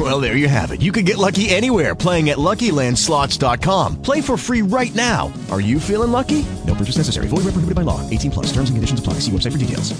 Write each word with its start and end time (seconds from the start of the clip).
Well, 0.00 0.18
there 0.18 0.34
you 0.34 0.48
have 0.48 0.70
it. 0.70 0.80
You 0.80 0.92
can 0.92 1.04
get 1.04 1.18
lucky 1.18 1.50
anywhere 1.50 1.94
playing 1.94 2.30
at 2.30 2.38
LuckyLandSlots.com. 2.38 4.00
Play 4.00 4.22
for 4.22 4.38
free 4.38 4.62
right 4.62 4.94
now. 4.94 5.30
Are 5.50 5.60
you 5.60 5.78
feeling 5.78 6.10
lucky? 6.10 6.46
No 6.66 6.74
purchase 6.74 6.96
necessary. 6.96 7.28
Void 7.28 7.44
where 7.44 7.52
prohibited 7.52 7.74
by 7.74 7.82
law. 7.82 8.00
18 8.08 8.30
plus. 8.30 8.46
Terms 8.46 8.70
and 8.70 8.78
conditions 8.78 8.98
apply. 8.98 9.14
See 9.20 9.30
website 9.30 9.52
for 9.52 9.58
details. 9.58 9.92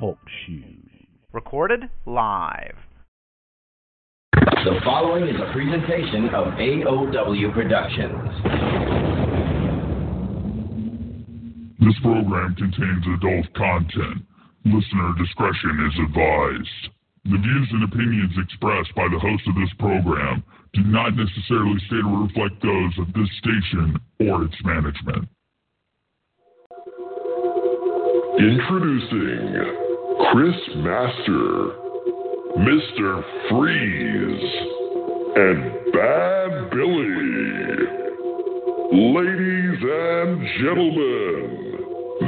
Talk 0.00 0.16
shoes. 0.46 1.06
Recorded 1.34 1.90
live. 2.06 2.76
The 4.32 4.80
following 4.82 5.28
is 5.28 5.36
a 5.38 5.52
presentation 5.52 6.30
of 6.30 6.54
AOW 6.54 7.52
Productions. 7.52 8.30
This 11.78 11.94
program 12.02 12.54
contains 12.56 13.04
adult 13.18 13.52
content. 13.54 14.29
Listener 14.64 15.14
discretion 15.16 15.88
is 15.88 15.98
advised. 16.06 16.92
The 17.24 17.38
views 17.38 17.68
and 17.72 17.84
opinions 17.84 18.32
expressed 18.36 18.94
by 18.94 19.08
the 19.08 19.18
host 19.18 19.42
of 19.48 19.54
this 19.54 19.72
program 19.78 20.42
do 20.72 20.82
not 20.84 21.16
necessarily 21.16 21.78
state 21.86 22.04
or 22.04 22.24
reflect 22.24 22.60
those 22.62 22.98
of 22.98 23.12
this 23.12 23.28
station 23.38 23.96
or 24.20 24.44
its 24.44 24.56
management. 24.64 25.28
Introducing 28.38 29.52
Chris 30.32 30.56
Master, 30.76 31.76
Mr. 32.60 33.22
Freeze, 33.48 34.44
and 35.36 35.92
Bad 35.92 36.70
Billy. 36.70 37.20
Ladies 38.92 39.80
and 39.82 40.46
gentlemen, 40.60 41.48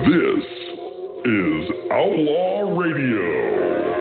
this 0.04 0.71
is 1.24 1.70
Outlaw 1.92 2.76
Radio. 2.76 3.91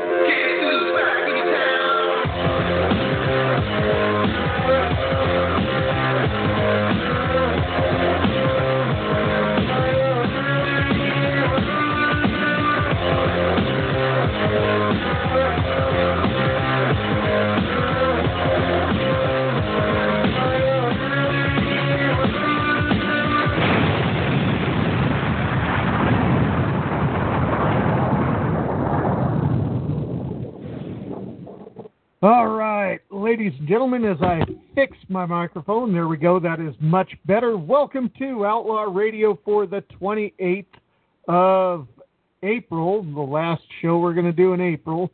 All 32.24 32.50
right, 32.50 33.00
ladies 33.10 33.52
and 33.58 33.68
gentlemen, 33.68 34.06
as 34.06 34.22
I 34.22 34.42
fix 34.76 34.96
my 35.10 35.26
microphone, 35.26 35.92
there 35.92 36.08
we 36.08 36.18
go. 36.18 36.40
That 36.40 36.60
is 36.60 36.76
much 36.80 37.12
better. 37.26 37.58
Welcome 37.58 38.12
to 38.20 38.46
Outlaw 38.46 38.84
Radio 38.84 39.40
for 39.44 39.66
the 39.66 39.84
28th 40.00 40.68
of 41.28 41.88
April, 42.44 43.02
the 43.02 43.20
last 43.20 43.64
show 43.82 43.98
we're 43.98 44.14
going 44.14 44.28
to 44.28 44.32
do 44.32 44.54
in 44.54 44.62
April 44.62 45.10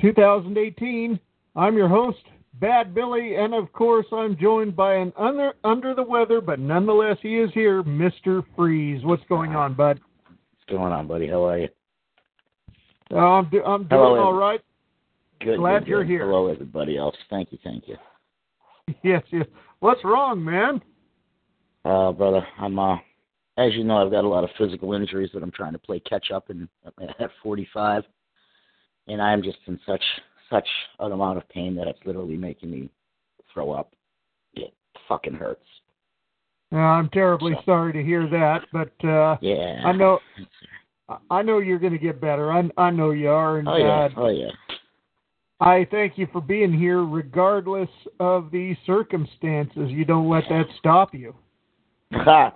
2018. 0.00 1.20
I'm 1.54 1.76
your 1.76 1.88
host, 1.88 2.18
Bad 2.54 2.92
Billy, 2.92 3.36
and 3.36 3.54
of 3.54 3.72
course, 3.72 4.06
I'm 4.10 4.36
joined 4.36 4.74
by 4.74 4.94
an 4.94 5.12
under, 5.16 5.52
under 5.62 5.94
the 5.94 6.02
weather, 6.02 6.40
but 6.40 6.58
nonetheless, 6.58 7.18
he 7.22 7.38
is 7.38 7.50
here, 7.54 7.84
Mr. 7.84 8.42
Freeze. 8.56 9.04
What's 9.04 9.22
going 9.28 9.54
on, 9.54 9.74
bud? 9.74 10.00
What's 10.26 10.68
going 10.68 10.92
on, 10.92 11.06
buddy? 11.06 11.28
How 11.28 11.44
are 11.44 11.58
you? 11.58 11.68
Uh, 13.12 13.18
I'm, 13.18 13.50
do, 13.50 13.62
I'm 13.62 13.84
doing 13.84 14.02
Hello, 14.02 14.18
all 14.18 14.34
right. 14.34 14.60
Good. 15.40 15.58
Glad 15.58 15.86
you're 15.86 16.04
here. 16.04 16.26
Hello, 16.26 16.48
everybody 16.48 16.98
else. 16.98 17.16
Thank 17.30 17.52
you, 17.52 17.58
thank 17.64 17.88
you. 17.88 17.96
Yes, 19.04 19.22
yes. 19.30 19.46
What's 19.78 20.04
wrong, 20.04 20.44
man? 20.44 20.82
Uh, 21.84 22.10
brother, 22.10 22.44
I'm 22.58 22.76
uh, 22.76 22.96
as 23.56 23.72
you 23.74 23.84
know, 23.84 24.04
I've 24.04 24.10
got 24.10 24.24
a 24.24 24.28
lot 24.28 24.42
of 24.42 24.50
physical 24.58 24.94
injuries 24.94 25.30
that 25.32 25.44
I'm 25.44 25.52
trying 25.52 25.74
to 25.74 25.78
play 25.78 26.00
catch 26.00 26.32
up 26.32 26.50
in 26.50 26.68
at 27.20 27.30
45, 27.40 28.02
and 29.06 29.22
I'm 29.22 29.44
just 29.44 29.58
in 29.68 29.78
such 29.86 30.02
such 30.50 30.66
an 30.98 31.12
amount 31.12 31.38
of 31.38 31.48
pain 31.50 31.76
that 31.76 31.86
it's 31.86 32.00
literally 32.04 32.36
making 32.36 32.72
me 32.72 32.90
throw 33.54 33.70
up. 33.70 33.94
It 34.54 34.74
fucking 35.08 35.34
hurts. 35.34 35.62
Uh, 36.72 36.78
I'm 36.78 37.08
terribly 37.10 37.54
sorry 37.64 37.92
to 37.92 38.02
hear 38.02 38.28
that, 38.28 38.62
but 38.72 39.08
uh, 39.08 39.36
Yeah. 39.40 39.82
I 39.84 39.92
know 39.92 40.18
I 41.30 41.42
know 41.42 41.58
you're 41.58 41.78
going 41.78 41.92
to 41.92 41.98
get 41.98 42.20
better. 42.20 42.52
I 42.52 42.68
I 42.76 42.90
know 42.90 43.12
you 43.12 43.30
are, 43.30 43.58
and 43.58 43.68
Oh 43.68 43.76
yeah. 43.76 44.00
uh, 44.00 44.08
Oh 44.16 44.28
yeah. 44.28 44.50
I 45.60 45.86
thank 45.90 46.16
you 46.16 46.26
for 46.32 46.40
being 46.40 46.72
here, 46.72 47.04
regardless 47.04 47.90
of 48.18 48.50
the 48.50 48.74
circumstances. 48.86 49.90
You 49.90 50.06
don't 50.06 50.28
let 50.28 50.44
that 50.48 50.64
stop 50.78 51.14
you. 51.14 51.34
yeah, 52.12 52.50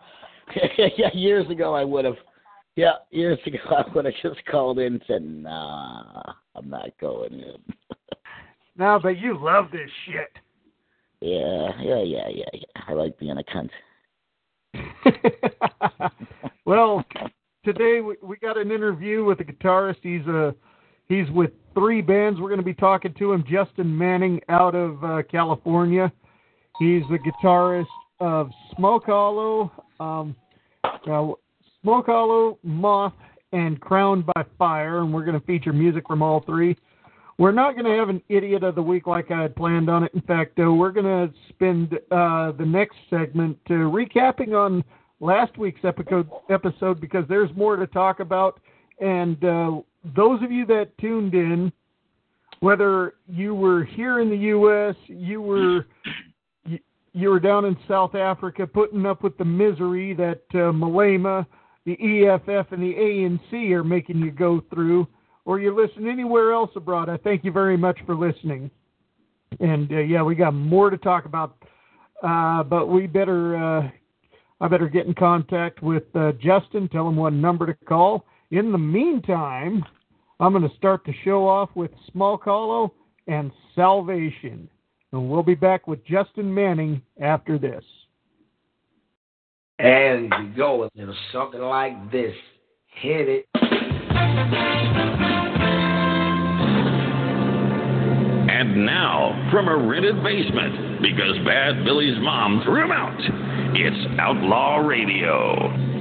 years 1.12 1.48
ago 1.50 1.74
I 1.74 1.84
would 1.84 2.06
have. 2.06 2.16
Yeah, 2.76 2.94
years 3.10 3.38
ago 3.46 3.58
I 3.70 3.84
would 3.94 4.06
have 4.06 4.14
just 4.22 4.44
called 4.46 4.78
in 4.78 4.94
and 4.94 5.02
said, 5.06 5.22
"Nah, 5.22 6.22
I'm 6.54 6.68
not 6.68 6.90
going 7.00 7.34
in." 7.34 7.56
No, 8.76 8.98
but 9.00 9.18
you 9.20 9.38
love 9.40 9.66
this 9.70 9.88
shit. 10.04 10.32
Yeah, 11.20 11.70
yeah, 11.80 12.02
yeah, 12.02 12.28
yeah, 12.28 12.44
yeah. 12.52 12.82
I 12.88 12.92
like 12.92 13.16
being 13.20 13.38
a 13.38 13.44
cunt. 13.44 13.70
well, 16.64 17.04
today 17.64 18.00
we, 18.00 18.16
we 18.20 18.36
got 18.36 18.58
an 18.58 18.72
interview 18.72 19.24
with 19.24 19.38
a 19.38 19.44
guitarist. 19.44 19.98
He's 20.02 20.26
a 20.26 20.56
he's 21.08 21.30
with 21.30 21.50
three 21.74 22.00
bands. 22.00 22.40
We're 22.40 22.48
going 22.48 22.60
to 22.60 22.64
be 22.64 22.74
talking 22.74 23.14
to 23.18 23.32
him. 23.32 23.44
Justin 23.48 23.96
Manning 23.96 24.40
out 24.48 24.74
of 24.74 25.02
uh, 25.04 25.22
California. 25.30 26.12
He's 26.78 27.02
the 27.10 27.18
guitarist 27.18 27.86
of 28.20 28.50
Smoke 28.76 29.04
Hollow, 29.06 29.70
um, 30.00 30.34
uh, 30.84 31.32
Smoke 31.82 32.06
Hollow, 32.06 32.58
Moth, 32.62 33.12
and 33.52 33.80
Crowned 33.80 34.26
by 34.26 34.44
Fire, 34.58 35.00
and 35.00 35.12
we're 35.12 35.24
going 35.24 35.38
to 35.38 35.46
feature 35.46 35.72
music 35.72 36.04
from 36.06 36.22
all 36.22 36.42
three. 36.44 36.76
We're 37.38 37.52
not 37.52 37.72
going 37.72 37.84
to 37.84 37.98
have 37.98 38.08
an 38.08 38.22
idiot 38.28 38.62
of 38.62 38.76
the 38.76 38.82
week 38.82 39.06
like 39.06 39.30
I 39.30 39.42
had 39.42 39.56
planned 39.56 39.88
on 39.88 40.04
it. 40.04 40.12
In 40.14 40.20
fact, 40.22 40.58
uh, 40.58 40.72
we're 40.72 40.92
going 40.92 41.04
to 41.06 41.34
spend 41.48 41.94
uh, 42.10 42.52
the 42.52 42.64
next 42.64 42.96
segment 43.10 43.58
uh, 43.70 43.74
recapping 43.74 44.54
on 44.54 44.84
last 45.20 45.56
week's 45.58 45.84
episode, 45.84 46.28
episode 46.48 47.00
because 47.00 47.24
there's 47.28 47.50
more 47.56 47.76
to 47.76 47.86
talk 47.88 48.20
about. 48.20 48.60
And 49.00 49.42
uh, 49.44 49.80
those 50.16 50.42
of 50.42 50.50
you 50.50 50.66
that 50.66 50.96
tuned 50.98 51.34
in, 51.34 51.72
whether 52.60 53.14
you 53.26 53.54
were 53.54 53.84
here 53.84 54.20
in 54.20 54.30
the 54.30 54.36
U.S., 54.36 54.94
you 55.06 55.42
were 55.42 55.86
you, 56.64 56.78
you 57.12 57.28
were 57.28 57.40
down 57.40 57.64
in 57.64 57.76
South 57.88 58.14
Africa 58.14 58.66
putting 58.66 59.04
up 59.06 59.22
with 59.22 59.36
the 59.36 59.44
misery 59.44 60.14
that 60.14 60.42
uh, 60.54 60.72
Malema, 60.72 61.46
the 61.84 61.92
EFF, 61.92 62.72
and 62.72 62.82
the 62.82 62.94
ANC 62.94 63.70
are 63.72 63.84
making 63.84 64.18
you 64.18 64.30
go 64.30 64.62
through, 64.72 65.06
or 65.44 65.58
you 65.58 65.74
listen 65.74 66.08
anywhere 66.08 66.52
else 66.52 66.70
abroad, 66.76 67.08
I 67.08 67.18
thank 67.18 67.44
you 67.44 67.52
very 67.52 67.76
much 67.76 67.98
for 68.06 68.14
listening. 68.14 68.70
And 69.60 69.92
uh, 69.92 69.98
yeah, 69.98 70.22
we 70.22 70.34
got 70.34 70.54
more 70.54 70.90
to 70.90 70.96
talk 70.96 71.26
about, 71.26 71.56
uh, 72.22 72.62
but 72.62 72.86
we 72.86 73.06
better 73.06 73.56
uh, 73.56 73.90
I 74.60 74.68
better 74.68 74.88
get 74.88 75.06
in 75.06 75.14
contact 75.14 75.82
with 75.82 76.04
uh, 76.14 76.32
Justin, 76.40 76.88
tell 76.88 77.08
him 77.08 77.16
what 77.16 77.32
number 77.32 77.66
to 77.66 77.74
call. 77.84 78.24
In 78.54 78.70
the 78.70 78.78
meantime, 78.78 79.84
I'm 80.38 80.52
going 80.52 80.62
to 80.62 80.76
start 80.76 81.00
the 81.04 81.12
show 81.24 81.48
off 81.48 81.70
with 81.74 81.90
Smoke 82.12 82.42
Hollow 82.44 82.94
and 83.26 83.50
Salvation. 83.74 84.68
And 85.10 85.28
we'll 85.28 85.42
be 85.42 85.56
back 85.56 85.88
with 85.88 86.06
Justin 86.06 86.54
Manning 86.54 87.02
after 87.20 87.58
this. 87.58 87.82
And 89.80 90.32
you 90.40 90.52
go, 90.56 90.88
you 90.94 91.04
know, 91.04 91.14
something 91.32 91.62
like 91.62 92.12
this. 92.12 92.32
Hit 93.02 93.28
it. 93.28 93.46
And 98.52 98.86
now, 98.86 99.48
from 99.50 99.66
a 99.66 99.76
rented 99.76 100.22
basement, 100.22 101.02
because 101.02 101.36
Bad 101.44 101.84
Billy's 101.84 102.22
mom 102.22 102.62
threw 102.62 102.84
him 102.84 102.92
out, 102.92 103.18
it's 103.74 104.20
Outlaw 104.20 104.76
Radio. 104.76 105.93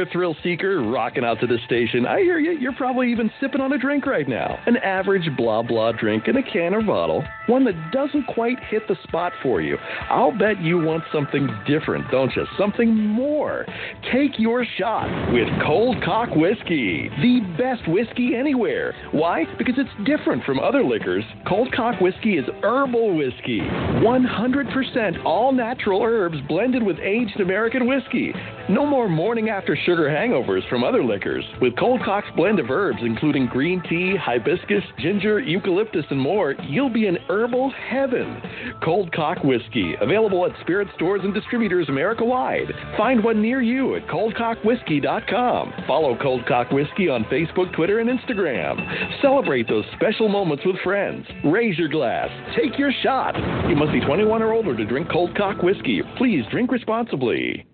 There, 0.00 0.10
thrill 0.12 0.36
seeker, 0.42 0.82
rocking 0.82 1.24
out 1.24 1.40
to 1.40 1.46
the 1.46 1.58
station. 1.66 2.06
I 2.06 2.20
hear 2.20 2.38
you. 2.38 2.52
You're 2.52 2.74
probably 2.74 3.10
even 3.10 3.30
sipping 3.40 3.60
on 3.60 3.72
a 3.72 3.78
drink 3.78 4.06
right 4.06 4.28
now. 4.28 4.58
An 4.66 4.76
average 4.78 5.28
blah 5.36 5.62
blah 5.62 5.92
drink 5.92 6.26
in 6.26 6.36
a 6.36 6.42
can 6.42 6.74
or 6.74 6.82
bottle. 6.82 7.24
One 7.46 7.64
that 7.64 7.90
doesn't 7.92 8.26
quite 8.26 8.58
hit 8.70 8.88
the 8.88 8.96
spot 9.02 9.32
for 9.42 9.60
you. 9.60 9.76
I'll 10.08 10.36
bet 10.36 10.60
you 10.60 10.78
want 10.78 11.04
something 11.12 11.48
different, 11.66 12.10
don't 12.10 12.34
you? 12.34 12.46
Something 12.58 12.96
more. 12.96 13.66
Take 14.12 14.40
your 14.40 14.66
shot 14.76 15.32
with 15.32 15.46
Cold 15.64 16.02
Cock 16.04 16.30
Whiskey. 16.34 17.08
The 17.22 17.40
best 17.56 17.88
whiskey 17.88 18.34
anywhere. 18.34 18.92
Why? 19.12 19.44
Because 19.56 19.76
it's 19.78 20.08
different 20.08 20.42
from 20.42 20.58
other 20.58 20.82
liquors. 20.82 21.22
Cold 21.46 21.72
Cock 21.72 22.00
Whiskey 22.00 22.36
is 22.36 22.44
herbal 22.64 23.16
whiskey. 23.16 23.60
100% 23.60 25.24
all 25.24 25.52
natural 25.52 26.02
herbs 26.02 26.38
blended 26.48 26.82
with 26.82 26.96
aged 26.98 27.38
American 27.38 27.86
whiskey. 27.86 28.32
No 28.68 28.84
more 28.84 29.08
morning 29.08 29.48
after 29.48 29.76
sugar 29.76 30.08
hangovers 30.08 30.68
from 30.68 30.82
other 30.82 31.04
liquors. 31.04 31.44
With 31.60 31.76
Cold 31.76 32.00
Cock's 32.04 32.30
blend 32.34 32.58
of 32.58 32.68
herbs, 32.68 32.98
including 33.02 33.46
green 33.46 33.80
tea, 33.88 34.16
hibiscus, 34.16 34.82
ginger, 34.98 35.38
eucalyptus, 35.38 36.04
and 36.10 36.20
more, 36.20 36.56
you'll 36.64 36.92
be 36.92 37.06
in 37.06 37.16
herbal 37.28 37.72
heaven. 37.88 38.42
Cold 38.82 39.12
Cock 39.12 39.44
Whiskey, 39.44 39.94
available 40.00 40.46
at 40.46 40.60
spirit 40.62 40.88
stores 40.96 41.20
and 41.22 41.32
distributors 41.32 41.88
America 41.88 42.24
wide. 42.24 42.72
Find 42.96 43.22
one 43.22 43.40
near 43.40 43.62
you 43.62 43.99
at 44.00 44.08
coldcockwhiskey.com. 44.08 45.84
Follow 45.86 46.16
Cold 46.20 46.46
Cock 46.46 46.70
Whiskey 46.70 47.08
on 47.08 47.24
Facebook, 47.24 47.74
Twitter, 47.74 47.98
and 48.00 48.08
Instagram. 48.08 49.20
Celebrate 49.20 49.68
those 49.68 49.84
special 49.96 50.28
moments 50.28 50.64
with 50.64 50.76
friends. 50.82 51.26
Raise 51.44 51.78
your 51.78 51.88
glass. 51.88 52.28
Take 52.56 52.78
your 52.78 52.92
shot. 53.02 53.34
You 53.68 53.76
must 53.76 53.92
be 53.92 54.00
21 54.00 54.42
or 54.42 54.52
older 54.52 54.76
to 54.76 54.84
drink 54.84 55.08
Cold 55.10 55.36
Cock 55.36 55.62
Whiskey. 55.62 56.02
Please 56.16 56.44
drink 56.50 56.72
responsibly. 56.72 57.66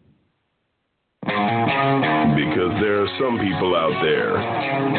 Because 1.23 2.73
there 2.81 3.03
are 3.03 3.09
some 3.19 3.39
people 3.39 3.75
out 3.75 4.01
there 4.03 4.39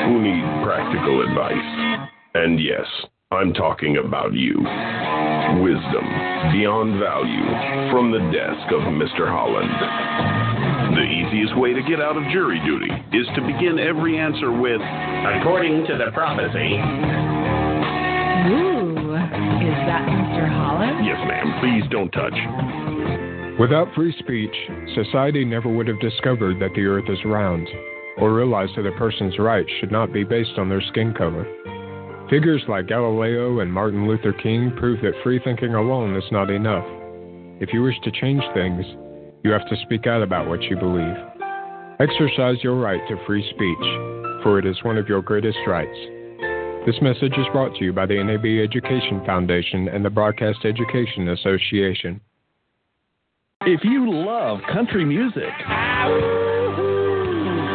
who 0.07 0.22
need 0.22 0.43
practical 0.65 1.22
advice. 1.22 2.00
And 2.34 2.62
yes, 2.62 2.86
I'm 3.31 3.53
talking 3.53 3.98
about 3.98 4.34
you. 4.34 4.55
Wisdom 5.63 6.05
beyond 6.51 7.00
value 7.00 7.91
from 7.91 8.12
the 8.12 8.19
desk 8.31 8.72
of 8.74 8.81
Mr. 8.93 9.27
Holland. 9.27 10.47
The 10.98 11.06
easiest 11.06 11.56
way 11.60 11.74
to 11.74 11.82
get 11.84 12.01
out 12.01 12.18
of 12.18 12.24
jury 12.34 12.58
duty 12.66 12.89
is 13.13 13.27
to 13.36 13.42
begin 13.46 13.77
every 13.77 14.18
answer 14.18 14.51
with, 14.51 14.82
According 14.82 15.86
to 15.86 15.94
the 15.94 16.10
prophecy. 16.12 16.74
Ooh, 18.50 19.13
is 19.13 19.77
that 19.86 20.10
Mr. 20.10 20.50
Holland? 20.50 21.06
Yes, 21.06 21.22
ma'am, 21.30 21.54
please 21.62 21.84
don't 21.92 22.10
touch. 22.10 22.34
Without 23.60 23.94
free 23.94 24.12
speech, 24.18 24.56
society 24.96 25.46
never 25.46 25.70
would 25.70 25.88
have 25.88 26.01
discovered 26.01 26.60
that 26.60 26.74
the 26.74 26.88
earth 26.88 27.06
is 27.10 27.24
round, 27.25 27.68
or 28.18 28.34
realized 28.34 28.72
that 28.75 28.88
a 28.88 28.98
person's 28.98 29.38
rights 29.38 29.70
should 29.80 29.92
not 29.92 30.12
be 30.12 30.24
based 30.24 30.58
on 30.58 30.68
their 30.68 30.82
skin 30.82 31.13
color. 31.13 31.46
Figures 32.27 32.63
like 32.68 32.88
Galileo 32.88 33.60
and 33.60 33.72
Martin 33.72 34.08
Luther 34.08 34.34
King 34.34 34.74
prove 34.80 35.00
that 35.04 35.22
free 35.24 35.39
thinking 35.44 35.75
alone 35.75 36.16
is 36.16 36.32
not 36.32 36.50
enough. 36.50 36.86
If 37.62 37.72
you 37.72 37.84
wish 37.84 38.00
to 38.04 38.12
change 38.12 38.42
things, 38.56 38.84
you 39.44 39.51
have 39.51 39.67
to 39.70 39.75
speak 39.84 40.08
out 40.08 40.22
about 40.22 40.48
what 40.48 40.62
you 40.63 40.75
believe. 40.77 41.15
Exercise 42.00 42.58
your 42.63 42.75
right 42.75 43.01
to 43.08 43.15
free 43.25 43.44
speech, 43.50 44.44
for 44.44 44.60
it 44.60 44.65
is 44.65 44.84
one 44.84 44.98
of 44.98 45.08
your 45.08 45.22
greatest 45.22 45.58
rights. 45.65 45.98
This 46.86 46.96
message 47.01 47.34
is 47.38 47.46
brought 47.51 47.75
to 47.75 47.84
you 47.84 47.91
by 47.91 48.06
the 48.06 48.24
NAB 48.24 48.46
Education 48.63 49.22
Foundation 49.25 49.89
and 49.89 50.06
the 50.06 50.10
Broadcast 50.10 50.60
Education 50.63 51.29
Association. 51.29 52.22
If 53.62 53.84
you 53.84 54.10
love 54.10 54.60
country 54.72 55.03
music, 55.03 55.51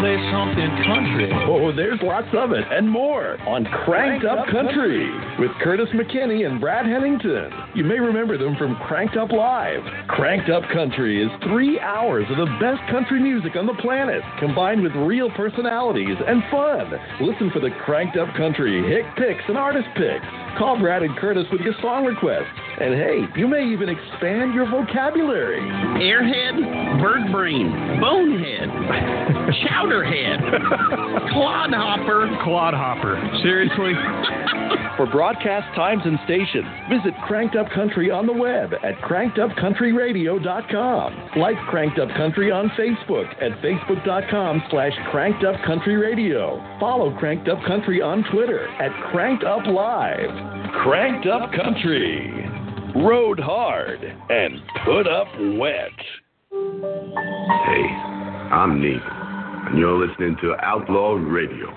play 0.02 0.18
something 0.34 0.66
country. 0.82 1.30
Oh, 1.46 1.70
there's 1.70 2.00
lots 2.02 2.26
of 2.34 2.50
it 2.50 2.64
and 2.72 2.90
more 2.90 3.38
on 3.46 3.64
Cranked, 3.86 4.26
Up, 4.26 4.48
Country, 4.50 5.06
with 5.38 5.52
Curtis 5.62 5.86
McKinney 5.94 6.44
and 6.44 6.60
Brad 6.60 6.86
Hennington. 6.86 7.52
You 7.76 7.84
may 7.84 8.00
remember 8.00 8.36
them 8.36 8.56
from 8.56 8.74
Cranked 8.82 9.16
Up 9.16 9.30
Live. 9.30 9.80
Cranked 10.08 10.50
Up 10.50 10.64
Country 10.74 11.22
is 11.22 11.30
three 11.44 11.78
hours 11.78 12.26
of 12.30 12.36
the 12.36 12.50
best 12.58 12.82
country 12.90 13.22
music 13.22 13.54
on 13.54 13.66
the 13.66 13.78
planet, 13.78 14.22
combined 14.40 14.82
with 14.82 14.90
real 15.06 15.30
personalities 15.30 16.18
and 16.26 16.42
fun. 16.50 16.90
Listen 17.20 17.52
for 17.52 17.60
the 17.60 17.70
Cranked 17.86 18.16
Up 18.16 18.34
Country 18.34 18.82
hit 18.82 19.06
picks 19.14 19.44
and 19.46 19.56
artist 19.56 19.86
picks. 19.94 20.26
Call 20.58 20.80
Brad 20.80 21.04
and 21.04 21.16
Curtis 21.16 21.46
with 21.52 21.60
your 21.60 21.74
song 21.80 22.04
requests. 22.04 22.50
And 22.82 22.94
hey, 22.94 23.22
you 23.38 23.46
may 23.46 23.62
even 23.70 23.88
expand 23.88 24.54
your 24.54 24.68
vocabulary. 24.68 25.60
Airhead, 26.02 27.00
bird 27.00 27.30
brain, 27.30 27.70
bonehead, 28.00 28.68
chowderhead, 29.62 30.42
clodhopper. 31.32 32.26
Clodhopper. 32.42 33.20
Seriously? 33.44 33.92
For 34.96 35.06
broadcast 35.06 35.72
times 35.76 36.02
and 36.04 36.18
stations, 36.24 36.66
visit 36.90 37.14
Cranked 37.26 37.54
Up 37.54 37.70
Country 37.70 38.10
on 38.10 38.26
the 38.26 38.32
web 38.32 38.74
at 38.74 38.96
crankedupcountryradio.com. 38.96 41.30
Like 41.36 41.56
Cranked 41.70 42.00
Up 42.00 42.08
Country 42.16 42.50
on 42.50 42.68
Facebook 42.70 43.28
at 43.40 43.52
facebook.com 43.62 44.60
slash 44.70 44.94
crankedupcountryradio. 45.12 46.80
Follow 46.80 47.16
Cranked 47.16 47.48
Up 47.48 47.62
Country 47.64 48.02
on 48.02 48.24
Twitter 48.32 48.66
at 48.82 48.90
Cranked 49.12 49.44
Up 49.44 49.64
Live. 49.66 50.30
Cranked 50.82 51.28
Up 51.28 51.52
Country. 51.52 52.41
Rode 52.94 53.40
hard 53.40 54.04
and 54.04 54.60
put 54.84 55.08
up 55.08 55.26
wet. 55.58 55.88
Hey, 56.50 57.86
I'm 58.52 58.82
Neil, 58.82 59.00
and 59.00 59.78
you're 59.78 60.06
listening 60.06 60.36
to 60.42 60.54
Outlaw 60.62 61.14
Radio, 61.14 61.68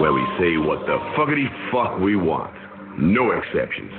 where 0.00 0.12
we 0.12 0.24
say 0.38 0.56
what 0.56 0.86
the 0.86 0.98
fuckity 1.16 1.48
fuck 1.72 1.98
we 1.98 2.14
want. 2.14 2.54
No 2.96 3.32
exceptions. 3.32 3.90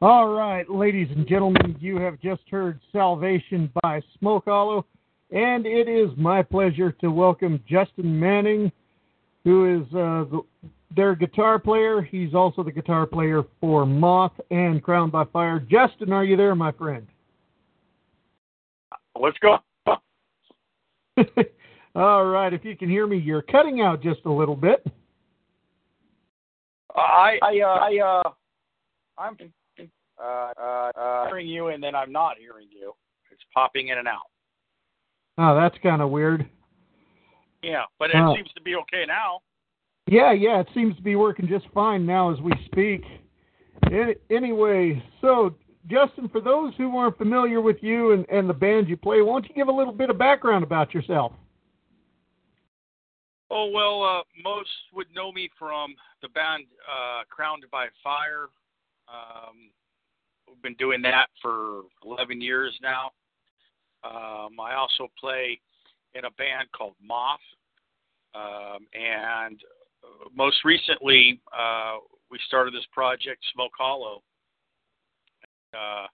All 0.00 0.28
right, 0.28 0.70
ladies 0.70 1.08
and 1.10 1.26
gentlemen, 1.26 1.74
you 1.80 1.96
have 1.96 2.20
just 2.20 2.42
heard 2.48 2.78
Salvation 2.92 3.72
by 3.82 4.02
Smoke 4.20 4.44
Hollow, 4.46 4.86
and 5.32 5.66
it 5.66 5.88
is 5.88 6.10
my 6.16 6.44
pleasure 6.44 6.92
to 7.00 7.10
welcome 7.10 7.60
Justin 7.68 8.20
Manning, 8.20 8.70
who 9.42 9.80
is 9.80 9.86
uh, 9.94 10.30
the, 10.30 10.42
their 10.96 11.14
guitar 11.14 11.58
player. 11.58 12.02
He's 12.02 12.34
also 12.34 12.62
the 12.62 12.72
guitar 12.72 13.06
player 13.06 13.42
for 13.60 13.86
Moth 13.86 14.32
and 14.50 14.82
Crowned 14.82 15.12
by 15.12 15.24
Fire. 15.24 15.60
Justin, 15.60 16.12
are 16.12 16.24
you 16.24 16.36
there, 16.36 16.54
my 16.54 16.72
friend? 16.72 17.06
What's 19.12 19.38
going 19.38 19.58
on? 19.86 19.98
All 21.94 22.26
right, 22.26 22.52
if 22.52 22.64
you 22.64 22.76
can 22.76 22.90
hear 22.90 23.06
me, 23.06 23.16
you're 23.16 23.42
cutting 23.42 23.80
out 23.80 24.02
just 24.02 24.20
a 24.26 24.30
little 24.30 24.56
bit. 24.56 24.84
I 26.94 27.38
I 27.42 27.60
uh, 27.60 27.66
I 27.66 27.98
uh 27.98 28.30
I'm 29.18 29.36
uh, 30.18 30.22
uh, 30.22 30.90
uh 30.98 31.26
hearing 31.28 31.46
you 31.46 31.68
and 31.68 31.82
then 31.82 31.94
I'm 31.94 32.12
not 32.12 32.38
hearing 32.38 32.68
you. 32.70 32.94
It's 33.30 33.42
popping 33.54 33.88
in 33.88 33.98
and 33.98 34.08
out. 34.08 34.30
Oh, 35.38 35.54
that's 35.54 35.76
kind 35.82 36.00
of 36.00 36.10
weird. 36.10 36.48
Yeah, 37.62 37.84
but 37.98 38.10
it 38.10 38.16
seems 38.36 38.50
to 38.54 38.62
be 38.62 38.74
okay 38.76 39.04
now. 39.06 39.40
Yeah, 40.06 40.32
yeah, 40.32 40.60
it 40.60 40.68
seems 40.72 40.94
to 40.96 41.02
be 41.02 41.16
working 41.16 41.48
just 41.48 41.66
fine 41.74 42.06
now 42.06 42.32
as 42.32 42.40
we 42.40 42.52
speak. 42.66 43.02
Any, 43.90 44.14
anyway, 44.30 45.02
so 45.20 45.54
Justin, 45.88 46.28
for 46.28 46.40
those 46.40 46.72
who 46.76 46.96
aren't 46.96 47.18
familiar 47.18 47.60
with 47.60 47.76
you 47.80 48.12
and, 48.12 48.24
and 48.30 48.48
the 48.48 48.54
band 48.54 48.88
you 48.88 48.96
play, 48.96 49.20
why 49.20 49.34
don't 49.34 49.48
you 49.48 49.54
give 49.54 49.68
a 49.68 49.72
little 49.72 49.92
bit 49.92 50.10
of 50.10 50.18
background 50.18 50.64
about 50.64 50.94
yourself? 50.94 51.32
Oh 53.50 53.70
well, 53.72 54.02
uh, 54.02 54.22
most 54.42 54.70
would 54.92 55.06
know 55.14 55.30
me 55.30 55.48
from 55.58 55.94
the 56.22 56.28
band 56.28 56.64
uh, 56.90 57.22
Crowned 57.28 57.64
by 57.70 57.86
Fire. 58.02 58.48
Um, 59.08 59.70
we've 60.48 60.62
been 60.62 60.74
doing 60.74 61.00
that 61.02 61.26
for 61.40 61.82
11 62.04 62.40
years 62.40 62.76
now. 62.82 63.12
Um, 64.04 64.58
I 64.60 64.74
also 64.74 65.08
play 65.18 65.60
in 66.14 66.24
a 66.24 66.30
band 66.32 66.68
called 66.76 66.94
Moth, 67.00 67.38
um, 68.34 68.86
and 68.94 69.60
most 70.34 70.64
recently 70.64 71.40
uh, 71.56 71.96
we 72.30 72.38
started 72.46 72.74
this 72.74 72.86
project 72.92 73.44
Smoke 73.52 73.72
Hollow. 73.78 74.22
Uh, 75.72 76.06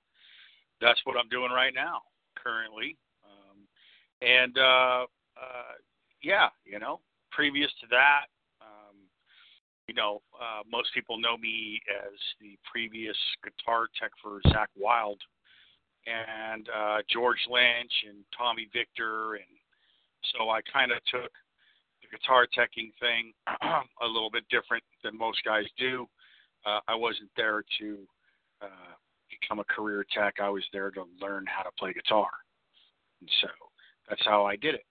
that's 0.80 1.00
what 1.04 1.16
I'm 1.16 1.28
doing 1.28 1.52
right 1.52 1.72
now, 1.74 2.00
currently, 2.36 2.96
um, 3.24 3.58
and 4.20 4.58
uh, 4.58 5.06
uh, 5.36 5.74
yeah, 6.22 6.48
you 6.64 6.78
know, 6.78 7.00
previous 7.30 7.70
to 7.80 7.86
that, 7.90 8.26
um, 8.60 8.96
you 9.86 9.94
know, 9.94 10.22
uh, 10.40 10.62
most 10.70 10.92
people 10.94 11.18
know 11.18 11.36
me 11.36 11.80
as 12.04 12.18
the 12.40 12.58
previous 12.70 13.16
guitar 13.44 13.86
tech 14.00 14.10
for 14.22 14.40
Zakk 14.52 14.68
Wylde. 14.76 15.20
And 16.04 16.68
uh, 16.68 16.98
George 17.08 17.38
Lynch 17.48 17.92
and 18.08 18.24
Tommy 18.36 18.68
Victor, 18.72 19.34
and 19.34 19.54
so 20.34 20.50
I 20.50 20.60
kind 20.62 20.90
of 20.90 20.98
took 21.04 21.30
guitar 22.12 22.46
teching 22.46 22.92
thing 23.00 23.32
a 24.02 24.06
little 24.06 24.30
bit 24.30 24.44
different 24.50 24.84
than 25.02 25.16
most 25.16 25.38
guys 25.44 25.64
do. 25.78 26.06
Uh, 26.64 26.80
I 26.86 26.94
wasn't 26.94 27.30
there 27.36 27.64
to 27.80 27.98
uh, 28.60 28.94
become 29.30 29.58
a 29.58 29.64
career 29.64 30.04
tech. 30.14 30.34
I 30.40 30.48
was 30.48 30.62
there 30.72 30.90
to 30.92 31.04
learn 31.20 31.44
how 31.46 31.62
to 31.62 31.70
play 31.78 31.92
guitar. 31.92 32.28
And 33.20 33.30
so 33.40 33.48
that's 34.08 34.24
how 34.24 34.44
I 34.44 34.56
did 34.56 34.76
it. 34.76 34.84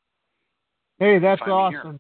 Hey, 1.00 1.20
that's 1.20 1.42
awesome. 1.42 2.00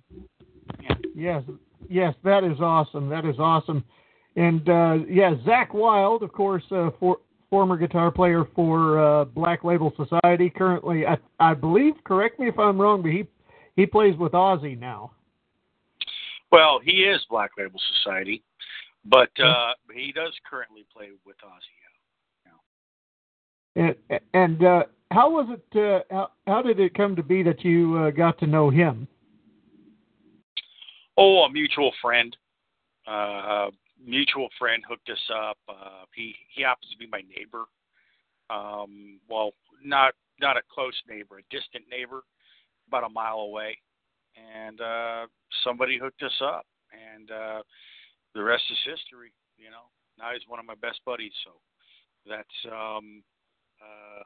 Yes, 1.15 1.43
yes, 1.89 2.13
that 2.23 2.43
is 2.43 2.59
awesome. 2.59 3.09
That 3.09 3.25
is 3.25 3.35
awesome. 3.39 3.83
And 4.35 4.67
uh, 4.69 4.99
yeah, 5.09 5.35
Zakk 5.45 5.73
Wylde, 5.73 6.23
of 6.23 6.31
course, 6.31 6.63
uh, 6.71 6.91
for, 6.99 7.17
former 7.49 7.77
guitar 7.77 8.09
player 8.11 8.45
for 8.55 8.99
uh, 8.99 9.25
Black 9.25 9.63
Label 9.63 9.93
Society. 9.97 10.49
Currently, 10.49 11.05
I, 11.05 11.17
I 11.39 11.53
believe. 11.53 11.93
Correct 12.05 12.39
me 12.39 12.47
if 12.47 12.57
I'm 12.57 12.79
wrong, 12.79 13.01
but 13.01 13.11
he 13.11 13.27
he 13.75 13.85
plays 13.85 14.17
with 14.17 14.33
Ozzy 14.33 14.77
now. 14.77 15.11
Well, 16.51 16.79
he 16.83 17.03
is 17.03 17.21
Black 17.29 17.51
Label 17.57 17.79
Society, 18.03 18.43
but 19.05 19.29
uh, 19.39 19.73
he 19.93 20.11
does 20.11 20.33
currently 20.49 20.85
play 20.93 21.09
with 21.25 21.37
Ozzy. 21.37 21.81
And 23.75 23.95
and 24.33 24.65
uh, 24.65 24.83
how 25.11 25.29
was 25.29 25.47
it? 25.49 25.77
Uh, 25.77 26.03
how, 26.13 26.31
how 26.45 26.61
did 26.61 26.79
it 26.79 26.93
come 26.93 27.15
to 27.15 27.23
be 27.23 27.41
that 27.43 27.63
you 27.63 27.97
uh, 27.97 28.11
got 28.11 28.37
to 28.39 28.47
know 28.47 28.69
him? 28.69 29.07
Oh, 31.17 31.43
a 31.43 31.51
mutual 31.51 31.93
friend. 32.01 32.35
Uh, 33.07 33.69
mutual 34.03 34.49
friend 34.59 34.83
hooked 34.87 35.09
us 35.09 35.31
up. 35.33 35.57
Uh, 35.69 36.03
he 36.13 36.35
he 36.53 36.63
happens 36.63 36.91
to 36.91 36.97
be 36.97 37.07
my 37.07 37.21
neighbor. 37.35 37.65
Um, 38.49 39.19
well, 39.29 39.51
not 39.83 40.15
not 40.41 40.57
a 40.57 40.61
close 40.73 40.99
neighbor, 41.07 41.37
a 41.37 41.55
distant 41.55 41.85
neighbor, 41.89 42.23
about 42.91 43.10
a 43.10 43.13
mile 43.13 43.39
away. 43.39 43.77
And 44.36 44.79
uh, 44.79 45.27
somebody 45.63 45.98
hooked 45.98 46.24
us 46.24 46.41
up, 46.43 46.65
and 46.91 47.31
uh, 47.31 47.62
the 48.36 48.43
rest 48.43 48.63
is 48.71 48.77
history. 48.86 49.33
You 49.57 49.69
know, 49.71 49.91
now 50.17 50.31
he's 50.33 50.48
one 50.48 50.60
of 50.60 50.65
my 50.65 50.75
best 50.75 51.00
buddies. 51.05 51.33
So 51.43 51.51
that's 52.27 52.74
um, 52.74 53.24
uh, 53.81 54.24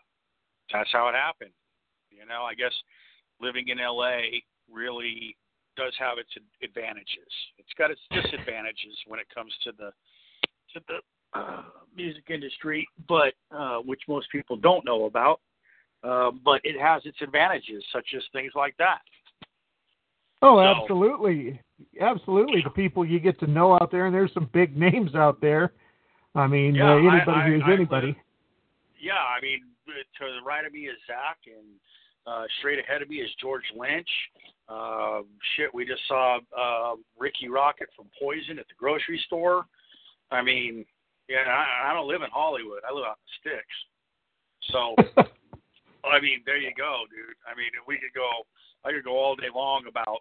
that's 0.72 0.89
how 0.91 1.07
it 1.10 1.15
happened. 1.15 1.53
You 2.12 2.25
know, 2.25 2.43
I 2.43 2.53
guess 2.53 2.74
living 3.41 3.69
in 3.69 3.77
LA 3.77 4.41
really 4.72 5.36
does 5.75 5.93
have 6.00 6.17
its 6.17 6.29
advantages. 6.63 7.31
It's 7.57 7.74
got 7.77 7.91
its 7.91 8.01
disadvantages 8.12 8.98
when 9.07 9.19
it 9.19 9.27
comes 9.34 9.53
to 9.63 9.72
the 9.77 9.91
to 10.74 10.81
the 10.88 11.00
uh, 11.38 11.63
music 11.95 12.25
industry, 12.29 12.88
but 13.07 13.34
uh, 13.51 13.77
which 13.77 14.01
most 14.07 14.27
people 14.31 14.55
don't 14.55 14.86
know 14.86 15.05
about. 15.05 15.39
Uh, 16.05 16.29
but 16.43 16.62
it 16.63 16.79
has 16.79 17.01
its 17.05 17.17
advantages, 17.21 17.83
such 17.91 18.05
as 18.15 18.21
things 18.31 18.51
like 18.55 18.75
that. 18.77 19.00
Oh, 20.41 20.57
So- 20.57 20.62
absolutely, 20.62 21.59
absolutely. 22.00 22.62
The 22.62 22.69
people 22.69 23.03
you 23.03 23.19
get 23.19 23.39
to 23.39 23.47
know 23.47 23.74
out 23.74 23.89
there, 23.91 24.05
and 24.05 24.13
there's 24.13 24.33
some 24.33 24.45
big 24.53 24.77
names 24.77 25.15
out 25.15 25.41
there. 25.41 25.74
I 26.35 26.47
mean, 26.47 26.75
Yeah, 26.75 26.91
uh, 26.91 26.95
I- 26.95 27.15
anybody 27.15 27.39
I- 27.39 27.47
who's 27.47 27.63
I 27.65 27.71
anybody. 27.71 28.15
Yeah, 29.00 29.17
I 29.17 29.39
mean, 29.41 29.62
to 29.88 29.93
the 30.19 30.41
right 30.43 30.65
of 30.65 30.74
me 30.74 30.88
is 30.88 30.97
Zakk, 31.09 31.47
and 31.47 31.79
uh, 32.27 32.45
straight 32.59 32.79
ahead 32.79 33.01
of 33.01 33.09
me 33.09 33.17
is 33.21 33.33
George 33.35 33.65
Lynch. 33.75 34.09
Uh, 34.67 35.21
shit, 35.55 35.74
we 35.74 35.85
just 35.85 36.01
saw 36.07 36.39
uh, 36.57 36.95
Rikki 37.17 37.47
Rockett 37.47 37.93
from 37.95 38.09
Poison 38.19 38.57
at 38.59 38.67
the 38.67 38.74
grocery 38.77 39.19
store. 39.27 39.65
I 40.31 40.41
mean, 40.41 40.85
yeah, 41.29 41.43
I, 41.47 41.89
I 41.91 41.93
don't 41.93 42.07
live 42.07 42.24
in 42.24 42.29
Hollywood. 42.31 42.81
I 42.88 42.91
live 42.93 43.05
out 43.05 43.17
in 43.43 43.51
the 43.51 43.51
sticks. 43.51 43.75
So, 44.71 44.95
I 46.12 46.19
mean, 46.21 46.41
there 46.45 46.57
you 46.57 46.71
go, 46.77 47.03
dude. 47.09 47.35
I 47.45 47.55
mean, 47.55 47.71
we 47.88 47.97
could 47.97 48.13
go. 48.13 48.29
I 48.83 48.91
could 48.91 49.03
go 49.03 49.17
all 49.17 49.35
day 49.35 49.50
long 49.53 49.85
about, 49.88 50.19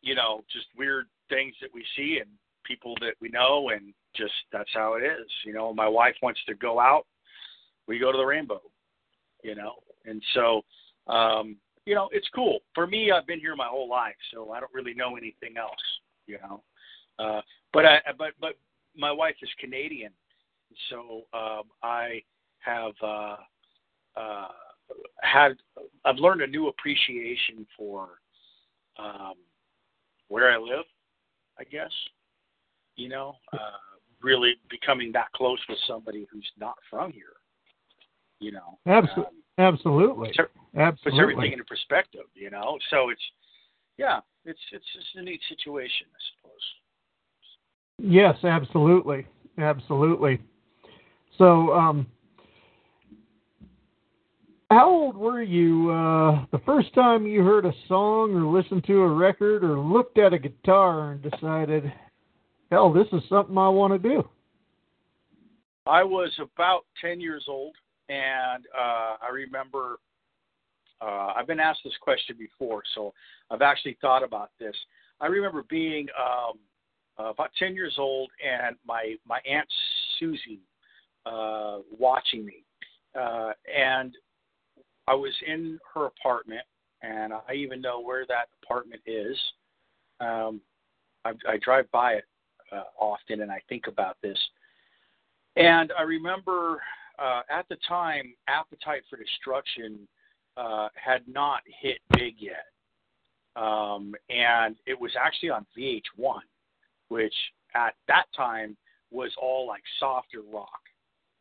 you 0.00 0.14
know, 0.14 0.42
just 0.52 0.66
weird 0.76 1.06
things 1.28 1.54
that 1.60 1.70
we 1.74 1.84
see 1.96 2.18
and 2.20 2.30
people 2.64 2.94
that 3.00 3.14
we 3.20 3.28
know, 3.28 3.70
and 3.70 3.92
just 4.16 4.32
that's 4.52 4.70
how 4.72 4.94
it 4.94 5.02
is. 5.02 5.30
You 5.44 5.52
know, 5.52 5.74
my 5.74 5.88
wife 5.88 6.14
wants 6.22 6.40
to 6.46 6.54
go 6.54 6.80
out 6.80 7.06
we 7.86 7.98
go 7.98 8.12
to 8.12 8.18
the 8.18 8.24
rainbow, 8.24 8.60
you 9.42 9.54
know. 9.54 9.74
And 10.04 10.22
so, 10.34 10.62
um, 11.06 11.56
you 11.86 11.94
know, 11.94 12.08
it's 12.12 12.28
cool. 12.34 12.60
For 12.74 12.86
me, 12.86 13.10
I've 13.10 13.26
been 13.26 13.40
here 13.40 13.56
my 13.56 13.66
whole 13.66 13.88
life, 13.88 14.16
so 14.32 14.52
I 14.52 14.60
don't 14.60 14.72
really 14.72 14.94
know 14.94 15.16
anything 15.16 15.56
else, 15.58 15.72
you 16.26 16.38
know. 16.42 16.62
Uh, 17.18 17.40
but 17.72 17.84
I, 17.86 18.00
but 18.18 18.32
but 18.40 18.54
my 18.96 19.12
wife 19.12 19.36
is 19.42 19.50
Canadian, 19.60 20.12
so 20.90 21.22
um, 21.32 21.62
I 21.82 22.22
have 22.60 22.92
uh, 23.02 23.36
uh, 24.16 24.48
had 25.22 25.52
I've 26.04 26.16
learned 26.16 26.42
a 26.42 26.46
new 26.46 26.68
appreciation 26.68 27.66
for 27.76 28.20
um, 28.98 29.34
where 30.28 30.50
I 30.50 30.58
live, 30.58 30.84
I 31.58 31.64
guess. 31.64 31.92
You 32.96 33.08
know, 33.08 33.34
uh, 33.52 33.58
really 34.22 34.54
becoming 34.70 35.10
that 35.12 35.32
close 35.34 35.58
with 35.68 35.78
somebody 35.86 36.26
who's 36.30 36.48
not 36.58 36.76
from 36.90 37.12
here 37.12 37.34
you 38.44 38.52
know. 38.52 38.78
Absolutely, 38.86 39.38
absolutely, 39.58 40.28
puts 40.28 40.38
everything 40.38 40.54
absolutely. 40.76 41.52
into 41.52 41.64
perspective, 41.64 42.26
you 42.34 42.50
know. 42.50 42.78
So 42.90 43.08
it's 43.10 43.22
yeah, 43.96 44.20
it's 44.44 44.60
it's 44.72 44.84
just 44.94 45.06
a 45.16 45.22
neat 45.22 45.40
situation, 45.48 46.06
I 46.10 46.20
suppose. 46.36 48.12
Yes, 48.12 48.36
absolutely, 48.44 49.26
absolutely. 49.58 50.40
So, 51.38 51.72
um, 51.72 52.06
how 54.74 54.90
old 54.90 55.16
were 55.16 55.40
you 55.40 55.90
uh, 55.90 56.44
the 56.50 56.58
first 56.66 56.92
time 56.94 57.28
you 57.28 57.44
heard 57.44 57.64
a 57.64 57.72
song 57.86 58.34
or 58.34 58.44
listened 58.44 58.84
to 58.84 59.02
a 59.02 59.08
record 59.08 59.62
or 59.62 59.78
looked 59.78 60.18
at 60.18 60.32
a 60.32 60.38
guitar 60.38 61.12
and 61.12 61.22
decided, 61.22 61.92
hell, 62.72 62.92
this 62.92 63.06
is 63.12 63.22
something 63.28 63.56
I 63.56 63.68
want 63.68 63.92
to 63.92 64.08
do? 64.08 64.28
I 65.86 66.02
was 66.02 66.32
about 66.40 66.86
ten 67.00 67.20
years 67.20 67.44
old, 67.46 67.76
and 68.08 68.64
uh, 68.76 69.16
I 69.22 69.28
remember. 69.32 69.98
Uh, 71.00 71.34
I've 71.36 71.46
been 71.46 71.60
asked 71.60 71.80
this 71.84 71.92
question 72.00 72.34
before, 72.38 72.82
so 72.94 73.12
I've 73.50 73.62
actually 73.62 73.96
thought 74.00 74.22
about 74.24 74.50
this. 74.58 74.74
I 75.20 75.26
remember 75.26 75.64
being 75.68 76.06
um, 76.18 76.58
about 77.18 77.50
ten 77.58 77.74
years 77.74 77.94
old, 77.98 78.30
and 78.44 78.74
my 78.86 79.14
my 79.24 79.38
aunt 79.48 79.68
Susie 80.18 80.60
uh, 81.26 81.78
watching 81.96 82.44
me, 82.44 82.64
uh, 83.20 83.52
and 83.72 84.16
I 85.06 85.14
was 85.14 85.32
in 85.46 85.78
her 85.94 86.06
apartment, 86.06 86.62
and 87.02 87.32
I 87.32 87.54
even 87.54 87.80
know 87.80 88.00
where 88.00 88.26
that 88.26 88.48
apartment 88.62 89.02
is. 89.06 89.36
Um, 90.20 90.60
I, 91.24 91.32
I 91.48 91.56
drive 91.62 91.90
by 91.90 92.14
it 92.14 92.24
uh, 92.72 92.84
often, 92.98 93.42
and 93.42 93.50
I 93.50 93.60
think 93.68 93.86
about 93.86 94.16
this. 94.22 94.38
And 95.56 95.92
I 95.98 96.02
remember 96.02 96.80
uh, 97.18 97.42
at 97.50 97.68
the 97.68 97.76
time, 97.86 98.34
Appetite 98.48 99.02
for 99.08 99.16
Destruction 99.16 100.08
uh, 100.56 100.88
had 100.94 101.22
not 101.28 101.60
hit 101.80 101.98
big 102.12 102.34
yet. 102.38 102.66
Um, 103.56 104.14
and 104.30 104.74
it 104.86 104.98
was 104.98 105.12
actually 105.20 105.50
on 105.50 105.64
VH1, 105.78 106.40
which 107.08 107.34
at 107.74 107.94
that 108.08 108.24
time 108.36 108.76
was 109.10 109.30
all 109.40 109.66
like 109.66 109.82
softer 110.00 110.42
rock. 110.52 110.80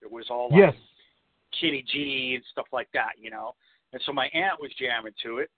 It 0.01 0.11
was 0.11 0.25
all 0.29 0.49
like 0.51 0.59
Yes. 0.59 0.73
Kenny 1.59 1.83
G 1.91 2.33
and 2.35 2.43
stuff 2.51 2.67
like 2.71 2.89
that, 2.93 3.13
you 3.19 3.29
know. 3.29 3.55
And 3.91 4.01
so 4.05 4.11
my 4.11 4.27
aunt 4.33 4.59
was 4.59 4.71
jamming 4.79 5.13
to 5.23 5.37
it, 5.37 5.49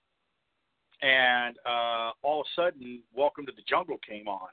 and 1.01 1.55
uh, 1.65 2.11
all 2.21 2.41
of 2.41 2.47
a 2.47 2.61
sudden, 2.61 3.01
Welcome 3.13 3.45
to 3.45 3.51
the 3.55 3.63
Jungle 3.67 3.97
came 4.07 4.27
on, 4.27 4.49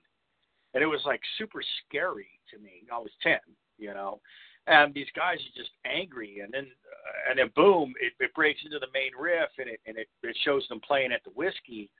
and 0.74 0.82
it 0.82 0.86
was 0.86 1.00
like 1.04 1.20
super 1.38 1.62
scary 1.86 2.28
to 2.52 2.58
me. 2.58 2.84
I 2.92 2.98
was 2.98 3.10
ten, 3.22 3.40
you 3.78 3.92
know, 3.92 4.20
and 4.66 4.94
these 4.94 5.10
guys 5.16 5.38
are 5.38 5.60
just 5.60 5.70
angry, 5.84 6.40
and 6.42 6.52
then 6.52 6.66
uh, 6.66 7.30
and 7.30 7.38
then 7.38 7.50
boom, 7.56 7.92
it, 8.00 8.12
it 8.20 8.32
breaks 8.34 8.60
into 8.64 8.78
the 8.78 8.86
main 8.94 9.10
riff, 9.18 9.50
and 9.58 9.68
it 9.68 9.80
and 9.86 9.96
it, 9.98 10.08
it 10.22 10.36
shows 10.44 10.66
them 10.68 10.80
playing 10.86 11.12
at 11.12 11.24
the 11.24 11.30
whiskey, 11.30 11.90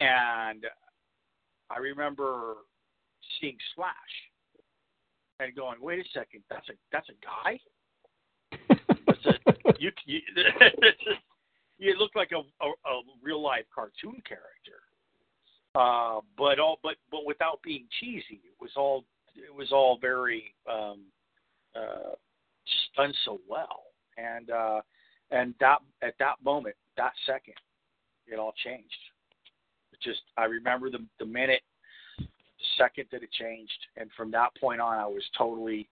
and 0.00 0.66
I 1.70 1.78
remember 1.78 2.56
seeing 3.40 3.56
Slash, 3.74 3.94
and 5.40 5.54
going, 5.56 5.80
wait 5.80 6.00
a 6.00 6.08
second, 6.12 6.42
that's 6.50 6.68
a 6.68 6.72
that's 6.92 7.08
a 7.08 7.14
guy. 7.24 7.58
A, 9.26 9.32
you, 9.78 9.90
you 10.06 10.20
you 11.78 11.96
look 11.98 12.12
like 12.14 12.30
a, 12.32 12.38
a, 12.64 12.68
a 12.68 13.02
real 13.22 13.42
life 13.42 13.64
cartoon 13.74 14.22
character, 14.26 14.80
uh, 15.74 16.20
but 16.36 16.58
all 16.58 16.78
but 16.82 16.96
but 17.10 17.24
without 17.26 17.60
being 17.62 17.86
cheesy. 18.00 18.40
It 18.44 18.60
was 18.60 18.70
all 18.76 19.04
it 19.34 19.54
was 19.54 19.72
all 19.72 19.98
very 20.00 20.54
um, 20.70 21.00
uh, 21.74 22.14
just 22.66 22.94
done 22.96 23.12
so 23.24 23.40
well, 23.48 23.84
and 24.16 24.50
uh, 24.50 24.80
and 25.30 25.54
that 25.60 25.78
at 26.02 26.14
that 26.18 26.36
moment, 26.44 26.76
that 26.96 27.12
second, 27.26 27.54
it 28.26 28.38
all 28.38 28.54
changed. 28.64 28.94
It 29.92 30.00
just 30.02 30.20
I 30.36 30.44
remember 30.44 30.90
the 30.90 31.04
the 31.18 31.26
minute, 31.26 31.62
the 32.18 32.26
second 32.78 33.06
that 33.12 33.22
it 33.22 33.32
changed, 33.32 33.72
and 33.96 34.10
from 34.16 34.30
that 34.30 34.50
point 34.60 34.80
on, 34.80 34.98
I 34.98 35.06
was 35.06 35.24
totally 35.36 35.88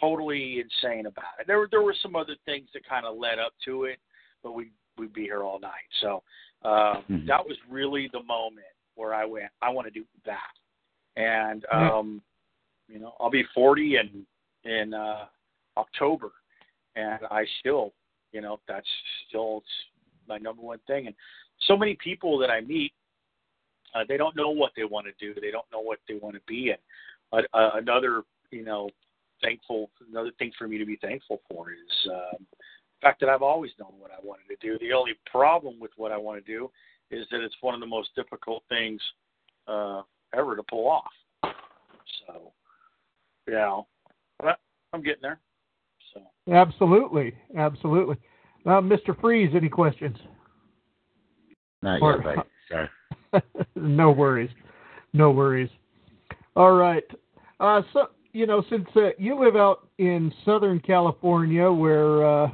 totally 0.00 0.60
insane 0.60 1.06
about 1.06 1.38
it. 1.40 1.46
There 1.46 1.58
were 1.58 1.68
there 1.70 1.82
were 1.82 1.94
some 2.02 2.16
other 2.16 2.36
things 2.44 2.68
that 2.74 2.88
kind 2.88 3.06
of 3.06 3.16
led 3.16 3.38
up 3.38 3.52
to 3.64 3.84
it, 3.84 3.98
but 4.42 4.52
we 4.52 4.70
we'd 4.98 5.12
be 5.12 5.22
here 5.22 5.42
all 5.42 5.58
night. 5.58 5.88
So 6.00 6.22
uh, 6.62 7.02
Mhm. 7.10 7.26
that 7.26 7.46
was 7.46 7.56
really 7.68 8.08
the 8.08 8.22
moment 8.22 8.66
where 8.94 9.12
I 9.12 9.24
went, 9.24 9.50
I 9.60 9.68
want 9.70 9.86
to 9.86 9.90
do 9.90 10.06
that. 10.24 10.52
And 11.16 11.64
Yeah. 11.70 11.98
um, 11.98 12.22
you 12.88 12.98
know, 12.98 13.14
I'll 13.20 13.30
be 13.30 13.42
40 13.54 13.96
in 13.96 14.26
in 14.64 14.94
uh, 14.94 15.26
October, 15.76 16.32
and 16.94 17.20
I 17.30 17.44
still, 17.60 17.94
you 18.32 18.40
know, 18.40 18.60
that's 18.66 18.88
still 19.28 19.62
my 20.26 20.38
number 20.38 20.62
one 20.62 20.78
thing. 20.86 21.06
And 21.06 21.16
so 21.60 21.76
many 21.76 21.94
people 21.96 22.38
that 22.38 22.50
I 22.50 22.60
meet, 22.60 22.92
uh, 23.94 24.04
they 24.08 24.16
don't 24.16 24.36
know 24.36 24.50
what 24.50 24.72
they 24.76 24.84
want 24.84 25.06
to 25.06 25.12
do. 25.18 25.38
They 25.40 25.50
don't 25.50 25.70
know 25.72 25.80
what 25.80 26.00
they 26.08 26.14
want 26.14 26.34
to 26.34 26.42
be. 26.46 26.70
And 26.70 27.46
uh, 27.52 27.70
another, 27.74 28.24
you 28.50 28.64
know, 28.64 28.90
thankful 29.42 29.90
another 30.10 30.30
thing 30.38 30.52
for 30.58 30.68
me 30.68 30.78
to 30.78 30.86
be 30.86 30.96
thankful 30.96 31.40
for 31.48 31.70
is 31.70 32.10
um, 32.10 32.46
the 32.50 33.02
fact 33.02 33.20
that 33.20 33.28
I've 33.28 33.42
always 33.42 33.72
known 33.78 33.92
what 33.98 34.10
I 34.10 34.16
wanted 34.22 34.48
to 34.48 34.56
do. 34.60 34.78
The 34.78 34.92
only 34.92 35.12
problem 35.30 35.78
with 35.80 35.90
what 35.96 36.12
I 36.12 36.16
want 36.16 36.44
to 36.44 36.52
do 36.52 36.70
is 37.10 37.26
that 37.30 37.40
it's 37.40 37.56
one 37.60 37.74
of 37.74 37.80
the 37.80 37.86
most 37.86 38.10
difficult 38.16 38.62
things 38.68 39.00
uh, 39.68 40.02
ever 40.34 40.56
to 40.56 40.62
pull 40.62 40.88
off. 40.88 41.04
So, 42.26 42.52
yeah, 43.48 43.80
but 44.38 44.58
I'm 44.92 45.02
getting 45.02 45.22
there. 45.22 45.40
So 46.14 46.22
Absolutely, 46.52 47.34
absolutely. 47.56 48.16
Uh, 48.64 48.80
Mr. 48.80 49.18
Freeze, 49.20 49.52
any 49.54 49.68
questions? 49.68 50.16
Not 51.82 52.02
Or- 52.02 52.16
yet, 52.16 52.24
buddy. 52.24 52.48
Sorry. 52.68 52.88
no 53.76 54.10
worries, 54.10 54.50
no 55.12 55.30
worries. 55.30 55.70
All 56.56 56.72
right. 56.72 57.04
Uh, 57.60 57.82
so 57.92 58.08
you 58.36 58.46
know, 58.46 58.62
since 58.68 58.86
uh, 58.96 59.12
you 59.16 59.42
live 59.42 59.56
out 59.56 59.88
in 59.96 60.30
Southern 60.44 60.78
California, 60.78 61.72
where 61.72 62.26
uh, 62.26 62.50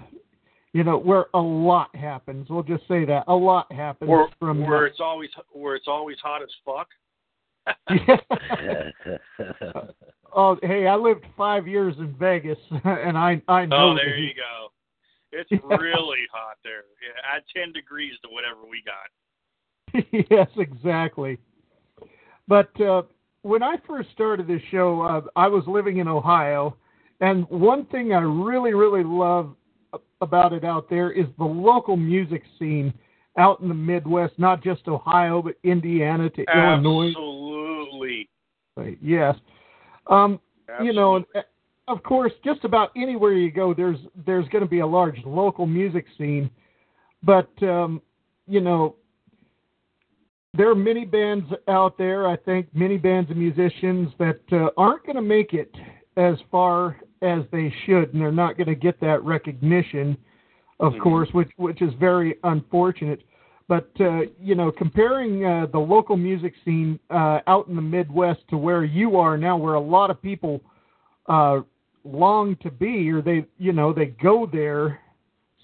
you 0.72 0.84
know 0.84 0.96
where 0.96 1.24
a 1.34 1.40
lot 1.40 1.92
happens, 1.96 2.48
we'll 2.48 2.62
just 2.62 2.86
say 2.86 3.04
that 3.04 3.24
a 3.26 3.34
lot 3.34 3.66
happens 3.72 4.08
where, 4.08 4.28
from 4.38 4.64
where 4.64 4.86
it's 4.86 5.00
always 5.00 5.30
where 5.50 5.74
it's 5.74 5.88
always 5.88 6.18
hot 6.22 6.40
as 6.40 6.50
fuck. 6.64 6.86
oh, 10.36 10.56
hey, 10.62 10.86
I 10.86 10.94
lived 10.94 11.24
five 11.36 11.66
years 11.66 11.96
in 11.98 12.14
Vegas, 12.16 12.58
and 12.84 13.18
I 13.18 13.42
I 13.48 13.66
know. 13.66 13.90
Oh, 13.90 13.96
there 13.96 14.16
you 14.16 14.34
go. 14.34 14.68
It's 15.32 15.50
really 15.64 16.28
hot 16.32 16.58
there. 16.62 16.84
Yeah, 17.02 17.20
add 17.36 17.42
ten 17.54 17.72
degrees 17.72 18.14
to 18.22 18.28
whatever 18.28 18.60
we 18.70 18.84
got. 18.86 19.10
yes, 20.30 20.48
exactly. 20.56 21.38
But 22.46 22.80
uh, 22.80 23.02
when 23.42 23.62
I 23.62 23.76
first 23.86 24.10
started 24.12 24.46
this 24.46 24.62
show, 24.70 25.02
uh, 25.02 25.20
I 25.36 25.48
was 25.48 25.64
living 25.66 25.98
in 25.98 26.08
Ohio, 26.08 26.76
and 27.20 27.48
one 27.50 27.86
thing 27.86 28.12
I 28.12 28.20
really, 28.20 28.74
really 28.74 29.04
love 29.04 29.54
about 30.20 30.52
it 30.52 30.64
out 30.64 30.88
there 30.88 31.10
is 31.10 31.26
the 31.38 31.44
local 31.44 31.96
music 31.96 32.42
scene 32.58 32.94
out 33.38 33.60
in 33.60 33.68
the 33.68 33.74
Midwest, 33.74 34.34
not 34.38 34.62
just 34.62 34.86
Ohio, 34.86 35.42
but 35.42 35.54
Indiana 35.64 36.30
to 36.30 36.44
Illinois. 36.54 37.08
Absolutely. 37.08 38.28
Right, 38.76 38.98
Yes. 39.02 39.36
Um, 40.08 40.40
you 40.82 40.92
know, 40.92 41.24
uh, 41.34 41.40
of 41.88 42.02
course, 42.02 42.32
just 42.44 42.64
about 42.64 42.90
anywhere 42.96 43.32
you 43.32 43.50
go, 43.50 43.74
there's 43.74 43.98
there's 44.26 44.48
going 44.48 44.64
to 44.64 44.70
be 44.70 44.80
a 44.80 44.86
large 44.86 45.18
local 45.24 45.66
music 45.66 46.06
scene, 46.16 46.50
but 47.22 47.50
um, 47.62 48.00
you 48.48 48.60
know, 48.60 48.96
there 50.54 50.70
are 50.70 50.74
many 50.74 51.04
bands 51.04 51.46
out 51.68 51.96
there. 51.96 52.28
I 52.28 52.36
think 52.36 52.68
many 52.74 52.98
bands 52.98 53.30
and 53.30 53.38
musicians 53.38 54.12
that 54.18 54.40
uh, 54.52 54.68
aren't 54.76 55.04
going 55.04 55.16
to 55.16 55.22
make 55.22 55.54
it 55.54 55.74
as 56.16 56.36
far 56.50 56.98
as 57.22 57.42
they 57.50 57.72
should, 57.86 58.12
and 58.12 58.20
they're 58.20 58.32
not 58.32 58.56
going 58.56 58.68
to 58.68 58.74
get 58.74 59.00
that 59.00 59.22
recognition, 59.24 60.16
of 60.80 60.92
course, 61.02 61.28
which 61.32 61.50
which 61.56 61.80
is 61.80 61.92
very 61.98 62.36
unfortunate. 62.44 63.22
But 63.66 63.90
uh, 64.00 64.22
you 64.38 64.54
know, 64.54 64.70
comparing 64.70 65.44
uh, 65.44 65.66
the 65.72 65.78
local 65.78 66.16
music 66.16 66.52
scene 66.64 66.98
uh, 67.08 67.40
out 67.46 67.68
in 67.68 67.76
the 67.76 67.82
Midwest 67.82 68.40
to 68.50 68.58
where 68.58 68.84
you 68.84 69.16
are 69.16 69.38
now, 69.38 69.56
where 69.56 69.74
a 69.74 69.80
lot 69.80 70.10
of 70.10 70.20
people 70.20 70.60
uh, 71.28 71.60
long 72.04 72.56
to 72.56 72.70
be, 72.70 73.10
or 73.10 73.22
they 73.22 73.46
you 73.56 73.72
know 73.72 73.94
they 73.94 74.06
go 74.06 74.46
there 74.52 75.00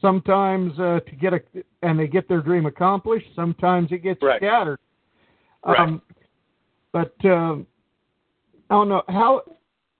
sometimes 0.01 0.79
uh, 0.79 1.01
to 1.01 1.17
get 1.17 1.33
a 1.35 1.41
and 1.83 1.99
they 1.99 2.07
get 2.07 2.29
their 2.29 2.41
dream 2.41 2.67
accomplished. 2.67 3.27
Sometimes 3.35 3.93
it 3.93 3.99
gets 3.99 4.23
Right. 4.23 4.41
scattered. 4.41 4.79
Right. 5.65 5.81
Um, 5.81 6.03
but 6.93 7.15
um, 7.25 7.67
I 8.71 8.75
don't 8.75 8.89
know 8.89 9.03
how 9.09 9.43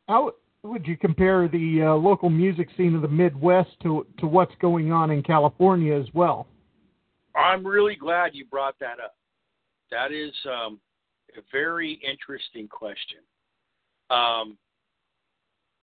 how 0.09 0.33
would 0.63 0.87
you 0.87 0.97
compare 0.97 1.49
the 1.49 1.83
uh, 1.83 1.95
local 1.95 2.31
music 2.31 2.69
scene 2.77 2.95
of 2.95 3.03
the 3.03 3.09
Midwest 3.09 3.71
to 3.83 4.07
to 4.19 4.27
what's 4.27 4.55
going 4.61 4.93
on 4.93 5.11
in 5.11 5.23
California 5.23 5.95
as 5.95 6.07
well? 6.15 6.47
I'm 7.35 7.67
really 7.67 7.95
glad 7.95 8.35
you 8.35 8.45
brought 8.47 8.79
that 8.81 8.99
up. 9.01 9.15
That 9.91 10.13
is 10.13 10.33
um, 10.47 10.81
a 11.37 11.41
very 11.53 12.01
interesting 12.03 12.69
question. 12.69 13.19
Um, 14.11 14.59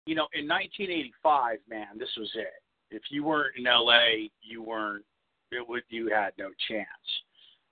you 0.07 0.15
know, 0.15 0.27
in 0.33 0.49
1985, 0.49 1.59
man, 1.69 1.99
this 1.99 2.09
was 2.17 2.31
it. 2.35 2.62
If 2.93 3.03
you 3.11 3.25
weren't 3.25 3.57
in 3.57 3.65
LA, 3.65 4.29
you 4.43 4.63
weren't. 4.63 5.05
It 5.51 5.67
would. 5.67 5.83
You 5.89 6.11
had 6.15 6.33
no 6.39 6.51
chance. 6.69 6.87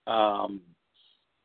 Um, 0.07 0.61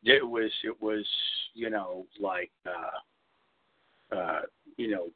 it 0.04 0.26
was. 0.26 0.52
It 0.64 0.82
was. 0.82 1.06
You 1.54 1.70
know, 1.70 2.06
like. 2.20 2.52
Uh, 2.66 4.16
uh, 4.16 4.42
you 4.78 4.90
know, 4.92 5.08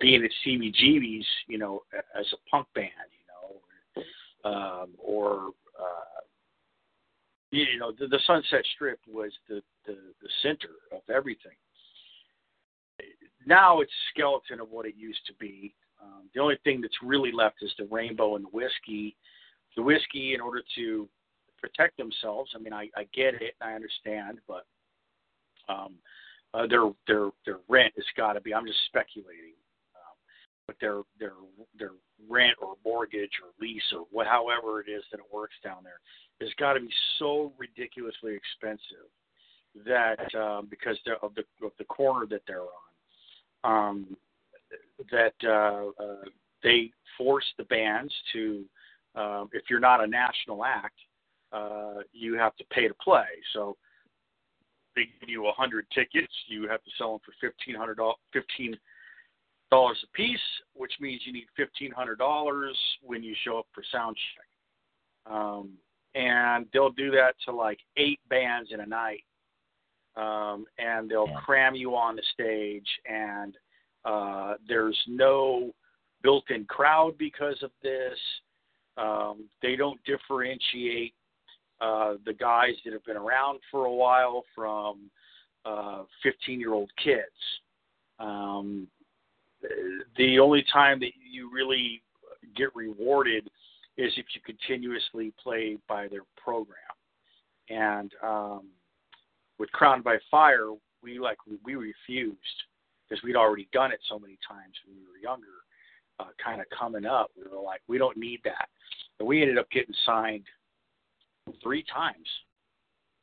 being 0.00 0.24
at 0.24 0.30
CBGB's. 0.46 1.26
You 1.48 1.58
know, 1.58 1.82
as 2.18 2.26
a 2.32 2.50
punk 2.50 2.66
band. 2.74 2.90
You 3.10 4.02
know, 4.44 4.50
um, 4.50 4.90
or 4.98 5.48
uh, 5.78 6.20
you 7.50 7.78
know, 7.78 7.92
the, 7.98 8.06
the 8.08 8.20
Sunset 8.26 8.64
Strip 8.74 8.98
was 9.08 9.32
the, 9.48 9.62
the 9.86 9.96
the 10.22 10.28
center 10.42 10.74
of 10.92 11.02
everything. 11.08 11.52
Now 13.46 13.80
it's 13.80 13.92
skeleton 14.12 14.60
of 14.60 14.70
what 14.70 14.86
it 14.86 14.94
used 14.96 15.24
to 15.26 15.34
be. 15.34 15.74
Um, 16.04 16.28
the 16.34 16.40
only 16.40 16.58
thing 16.64 16.80
that's 16.80 16.94
really 17.02 17.32
left 17.32 17.56
is 17.62 17.72
the 17.78 17.88
rainbow 17.90 18.36
and 18.36 18.44
the 18.44 18.50
whiskey. 18.50 19.16
The 19.76 19.82
whiskey, 19.82 20.34
in 20.34 20.40
order 20.40 20.62
to 20.76 21.08
protect 21.60 21.96
themselves, 21.96 22.50
I 22.54 22.58
mean, 22.58 22.72
I, 22.72 22.90
I 22.96 23.04
get 23.14 23.34
it, 23.34 23.54
and 23.60 23.70
I 23.70 23.74
understand, 23.74 24.38
but 24.46 24.66
um, 25.68 25.94
uh, 26.52 26.66
their 26.66 26.90
their 27.06 27.30
their 27.46 27.58
rent 27.68 27.92
has 27.96 28.04
got 28.16 28.34
to 28.34 28.40
be. 28.40 28.54
I'm 28.54 28.66
just 28.66 28.78
speculating, 28.86 29.54
um, 29.96 30.16
but 30.66 30.76
their 30.80 31.00
their 31.18 31.32
their 31.78 31.90
rent 32.28 32.56
or 32.60 32.74
mortgage 32.84 33.32
or 33.42 33.50
lease 33.60 33.82
or 33.92 34.06
what, 34.10 34.26
however 34.26 34.80
it 34.80 34.90
is 34.90 35.02
that 35.10 35.18
it 35.18 35.26
works 35.32 35.54
down 35.64 35.82
there, 35.82 36.00
has 36.40 36.50
got 36.58 36.74
to 36.74 36.80
be 36.80 36.92
so 37.18 37.52
ridiculously 37.58 38.34
expensive 38.34 39.10
that 39.84 40.32
um, 40.34 40.66
because 40.70 40.96
of 41.22 41.34
the 41.34 41.42
of 41.64 41.72
the 41.78 41.84
corner 41.84 42.26
that 42.26 42.42
they're 42.46 42.60
on, 42.60 43.88
um, 43.88 44.16
that 45.10 45.34
uh, 45.44 46.02
uh, 46.02 46.24
they 46.62 46.90
force 47.16 47.44
the 47.58 47.64
bands 47.64 48.12
to, 48.32 48.64
um, 49.14 49.48
if 49.52 49.64
you're 49.68 49.80
not 49.80 50.02
a 50.02 50.06
national 50.06 50.64
act, 50.64 50.98
uh, 51.52 52.00
you 52.12 52.34
have 52.34 52.54
to 52.56 52.64
pay 52.70 52.88
to 52.88 52.94
play. 52.94 53.26
So 53.52 53.76
they 54.96 55.02
give 55.20 55.28
you 55.28 55.46
a 55.46 55.52
hundred 55.52 55.86
tickets, 55.94 56.32
you 56.48 56.68
have 56.68 56.82
to 56.84 56.90
sell 56.98 57.12
them 57.12 57.20
for 57.24 57.32
fifteen 57.40 57.74
hundred 57.74 57.96
dollars 57.96 58.16
fifteen 58.32 58.76
dollars 59.70 59.98
a 60.04 60.16
piece, 60.16 60.38
which 60.74 60.92
means 61.00 61.22
you 61.24 61.32
need 61.32 61.46
fifteen 61.56 61.90
hundred 61.90 62.18
dollars 62.18 62.78
when 63.02 63.22
you 63.22 63.34
show 63.44 63.58
up 63.58 63.66
for 63.74 63.82
sound 63.90 64.16
check. 64.16 65.32
Um, 65.32 65.70
and 66.14 66.66
they'll 66.72 66.90
do 66.90 67.10
that 67.10 67.34
to 67.44 67.52
like 67.52 67.78
eight 67.96 68.20
bands 68.28 68.70
in 68.72 68.80
a 68.80 68.86
night. 68.86 69.24
Um, 70.16 70.66
and 70.78 71.10
they'll 71.10 71.34
cram 71.44 71.74
you 71.74 71.96
on 71.96 72.14
the 72.14 72.22
stage, 72.32 72.86
and 73.04 73.56
uh, 74.04 74.54
there's 74.68 74.98
no 75.06 75.72
built-in 76.22 76.64
crowd 76.66 77.14
because 77.18 77.62
of 77.62 77.70
this. 77.82 78.18
Um, 78.96 79.48
they 79.62 79.76
don't 79.76 80.00
differentiate 80.04 81.14
uh, 81.80 82.14
the 82.24 82.32
guys 82.32 82.74
that 82.84 82.92
have 82.92 83.04
been 83.04 83.16
around 83.16 83.60
for 83.70 83.86
a 83.86 83.92
while 83.92 84.44
from 84.54 85.10
15 86.22 86.60
year 86.60 86.72
old 86.72 86.90
kids. 87.02 87.20
Um, 88.18 88.86
the 90.16 90.38
only 90.38 90.64
time 90.72 91.00
that 91.00 91.12
you 91.30 91.50
really 91.52 92.02
get 92.56 92.74
rewarded 92.74 93.48
is 93.96 94.12
if 94.16 94.26
you 94.34 94.40
continuously 94.44 95.32
play 95.42 95.78
by 95.88 96.08
their 96.08 96.22
program. 96.36 96.78
And 97.70 98.12
um, 98.22 98.68
with 99.58 99.70
Crowned 99.72 100.04
by 100.04 100.18
Fire, 100.30 100.70
we 101.02 101.18
like 101.18 101.38
we 101.64 101.74
refused 101.74 102.38
because 103.08 103.22
we'd 103.22 103.36
already 103.36 103.68
done 103.72 103.92
it 103.92 104.00
so 104.08 104.18
many 104.18 104.38
times 104.46 104.74
when 104.86 104.96
we 104.96 105.02
were 105.02 105.18
younger. 105.18 105.46
Uh, 106.20 106.26
kind 106.42 106.60
of 106.60 106.66
coming 106.76 107.04
up, 107.04 107.30
we 107.36 107.42
were 107.42 107.60
like, 107.60 107.80
we 107.88 107.98
don't 107.98 108.16
need 108.16 108.40
that. 108.44 108.68
And 109.18 109.26
we 109.26 109.42
ended 109.42 109.58
up 109.58 109.68
getting 109.70 109.94
signed 110.06 110.44
three 111.62 111.84
times 111.92 112.28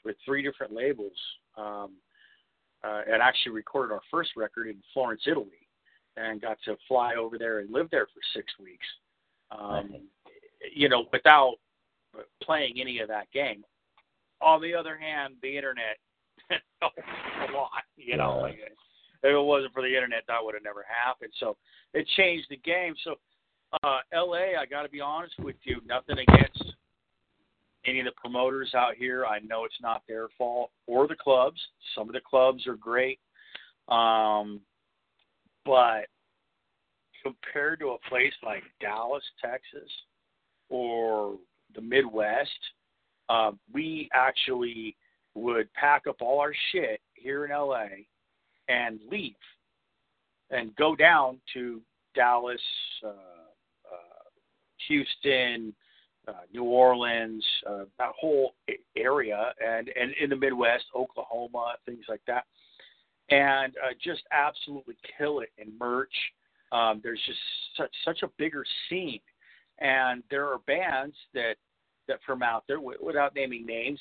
with 0.04 0.18
three 0.26 0.44
different 0.44 0.74
labels, 0.74 1.14
um, 1.58 1.92
uh, 2.84 3.02
and 3.10 3.22
actually 3.22 3.54
recorded 3.54 3.94
our 3.94 4.02
first 4.10 4.32
record 4.36 4.68
in 4.68 4.76
Florence, 4.94 5.22
Italy, 5.26 5.68
and 6.18 6.42
got 6.42 6.58
to 6.66 6.76
fly 6.88 7.16
over 7.16 7.38
there 7.38 7.60
and 7.60 7.72
live 7.72 7.88
there 7.92 8.08
for 8.08 8.20
six 8.36 8.52
weeks. 8.60 8.86
Um, 9.52 10.08
you 10.74 10.90
know, 10.90 11.06
without 11.12 11.56
playing 12.44 12.76
any 12.80 13.00
of 13.00 13.08
that 13.08 13.32
game. 13.32 13.64
On 14.42 14.62
the 14.62 14.74
other 14.74 14.98
hand, 14.98 15.36
the 15.42 15.56
internet 15.56 15.98
helped 16.82 16.98
a 16.98 17.54
lot. 17.54 17.84
You 17.96 18.18
know, 18.18 18.40
like 18.40 18.60
if 19.24 19.34
it 19.34 19.40
wasn't 19.42 19.74
for 19.74 19.82
the 19.82 19.94
internet, 19.94 20.24
that 20.28 20.40
would 20.42 20.56
have 20.56 20.64
never 20.64 20.86
happened. 20.88 21.32
So 21.40 21.58
it 21.94 22.08
changed 22.18 22.48
the 22.50 22.58
game. 22.58 22.96
So 23.04 23.16
uh, 23.84 24.00
L.A., 24.14 24.56
I 24.60 24.66
got 24.66 24.84
to 24.84 24.90
be 24.90 25.02
honest 25.02 25.34
with 25.40 25.56
you, 25.64 25.82
nothing 25.86 26.18
against 26.18 26.64
any 27.86 28.00
of 28.00 28.06
the 28.06 28.12
promoters 28.12 28.74
out 28.76 28.96
here. 28.96 29.26
I 29.26 29.40
know 29.40 29.66
it's 29.66 29.82
not 29.82 30.04
their 30.08 30.28
fault 30.38 30.72
or 30.88 31.08
the 31.08 31.16
clubs. 31.16 31.60
Some 31.96 32.08
of 32.08 32.14
the 32.14 32.22
clubs 32.22 32.68
are 32.68 32.76
great, 32.76 33.20
um, 33.88 34.60
but 35.66 36.06
compared 37.24 37.80
to 37.80 37.90
a 37.90 38.10
place 38.10 38.34
like 38.44 38.64
Dallas, 38.80 39.24
Texas, 39.42 39.90
or 40.70 41.38
the 41.76 41.82
Midwest, 41.82 42.50
uh, 43.30 43.52
we 43.74 44.10
actually 44.14 44.96
would 45.36 45.72
pack 45.74 46.08
up 46.08 46.18
all 46.22 46.40
our 46.40 46.54
shit 46.72 47.00
here 47.14 47.46
in 47.46 47.52
LA 47.52 47.86
and 48.68 49.00
leave 49.10 49.36
and 50.52 50.76
go 50.76 50.96
down 50.96 51.40
to 51.54 51.82
Dallas, 52.14 52.62
uh, 53.04 53.10
uh, 53.10 54.30
Houston, 54.88 55.74
uh, 56.28 56.34
New 56.54 56.64
Orleans, 56.64 57.44
uh, 57.68 57.86
that 57.98 58.12
whole 58.20 58.54
area, 58.96 59.54
and 59.66 59.90
and 59.90 60.14
in 60.22 60.30
the 60.30 60.36
Midwest, 60.36 60.86
Oklahoma, 60.96 61.76
things 61.86 62.06
like 62.08 62.22
that, 62.28 62.46
and 63.30 63.74
uh, 63.84 63.94
just 64.04 64.22
absolutely 64.32 64.96
kill 65.18 65.40
it 65.40 65.50
in 65.58 65.78
merch. 65.80 66.14
Um, 66.72 67.02
there's 67.04 67.22
just 67.26 67.40
such 67.78 67.92
such 68.06 68.24
a 68.24 68.30
bigger 68.38 68.64
scene, 68.90 69.22
and 69.80 70.22
there 70.30 70.48
are 70.48 70.60
bands 70.68 71.16
that 71.34 71.56
that 72.08 72.20
from 72.26 72.44
out 72.44 72.66
there, 72.68 72.78
w- 72.78 73.00
without 73.02 73.34
naming 73.36 73.66
names, 73.66 74.00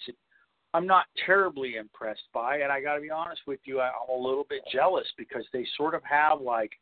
I'm 0.72 0.87
not 0.87 1.06
terribly 1.26 1.76
impressed 1.76 2.28
by. 2.33 2.59
And 2.59 2.70
I 2.72 2.80
got 2.80 2.94
to 2.94 3.00
be 3.00 3.11
honest 3.11 3.42
with 3.46 3.61
you, 3.64 3.80
I'm 3.80 3.92
a 4.09 4.16
little 4.16 4.46
bit 4.48 4.61
jealous 4.72 5.06
because 5.16 5.44
they 5.52 5.66
sort 5.76 5.94
of 5.94 6.02
have 6.04 6.40
like, 6.40 6.72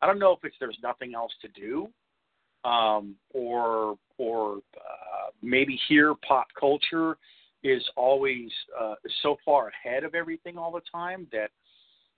I 0.00 0.06
don't 0.06 0.18
know 0.18 0.32
if 0.32 0.38
it's 0.44 0.56
there's 0.60 0.78
nothing 0.82 1.14
else 1.14 1.32
to 1.42 1.48
do, 1.48 1.88
um, 2.68 3.14
or 3.32 3.96
or 4.18 4.58
uh, 4.76 5.30
maybe 5.42 5.78
here 5.88 6.14
pop 6.26 6.46
culture 6.58 7.16
is 7.64 7.82
always 7.96 8.50
uh, 8.80 8.94
so 9.22 9.36
far 9.44 9.70
ahead 9.70 10.02
of 10.02 10.14
everything 10.14 10.58
all 10.58 10.72
the 10.72 10.80
time 10.90 11.26
that 11.32 11.50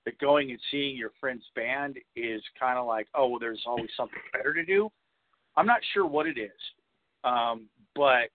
that 0.07 0.19
going 0.19 0.51
and 0.51 0.61
seeing 0.71 0.97
your 0.97 1.13
friend's 1.21 1.45
band 1.55 1.97
is 2.15 2.43
kind 2.59 2.79
of 2.79 2.87
like, 2.87 3.07
oh, 3.15 3.29
well, 3.29 3.39
there's 3.39 3.63
always 3.67 3.89
something 3.97 4.19
better 4.33 4.53
to 4.53 4.65
do. 4.65 4.91
I'm 5.57 5.67
not 5.67 5.81
sure 5.93 6.07
what 6.07 6.27
it 6.27 6.39
is, 6.39 6.51
um, 7.23 7.67
but 7.95 8.29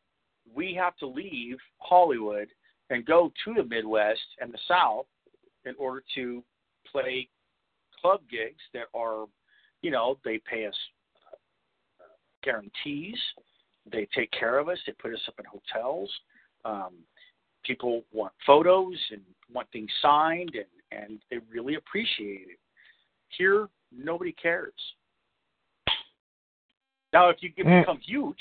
we 0.54 0.74
have 0.74 0.96
to 0.98 1.08
leave 1.08 1.58
Hollywood 1.78 2.48
and 2.90 3.06
go 3.06 3.32
to 3.46 3.54
the 3.54 3.64
Midwest 3.64 4.20
and 4.40 4.54
the 4.54 4.60
South 4.68 5.06
in 5.66 5.76
order 5.78 6.04
to 6.16 6.44
play 6.92 7.28
club 8.02 8.22
gigs 8.30 8.62
that 8.74 8.86
are, 8.94 9.26
you 9.82 9.92
know, 9.92 10.18
they 10.24 10.40
pay 10.50 10.66
us 10.66 10.76
uh, 12.02 12.06
guarantees, 12.44 13.18
they 13.92 14.08
take 14.16 14.32
care 14.32 14.58
of 14.58 14.70
us, 14.70 14.78
they 14.86 14.94
put 14.94 15.14
us 15.14 15.22
up 15.28 15.36
in 15.40 15.46
hotels. 15.46 16.10
Um, 16.66 16.96
people 17.64 18.04
want 18.12 18.34
photos 18.46 18.98
and 19.12 19.22
want 19.54 19.68
things 19.72 19.90
signed, 20.02 20.52
and 20.56 20.66
and 20.92 21.20
they 21.30 21.38
really 21.52 21.76
appreciate 21.76 22.48
it. 22.50 22.60
Here, 23.38 23.68
nobody 23.92 24.32
cares. 24.32 24.74
Now, 27.14 27.30
if 27.30 27.38
you 27.42 27.52
become 27.56 28.00
huge, 28.02 28.40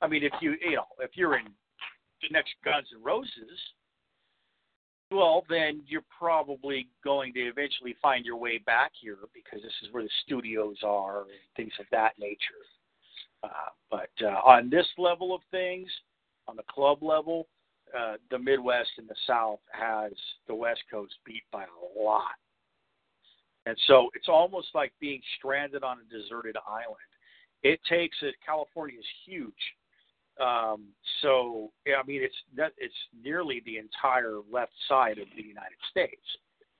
I 0.00 0.08
mean, 0.08 0.24
if 0.24 0.32
you 0.40 0.56
you 0.60 0.76
know 0.76 0.86
if 0.98 1.10
you're 1.14 1.38
in 1.38 1.44
the 1.44 2.28
next 2.30 2.54
Guns 2.64 2.86
N' 2.94 3.02
Roses, 3.02 3.30
well, 5.10 5.44
then 5.48 5.82
you're 5.86 6.04
probably 6.18 6.88
going 7.02 7.32
to 7.34 7.40
eventually 7.40 7.94
find 8.00 8.24
your 8.24 8.36
way 8.36 8.58
back 8.58 8.92
here 9.00 9.18
because 9.32 9.62
this 9.62 9.72
is 9.82 9.92
where 9.92 10.02
the 10.02 10.10
studios 10.24 10.76
are 10.82 11.22
and 11.22 11.30
things 11.56 11.72
of 11.78 11.86
that 11.92 12.12
nature. 12.18 12.38
Uh, 13.42 13.70
but 13.90 14.10
uh, 14.22 14.40
on 14.44 14.70
this 14.70 14.86
level 14.96 15.34
of 15.34 15.40
things, 15.50 15.88
on 16.48 16.56
the 16.56 16.62
club 16.68 17.02
level, 17.02 17.46
uh, 17.96 18.14
the 18.30 18.38
Midwest 18.38 18.90
and 18.98 19.08
the 19.08 19.14
South 19.26 19.60
has 19.70 20.12
the 20.48 20.54
West 20.54 20.80
Coast 20.90 21.14
beat 21.24 21.42
by 21.52 21.64
a 21.64 22.00
lot. 22.00 22.22
And 23.66 23.76
so 23.86 24.10
it's 24.14 24.28
almost 24.28 24.68
like 24.74 24.92
being 25.00 25.20
stranded 25.38 25.82
on 25.82 25.98
a 25.98 26.12
deserted 26.12 26.56
island. 26.68 26.96
It 27.62 27.80
takes 27.88 28.16
it. 28.22 28.34
California 28.44 28.98
is 28.98 29.06
huge, 29.26 29.52
um, 30.40 30.86
so 31.22 31.70
yeah, 31.86 31.94
I 32.02 32.06
mean 32.06 32.22
it's 32.22 32.34
it's 32.78 32.94
nearly 33.22 33.62
the 33.64 33.78
entire 33.78 34.38
left 34.50 34.72
side 34.88 35.18
of 35.18 35.28
the 35.36 35.42
United 35.42 35.78
States. 35.90 36.22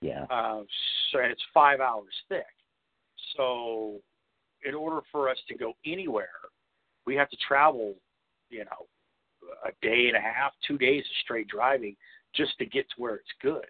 Yeah. 0.00 0.24
Uh, 0.24 0.62
so 1.10 1.20
and 1.20 1.30
it's 1.30 1.42
five 1.52 1.80
hours 1.80 2.12
thick. 2.28 2.44
So 3.36 4.00
in 4.64 4.74
order 4.74 5.00
for 5.12 5.28
us 5.28 5.38
to 5.48 5.54
go 5.56 5.74
anywhere, 5.86 6.28
we 7.06 7.14
have 7.16 7.30
to 7.30 7.36
travel, 7.46 7.94
you 8.50 8.64
know, 8.64 8.86
a 9.64 9.70
day 9.82 10.08
and 10.08 10.16
a 10.16 10.20
half, 10.20 10.52
two 10.66 10.78
days 10.78 11.02
of 11.02 11.16
straight 11.22 11.48
driving 11.48 11.96
just 12.34 12.56
to 12.58 12.66
get 12.66 12.88
to 12.90 13.02
where 13.02 13.16
it's 13.16 13.24
good. 13.40 13.66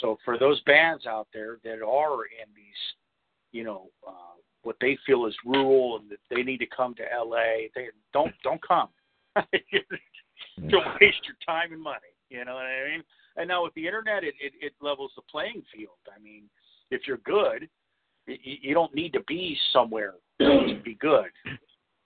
So 0.00 0.18
for 0.24 0.38
those 0.38 0.60
bands 0.62 1.06
out 1.06 1.28
there 1.32 1.58
that 1.64 1.80
are 1.82 2.24
in 2.24 2.52
these, 2.54 2.82
you 3.52 3.64
know, 3.64 3.88
uh, 4.06 4.34
what 4.64 4.76
they 4.80 4.98
feel 5.06 5.26
is 5.26 5.34
rural 5.44 5.98
and 5.98 6.10
that 6.10 6.18
they 6.30 6.42
need 6.42 6.58
to 6.58 6.66
come 6.66 6.94
to 6.96 7.02
LA, 7.02 7.68
they 7.74 7.88
don't 8.12 8.32
don't 8.42 8.60
come. 8.66 8.88
don't 9.36 10.86
waste 11.00 11.24
your 11.24 11.36
time 11.46 11.72
and 11.72 11.82
money. 11.82 11.98
You 12.30 12.44
know 12.44 12.54
what 12.54 12.64
I 12.64 12.90
mean? 12.90 13.04
And 13.36 13.48
now 13.48 13.64
with 13.64 13.74
the 13.74 13.86
internet, 13.86 14.24
it, 14.24 14.34
it, 14.40 14.52
it 14.60 14.72
levels 14.80 15.12
the 15.16 15.22
playing 15.30 15.62
field. 15.74 15.98
I 16.14 16.20
mean, 16.20 16.44
if 16.90 17.02
you're 17.06 17.18
good, 17.18 17.68
you, 18.26 18.36
you 18.62 18.74
don't 18.74 18.94
need 18.94 19.12
to 19.12 19.20
be 19.26 19.56
somewhere 19.72 20.14
to 20.40 20.80
be 20.84 20.94
good. 20.94 21.30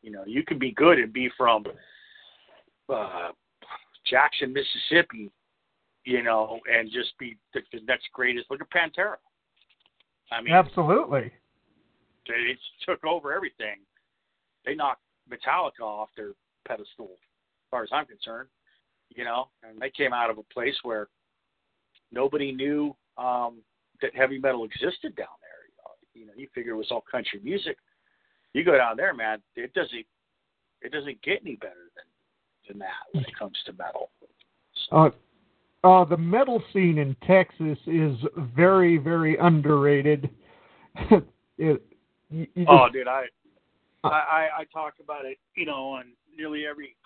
You 0.02 0.10
know, 0.10 0.24
you 0.26 0.42
can 0.44 0.58
be 0.58 0.72
good 0.72 0.98
and 0.98 1.12
be 1.12 1.30
from 1.36 1.64
uh, 2.88 3.28
Jackson, 4.06 4.52
Mississippi, 4.52 5.30
you 6.04 6.22
know, 6.22 6.60
and 6.72 6.90
just 6.90 7.16
be 7.18 7.36
the, 7.52 7.60
the 7.72 7.80
next 7.86 8.08
greatest. 8.12 8.46
Look 8.50 8.60
at 8.60 8.70
Pantera. 8.70 9.16
I 10.30 10.42
mean, 10.42 10.54
absolutely. 10.54 11.32
They 12.28 12.56
took 12.86 13.04
over 13.04 13.32
everything. 13.32 13.78
They 14.64 14.74
knocked 14.74 15.02
Metallica 15.30 15.82
off 15.82 16.10
their 16.16 16.32
pedestal, 16.66 17.10
as 17.12 17.68
far 17.70 17.82
as 17.82 17.88
I'm 17.92 18.06
concerned. 18.06 18.48
You 19.14 19.24
know, 19.24 19.48
and 19.62 19.80
they 19.80 19.90
came 19.90 20.12
out 20.12 20.30
of 20.30 20.36
a 20.36 20.42
place 20.54 20.76
where 20.82 21.08
nobody 22.12 22.52
knew 22.52 22.94
um, 23.16 23.62
that 24.02 24.14
heavy 24.14 24.38
metal 24.38 24.64
existed 24.64 25.16
down 25.16 25.26
there. 25.40 25.58
You 26.14 26.26
know, 26.26 26.32
you 26.36 26.48
figure 26.54 26.72
it 26.72 26.76
was 26.76 26.88
all 26.90 27.04
country 27.10 27.40
music. 27.42 27.78
You 28.52 28.64
go 28.64 28.76
down 28.76 28.96
there, 28.96 29.14
man, 29.14 29.40
it 29.56 29.72
doesn't 29.72 30.06
it 30.80 30.92
doesn't 30.92 31.20
get 31.22 31.40
any 31.42 31.56
better 31.56 31.90
than 31.96 32.04
than 32.68 32.78
that 32.78 33.06
when 33.12 33.24
it 33.24 33.36
comes 33.38 33.56
to 33.66 33.72
metal. 33.72 34.10
Uh, 34.92 35.10
uh, 35.84 36.04
the 36.04 36.16
metal 36.16 36.62
scene 36.72 36.98
in 36.98 37.16
Texas 37.26 37.78
is 37.86 38.16
very, 38.54 38.98
very 38.98 39.36
underrated. 39.36 40.28
it, 41.58 41.82
you, 42.30 42.46
you 42.54 42.66
oh, 42.68 42.86
just, 42.86 42.92
dude, 42.92 43.08
I, 43.08 43.24
I 44.04 44.48
I 44.58 44.64
talk 44.72 44.94
about 45.02 45.24
it, 45.24 45.38
you 45.54 45.66
know, 45.66 45.90
on 45.90 46.04
nearly 46.36 46.66
every 46.66 46.96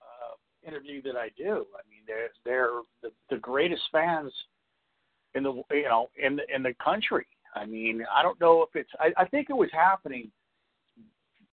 uh, 0.00 0.68
interview 0.68 1.02
that 1.02 1.16
I 1.16 1.30
do. 1.36 1.66
I 1.74 1.82
mean, 1.88 2.02
they're 2.06 2.30
they're 2.44 2.80
the, 3.02 3.10
the 3.30 3.40
greatest 3.40 3.82
fans 3.92 4.32
in 5.34 5.42
the 5.42 5.62
you 5.70 5.84
know 5.84 6.10
in 6.22 6.36
the 6.36 6.42
in 6.54 6.62
the 6.62 6.74
country. 6.82 7.26
I 7.54 7.66
mean, 7.66 8.04
I 8.14 8.22
don't 8.22 8.40
know 8.40 8.62
if 8.62 8.70
it's. 8.74 8.90
I, 8.98 9.12
I 9.16 9.26
think 9.26 9.48
it 9.50 9.56
was 9.56 9.70
happening 9.72 10.30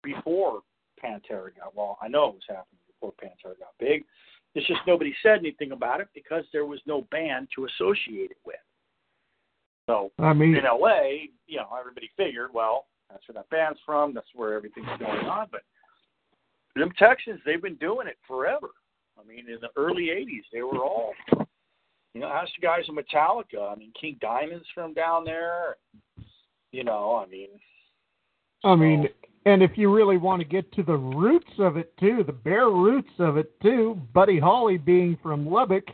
before 0.03 0.61
Pantera 1.03 1.55
got. 1.57 1.75
Well, 1.75 1.99
I 2.03 2.09
know 2.09 2.29
it 2.29 2.35
was 2.35 2.42
happening 2.49 2.81
before 2.87 3.12
Pantera 3.12 3.59
got 3.59 3.73
big. 3.79 4.05
It's 4.55 4.66
just 4.66 4.81
nobody 4.87 5.14
said 5.23 5.38
anything 5.40 5.73
about 5.73 6.01
it 6.01 6.09
because 6.14 6.45
there 6.53 6.64
was 6.64 6.81
no 6.87 7.03
band 7.11 7.49
to 7.55 7.66
associate 7.66 8.31
it 8.31 8.38
with. 8.45 8.57
So 9.87 10.11
I 10.19 10.33
mean, 10.33 10.57
in 10.57 10.64
LA, 10.64 11.29
you 11.47 11.59
know, 11.59 11.69
everybody 11.79 12.11
figured, 12.16 12.51
well, 12.53 12.87
that's 13.11 13.27
where 13.29 13.35
that 13.35 13.51
band's 13.51 13.81
from. 13.85 14.14
That's 14.14 14.27
where 14.35 14.55
everything's 14.55 14.87
going 14.99 15.27
on. 15.27 15.49
But 15.51 15.62
them 16.75 16.92
Texans, 16.99 17.40
they've 17.45 17.62
been 17.62 17.77
doing 17.77 18.07
it 18.07 18.19
forever. 18.27 18.69
I 19.19 19.27
mean, 19.27 19.49
in 19.49 19.59
the 19.61 19.71
early 19.77 20.09
'80s, 20.09 20.45
they 20.53 20.62
were 20.62 20.79
all, 20.79 21.14
you 22.14 22.21
know, 22.21 22.29
ask 22.29 22.51
the 22.61 22.66
guys 22.66 22.85
in 22.88 22.95
Metallica. 22.95 23.73
I 23.73 23.75
mean, 23.77 23.92
King 23.99 24.19
Diamond's 24.21 24.66
from 24.75 24.92
down 24.92 25.25
there. 25.25 25.77
You 26.73 26.85
know, 26.85 27.23
I 27.25 27.31
mean. 27.31 27.49
I 28.64 28.75
mean, 28.75 29.09
and 29.47 29.62
if 29.62 29.79
you 29.79 29.95
really 29.95 30.16
want 30.16 30.42
to 30.42 30.49
get 30.49 30.71
to 30.73 30.83
the 30.83 30.97
roots 30.97 31.53
of 31.59 31.77
it 31.77 31.97
too, 31.99 32.25
the 32.27 32.33
bare 32.33 32.69
roots 32.69 33.12
of 33.21 33.37
it 33.37 33.59
too, 33.62 33.99
Buddy 34.12 34.40
Holly 34.40 34.77
being 34.77 35.16
from 35.23 35.49
Lubbock, 35.49 35.87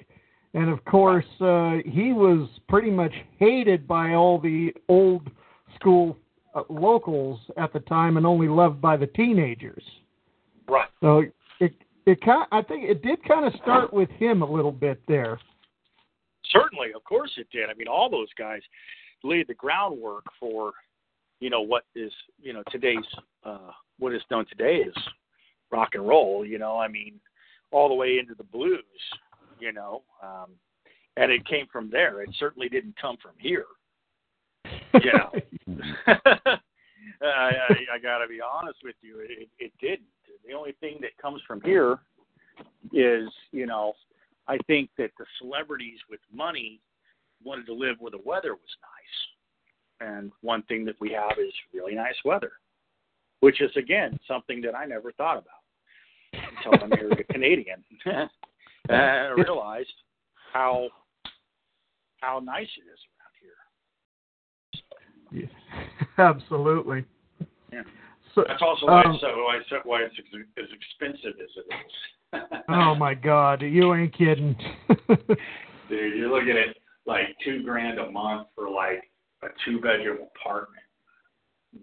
and 0.55 0.71
of 0.71 0.83
course 0.87 1.27
uh, 1.41 1.77
he 1.85 2.15
was 2.15 2.49
pretty 2.69 2.91
much 2.91 3.13
hated 3.39 3.87
by 3.87 4.15
all 4.15 4.41
the 4.41 4.73
old 4.89 5.31
school 5.75 6.17
uh, 6.55 6.63
locals 6.69 7.41
at 7.57 7.73
the 7.73 7.81
time, 7.81 8.17
and 8.17 8.27
only 8.27 8.49
loved 8.49 8.81
by 8.81 8.97
the 8.97 9.07
teenagers. 9.07 9.83
Right. 10.69 10.89
So 11.01 11.25
it 11.61 11.75
it 12.07 12.21
kind 12.23 12.47
I 12.53 12.63
think 12.63 12.85
it 12.85 13.03
did 13.03 13.23
kind 13.25 13.47
of 13.47 13.53
start 13.61 13.93
with 13.93 14.11
him 14.11 14.43
a 14.43 14.51
little 14.51 14.73
bit 14.73 15.01
there. 15.09 15.39
Certainly, 16.51 16.93
of 16.95 17.05
course 17.05 17.31
it 17.37 17.49
did. 17.51 17.71
I 17.71 17.75
mean, 17.75 17.89
all 17.89 18.11
those 18.11 18.33
guys 18.39 18.61
laid 19.23 19.47
the 19.49 19.55
groundwork 19.55 20.25
for 20.39 20.73
you 21.41 21.51
know 21.51 21.61
what 21.61 21.85
is 21.95 22.13
you 22.41 22.53
know 22.53 22.63
today's 22.71 23.05
uh 23.45 23.71
what 23.99 24.13
is 24.13 24.23
known 24.31 24.47
today 24.47 24.77
is 24.77 24.95
rock 25.71 25.91
and 25.95 26.07
roll 26.07 26.45
you 26.45 26.59
know 26.59 26.77
i 26.77 26.87
mean 26.87 27.21
all 27.73 27.89
the 27.89 27.95
way 27.95 28.19
into 28.19 28.35
the 28.35 28.45
blues, 28.45 28.83
you 29.59 29.73
know. 29.73 30.03
Um, 30.23 30.51
and 31.17 31.33
it 31.33 31.45
came 31.47 31.67
from 31.73 31.91
there. 31.91 32.23
It 32.23 32.31
certainly 32.39 32.69
didn't 32.69 32.95
come 33.01 33.17
from 33.21 33.33
here. 33.39 33.65
Know, 37.23 37.29
I, 37.29 37.53
I, 37.69 37.75
I 37.95 37.99
got 38.03 38.19
to 38.19 38.29
be 38.29 38.41
honest 38.41 38.79
with 38.83 38.97
you. 39.01 39.21
It, 39.21 39.49
it 39.59 39.73
didn't. 39.81 40.09
The 40.47 40.55
only 40.55 40.73
thing 40.81 40.99
that 41.03 41.17
comes 41.21 41.41
from 41.47 41.61
here 41.61 41.99
is, 42.93 43.29
you 43.53 43.67
know, 43.67 43.93
I 44.49 44.59
think 44.67 44.91
that 44.99 45.11
the 45.19 45.25
celebrities 45.41 45.99
with 46.11 46.21
money 46.33 46.81
wanted 47.45 47.67
to 47.67 47.75
live 47.75 47.97
where 48.01 48.11
the 48.11 48.21
weather 48.25 48.55
was 48.55 48.77
nice. 48.83 50.09
And 50.09 50.33
one 50.41 50.63
thing 50.65 50.85
that 50.87 50.97
we 51.01 51.13
have 51.13 51.39
is 51.39 51.53
really 51.73 51.95
nice 51.95 52.17
weather, 52.25 52.53
which 53.41 53.61
is, 53.61 53.71
again, 53.77 54.19
something 54.27 54.61
that 54.63 54.75
I 54.75 54.85
never 54.85 55.13
thought 55.13 55.39
about 55.39 55.63
until 56.33 56.83
I 56.83 56.87
married 56.89 57.21
a 57.21 57.33
Canadian. 57.33 57.85
and 58.05 58.31
I 58.89 59.29
realized 59.29 59.93
how 60.53 60.89
how 62.21 62.39
nice 62.39 62.69
it 62.79 62.89
is 62.91 62.99
here. 63.03 63.12
Yeah, 65.33 65.47
absolutely. 66.19 67.05
Yeah. 67.73 67.83
So, 68.35 68.45
That's 68.49 68.63
also 68.63 68.87
why, 68.87 69.03
um, 69.03 69.13
it's, 69.13 69.21
so 69.21 69.29
why, 69.29 69.57
it's, 69.57 69.85
why 69.85 70.03
it's 70.03 70.15
as 70.59 70.65
expensive 70.73 71.39
as 71.41 71.51
it 71.57 71.75
is. 71.75 72.63
oh 72.71 72.95
my 72.95 73.13
God, 73.15 73.61
you 73.63 73.95
ain't 73.95 74.17
kidding. 74.17 74.57
Dude, 75.09 76.17
you're 76.17 76.31
looking 76.31 76.57
at 76.57 76.75
like 77.07 77.27
two 77.45 77.63
grand 77.63 77.99
a 77.99 78.11
month 78.11 78.49
for 78.55 78.71
like 78.71 79.03
a 79.43 79.49
two 79.65 79.81
bedroom 79.81 80.19
apartment. 80.35 80.83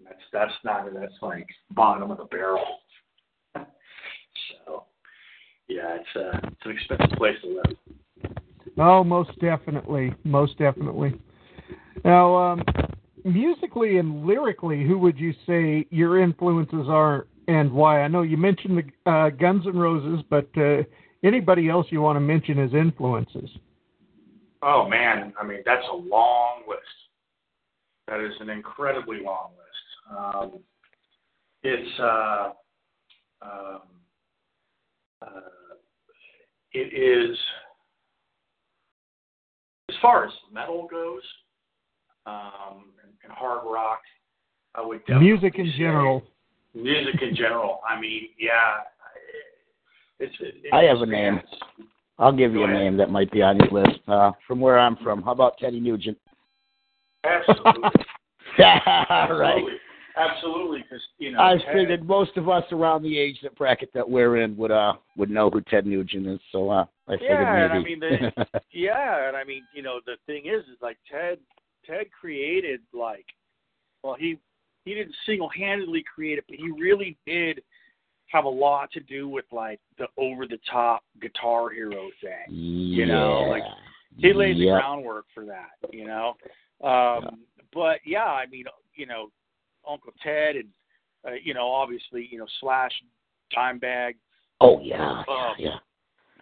That's 0.03 0.21
that's 0.31 0.53
not 0.63 0.91
that's 0.93 1.13
like 1.21 1.47
bottom 1.71 2.09
of 2.09 2.17
the 2.17 2.25
barrel. 2.25 2.63
so 3.55 4.85
yeah, 5.67 5.97
it's 5.97 6.15
uh 6.15 6.47
it's 6.47 6.65
an 6.65 6.71
expensive 6.71 7.17
place 7.17 7.35
to 7.43 7.47
live. 7.47 7.77
oh, 8.79 9.03
most 9.03 9.37
definitely, 9.39 10.13
most 10.23 10.57
definitely. 10.57 11.19
Now, 12.03 12.35
um, 12.35 12.63
musically 13.23 13.97
and 13.97 14.25
lyrically, 14.25 14.85
who 14.85 14.97
would 14.99 15.17
you 15.17 15.33
say 15.45 15.85
your 15.89 16.21
influences 16.21 16.87
are, 16.87 17.27
and 17.47 17.71
why? 17.71 18.01
I 18.01 18.07
know 18.07 18.21
you 18.21 18.37
mentioned 18.37 18.77
the 18.77 19.11
uh, 19.11 19.29
Guns 19.29 19.65
N' 19.65 19.77
Roses, 19.77 20.23
but 20.29 20.49
uh, 20.57 20.83
anybody 21.23 21.69
else 21.69 21.87
you 21.89 22.01
want 22.01 22.15
to 22.15 22.21
mention 22.21 22.59
as 22.59 22.73
influences? 22.73 23.49
Oh 24.61 24.87
man, 24.87 25.33
I 25.39 25.45
mean 25.45 25.59
that's 25.65 25.85
a 25.91 25.95
long 25.95 26.63
list. 26.67 26.81
That 28.07 28.19
is 28.19 28.33
an 28.39 28.49
incredibly 28.49 29.21
long 29.23 29.51
list. 29.57 30.17
Um, 30.19 30.59
it's 31.63 31.99
uh, 31.99 32.49
um, 33.41 33.81
uh, 35.21 35.41
it 36.73 36.93
is 36.93 37.37
as 39.89 39.95
far 40.01 40.25
as 40.25 40.31
metal 40.51 40.87
goes 40.89 41.21
um, 42.25 42.85
and, 43.29 43.31
and 43.31 43.37
hard 43.37 43.61
rock. 43.65 43.99
I 44.75 44.85
would 44.85 44.99
definitely 44.99 45.27
Music 45.27 45.55
in 45.57 45.65
say- 45.67 45.77
general. 45.77 46.23
Music 46.75 47.21
in 47.21 47.35
general. 47.35 47.79
I 47.89 47.99
mean, 47.99 48.29
yeah, 48.39 48.81
it's. 50.19 50.35
It, 50.39 50.55
it 50.63 50.73
I 50.73 50.83
have 50.83 51.01
a 51.01 51.05
name. 51.05 51.41
I'll 52.19 52.31
give 52.31 52.53
you 52.53 52.61
a 52.61 52.65
ahead. 52.65 52.75
name 52.77 52.97
that 52.97 53.09
might 53.09 53.31
be 53.31 53.41
on 53.41 53.57
your 53.57 53.83
list. 53.83 53.99
Uh, 54.07 54.31
from 54.47 54.59
where 54.59 54.77
I'm 54.77 54.95
from, 54.97 55.23
how 55.23 55.31
about 55.31 55.57
Teddy 55.57 55.79
Nugent? 55.79 56.17
Absolutely. 57.23 57.89
right. 58.59 58.83
Absolutely. 59.29 59.73
Absolutely, 60.17 60.81
because 60.83 61.01
you 61.17 61.31
know. 61.31 61.39
I 61.39 61.57
Ted- 61.57 61.65
figured 61.73 62.07
most 62.07 62.35
of 62.37 62.49
us 62.49 62.63
around 62.71 63.03
the 63.03 63.17
age 63.17 63.39
that 63.41 63.55
bracket 63.55 63.89
that 63.93 64.07
we're 64.07 64.37
in 64.41 64.55
would 64.57 64.71
uh 64.71 64.93
would 65.17 65.29
know 65.29 65.49
who 65.49 65.61
Ted 65.61 65.85
Nugent 65.87 66.27
is. 66.27 66.39
So 66.51 66.69
uh, 66.69 66.85
I 67.07 67.13
figured 67.13 67.29
Yeah, 67.31 67.63
and 67.65 67.73
I 67.73 67.79
mean, 67.79 67.99
the, 67.99 68.45
yeah, 68.73 69.27
and 69.29 69.37
I 69.37 69.43
mean, 69.45 69.63
you 69.73 69.81
know, 69.81 69.99
the 70.05 70.17
thing 70.27 70.43
is, 70.45 70.63
is 70.65 70.77
like 70.81 70.97
Ted. 71.09 71.39
Ted 71.89 72.07
created 72.11 72.81
like, 72.93 73.25
well, 74.03 74.15
he 74.19 74.37
he 74.85 74.93
didn't 74.93 75.15
single 75.25 75.49
handedly 75.49 76.03
create 76.13 76.37
it, 76.37 76.45
but 76.47 76.57
he 76.57 76.71
really 76.71 77.17
did 77.25 77.61
have 78.27 78.45
a 78.45 78.49
lot 78.49 78.91
to 78.91 78.99
do 78.99 79.27
with 79.27 79.45
like 79.51 79.79
the 79.97 80.05
over 80.17 80.45
the 80.45 80.59
top 80.69 81.03
guitar 81.21 81.69
hero 81.69 82.09
thing. 82.21 82.55
You 82.55 83.05
know, 83.05 83.45
like 83.49 83.63
he 84.17 84.33
laid 84.33 84.57
the 84.57 84.65
groundwork 84.65 85.25
for 85.33 85.45
that. 85.45 85.71
You 85.91 86.05
know, 86.05 86.35
um, 86.83 87.41
but 87.73 87.99
yeah, 88.05 88.25
I 88.25 88.45
mean, 88.45 88.65
you 88.95 89.05
know, 89.05 89.31
Uncle 89.87 90.13
Ted 90.23 90.55
and 90.55 90.67
uh, 91.27 91.31
you 91.43 91.53
know, 91.53 91.67
obviously, 91.67 92.27
you 92.31 92.37
know, 92.37 92.47
Slash, 92.61 92.91
Dimebag. 93.55 94.15
Oh 94.61 94.79
yeah, 94.81 95.23
yeah, 95.27 95.33
Um, 95.33 95.55
yeah. 95.57 95.77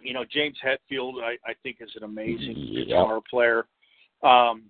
you 0.00 0.12
know 0.12 0.24
James 0.30 0.56
Hetfield 0.64 1.22
I, 1.22 1.36
I 1.48 1.54
think 1.62 1.78
is 1.80 1.90
an 1.96 2.04
amazing 2.04 2.56
Yep. 2.56 2.86
guitar 2.86 3.20
player. 3.30 3.66
Um 4.22 4.64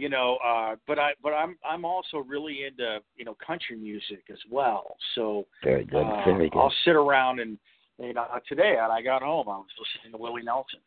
you 0.00 0.08
know, 0.08 0.38
uh 0.44 0.76
but 0.86 0.98
I 0.98 1.12
but 1.22 1.30
I'm 1.30 1.56
I'm 1.68 1.84
also 1.84 2.18
really 2.18 2.64
into, 2.64 2.98
you 3.16 3.24
know, 3.24 3.36
country 3.44 3.76
music 3.76 4.24
as 4.30 4.38
well. 4.50 4.96
So 5.14 5.46
Very 5.62 5.84
good, 5.84 6.02
uh, 6.06 6.24
very 6.24 6.48
good. 6.50 6.58
I'll 6.58 6.72
sit 6.84 6.96
around 6.96 7.40
and 7.40 7.58
you 7.98 8.14
know 8.14 8.26
today 8.48 8.76
when 8.80 8.90
I 8.90 9.02
got 9.02 9.22
home 9.22 9.48
I 9.48 9.56
was 9.58 9.66
listening 9.78 10.12
to 10.12 10.18
Willie 10.22 10.42
Nelson. 10.42 10.80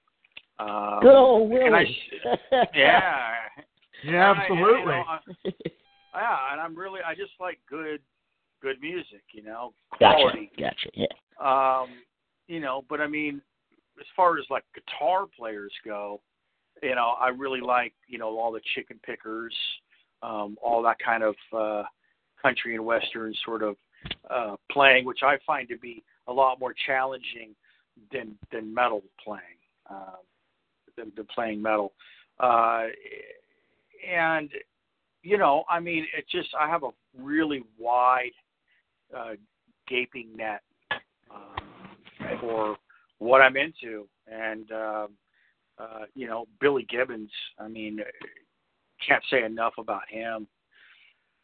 Um, 0.59 0.99
Good 1.01 1.15
old 1.15 1.51
and 1.51 1.75
I, 1.75 1.79
Willie. 1.79 1.97
yeah. 2.51 2.65
Yeah, 2.73 3.33
And 4.07 4.17
I- 4.17 4.41
absolutely. 4.41 4.79
you 4.79 4.85
know, 4.85 5.03
I- 5.07 5.19
yeah, 6.15 6.37
and 6.51 6.61
I'm 6.61 6.75
really 6.77 6.99
I 7.05 7.15
just 7.15 7.31
like 7.39 7.59
good 7.69 8.01
good 8.61 8.79
music, 8.81 9.23
you 9.33 9.43
know, 9.43 9.73
Gotcha, 9.99 10.15
quality. 10.15 10.51
gotcha. 10.59 10.89
Yeah. 10.93 11.07
Um, 11.39 11.89
you 12.47 12.59
know, 12.59 12.85
but 12.89 13.01
I 13.01 13.07
mean, 13.07 13.41
as 13.99 14.05
far 14.15 14.37
as 14.37 14.45
like 14.49 14.63
guitar 14.75 15.25
players 15.37 15.71
go, 15.83 16.21
you 16.81 16.95
know, 16.95 17.13
I 17.19 17.29
really 17.29 17.61
like 17.61 17.93
you 18.07 18.17
know 18.17 18.37
all 18.37 18.51
the 18.51 18.61
chicken 18.75 18.99
pickers, 19.05 19.55
um, 20.21 20.57
all 20.61 20.81
that 20.83 20.97
kind 21.03 21.23
of 21.23 21.35
uh, 21.55 21.83
country 22.41 22.75
and 22.75 22.85
western 22.85 23.33
sort 23.45 23.63
of 23.63 23.75
uh, 24.29 24.55
playing, 24.71 25.05
which 25.05 25.19
I 25.23 25.37
find 25.45 25.67
to 25.69 25.77
be 25.77 26.03
a 26.27 26.33
lot 26.33 26.59
more 26.59 26.73
challenging 26.85 27.55
than 28.11 28.35
than 28.51 28.73
metal 28.73 29.03
playing, 29.23 29.41
um, 29.89 30.17
than, 30.97 31.11
than 31.15 31.25
playing 31.33 31.61
metal. 31.61 31.93
Uh, 32.39 32.85
and 34.11 34.49
you 35.21 35.37
know, 35.37 35.63
I 35.69 35.79
mean, 35.79 36.05
it 36.17 36.25
just 36.29 36.49
I 36.59 36.67
have 36.67 36.83
a 36.83 36.89
really 37.17 37.63
wide 37.79 38.31
uh, 39.15 39.33
gaping 39.87 40.35
net 40.35 40.61
um, 41.31 42.39
for 42.39 42.77
what 43.19 43.41
I'm 43.41 43.55
into, 43.55 44.07
and 44.27 44.69
um, 44.71 45.07
uh, 45.79 46.05
you 46.15 46.27
know, 46.27 46.45
Billy 46.59 46.85
Gibbons. 46.89 47.31
I 47.59 47.67
mean, 47.67 47.99
can't 49.07 49.23
say 49.29 49.43
enough 49.43 49.73
about 49.77 50.03
him. 50.09 50.47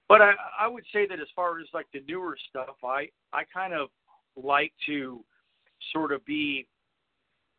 But 0.07 0.21
I, 0.21 0.33
I 0.59 0.67
would 0.67 0.85
say 0.91 1.07
that 1.07 1.19
as 1.19 1.27
far 1.35 1.59
as 1.59 1.67
like 1.73 1.85
the 1.93 2.01
newer 2.07 2.35
stuff, 2.49 2.75
I 2.83 3.09
I 3.31 3.43
kind 3.53 3.73
of 3.73 3.89
like 4.35 4.73
to 4.87 5.23
sort 5.93 6.11
of 6.11 6.25
be. 6.25 6.67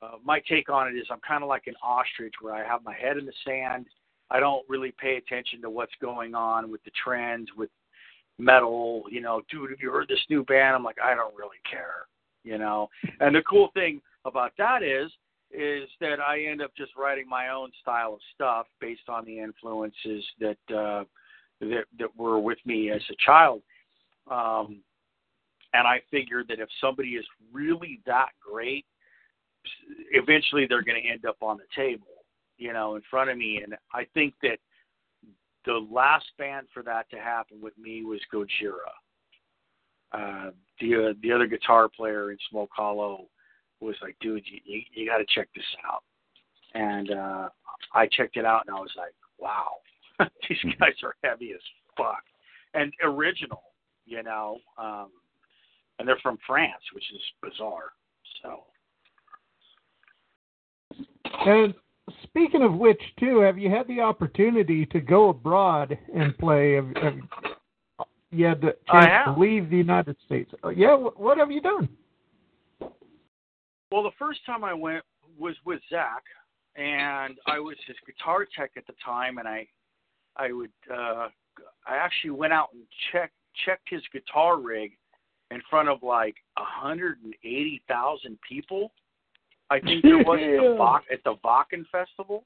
Uh, 0.03 0.17
my 0.25 0.41
take 0.49 0.71
on 0.71 0.89
it 0.89 0.99
is 0.99 1.07
I'm 1.11 1.21
kind 1.27 1.43
of 1.43 1.49
like 1.49 1.67
an 1.67 1.75
ostrich 1.83 2.33
where 2.41 2.55
I 2.55 2.67
have 2.67 2.83
my 2.83 2.95
head 2.95 3.19
in 3.19 3.27
the 3.27 3.35
sand. 3.47 3.87
I 4.31 4.41
don't 4.41 4.65
really 4.67 4.95
pay 4.99 5.17
attention 5.17 5.61
to 5.61 5.69
what's 5.69 5.93
going 6.01 6.35
on 6.35 6.71
with 6.71 6.83
the 6.85 6.91
trends 7.05 7.49
with 7.55 7.69
metal. 8.39 9.05
You 9.11 9.21
know, 9.21 9.43
dude, 9.51 9.71
have 9.71 9.81
you 9.81 9.93
heard 9.93 10.09
this 10.09 10.25
new 10.31 10.43
band? 10.45 10.75
I'm 10.75 10.85
like, 10.85 10.97
I 11.03 11.15
don't 11.15 11.37
really 11.37 11.59
care. 11.71 12.07
You 12.43 12.57
know, 12.57 12.89
and 13.21 13.35
the 13.37 13.43
cool 13.43 13.69
thing 13.75 14.01
about 14.25 14.53
that 14.57 14.83
is 14.83 15.11
is 15.53 15.89
that 16.01 16.21
I 16.21 16.45
end 16.45 16.63
up 16.63 16.71
just 16.77 16.93
writing 16.97 17.29
my 17.29 17.49
own 17.49 17.71
style 17.83 18.15
of 18.15 18.21
stuff 18.35 18.67
based 18.81 19.09
on 19.09 19.25
the 19.25 19.39
influences 19.39 20.25
that 20.39 20.75
uh, 20.75 21.05
that 21.61 21.85
that 21.99 22.17
were 22.17 22.39
with 22.39 22.59
me 22.65 22.91
as 22.91 23.03
a 23.11 23.17
child. 23.25 23.63
Um, 24.31 24.83
and 25.73 25.87
I 25.87 26.01
figured 26.11 26.49
that 26.49 26.61
if 26.61 26.69
somebody 26.81 27.11
is 27.11 27.25
really 27.53 28.01
that 28.07 28.31
great, 28.41 28.85
eventually 30.13 30.67
they're 30.69 30.83
going 30.83 31.01
to 31.01 31.09
end 31.09 31.25
up 31.27 31.37
on 31.41 31.59
the 31.59 31.65
table, 31.77 32.25
you 32.59 32.73
know, 32.73 32.97
in 32.97 33.03
front 33.11 33.31
of 33.31 33.39
me. 33.39 33.61
And 33.63 33.75
I 33.95 34.07
think 34.15 34.35
that 34.43 34.59
the 35.65 35.87
last 35.91 36.27
band 36.39 36.67
for 36.73 36.83
that 36.85 37.09
to 37.11 37.19
happen 37.19 37.61
with 37.61 37.77
me 37.79 38.05
was 38.05 38.21
Gojira. 38.33 38.91
Uh, 40.13 40.51
the 40.81 41.11
uh, 41.11 41.13
the 41.23 41.31
other 41.33 41.47
guitar 41.47 41.89
player 41.89 42.33
in 42.33 42.39
Smoke 42.51 42.71
Hollow 42.73 43.27
was 43.81 43.97
like, 44.03 44.17
dude, 44.21 44.43
you 44.47 44.61
you, 44.65 44.83
you 44.95 45.07
got 45.09 45.19
to 45.19 45.27
check 45.35 45.49
this 45.55 45.65
out. 45.87 46.03
And 46.75 47.11
uh, 47.11 47.49
I 47.95 48.07
checked 48.07 48.37
it 48.37 48.45
out, 48.45 48.63
and 48.67 48.77
I 48.77 48.81
was 48.81 48.93
like, 48.97 49.15
wow, 49.39 49.77
these 50.49 50.59
guys 50.79 50.93
are 51.03 51.15
heavy 51.25 51.53
as 51.53 51.61
fuck 51.97 52.23
and 52.75 52.93
original, 53.03 53.63
you 54.07 54.23
know. 54.23 54.59
Um, 54.79 55.09
and 55.99 56.09
they're 56.09 56.19
from 56.23 56.39
France, 56.47 56.83
which 56.95 57.05
is 57.13 57.21
bizarre. 57.43 57.93
So. 58.43 58.65
And 61.47 61.75
speaking 62.23 62.63
of 62.63 62.75
which, 62.75 63.01
too, 63.19 63.41
have 63.41 63.59
you 63.59 63.71
had 63.71 63.87
the 63.87 64.01
opportunity 64.01 64.87
to 64.87 65.01
go 65.01 65.29
abroad 65.29 65.97
and 66.15 66.37
play? 66.39 66.75
Have, 66.75 66.89
have 67.03 67.15
you 68.31 68.47
had 68.47 68.61
the 68.61 68.77
I 68.89 69.03
chance 69.03 69.27
have. 69.27 69.35
to 69.35 69.41
leave 69.41 69.71
the 69.71 69.77
United 69.77 70.17
States? 70.25 70.51
Uh, 70.65 70.71
Yeah, 70.71 70.95
what 70.97 71.39
have 71.39 71.51
you 71.51 71.61
done? 71.61 71.89
Well, 73.91 74.03
the 74.03 74.11
first 74.19 74.41
time 74.47 74.63
I 74.65 74.75
went 74.75 75.03
was 75.39 75.55
with 75.65 75.81
Zakk, 75.93 76.23
and 76.77 77.39
I 77.47 77.59
was 77.59 77.77
his 77.87 77.97
guitar 78.07 78.47
tech 78.57 78.73
at 78.77 78.87
the 78.87 78.95
time, 79.05 79.39
and 79.39 79.49
I, 79.49 79.67
I 80.37 80.53
would, 80.53 80.71
uh, 80.91 81.29
I 81.87 81.97
actually 81.97 82.31
went 82.31 82.53
out 82.53 82.69
and 82.73 82.83
checked 83.13 83.35
checked 83.67 83.89
his 83.91 84.03
guitar 84.13 84.61
rig 84.61 84.93
in 85.51 85.61
front 85.69 85.89
of 85.89 86.03
like 86.03 86.37
a 86.57 86.65
hundred 86.65 87.19
and 87.25 87.35
eighty 87.45 87.83
thousand 87.89 88.39
people. 88.49 88.93
I 89.71 89.81
think 89.81 90.03
there 90.03 90.19
was 90.19 90.41
at 90.41 90.63
the, 90.63 90.77
Vak- 90.79 91.13
at 91.13 91.25
the 91.25 91.35
Wacken 91.45 91.85
Festival, 91.91 92.45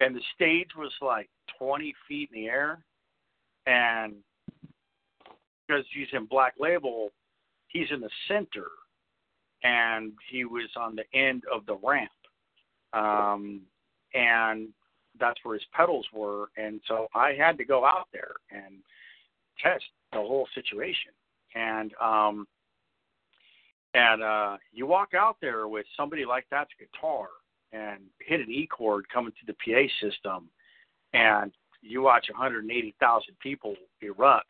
and 0.00 0.14
the 0.14 0.22
stage 0.34 0.68
was 0.76 0.92
like 1.02 1.28
twenty 1.58 1.94
feet 2.06 2.30
in 2.32 2.42
the 2.42 2.48
air, 2.48 2.84
and 3.66 4.14
because 5.66 5.84
he's 5.92 6.08
in 6.12 6.26
Black 6.26 6.54
Label, 6.58 7.10
he's 7.68 7.88
in 7.90 8.00
the 8.00 8.10
center, 8.28 8.68
and 9.62 10.12
he 10.30 10.44
was 10.44 10.68
on 10.76 10.96
the 10.96 11.04
end 11.18 11.42
of 11.52 11.66
the 11.66 11.76
ramp, 11.82 12.10
um, 12.92 13.62
and 14.14 14.68
that's 15.20 15.38
where 15.42 15.54
his 15.54 15.64
pedals 15.72 16.06
were, 16.12 16.50
and 16.56 16.80
so 16.86 17.08
I 17.14 17.32
had 17.32 17.58
to 17.58 17.64
go 17.64 17.84
out 17.84 18.08
there 18.12 18.34
and 18.50 18.76
test 19.62 19.84
the 20.12 20.18
whole 20.18 20.46
situation, 20.54 21.12
and 21.54 21.92
um, 22.00 22.46
and 23.94 24.22
uh, 24.22 24.56
you 24.72 24.86
walk 24.86 25.14
out 25.14 25.36
there 25.40 25.66
with 25.66 25.86
somebody 25.96 26.24
like 26.24 26.46
that's 26.50 26.70
guitar 26.78 27.28
and 27.72 28.00
hit 28.20 28.40
an 28.40 28.50
E 28.50 28.66
chord 28.66 29.08
coming 29.08 29.32
to 29.32 29.46
the 29.46 29.54
PA 29.54 29.88
system, 30.00 30.48
and 31.12 31.52
you 31.82 32.02
watch 32.02 32.26
180,000 32.30 33.34
people 33.40 33.74
erupt. 34.02 34.46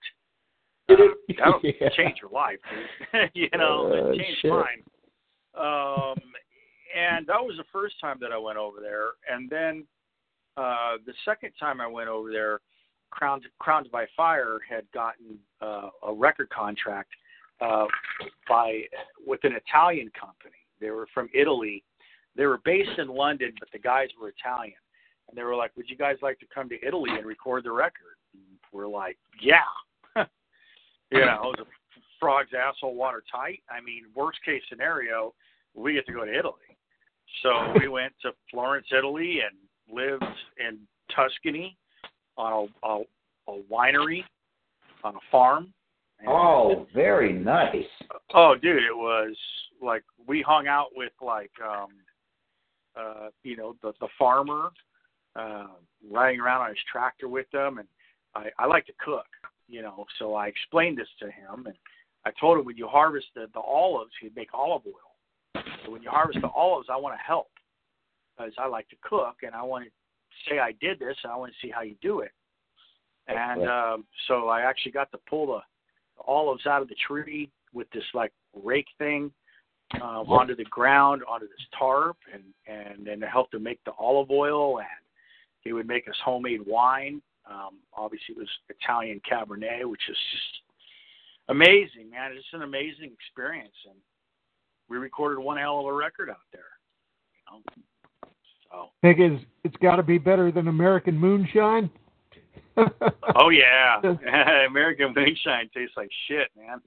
Uh, 0.88 0.94
that'll 1.38 1.60
Yeah. 1.62 1.88
change 1.96 2.18
your 2.20 2.30
life, 2.30 2.58
you 3.34 3.48
know, 3.56 3.90
Uh, 3.92 4.10
it 4.12 4.18
changed 4.18 4.40
shit. 4.40 4.50
mine. 4.50 4.82
Um, 5.58 6.18
and 6.96 7.26
that 7.26 7.40
was 7.40 7.56
the 7.56 7.64
first 7.72 7.96
time 8.00 8.18
that 8.20 8.32
I 8.32 8.38
went 8.38 8.58
over 8.58 8.80
there, 8.80 9.10
and 9.28 9.50
then 9.50 9.84
uh, 10.56 10.96
the 11.06 11.12
second 11.24 11.52
time 11.58 11.80
I 11.80 11.86
went 11.86 12.08
over 12.08 12.30
there, 12.30 12.60
Crowned 13.10 13.44
Crowned 13.58 13.90
by 13.90 14.06
Fire 14.16 14.58
had 14.68 14.84
gotten 14.92 15.38
uh, 15.60 15.88
a 16.06 16.12
record 16.12 16.50
contract 16.50 17.10
uh, 17.60 17.86
by 18.48 18.82
with 19.26 19.40
an 19.44 19.52
Italian 19.52 20.10
company. 20.18 20.56
They 20.80 20.90
were 20.90 21.06
from 21.14 21.28
Italy. 21.34 21.84
They 22.36 22.46
were 22.46 22.60
based 22.64 22.98
in 22.98 23.08
London, 23.08 23.52
but 23.58 23.68
the 23.72 23.78
guys 23.78 24.08
were 24.20 24.28
Italian. 24.28 24.76
And 25.28 25.36
they 25.36 25.42
were 25.42 25.56
like, 25.56 25.76
"Would 25.76 25.88
you 25.88 25.96
guys 25.96 26.16
like 26.22 26.38
to 26.40 26.46
come 26.54 26.68
to 26.68 26.86
Italy 26.86 27.10
and 27.10 27.26
record 27.26 27.64
the 27.64 27.72
record?" 27.72 28.16
And 28.34 28.42
we're 28.72 28.88
like, 28.88 29.18
"Yeah." 29.40 29.60
you 31.10 31.20
know, 31.20 31.52
frog's 32.18 32.50
asshole 32.54 32.94
watertight. 32.94 33.62
I 33.70 33.80
mean, 33.80 34.04
worst 34.14 34.38
case 34.44 34.62
scenario, 34.68 35.34
we 35.78 35.94
get 35.94 36.06
to 36.06 36.12
go 36.12 36.24
to 36.24 36.38
Italy. 36.38 36.54
So 37.42 37.50
we 37.78 37.88
went 37.98 38.12
to 38.22 38.30
Florence, 38.50 38.86
Italy, 38.96 39.40
and 39.40 39.56
lived 39.94 40.24
in 40.58 40.78
Tuscany 41.14 41.76
on 42.36 42.68
a, 42.82 42.86
a, 42.86 43.02
a 43.48 43.62
winery 43.72 44.22
on 45.04 45.14
a 45.16 45.20
farm. 45.30 45.72
And- 46.20 46.28
Oh, 46.28 46.86
very 46.94 47.32
nice. 47.32 47.84
Oh, 48.34 48.54
dude, 48.60 48.82
it 48.82 48.96
was 48.96 49.36
like 49.80 50.02
we 50.26 50.42
hung 50.42 50.66
out 50.66 50.88
with 50.96 51.12
like 51.22 51.52
um 51.64 51.88
uh 52.98 53.28
you 53.44 53.56
know 53.56 53.76
the 53.82 53.92
the 54.00 54.08
farmer 54.18 54.70
uh 55.36 55.68
riding 56.10 56.40
around 56.40 56.62
on 56.62 56.68
his 56.70 56.78
tractor 56.90 57.28
with 57.28 57.46
them 57.52 57.78
and 57.78 57.86
I 58.34 58.48
I 58.58 58.66
like 58.66 58.86
to 58.86 58.92
cook, 58.98 59.26
you 59.68 59.80
know, 59.82 60.04
so 60.18 60.34
I 60.34 60.48
explained 60.48 60.98
this 60.98 61.08
to 61.20 61.26
him 61.26 61.66
and 61.66 61.76
I 62.24 62.30
told 62.40 62.58
him 62.58 62.64
when 62.64 62.76
you 62.76 62.88
harvest 62.88 63.26
the, 63.36 63.46
the 63.54 63.60
olives, 63.60 64.10
you 64.20 64.30
make 64.34 64.52
olive 64.52 64.82
oil. 64.86 65.07
So 65.88 65.92
when 65.92 66.02
you 66.02 66.10
harvest 66.10 66.40
the 66.42 66.48
olives, 66.48 66.88
I 66.90 66.96
want 66.96 67.14
to 67.18 67.22
help 67.22 67.48
because 68.36 68.52
I 68.58 68.66
like 68.66 68.88
to 68.90 68.96
cook 69.02 69.36
and 69.42 69.54
I 69.54 69.62
want 69.62 69.86
to 69.86 69.90
say 70.48 70.58
I 70.58 70.72
did 70.80 70.98
this 70.98 71.16
and 71.24 71.32
I 71.32 71.36
want 71.36 71.52
to 71.52 71.66
see 71.66 71.72
how 71.72 71.80
you 71.80 71.96
do 72.02 72.20
it. 72.20 72.30
And 73.26 73.66
um, 73.66 74.04
so 74.26 74.48
I 74.48 74.60
actually 74.60 74.92
got 74.92 75.10
to 75.12 75.18
pull 75.28 75.46
the 75.46 75.60
olives 76.26 76.66
out 76.66 76.82
of 76.82 76.88
the 76.88 76.96
tree 77.06 77.50
with 77.72 77.90
this 77.90 78.04
like 78.12 78.32
rake 78.62 78.88
thing 78.98 79.30
uh, 80.00 80.20
onto 80.22 80.54
the 80.54 80.64
ground 80.64 81.22
onto 81.28 81.46
this 81.46 81.66
tarp 81.78 82.16
and 82.32 82.42
and 82.66 83.06
then 83.06 83.20
to 83.20 83.26
help 83.26 83.50
to 83.50 83.58
make 83.58 83.82
the 83.84 83.92
olive 83.98 84.30
oil 84.30 84.78
and 84.80 84.86
he 85.60 85.72
would 85.72 85.86
make 85.86 86.08
us 86.08 86.16
homemade 86.24 86.60
wine. 86.66 87.22
Um 87.48 87.78
obviously 87.94 88.34
it 88.34 88.38
was 88.38 88.48
italian 88.68 89.20
cabernet 89.30 89.84
which 89.84 90.02
is 90.08 90.16
just 90.32 90.62
amazing 91.48 92.10
man. 92.10 92.32
It's 92.32 92.46
an 92.52 92.62
amazing 92.62 93.12
experience 93.12 93.76
and 93.88 93.96
we 94.88 94.96
recorded 94.96 95.38
one 95.40 95.56
hell 95.58 95.80
of 95.80 95.86
a 95.86 95.92
record 95.92 96.30
out 96.30 96.36
there 96.52 96.62
you 97.34 97.42
know 97.50 97.62
so 98.70 98.90
Think 99.02 99.18
it's 99.18 99.44
it's 99.64 99.76
got 99.76 99.96
to 99.96 100.02
be 100.02 100.18
better 100.18 100.50
than 100.52 100.68
American 100.68 101.16
Moonshine. 101.18 101.90
oh 103.36 103.48
yeah 103.50 104.00
american 104.66 105.12
moonshine 105.14 105.68
tastes 105.74 105.96
like 105.96 106.10
shit 106.28 106.48
man 106.56 106.80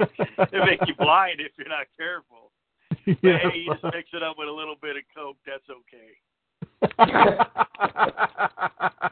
it 0.00 0.64
makes 0.66 0.84
you 0.88 0.94
blind 0.98 1.40
if 1.40 1.52
you're 1.58 1.68
not 1.68 1.86
careful 1.96 2.50
But 3.06 3.16
Yeah. 3.22 3.38
hey, 3.38 3.58
you 3.58 3.72
just 3.72 3.84
mix 3.94 4.08
it 4.12 4.22
up 4.22 4.36
with 4.38 4.48
a 4.48 4.52
little 4.52 4.74
bit 4.82 4.96
of 4.96 5.02
coke. 5.16 5.36
That's 5.46 5.68
okay. 5.70 6.18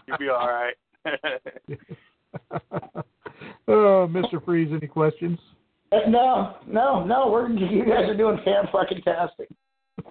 You'll 0.07 0.19
be 0.19 0.29
all 0.29 0.49
right. 0.49 0.75
oh, 3.69 4.09
Mr. 4.11 4.45
Freeze, 4.45 4.71
any 4.73 4.87
questions? 4.87 5.39
No, 6.09 6.57
no, 6.67 7.05
no. 7.05 7.31
We're 7.31 7.49
you 7.51 7.85
guys 7.85 8.09
are 8.09 8.17
doing 8.17 8.39
fan 8.45 8.65
fucking 8.73 9.03
tastic. 9.03 9.49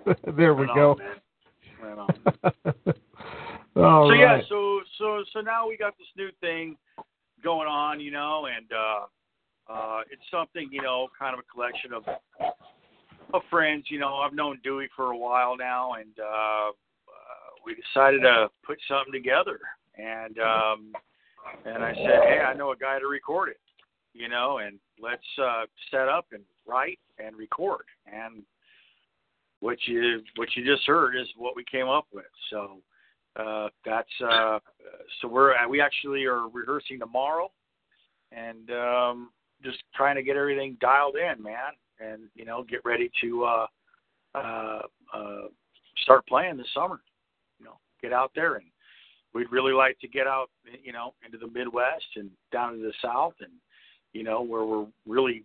there 0.35 0.53
we 0.53 0.65
Right 0.65 0.75
go. 0.75 0.91
on. 0.91 1.87
Right 1.87 1.97
on. 1.97 2.93
All 3.83 4.09
so 4.09 4.13
yeah, 4.13 4.39
so 4.49 4.81
so 4.97 5.23
so 5.33 5.41
now 5.41 5.67
we 5.67 5.77
got 5.77 5.95
this 5.99 6.07
new 6.17 6.29
thing 6.41 6.75
going 7.43 7.67
on, 7.67 7.99
you 7.99 8.09
know, 8.09 8.47
and 8.47 8.65
uh 8.71 9.71
uh 9.71 10.01
it's 10.09 10.23
something, 10.31 10.67
you 10.71 10.81
know, 10.81 11.09
kind 11.17 11.35
of 11.35 11.39
a 11.39 11.43
collection 11.53 11.93
of 11.93 12.03
of 13.35 13.41
friends, 13.51 13.85
you 13.89 13.99
know. 13.99 14.15
I've 14.15 14.33
known 14.33 14.59
Dewey 14.63 14.89
for 14.95 15.11
a 15.11 15.17
while 15.17 15.55
now 15.55 15.93
and 15.93 16.09
uh, 16.19 16.69
uh 16.69 16.71
we 17.63 17.75
decided 17.75 18.21
to 18.21 18.49
put 18.65 18.79
something 18.87 19.13
together 19.13 19.59
and 19.95 20.39
um 20.39 20.93
and 21.65 21.83
I 21.83 21.93
said, 21.93 22.23
"Hey, 22.23 22.39
I 22.45 22.53
know 22.55 22.71
a 22.71 22.75
guy 22.75 22.99
to 22.99 23.07
record 23.07 23.49
it." 23.49 23.57
You 24.17 24.29
know, 24.29 24.57
and 24.57 24.79
let's 24.99 25.21
uh 25.41 25.65
set 25.91 26.07
up 26.07 26.25
and 26.31 26.43
write 26.65 26.99
and 27.19 27.35
record. 27.35 27.85
And 28.11 28.43
what 29.59 29.77
you 29.85 30.21
what 30.35 30.49
you 30.55 30.65
just 30.65 30.87
heard 30.87 31.15
is 31.15 31.27
what 31.37 31.55
we 31.55 31.63
came 31.63 31.87
up 31.87 32.07
with. 32.11 32.25
So 32.49 32.81
uh, 33.37 33.69
that's 33.85 34.09
uh, 34.21 34.59
so 35.21 35.27
we're 35.27 35.55
uh, 35.55 35.67
we 35.67 35.81
actually 35.81 36.25
are 36.25 36.47
rehearsing 36.47 36.99
tomorrow, 36.99 37.51
and 38.31 38.69
um, 38.71 39.29
just 39.63 39.77
trying 39.95 40.15
to 40.15 40.23
get 40.23 40.35
everything 40.35 40.77
dialed 40.81 41.15
in, 41.15 41.41
man, 41.41 41.73
and 41.99 42.23
you 42.35 42.45
know 42.45 42.63
get 42.63 42.83
ready 42.83 43.11
to 43.21 43.45
uh, 43.45 43.67
uh, 44.35 44.81
uh, 45.13 45.41
start 46.03 46.25
playing 46.27 46.57
this 46.57 46.67
summer. 46.73 46.99
You 47.59 47.65
know, 47.65 47.77
get 48.01 48.13
out 48.13 48.31
there, 48.33 48.55
and 48.55 48.65
we'd 49.33 49.51
really 49.51 49.73
like 49.73 49.99
to 49.99 50.07
get 50.07 50.25
out, 50.25 50.49
you 50.83 50.91
know, 50.91 51.13
into 51.25 51.37
the 51.37 51.51
Midwest 51.51 52.05
and 52.15 52.29
down 52.51 52.73
to 52.73 52.79
the 52.79 52.93
South, 53.03 53.33
and 53.39 53.51
you 54.17 54.23
know 54.23 54.41
where 54.41 54.65
we're 54.65 54.87
really 55.05 55.43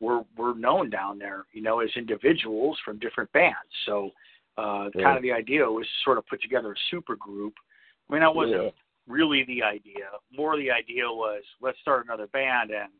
we're 0.00 0.22
we're 0.36 0.54
known 0.54 0.90
down 0.90 1.18
there, 1.18 1.44
you 1.52 1.62
know, 1.62 1.80
as 1.80 1.90
individuals 1.96 2.76
from 2.84 2.98
different 2.98 3.30
bands. 3.32 3.72
So 3.86 4.10
uh 4.56 4.88
Yeah. 4.94 5.02
kind 5.04 5.16
of 5.16 5.22
the 5.22 5.32
idea 5.32 5.64
was 5.78 5.86
to 5.86 6.04
sort 6.04 6.18
of 6.18 6.26
put 6.26 6.42
together 6.42 6.72
a 6.72 6.80
super 6.90 7.16
group. 7.16 7.54
I 8.08 8.12
mean 8.12 8.22
that 8.22 8.34
wasn't 8.34 8.64
Yeah. 8.64 8.70
really 9.06 9.44
the 9.44 9.62
idea. 9.62 10.08
More 10.40 10.56
the 10.56 10.70
idea 10.70 11.04
was 11.06 11.42
let's 11.60 11.80
start 11.80 12.04
another 12.04 12.26
band 12.28 12.70
and 12.70 12.92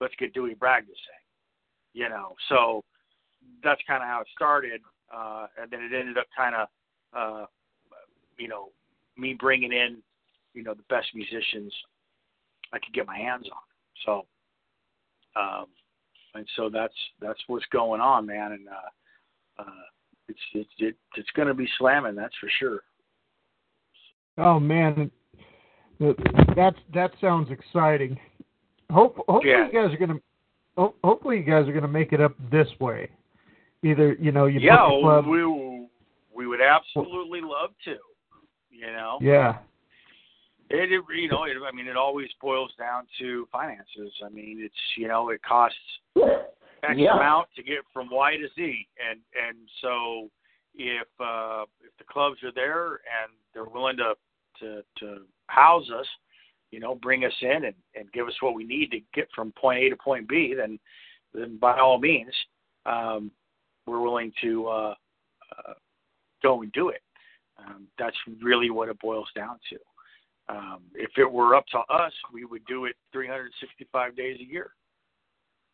let's 0.00 0.14
get 0.16 0.32
Dewey 0.32 0.54
Bragg 0.54 0.84
to 0.86 0.96
sing. 1.06 1.24
You 1.94 2.08
know, 2.08 2.28
so 2.48 2.84
that's 3.64 3.82
kind 3.86 4.02
of 4.02 4.08
how 4.08 4.20
it 4.20 4.28
started. 4.34 4.80
Uh, 5.14 5.46
and 5.60 5.70
then 5.70 5.82
it 5.82 5.92
ended 5.92 6.16
up 6.16 6.26
kind 6.34 6.54
of, 6.54 6.68
uh, 7.12 7.46
you 8.38 8.48
know, 8.48 8.70
me 9.18 9.34
bringing 9.34 9.72
in, 9.72 9.98
you 10.54 10.62
know, 10.62 10.72
the 10.72 10.88
best 10.88 11.08
musicians 11.14 11.72
I 12.72 12.78
could 12.78 12.94
get 12.94 13.06
my 13.06 13.18
hands 13.18 13.46
on. 13.52 13.60
So, 14.06 14.26
um, 15.36 15.66
and 16.34 16.46
so 16.56 16.70
that's 16.70 16.94
that's 17.20 17.40
what's 17.46 17.66
going 17.72 18.00
on, 18.00 18.26
man. 18.26 18.52
And 18.52 18.68
uh, 18.68 19.62
uh, 19.62 19.84
it's 20.28 20.40
it's 20.54 20.70
it, 20.78 20.96
it's 21.16 21.30
going 21.36 21.48
to 21.48 21.54
be 21.54 21.68
slamming, 21.78 22.14
that's 22.14 22.34
for 22.40 22.50
sure. 22.58 22.80
Oh 24.38 24.58
man, 24.58 25.10
that 26.00 26.16
that's 26.56 26.78
that 26.94 27.12
sounds 27.20 27.50
exciting. 27.50 28.18
Hope 28.90 29.16
hopefully 29.28 29.50
Yeah. 29.50 29.66
you 29.66 29.72
guys 29.72 29.94
are 29.94 29.98
gonna 29.98 30.20
ho- 30.76 30.94
hopefully 31.04 31.38
you 31.38 31.42
guys 31.44 31.68
are 31.68 31.72
gonna 31.72 31.88
make 31.88 32.12
it 32.12 32.20
up 32.20 32.34
this 32.50 32.68
way. 32.80 33.10
Either 33.82 34.14
you 34.14 34.32
know 34.32 34.46
you 34.46 34.60
yeah, 34.60 34.76
book 34.76 34.90
the 34.90 35.00
club. 35.02 35.26
we 35.26 35.88
we 36.34 36.46
would 36.46 36.60
absolutely 36.62 37.40
love 37.42 37.70
to. 37.84 37.96
You 38.70 38.86
know. 38.86 39.18
yeah. 39.20 39.58
It, 40.72 40.90
it 40.90 41.02
you 41.14 41.28
know, 41.28 41.44
it, 41.44 41.56
I 41.66 41.74
mean, 41.74 41.86
it 41.86 41.96
always 41.96 42.28
boils 42.40 42.72
down 42.78 43.06
to 43.18 43.46
finances. 43.52 44.12
I 44.24 44.30
mean, 44.30 44.58
it's 44.60 44.74
you 44.96 45.06
know, 45.06 45.28
it 45.28 45.42
costs 45.42 45.76
X 46.16 46.94
Yeah. 46.96 47.14
amount 47.14 47.48
to 47.56 47.62
get 47.62 47.78
from 47.92 48.08
Y 48.10 48.36
to 48.38 48.48
Z, 48.56 48.88
and 48.98 49.20
and 49.36 49.58
so 49.82 50.30
if 50.74 51.06
uh, 51.20 51.64
if 51.84 51.94
the 51.98 52.04
clubs 52.10 52.42
are 52.42 52.52
there 52.54 52.92
and 52.94 53.32
they're 53.52 53.64
willing 53.64 53.98
to 53.98 54.14
to 54.60 54.82
to 55.00 55.26
house 55.48 55.90
us, 55.90 56.06
you 56.70 56.80
know, 56.80 56.94
bring 56.94 57.26
us 57.26 57.34
in 57.42 57.66
and 57.66 57.74
and 57.94 58.10
give 58.12 58.26
us 58.26 58.34
what 58.40 58.54
we 58.54 58.64
need 58.64 58.90
to 58.92 59.00
get 59.14 59.28
from 59.34 59.52
point 59.52 59.84
A 59.84 59.90
to 59.90 59.96
point 59.96 60.26
B, 60.26 60.54
then 60.56 60.78
then 61.34 61.58
by 61.58 61.78
all 61.78 61.98
means, 61.98 62.32
um, 62.86 63.30
we're 63.86 64.00
willing 64.00 64.32
to 64.40 64.66
uh, 64.68 64.94
uh, 65.58 65.74
go 66.42 66.62
and 66.62 66.72
do 66.72 66.88
it. 66.88 67.02
Um, 67.58 67.86
that's 67.98 68.16
really 68.40 68.70
what 68.70 68.88
it 68.88 68.98
boils 69.00 69.28
down 69.34 69.58
to. 69.70 69.76
Um, 70.48 70.80
if 70.94 71.10
it 71.16 71.30
were 71.30 71.54
up 71.54 71.66
to 71.68 71.78
us, 71.78 72.12
we 72.32 72.44
would 72.44 72.64
do 72.66 72.86
it 72.86 72.96
365 73.12 74.16
days 74.16 74.38
a 74.40 74.44
year. 74.44 74.70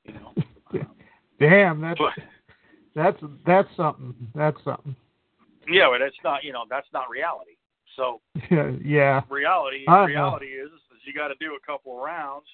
You 0.04 0.14
know, 0.14 0.34
Damn, 1.40 1.80
that's 1.80 1.98
but 1.98 2.12
that's 2.94 3.18
that's 3.46 3.68
something. 3.76 4.14
That's 4.34 4.56
something. 4.64 4.94
yeah, 5.68 5.88
but 5.90 6.02
it's 6.02 6.16
not. 6.24 6.44
You 6.44 6.52
know, 6.52 6.64
that's 6.68 6.88
not 6.92 7.08
reality. 7.08 7.52
So 7.96 8.20
Yeah, 8.50 8.72
yeah. 8.84 9.20
reality, 9.28 9.84
reality 9.88 10.46
is, 10.46 10.70
is 10.70 11.00
you 11.04 11.12
got 11.14 11.28
to 11.28 11.34
do 11.40 11.56
a 11.60 11.66
couple 11.66 11.96
of 11.96 12.02
rounds. 12.02 12.46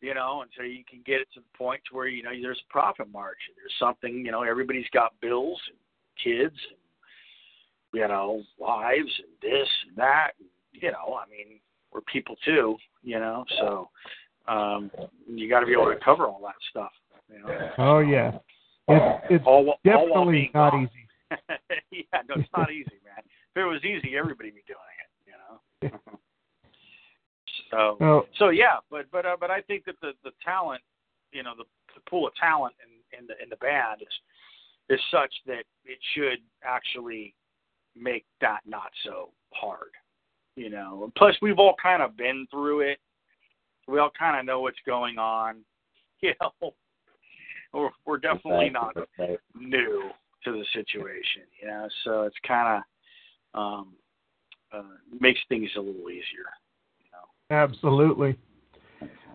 You 0.00 0.14
know, 0.14 0.42
until 0.42 0.70
you 0.70 0.82
can 0.88 1.00
get 1.04 1.20
it 1.20 1.28
to 1.34 1.40
the 1.40 1.58
point 1.58 1.82
to 1.90 1.96
where 1.96 2.08
you 2.08 2.22
know 2.22 2.30
there's 2.40 2.62
a 2.68 2.72
profit 2.72 3.10
margin. 3.12 3.54
There's 3.56 3.74
something. 3.78 4.24
You 4.24 4.32
know, 4.32 4.42
everybody's 4.42 4.88
got 4.92 5.12
bills 5.20 5.60
and 5.68 5.76
kids 6.22 6.56
and 6.70 8.00
you 8.00 8.08
know 8.08 8.42
wives 8.58 9.10
and 9.18 9.34
this 9.42 9.68
and 9.88 9.96
that. 9.96 10.30
And, 10.38 10.48
you 10.72 10.90
know, 10.92 11.18
I 11.20 11.28
mean, 11.28 11.60
we're 11.92 12.00
people 12.02 12.36
too. 12.44 12.76
You 13.02 13.18
know, 13.18 13.44
so 13.58 13.88
um, 14.46 14.90
you 15.26 15.48
got 15.48 15.60
to 15.60 15.66
be 15.66 15.72
able 15.72 15.86
to 15.86 15.98
cover 16.04 16.26
all 16.26 16.40
that 16.44 16.54
stuff. 16.70 16.92
You 17.32 17.40
know? 17.40 17.70
Oh 17.78 17.98
yeah. 18.00 18.32
It's 18.88 19.24
it's 19.30 19.44
all, 19.46 19.68
all 19.68 19.78
definitely 19.84 20.32
being 20.32 20.50
not 20.54 20.70
gone. 20.72 20.82
easy. 20.90 21.06
yeah, 22.12 22.20
no, 22.28 22.34
it's 22.40 22.48
not 22.56 22.72
easy, 22.72 22.98
man. 23.04 23.22
If 23.54 23.60
it 23.60 23.64
was 23.64 23.84
easy, 23.84 24.16
everybody'd 24.16 24.54
be 24.54 24.64
doing 24.66 24.96
it. 24.98 25.10
You 25.82 25.88
know. 25.88 25.98
so 27.70 27.96
Oh. 28.04 28.26
so 28.38 28.48
yeah, 28.48 28.76
but 28.90 29.06
but 29.12 29.24
uh, 29.26 29.36
but 29.38 29.50
I 29.50 29.60
think 29.62 29.84
that 29.84 29.94
the 30.00 30.12
the 30.24 30.32
talent, 30.44 30.82
you 31.32 31.42
know, 31.42 31.52
the, 31.56 31.64
the 31.94 32.00
pool 32.10 32.26
of 32.26 32.34
talent 32.34 32.74
in 32.84 33.18
in 33.18 33.26
the 33.26 33.34
in 33.42 33.48
the 33.48 33.56
band 33.56 34.02
is 34.02 34.98
is 34.98 35.00
such 35.10 35.32
that 35.46 35.62
it 35.84 35.98
should 36.14 36.40
actually 36.64 37.34
make 37.96 38.24
that 38.40 38.60
not 38.66 38.90
so 39.04 39.30
hard. 39.52 39.90
You 40.56 40.70
know. 40.70 41.10
Plus, 41.16 41.34
we've 41.42 41.58
all 41.58 41.74
kind 41.82 42.02
of 42.02 42.16
been 42.16 42.46
through 42.50 42.80
it. 42.80 42.98
We 43.88 43.98
all 43.98 44.10
kind 44.18 44.38
of 44.38 44.44
know 44.44 44.60
what's 44.60 44.78
going 44.86 45.18
on. 45.18 45.56
You 46.22 46.34
know. 46.38 46.74
We're, 47.72 47.88
we're 48.04 48.18
definitely 48.18 48.68
not 48.68 48.94
new 49.58 50.10
to 50.44 50.52
the 50.52 50.64
situation, 50.74 51.44
you 51.62 51.68
know. 51.68 51.88
So 52.04 52.22
it's 52.24 52.36
kind 52.46 52.82
of 53.54 53.58
um, 53.58 53.94
uh, 54.70 54.82
makes 55.18 55.40
things 55.48 55.70
a 55.76 55.80
little 55.80 56.10
easier. 56.10 56.44
Absolutely. 57.50 58.36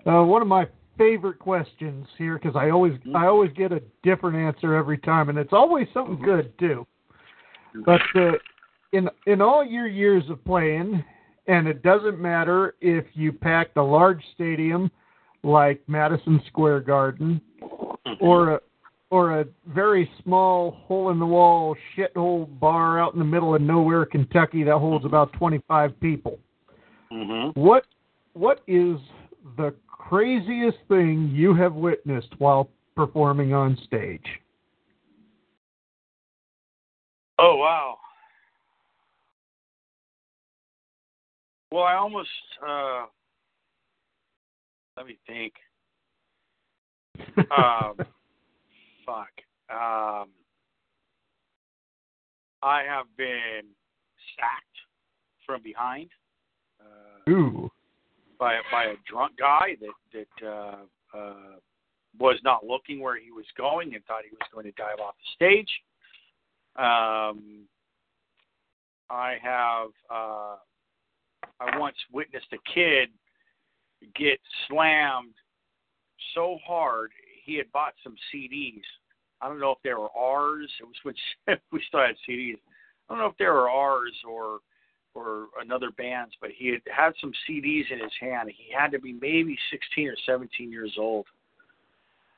Uh, 0.05 0.23
one 0.23 0.41
of 0.41 0.47
my 0.47 0.67
favorite 0.97 1.39
questions 1.39 2.07
here 2.17 2.39
because 2.41 2.55
I 2.55 2.69
always 2.69 2.93
I 3.13 3.25
always 3.25 3.51
get 3.53 3.71
a 3.71 3.81
different 4.03 4.37
answer 4.37 4.73
every 4.73 4.97
time, 4.97 5.29
and 5.29 5.37
it's 5.37 5.53
always 5.53 5.87
something 5.93 6.21
good 6.21 6.57
too. 6.57 6.87
But 7.85 8.01
uh, 8.15 8.31
in 8.95 9.09
in 9.27 9.41
all 9.41 9.63
your 9.63 9.87
years 9.87 10.23
of 10.29 10.43
playing, 10.45 11.03
and 11.47 11.67
it 11.67 11.83
doesn't 11.83 12.19
matter 12.19 12.75
if 12.81 13.05
you 13.13 13.31
packed 13.31 13.77
a 13.77 13.83
large 13.83 14.21
stadium 14.33 14.89
like 15.43 15.81
Madison 15.87 16.41
Square 16.47 16.81
Garden 16.81 17.41
or 18.19 18.53
a 18.53 18.59
or 19.11 19.39
a 19.41 19.45
very 19.67 20.09
small 20.23 20.71
hole 20.87 21.11
in 21.11 21.19
the 21.19 21.25
wall 21.25 21.75
shithole 21.95 22.47
bar 22.59 22.99
out 22.99 23.13
in 23.13 23.19
the 23.19 23.25
middle 23.25 23.53
of 23.53 23.61
nowhere, 23.61 24.05
Kentucky 24.05 24.63
that 24.63 24.77
holds 24.77 25.05
about 25.05 25.31
twenty 25.33 25.61
five 25.67 25.99
people. 25.99 26.39
Mm-hmm. 27.11 27.59
What 27.59 27.85
what 28.33 28.61
is 28.67 28.97
the 29.57 29.73
craziest 29.87 30.77
thing 30.87 31.31
you 31.33 31.53
have 31.53 31.73
witnessed 31.73 32.33
while 32.37 32.69
performing 32.95 33.53
on 33.53 33.77
stage? 33.85 34.25
Oh 37.37 37.57
wow. 37.57 37.97
Well, 41.75 41.83
I 41.83 41.95
almost 41.95 42.29
uh 42.65 43.07
let 44.95 45.05
me 45.05 45.17
think. 45.27 45.51
Um 47.37 47.97
fuck. 49.05 49.35
Um 49.69 50.29
I 52.63 52.83
have 52.87 53.07
been 53.17 53.65
sacked 54.37 54.77
from 55.45 55.61
behind 55.63 56.11
uh 56.79 57.29
Ooh. 57.29 57.69
by 58.39 58.59
by 58.71 58.85
a 58.85 58.95
drunk 59.05 59.33
guy 59.37 59.75
that 59.81 60.23
that 60.41 60.47
uh 60.47 61.17
uh 61.17 61.57
was 62.17 62.39
not 62.45 62.65
looking 62.65 63.01
where 63.01 63.19
he 63.19 63.31
was 63.31 63.47
going 63.57 63.95
and 63.95 64.05
thought 64.05 64.23
he 64.23 64.31
was 64.31 64.47
going 64.53 64.65
to 64.65 64.71
dive 64.81 65.01
off 65.05 65.15
the 65.17 65.45
stage. 65.45 65.81
Um 66.77 67.67
I 69.09 69.35
have 69.43 69.89
uh 70.09 70.55
I 71.59 71.77
once 71.77 71.97
witnessed 72.11 72.47
a 72.53 72.73
kid 72.73 73.09
get 74.15 74.39
slammed 74.67 75.33
so 76.33 76.57
hard 76.65 77.11
he 77.43 77.55
had 77.55 77.71
bought 77.71 77.93
some 78.03 78.15
CDs. 78.33 78.81
I 79.41 79.47
don't 79.47 79.59
know 79.59 79.71
if 79.71 79.77
they 79.83 79.93
were 79.93 80.09
ours. 80.17 80.69
It 80.79 80.85
was 80.85 80.95
when 81.03 81.57
we 81.71 81.83
still 81.87 82.01
had 82.01 82.15
CDs. 82.27 82.57
I 83.07 83.13
don't 83.13 83.19
know 83.19 83.27
if 83.27 83.37
they 83.37 83.45
were 83.45 83.69
ours 83.69 84.13
or 84.27 84.59
or 85.13 85.47
another 85.61 85.91
band's, 85.97 86.33
but 86.41 86.49
he 86.51 86.67
had 86.67 86.81
had 86.93 87.13
some 87.21 87.31
CDs 87.47 87.89
in 87.89 87.99
his 87.99 88.11
hand. 88.19 88.51
He 88.53 88.73
had 88.77 88.91
to 88.91 88.99
be 88.99 89.13
maybe 89.13 89.57
16 89.71 90.09
or 90.09 90.15
17 90.25 90.69
years 90.69 90.93
old, 90.99 91.25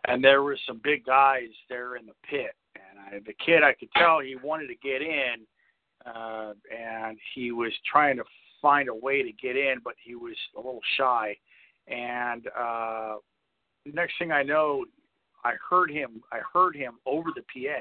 and 0.05 0.23
there 0.23 0.43
were 0.43 0.57
some 0.67 0.79
big 0.83 1.03
guys 1.03 1.49
there 1.69 1.95
in 1.95 2.05
the 2.05 2.13
pit. 2.29 2.55
And 2.75 2.99
I, 2.99 3.19
the 3.25 3.33
kid, 3.43 3.63
I 3.63 3.73
could 3.73 3.89
tell 3.93 4.19
he 4.19 4.35
wanted 4.35 4.67
to 4.67 4.75
get 4.75 5.01
in, 5.01 5.37
uh, 6.05 6.53
and 6.71 7.17
he 7.33 7.51
was 7.51 7.71
trying 7.91 8.17
to 8.17 8.23
find 8.67 8.89
a 8.89 8.93
way 8.93 9.23
to 9.23 9.31
get 9.31 9.55
in, 9.55 9.75
but 9.81 9.93
he 10.03 10.15
was 10.15 10.35
a 10.55 10.59
little 10.59 10.81
shy. 10.97 11.37
And 11.87 12.47
uh, 12.47 13.15
next 13.85 14.15
thing 14.19 14.33
I 14.33 14.43
know, 14.43 14.83
I 15.45 15.53
heard 15.69 15.89
him. 15.89 16.21
I 16.33 16.39
heard 16.53 16.75
him 16.75 16.95
over 17.05 17.29
the 17.33 17.43
PA 17.43 17.79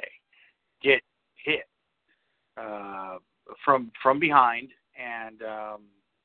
get 0.80 1.00
hit 1.44 1.64
uh, 2.56 3.16
from 3.64 3.90
from 4.00 4.20
behind, 4.20 4.68
and 4.96 5.42
um, 5.42 5.80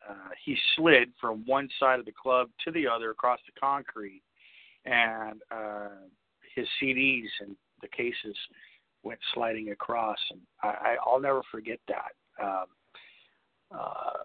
uh, 0.07 0.29
he 0.45 0.55
slid 0.75 1.09
from 1.19 1.43
one 1.47 1.67
side 1.79 1.99
of 1.99 2.05
the 2.05 2.11
club 2.11 2.49
to 2.63 2.71
the 2.71 2.87
other 2.87 3.09
across 3.09 3.39
the 3.47 3.59
concrete, 3.59 4.21
and 4.85 5.41
uh, 5.49 6.05
his 6.55 6.67
CDs 6.79 7.29
and 7.39 7.55
the 7.81 7.87
cases 7.87 8.35
went 9.01 9.19
sliding 9.33 9.71
across, 9.71 10.19
and 10.29 10.39
I, 10.61 10.97
I'll 11.03 11.19
never 11.19 11.41
forget 11.49 11.79
that. 11.87 12.43
Um, 12.43 12.65
uh, 13.73 14.23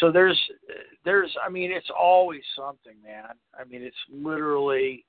so 0.00 0.10
there's 0.10 0.38
there's 1.04 1.34
I 1.44 1.48
mean 1.50 1.70
it's 1.70 1.90
always 1.96 2.42
something, 2.56 2.94
man. 3.02 3.34
I 3.58 3.64
mean 3.64 3.82
it's 3.82 3.96
literally 4.10 5.04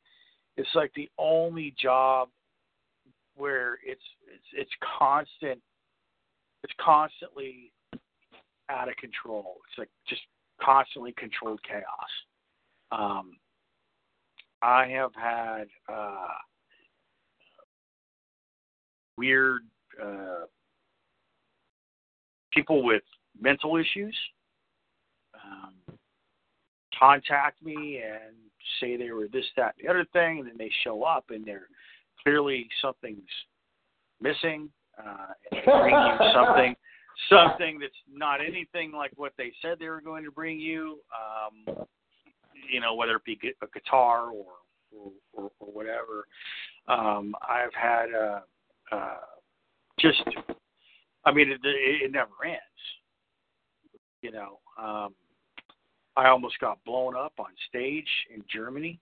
it's 0.57 0.69
like 0.75 0.91
the 0.95 1.09
only 1.17 1.73
job 1.81 2.29
where 3.35 3.79
it's 3.85 4.01
it's 4.33 4.43
it's 4.53 4.71
constant 4.99 5.61
it's 6.63 6.73
constantly 6.79 7.71
out 8.69 8.89
of 8.89 8.95
control. 8.97 9.57
It's 9.69 9.77
like 9.77 9.89
just 10.07 10.21
constantly 10.61 11.13
controlled 11.13 11.61
chaos. 11.63 11.83
Um, 12.91 13.37
I 14.61 14.87
have 14.87 15.11
had 15.15 15.65
uh, 15.87 16.27
weird 19.17 19.61
uh, 20.03 20.45
people 22.51 22.83
with 22.83 23.03
mental 23.39 23.77
issues 23.77 24.15
um, 25.49 25.97
contact 26.97 27.63
me 27.63 28.01
and 28.05 28.35
say 28.79 28.97
they 28.97 29.11
were 29.11 29.27
this, 29.31 29.45
that, 29.57 29.75
and 29.77 29.87
the 29.87 29.89
other 29.89 30.05
thing, 30.13 30.39
and 30.39 30.47
then 30.47 30.57
they 30.57 30.71
show 30.83 31.03
up 31.03 31.25
and 31.29 31.45
they're 31.45 31.67
clearly 32.23 32.67
something's 32.81 33.21
missing, 34.21 34.69
uh, 34.97 35.27
and 35.51 35.61
they 35.61 35.71
bring 35.71 35.95
you 35.95 36.31
something, 36.33 36.75
something 37.29 37.79
that's 37.79 37.93
not 38.11 38.39
anything 38.41 38.91
like 38.91 39.11
what 39.15 39.33
they 39.37 39.51
said 39.61 39.77
they 39.79 39.89
were 39.89 40.01
going 40.01 40.23
to 40.23 40.31
bring 40.31 40.59
you. 40.59 40.99
Um, 41.13 41.85
you 42.71 42.81
know, 42.81 42.93
whether 42.93 43.15
it 43.15 43.23
be 43.23 43.39
a 43.63 43.67
guitar 43.73 44.29
or 44.29 44.45
or, 44.95 45.11
or, 45.33 45.51
or 45.59 45.67
whatever. 45.71 46.27
Um, 46.87 47.35
I've 47.47 47.73
had 47.73 48.07
uh, 48.13 48.39
uh, 48.91 49.17
just, 49.99 50.21
I 51.25 51.31
mean, 51.31 51.51
it, 51.51 51.59
it, 51.63 52.03
it 52.03 52.11
never 52.11 52.31
ends. 52.43 52.59
You 54.21 54.31
know, 54.31 54.59
um, 54.81 55.13
I 56.15 56.27
almost 56.27 56.59
got 56.59 56.83
blown 56.85 57.15
up 57.15 57.33
on 57.39 57.47
stage 57.67 58.07
in 58.33 58.43
Germany. 58.53 58.99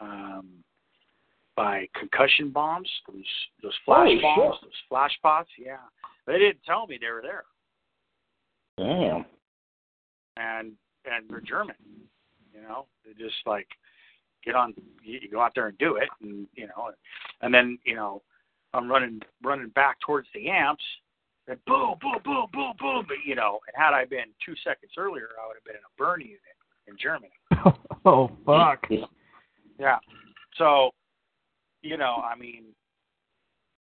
Um, 0.00 0.64
by 1.56 1.88
concussion 1.98 2.50
bombs, 2.50 2.88
those 3.08 3.24
those 3.62 3.72
flash 3.84 4.06
Holy 4.08 4.20
bombs, 4.20 4.54
shit. 4.56 4.62
those 4.62 4.82
flash 4.88 5.12
pots. 5.22 5.48
Yeah, 5.58 5.78
they 6.26 6.38
didn't 6.38 6.62
tell 6.66 6.86
me 6.86 6.98
they 7.00 7.08
were 7.08 7.22
there, 7.22 7.44
Damn. 8.76 9.24
and 10.36 10.72
and 11.06 11.24
they're 11.30 11.40
German. 11.40 11.76
You 12.54 12.60
know, 12.60 12.86
they 13.04 13.12
just 13.12 13.36
like 13.46 13.68
get 14.44 14.54
on, 14.54 14.74
you, 15.02 15.18
you 15.22 15.30
go 15.30 15.40
out 15.40 15.52
there 15.54 15.68
and 15.68 15.78
do 15.78 15.96
it, 15.96 16.08
and 16.22 16.46
you 16.54 16.66
know, 16.66 16.90
and 17.40 17.52
then 17.52 17.78
you 17.84 17.94
know, 17.94 18.22
I'm 18.74 18.88
running 18.88 19.20
running 19.42 19.70
back 19.70 19.96
towards 20.04 20.28
the 20.34 20.50
amps, 20.50 20.84
and 21.48 21.64
boom, 21.64 21.94
boom, 22.00 22.18
boom, 22.24 22.46
boom, 22.52 22.72
boom. 22.78 23.04
But 23.06 23.18
you 23.24 23.34
know, 23.34 23.60
and 23.66 23.82
had 23.82 23.94
I 23.94 24.04
been 24.04 24.26
two 24.44 24.54
seconds 24.64 24.92
earlier, 24.98 25.28
I 25.42 25.46
would 25.46 25.56
have 25.56 25.64
been 25.64 25.76
in 25.76 25.82
a 25.82 25.94
burn 25.96 26.20
unit 26.20 26.40
in 26.86 26.96
Germany. 27.00 27.32
Oh 28.08 28.30
fuck. 28.46 28.86
Yeah. 29.80 29.98
So, 30.58 30.90
you 31.82 31.96
know, 31.96 32.22
I 32.24 32.38
mean, 32.38 32.66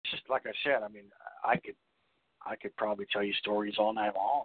just 0.09 0.23
like 0.31 0.43
I 0.47 0.53
said, 0.63 0.85
I 0.85 0.89
mean, 0.89 1.07
I 1.45 1.57
could, 1.57 1.75
I 2.47 2.55
could 2.55 2.77
probably 2.77 3.05
tell 3.13 3.25
you 3.25 3.33
stories 3.35 3.75
all 3.79 3.93
night 3.93 4.13
long 4.15 4.45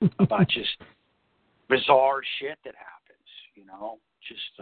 about 0.20 0.48
just 0.48 0.76
bizarre 1.68 2.20
shit 2.38 2.56
that 2.64 2.74
happens. 2.76 3.28
You 3.56 3.66
know, 3.66 3.98
just 4.28 4.60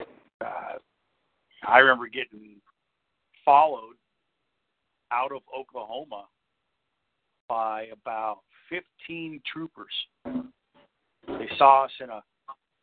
um, 0.00 0.06
uh, 0.40 0.78
I 1.66 1.78
remember 1.78 2.06
getting 2.06 2.60
followed 3.44 3.97
out 5.12 5.32
of 5.32 5.42
Oklahoma 5.56 6.24
by 7.48 7.86
about 7.92 8.40
15 8.68 9.40
troopers. 9.50 9.92
They 11.26 11.48
saw 11.56 11.84
us 11.84 11.90
in 12.00 12.10
a 12.10 12.22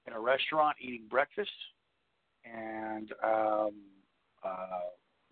in 0.07 0.13
a 0.13 0.19
restaurant 0.19 0.77
eating 0.79 1.07
breakfast, 1.09 1.49
and 2.45 3.11
um, 3.23 3.71
uh, 4.43 4.81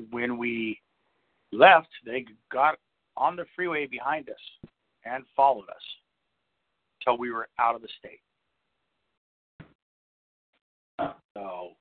when 0.10 0.38
we 0.38 0.80
left, 1.52 1.90
they 2.06 2.26
got 2.52 2.80
on 3.16 3.36
the 3.36 3.46
freeway 3.56 3.86
behind 3.86 4.30
us 4.30 4.72
and 5.06 5.24
followed 5.36 5.70
us 5.70 5.84
till 7.04 7.18
we 7.18 7.32
were 7.32 7.48
out 7.60 7.76
of 7.76 7.82
the 7.82 7.88
state. 8.00 8.22
So, 11.36 11.72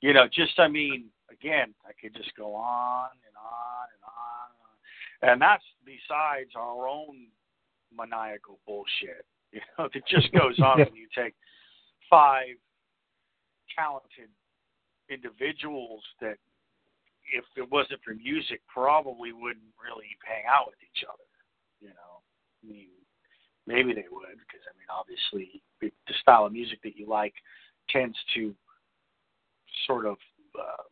you 0.00 0.12
know, 0.12 0.26
just 0.32 0.58
I 0.58 0.68
mean, 0.68 1.06
again, 1.44 1.74
I 1.84 1.92
could 2.00 2.16
just 2.16 2.34
go 2.36 2.54
on 2.54 3.08
and 3.26 3.36
on 3.36 3.86
and 3.92 4.02
on, 4.08 5.32
and 5.32 5.42
that's 5.42 5.64
besides 5.84 6.50
our 6.56 6.88
own 6.88 7.28
maniacal 7.94 8.58
bullshit. 8.66 9.24
You 9.54 9.60
know, 9.78 9.88
that 9.94 10.02
just 10.08 10.32
goes 10.32 10.58
on 10.58 10.80
when 10.80 10.96
you 10.96 11.06
take 11.14 11.32
five 12.10 12.58
talented 13.70 14.26
individuals 15.08 16.02
that, 16.20 16.42
if 17.32 17.44
it 17.56 17.70
wasn't 17.70 18.02
for 18.02 18.14
music, 18.18 18.62
probably 18.66 19.30
wouldn't 19.30 19.70
really 19.78 20.10
hang 20.26 20.42
out 20.50 20.66
with 20.66 20.82
each 20.82 21.06
other. 21.06 21.30
You 21.78 21.94
know, 21.94 22.18
I 22.18 22.66
mean, 22.66 22.90
maybe 23.64 23.94
they 23.94 24.10
would 24.10 24.42
because 24.42 24.66
I 24.66 24.74
mean, 24.74 24.90
obviously, 24.90 25.62
the 25.80 26.14
style 26.20 26.46
of 26.46 26.52
music 26.52 26.80
that 26.82 26.96
you 26.96 27.06
like 27.06 27.34
tends 27.88 28.18
to 28.34 28.56
sort 29.86 30.04
of, 30.04 30.16
uh, 30.58 30.82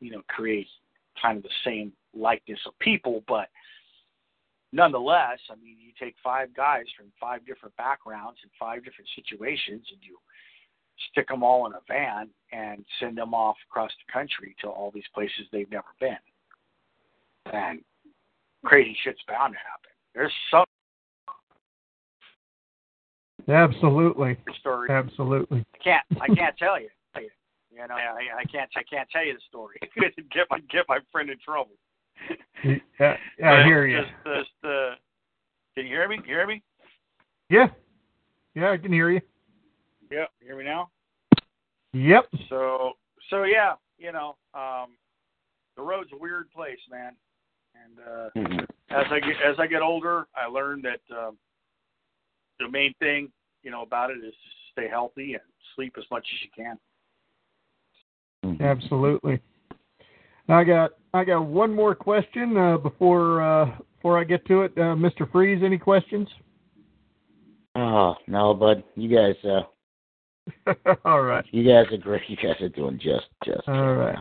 you 0.00 0.10
know, 0.10 0.22
create 0.28 0.66
kind 1.20 1.36
of 1.36 1.42
the 1.42 1.48
same 1.64 1.92
likeness 2.14 2.58
of 2.66 2.78
people, 2.78 3.22
but 3.28 3.48
nonetheless, 4.72 5.38
I 5.50 5.54
mean, 5.56 5.76
you 5.78 5.92
take 5.98 6.14
five 6.22 6.54
guys 6.54 6.84
from 6.96 7.06
five 7.20 7.44
different 7.46 7.76
backgrounds 7.76 8.38
and 8.42 8.50
five 8.58 8.84
different 8.84 9.08
situations, 9.14 9.86
and 9.90 10.00
you 10.02 10.18
stick 11.10 11.28
them 11.28 11.42
all 11.42 11.66
in 11.66 11.72
a 11.72 11.80
van 11.88 12.28
and 12.52 12.84
send 12.98 13.16
them 13.16 13.34
off 13.34 13.56
across 13.70 13.90
the 14.06 14.12
country 14.12 14.54
to 14.60 14.68
all 14.68 14.90
these 14.92 15.04
places 15.14 15.46
they've 15.52 15.70
never 15.70 15.86
been. 15.98 16.16
And 17.52 17.80
crazy 18.64 18.96
shit's 19.02 19.20
bound 19.26 19.54
to 19.54 19.58
happen. 19.58 19.90
There's 20.14 20.32
some 20.50 20.64
Absolutely. 23.48 24.36
story 24.60 24.90
Absolutely. 24.90 25.64
I 25.74 25.78
can't 25.82 26.04
I 26.20 26.26
can't 26.34 26.56
tell 26.56 26.80
you. 26.80 26.88
Tell 27.70 27.76
you. 27.76 27.82
You 27.82 27.88
know, 27.88 27.94
I, 27.94 28.40
I 28.40 28.44
can't 28.44 28.70
I 28.76 28.82
can't 28.82 29.08
tell 29.10 29.24
you 29.24 29.34
the 29.34 29.40
story. 29.48 29.78
get 30.32 30.46
my 30.50 30.58
get 30.70 30.84
my 30.88 30.98
friend 31.12 31.30
in 31.30 31.38
trouble. 31.38 31.76
Yeah, 32.62 33.16
yeah, 33.38 33.52
I 33.52 33.64
hear 33.64 33.86
you. 33.86 34.02
Just, 34.02 34.12
just, 34.26 34.64
uh, 34.64 34.94
can 35.74 35.86
you 35.86 35.94
hear 35.96 36.08
me? 36.08 36.16
Can 36.16 36.26
you 36.26 36.34
hear 36.34 36.46
me? 36.46 36.62
Yeah. 37.48 37.68
Yeah, 38.54 38.72
I 38.72 38.76
can 38.76 38.92
hear 38.92 39.10
you. 39.10 39.20
Yeah, 40.10 40.26
you 40.40 40.48
hear 40.48 40.58
me 40.58 40.64
now? 40.64 40.90
Yep. 41.92 42.26
So 42.48 42.92
so 43.30 43.44
yeah, 43.44 43.74
you 43.98 44.12
know, 44.12 44.36
um 44.54 44.96
the 45.76 45.82
road's 45.82 46.10
a 46.12 46.18
weird 46.18 46.50
place, 46.50 46.78
man. 46.90 47.16
And 47.74 47.98
uh 48.00 48.30
Mhm. 48.36 48.66
as 48.90 49.06
I 49.10 49.20
get 49.20 49.40
as 49.40 49.58
I 49.58 49.66
get 49.66 49.82
older, 49.82 50.26
I 50.36 50.46
learned 50.46 50.84
that 50.84 51.00
um 51.16 51.38
the 52.58 52.68
main 52.68 52.92
thing, 52.98 53.32
you 53.62 53.70
know, 53.70 53.82
about 53.82 54.10
it 54.10 54.18
is 54.18 54.34
to 54.34 54.50
stay 54.72 54.88
healthy 54.88 55.34
and 55.34 55.42
sleep 55.74 55.94
as 55.96 56.04
much 56.10 56.26
as 56.32 56.42
you 56.42 56.50
can. 56.54 56.78
Absolutely. 58.60 59.40
I 60.48 60.64
got 60.64 60.92
I 61.14 61.24
got 61.24 61.46
one 61.46 61.74
more 61.74 61.94
question 61.94 62.56
uh, 62.56 62.76
before 62.78 63.42
uh, 63.42 63.70
before 63.96 64.18
I 64.18 64.24
get 64.24 64.44
to 64.46 64.62
it. 64.62 64.72
Uh, 64.76 64.94
Mr. 64.96 65.30
Freeze, 65.30 65.62
any 65.64 65.78
questions? 65.78 66.28
Oh 67.76 68.14
no, 68.26 68.54
bud. 68.54 68.82
You 68.96 69.14
guys, 69.14 69.36
uh, 69.44 70.74
All 71.04 71.22
right. 71.22 71.44
you 71.52 71.64
guys 71.64 71.92
are 71.92 71.98
great. 71.98 72.22
You 72.28 72.36
guys 72.36 72.60
are 72.60 72.68
doing 72.68 72.98
just, 73.02 73.26
just. 73.44 73.68
All 73.68 73.94
right. 73.94 74.18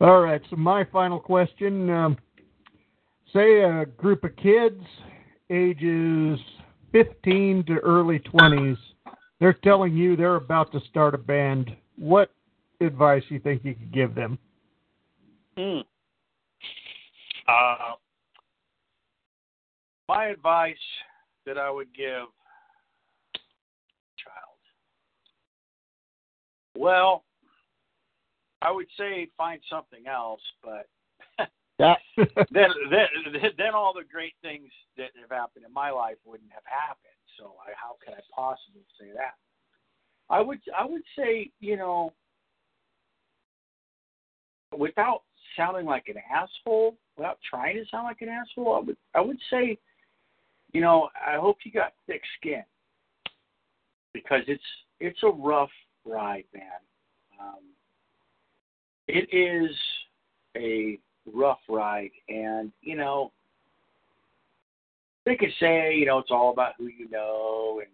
All 0.00 0.20
right. 0.20 0.40
So 0.50 0.56
my 0.56 0.84
final 0.84 1.18
question: 1.18 1.88
um, 1.90 2.18
Say 3.32 3.60
a 3.62 3.84
group 3.84 4.24
of 4.24 4.34
kids, 4.36 4.82
ages 5.50 6.38
15 6.92 7.64
to 7.66 7.74
early 7.78 8.18
20s, 8.20 8.78
they're 9.38 9.52
telling 9.52 9.94
you 9.94 10.16
they're 10.16 10.36
about 10.36 10.72
to 10.72 10.80
start 10.88 11.14
a 11.14 11.18
band. 11.18 11.76
What 11.96 12.30
advice 12.80 13.22
you 13.28 13.38
think 13.38 13.64
you 13.64 13.74
could 13.74 13.92
give 13.92 14.14
them? 14.14 14.38
Hmm. 15.56 15.80
Uh, 17.46 17.94
my 20.08 20.26
advice 20.26 20.76
that 21.46 21.58
I 21.58 21.70
would 21.70 21.92
give 21.94 22.26
child. 24.18 24.58
Well, 26.76 27.24
I 28.60 28.70
would 28.70 28.86
say 28.98 29.28
find 29.36 29.60
something 29.70 30.06
else, 30.06 30.42
but 30.62 30.86
Yeah. 31.78 31.94
then, 32.16 32.70
then 32.90 33.06
then 33.56 33.74
all 33.74 33.92
the 33.94 34.04
great 34.10 34.34
things 34.42 34.68
that 34.96 35.10
have 35.20 35.30
happened 35.30 35.64
in 35.64 35.72
my 35.72 35.90
life 35.90 36.16
wouldn't 36.24 36.50
have 36.52 36.64
happened. 36.66 37.14
So 37.38 37.54
I, 37.64 37.70
how 37.76 37.96
could 38.04 38.14
I 38.14 38.22
possibly 38.34 38.82
say 39.00 39.12
that? 39.14 39.34
I 40.28 40.40
would 40.40 40.58
I 40.76 40.84
would 40.84 41.02
say 41.16 41.50
you 41.60 41.76
know 41.76 42.12
without 44.76 45.22
sounding 45.56 45.86
like 45.86 46.08
an 46.08 46.16
asshole, 46.32 46.96
without 47.16 47.38
trying 47.48 47.76
to 47.76 47.84
sound 47.90 48.04
like 48.04 48.20
an 48.22 48.28
asshole, 48.28 48.74
I 48.74 48.80
would 48.80 48.96
I 49.14 49.20
would 49.20 49.38
say, 49.50 49.78
you 50.72 50.80
know, 50.80 51.08
I 51.14 51.36
hope 51.36 51.58
you 51.64 51.72
got 51.72 51.92
thick 52.06 52.22
skin 52.38 52.62
because 54.12 54.42
it's 54.46 54.62
it's 55.00 55.22
a 55.22 55.28
rough 55.30 55.70
ride, 56.04 56.44
man. 56.54 56.62
Um, 57.40 57.62
it 59.06 59.28
is 59.32 59.70
a 60.56 60.98
rough 61.32 61.60
ride, 61.68 62.10
and 62.28 62.72
you 62.82 62.96
know, 62.96 63.32
they 65.24 65.36
could 65.36 65.52
say, 65.60 65.94
you 65.94 66.06
know, 66.06 66.18
it's 66.18 66.30
all 66.30 66.52
about 66.52 66.72
who 66.78 66.86
you 66.86 67.08
know, 67.10 67.80
and 67.80 67.90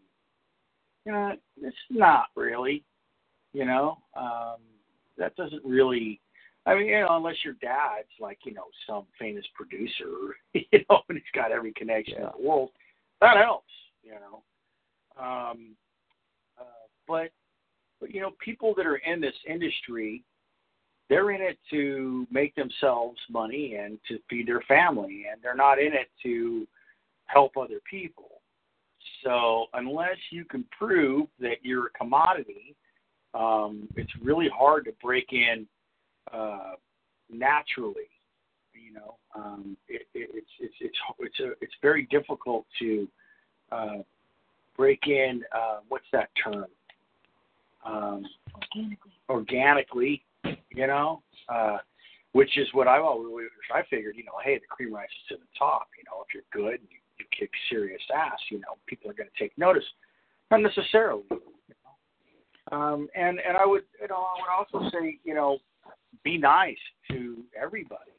you 1.04 1.12
know, 1.12 1.32
it's 1.62 1.76
not 1.90 2.26
really. 2.36 2.82
You 3.52 3.64
know, 3.66 3.98
um, 4.16 4.56
that 5.16 5.36
doesn't 5.36 5.64
really. 5.64 6.20
I 6.66 6.74
mean, 6.74 6.86
you 6.86 7.00
know, 7.00 7.16
unless 7.16 7.36
your 7.44 7.54
dad's 7.54 8.08
like, 8.20 8.38
you 8.44 8.54
know, 8.54 8.64
some 8.86 9.04
famous 9.18 9.44
producer, 9.54 10.36
you 10.54 10.84
know, 10.88 11.00
and 11.08 11.18
he's 11.18 11.24
got 11.34 11.52
every 11.52 11.72
connection 11.72 12.18
in 12.18 12.28
the 12.36 12.46
world, 12.46 12.70
that 13.20 13.36
helps, 13.36 13.72
you 14.02 14.12
know. 14.12 14.42
Um, 15.22 15.76
uh, 16.58 16.86
but, 17.06 17.30
but 18.00 18.14
you 18.14 18.20
know, 18.20 18.32
people 18.42 18.74
that 18.76 18.86
are 18.86 18.96
in 18.96 19.20
this 19.20 19.34
industry, 19.46 20.22
they're 21.10 21.32
in 21.32 21.42
it 21.42 21.58
to 21.70 22.26
make 22.30 22.54
themselves 22.54 23.18
money 23.30 23.74
and 23.74 23.98
to 24.08 24.18
feed 24.30 24.48
their 24.48 24.62
family, 24.62 25.26
and 25.30 25.42
they're 25.42 25.54
not 25.54 25.78
in 25.78 25.92
it 25.92 26.08
to 26.22 26.66
help 27.26 27.56
other 27.56 27.80
people. 27.88 28.40
So 29.22 29.66
unless 29.74 30.16
you 30.30 30.44
can 30.44 30.64
prove 30.76 31.26
that 31.40 31.56
you're 31.62 31.86
a 31.86 31.90
commodity, 31.90 32.74
um, 33.34 33.88
it's 33.96 34.12
really 34.22 34.48
hard 34.54 34.84
to 34.86 34.92
break 35.02 35.32
in 35.32 35.66
uh, 36.32 36.72
naturally. 37.30 38.08
You 38.72 38.94
know, 38.94 39.16
um, 39.34 39.76
it, 39.88 40.02
it, 40.14 40.30
it's 40.34 40.50
it's 40.60 40.74
it's 40.80 40.98
it's 41.18 41.40
a, 41.40 41.52
it's 41.60 41.74
very 41.82 42.06
difficult 42.10 42.66
to 42.80 43.08
uh, 43.72 43.98
break 44.76 45.06
in. 45.06 45.42
Uh, 45.52 45.78
what's 45.88 46.06
that 46.12 46.28
term? 46.42 46.66
um, 47.84 48.24
organically, 49.28 50.22
you 50.70 50.86
know, 50.86 51.22
uh, 51.48 51.78
which 52.32 52.58
is 52.58 52.66
what 52.72 52.88
I've 52.88 53.02
always 53.02 53.46
I 53.72 53.82
figured. 53.88 54.16
You 54.16 54.24
know, 54.24 54.32
hey, 54.42 54.56
the 54.56 54.66
cream 54.68 54.94
rises 54.94 55.14
to 55.28 55.36
the 55.36 55.46
top. 55.58 55.88
You 55.96 56.04
know, 56.06 56.24
if 56.26 56.34
you're 56.34 56.42
good 56.52 56.80
you, 56.90 56.98
you 57.18 57.24
kick 57.38 57.50
serious 57.70 58.02
ass, 58.14 58.38
you 58.50 58.58
know, 58.58 58.76
people 58.86 59.10
are 59.10 59.14
going 59.14 59.28
to 59.34 59.42
take 59.42 59.56
notice. 59.58 59.84
Not 60.50 60.60
necessarily. 60.60 61.22
You 61.30 61.38
know? 62.70 62.76
um, 62.76 63.08
and 63.14 63.38
and 63.46 63.56
I 63.56 63.66
would 63.66 63.82
you 64.00 64.08
know 64.08 64.16
I 64.16 64.34
would 64.40 64.82
also 64.82 64.90
say 64.90 65.18
you 65.24 65.34
know 65.34 65.58
be 66.24 66.38
nice 66.38 66.78
to 67.10 67.44
everybody. 67.60 68.12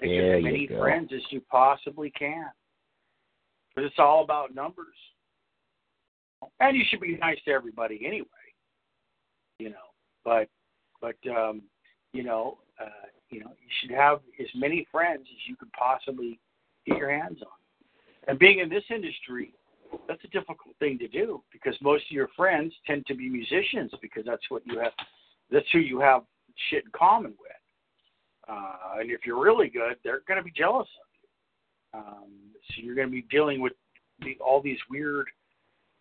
Make 0.00 0.10
There 0.10 0.36
as 0.36 0.44
many 0.44 0.66
go. 0.66 0.78
friends 0.80 1.10
as 1.14 1.22
you 1.30 1.40
possibly 1.50 2.10
can. 2.10 2.46
Because 3.74 3.90
it's 3.90 3.98
all 3.98 4.22
about 4.22 4.54
numbers. 4.54 4.94
And 6.60 6.76
you 6.76 6.84
should 6.88 7.00
be 7.00 7.16
nice 7.16 7.38
to 7.46 7.50
everybody 7.50 8.02
anyway. 8.06 8.26
You 9.58 9.70
know. 9.70 9.76
But 10.24 10.48
but 11.00 11.16
um, 11.30 11.62
you 12.12 12.22
know, 12.22 12.58
uh, 12.80 13.08
you 13.30 13.40
know, 13.40 13.50
you 13.50 13.68
should 13.80 13.90
have 13.90 14.20
as 14.40 14.46
many 14.54 14.86
friends 14.90 15.22
as 15.22 15.48
you 15.48 15.56
could 15.56 15.72
possibly 15.72 16.38
get 16.86 16.98
your 16.98 17.10
hands 17.10 17.38
on. 17.42 17.48
And 18.28 18.38
being 18.38 18.60
in 18.60 18.68
this 18.68 18.84
industry, 18.90 19.54
that's 20.06 20.22
a 20.24 20.28
difficult 20.28 20.76
thing 20.78 20.98
to 20.98 21.08
do 21.08 21.42
because 21.52 21.74
most 21.80 22.04
of 22.10 22.10
your 22.10 22.28
friends 22.36 22.72
tend 22.86 23.06
to 23.06 23.14
be 23.14 23.28
musicians 23.28 23.90
because 24.00 24.24
that's 24.26 24.42
what 24.48 24.62
you 24.66 24.78
have 24.78 24.92
that's 25.50 25.66
who 25.72 25.78
you 25.78 25.98
have 26.00 26.22
shit 26.70 26.84
in 26.84 26.90
common 26.92 27.32
with. 27.38 27.50
Uh, 28.48 29.00
and 29.00 29.10
if 29.10 29.20
you're 29.26 29.42
really 29.42 29.68
good, 29.68 29.96
they're 30.02 30.22
going 30.26 30.38
to 30.38 30.44
be 30.44 30.52
jealous 30.56 30.88
of 31.02 31.08
you. 31.14 32.00
Um, 32.00 32.30
so 32.68 32.82
you're 32.82 32.94
going 32.94 33.08
to 33.08 33.12
be 33.12 33.26
dealing 33.30 33.60
with 33.60 33.72
the, 34.20 34.36
all 34.40 34.62
these 34.62 34.78
weird 34.90 35.26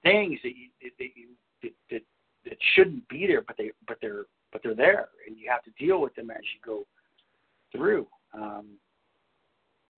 things 0.03 0.39
that 0.43 0.53
you 0.55 0.70
that 0.97 1.10
you 1.16 1.28
that, 1.64 1.72
that 1.91 2.01
that 2.45 2.58
shouldn't 2.76 3.08
be 3.10 3.28
there, 3.28 3.41
but 3.41 3.58
they 3.58 3.72
but 3.88 3.97
they're 4.01 4.26
but 4.51 4.62
they're 4.64 4.76
there, 4.76 5.10
and 5.28 5.38
you 5.38 5.49
have 5.49 5.64
to 5.64 5.72
deal 5.78 5.99
with 6.01 6.16
them 6.16 6.32
as 6.32 6.43
you 6.53 6.60
go 6.66 6.86
through. 7.72 8.08
Um, 8.34 8.78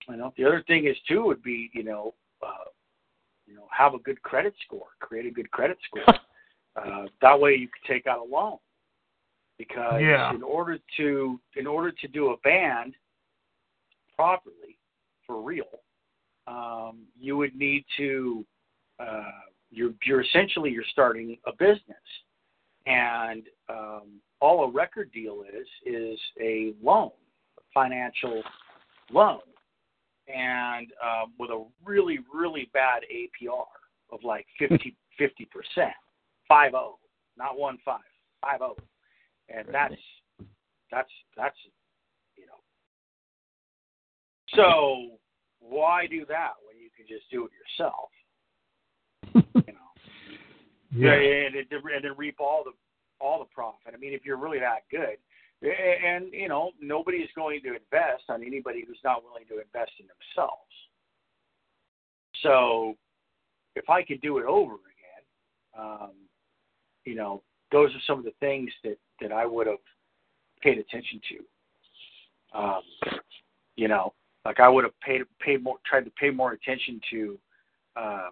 you 0.08 0.16
know, 0.16 0.32
the 0.36 0.44
other 0.44 0.64
thing 0.66 0.86
is 0.86 0.96
too 1.08 1.24
would 1.24 1.42
be 1.42 1.70
you 1.72 1.84
know 1.84 2.14
uh, 2.42 2.68
you 3.46 3.54
know 3.54 3.66
have 3.76 3.94
a 3.94 3.98
good 3.98 4.20
credit 4.22 4.54
score, 4.64 4.88
create 4.98 5.26
a 5.26 5.30
good 5.30 5.50
credit 5.50 5.78
score. 5.86 6.14
uh, 6.76 7.06
that 7.22 7.38
way 7.38 7.54
you 7.54 7.68
can 7.68 7.94
take 7.94 8.06
out 8.06 8.18
a 8.18 8.24
loan 8.24 8.58
because 9.60 10.00
Yeah. 10.00 10.34
in 10.34 10.42
order 10.42 10.78
to 10.96 11.38
in 11.54 11.66
order 11.66 11.92
to 11.92 12.08
do 12.08 12.30
a 12.30 12.36
band 12.38 12.96
properly 14.16 14.78
for 15.26 15.42
real, 15.42 15.82
um, 16.46 17.06
you 17.14 17.36
would 17.36 17.54
need 17.54 17.84
to 17.98 18.46
uh, 18.98 19.42
you're 19.70 19.92
you're 20.06 20.22
essentially 20.22 20.70
you're 20.70 20.92
starting 20.92 21.36
a 21.46 21.52
business, 21.52 22.06
and 22.86 23.42
um, 23.68 24.22
all 24.40 24.64
a 24.64 24.70
record 24.70 25.12
deal 25.12 25.42
is 25.42 25.68
is 25.84 26.18
a 26.40 26.72
loan, 26.82 27.10
a 27.58 27.62
financial 27.74 28.42
loan, 29.10 29.40
and 30.26 30.90
um, 31.04 31.34
with 31.38 31.50
a 31.50 31.66
really 31.84 32.20
really 32.32 32.70
bad 32.72 33.02
APR 33.12 33.66
of 34.10 34.24
like 34.24 34.46
50 34.58 34.96
percent, 35.52 35.92
five 36.48 36.70
zero, 36.70 36.96
not 37.36 37.58
one 37.58 37.76
five, 37.84 38.00
five 38.40 38.60
zero, 38.60 38.74
and 39.54 39.66
that's 39.72 39.94
that's 40.90 41.10
that's 41.36 41.56
you 42.36 42.46
know. 42.46 42.60
So 44.54 45.18
why 45.60 46.06
do 46.06 46.24
that 46.26 46.52
when 46.66 46.78
you 46.82 46.90
can 46.96 47.06
just 47.08 47.30
do 47.30 47.46
it 47.46 47.50
yourself? 47.52 48.10
you 49.34 49.72
know, 49.72 49.90
Yeah. 50.92 51.12
and, 51.12 51.54
and, 51.54 51.66
and 51.70 52.04
then 52.04 52.12
reap 52.16 52.36
all 52.40 52.64
the 52.64 52.72
all 53.20 53.38
the 53.38 53.44
profit. 53.54 53.94
I 53.94 53.96
mean, 53.98 54.14
if 54.14 54.24
you're 54.24 54.38
really 54.38 54.58
that 54.60 54.84
good, 54.90 55.18
and 55.62 56.32
you 56.32 56.48
know, 56.48 56.72
nobody's 56.80 57.28
going 57.36 57.60
to 57.62 57.68
invest 57.68 58.24
on 58.28 58.42
anybody 58.42 58.84
who's 58.86 59.00
not 59.04 59.22
willing 59.22 59.44
to 59.48 59.60
invest 59.60 59.92
in 60.00 60.06
themselves. 60.06 60.56
So, 62.42 62.94
if 63.76 63.90
I 63.90 64.02
could 64.02 64.22
do 64.22 64.38
it 64.38 64.46
over 64.46 64.74
again, 64.74 65.78
um, 65.78 66.12
you 67.04 67.14
know, 67.14 67.42
those 67.70 67.90
are 67.90 68.02
some 68.06 68.18
of 68.18 68.24
the 68.24 68.32
things 68.40 68.70
that 68.84 68.96
that 69.20 69.32
I 69.32 69.46
would 69.46 69.66
have 69.66 69.78
paid 70.62 70.78
attention 70.78 71.20
to. 71.30 72.58
Um, 72.58 72.82
you 73.76 73.88
know, 73.88 74.12
like 74.44 74.60
I 74.60 74.68
would 74.68 74.84
have 74.84 74.98
paid 75.00 75.22
paid 75.40 75.62
more, 75.62 75.76
tried 75.86 76.04
to 76.04 76.10
pay 76.10 76.30
more 76.30 76.52
attention 76.52 77.00
to 77.10 77.38
uh, 77.96 78.28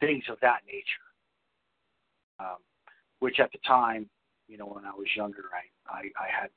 things 0.00 0.24
of 0.30 0.38
that 0.40 0.60
nature. 0.66 0.84
Um, 2.40 2.56
which 3.20 3.38
at 3.38 3.52
the 3.52 3.58
time, 3.66 4.08
you 4.48 4.58
know, 4.58 4.66
when 4.66 4.84
I 4.84 4.90
was 4.90 5.06
younger, 5.16 5.44
I, 5.54 5.90
I, 5.90 6.00
I 6.22 6.42
had 6.42 6.50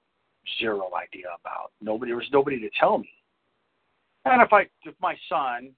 zero 0.60 0.90
idea 0.96 1.28
about. 1.40 1.72
Nobody 1.82 2.10
there 2.12 2.18
was 2.18 2.28
nobody 2.32 2.60
to 2.60 2.70
tell 2.80 2.98
me. 2.98 3.10
And 4.26 4.42
if 4.42 4.52
I 4.52 4.62
if 4.84 4.96
my 5.02 5.16
son 5.30 5.72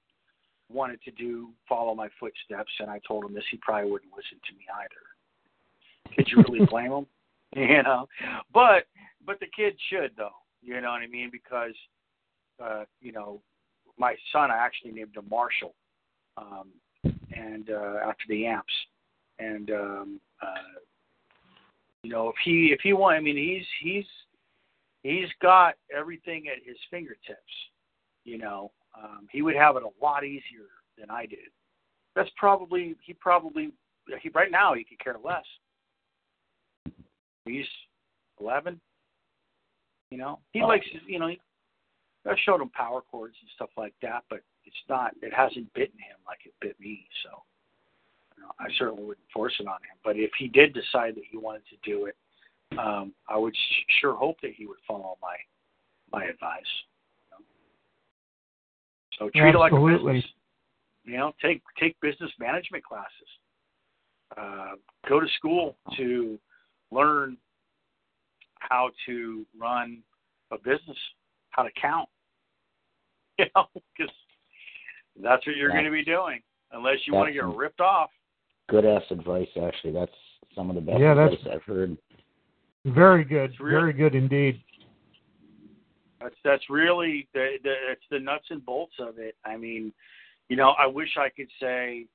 wanted 0.71 1.01
to 1.03 1.11
do 1.11 1.49
follow 1.67 1.95
my 1.95 2.07
footsteps 2.19 2.71
and 2.80 2.89
I 2.89 2.99
told 3.07 3.25
him 3.25 3.34
this, 3.34 3.43
he 3.51 3.57
probably 3.57 3.91
wouldn't 3.91 4.11
listen 4.15 4.39
to 4.47 4.55
me 4.55 4.65
either. 4.82 6.15
Could 6.15 6.27
you 6.30 6.43
really 6.43 6.65
blame 6.69 6.91
him? 6.91 7.05
You 7.56 7.84
know. 7.84 8.08
But 8.54 8.86
but 9.26 9.39
the 9.39 9.47
kid 9.56 9.76
should 9.89 10.12
though. 10.18 10.36
You 10.62 10.82
know 10.82 10.91
what 10.91 11.02
I 11.02 11.08
mean? 11.08 11.30
Because 11.32 11.74
uh, 12.64 12.84
you 13.02 13.12
know, 13.12 13.41
my 13.97 14.16
son 14.32 14.52
I 14.52 14.58
actually 14.58 14.91
named 14.91 15.16
him 15.16 15.26
Marshall. 15.30 15.74
Um 16.38 16.70
and 17.04 17.70
uh 17.70 18.00
after 18.06 18.24
the 18.28 18.45
amps. 18.45 18.74
And 19.39 19.72
um 19.72 20.22
uh 20.41 20.80
you 22.04 22.12
know, 22.12 22.30
if 22.30 22.36
he 22.43 22.70
if 22.72 22.80
he 22.82 22.93
want 22.93 23.18
I 23.18 23.20
mean 23.20 23.38
he's 23.38 23.66
he's 23.82 24.06
he's 25.04 25.30
got 25.41 25.74
everything 25.95 26.45
at 26.47 26.64
his 26.66 26.78
fingertips. 26.91 27.54
You 28.26 28.38
know. 28.38 28.72
Um 28.95 29.28
he 29.32 29.41
would 29.41 29.56
have 29.56 29.76
it 29.76 29.84
a 29.84 30.04
lot 30.06 30.24
easier 30.24 30.70
than 30.97 31.10
I 31.10 31.26
did. 31.26 31.50
That's 32.16 32.30
probably 32.38 32.95
he 33.04 33.14
probably 33.14 33.72
he 34.22 34.30
right 34.30 34.52
now 34.52 34.74
he 34.76 34.84
could 34.84 35.00
care 35.04 35.18
less. 35.24 35.45
He's 37.50 37.66
eleven. 38.39 38.80
You 40.12 40.18
know, 40.18 40.39
he 40.52 40.64
likes 40.64 40.86
you 41.08 41.20
know. 41.20 41.28
He, 41.28 41.39
I 42.26 42.36
showed 42.45 42.62
him 42.62 42.70
power 42.70 43.02
chords 43.02 43.36
and 43.41 43.50
stuff 43.56 43.70
like 43.78 43.93
that, 44.02 44.24
but 44.30 44.41
it's 44.66 44.76
not. 44.89 45.14
It 45.22 45.34
hasn't 45.34 45.74
bitten 45.74 45.97
him 45.97 46.18
like 46.28 46.39
it 46.45 46.54
bit 46.62 46.80
me. 46.80 47.08
So, 47.24 47.41
you 48.36 48.43
know, 48.43 48.52
I 48.60 48.66
certainly 48.78 49.04
wouldn't 49.04 49.26
force 49.34 49.54
it 49.60 49.68
on 49.68 49.76
him. 49.76 49.97
But 50.04 50.18
if 50.18 50.32
he 50.38 50.47
did 50.47 50.74
decide 50.74 51.16
that 51.16 51.24
he 51.30 51.38
wanted 51.38 51.64
to 51.70 51.89
do 51.89 52.06
it, 52.08 52.16
um, 52.78 53.14
I 53.28 53.38
would 53.38 53.56
sh- 53.56 53.93
sure 54.02 54.16
hope 54.16 54.38
that 54.41 54.52
he 54.56 54.66
would 54.66 54.78
follow 54.88 55.18
my 55.22 55.36
my 56.12 56.26
advice. 56.26 56.62
you 57.18 57.32
know. 57.32 57.45
So 59.18 59.39
treat 59.39 59.56
it 59.56 59.58
like 59.58 59.72
a 59.72 59.76
business. 59.76 60.26
You 61.06 61.18
know, 61.18 61.34
take 61.41 61.62
take 61.80 62.00
business 62.02 62.32
management 62.39 62.84
classes. 62.84 63.30
Uh, 64.38 64.72
go 65.08 65.20
to 65.20 65.28
school 65.38 65.76
to 65.97 66.38
learn 66.92 67.38
how 68.60 68.90
to 69.06 69.46
run 69.60 70.02
a 70.52 70.58
business, 70.58 70.98
how 71.52 71.64
to 71.64 71.70
count. 71.80 72.10
You 73.40 73.46
know, 73.56 73.68
because 73.74 74.14
that's 75.24 75.48
what 75.48 75.56
you're 75.56 75.70
Yeah. 75.70 75.76
going 75.76 75.86
to 75.86 75.92
be 75.92 76.04
doing, 76.04 76.42
unless 76.74 76.98
you 77.08 77.14
want 77.14 77.30
to 77.30 77.34
get 77.34 77.46
ripped 77.46 77.80
off. 77.80 78.10
Good 78.68 78.84
ass 78.86 79.04
advice, 79.12 79.48
actually. 79.64 79.94
That's 79.94 80.12
some 80.54 80.70
of 80.70 80.76
the 80.76 80.82
best 80.82 81.00
Yeah, 81.00 81.14
that's- 81.14 81.40
advice 81.40 81.54
I've 81.56 81.64
heard. 81.64 81.98
Very 82.86 83.24
good. 83.24 83.52
real. 83.62 83.80
Very 83.80 83.94
good 83.94 84.14
indeed. 84.14 84.62
That's 86.20 86.36
that's 86.44 86.70
really 86.70 87.30
the, 87.34 87.58
the 87.64 87.74
it's 87.92 88.04
the 88.12 88.20
nuts 88.20 88.48
and 88.50 88.66
bolts 88.66 88.96
of 89.00 89.20
it. 89.20 89.36
I 89.46 89.56
mean, 89.56 89.94
you 90.50 90.58
know, 90.58 90.72
I 90.72 90.86
wish 90.86 91.16
I 91.18 91.30
could 91.30 91.48
say, 91.62 92.08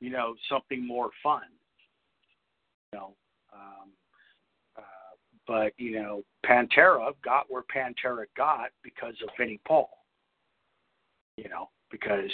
you 0.00 0.10
know, 0.10 0.34
something 0.48 0.84
more 0.84 1.10
fun. 1.22 1.42
You 2.92 2.98
know, 2.98 3.14
um, 3.52 3.90
but 5.48 5.72
you 5.78 5.92
know, 5.92 6.22
Pantera 6.46 7.12
got 7.24 7.46
where 7.48 7.64
Pantera 7.74 8.26
got 8.36 8.70
because 8.84 9.14
of 9.22 9.30
Vinnie 9.36 9.60
Paul. 9.66 9.88
You 11.36 11.48
know, 11.48 11.70
because 11.90 12.30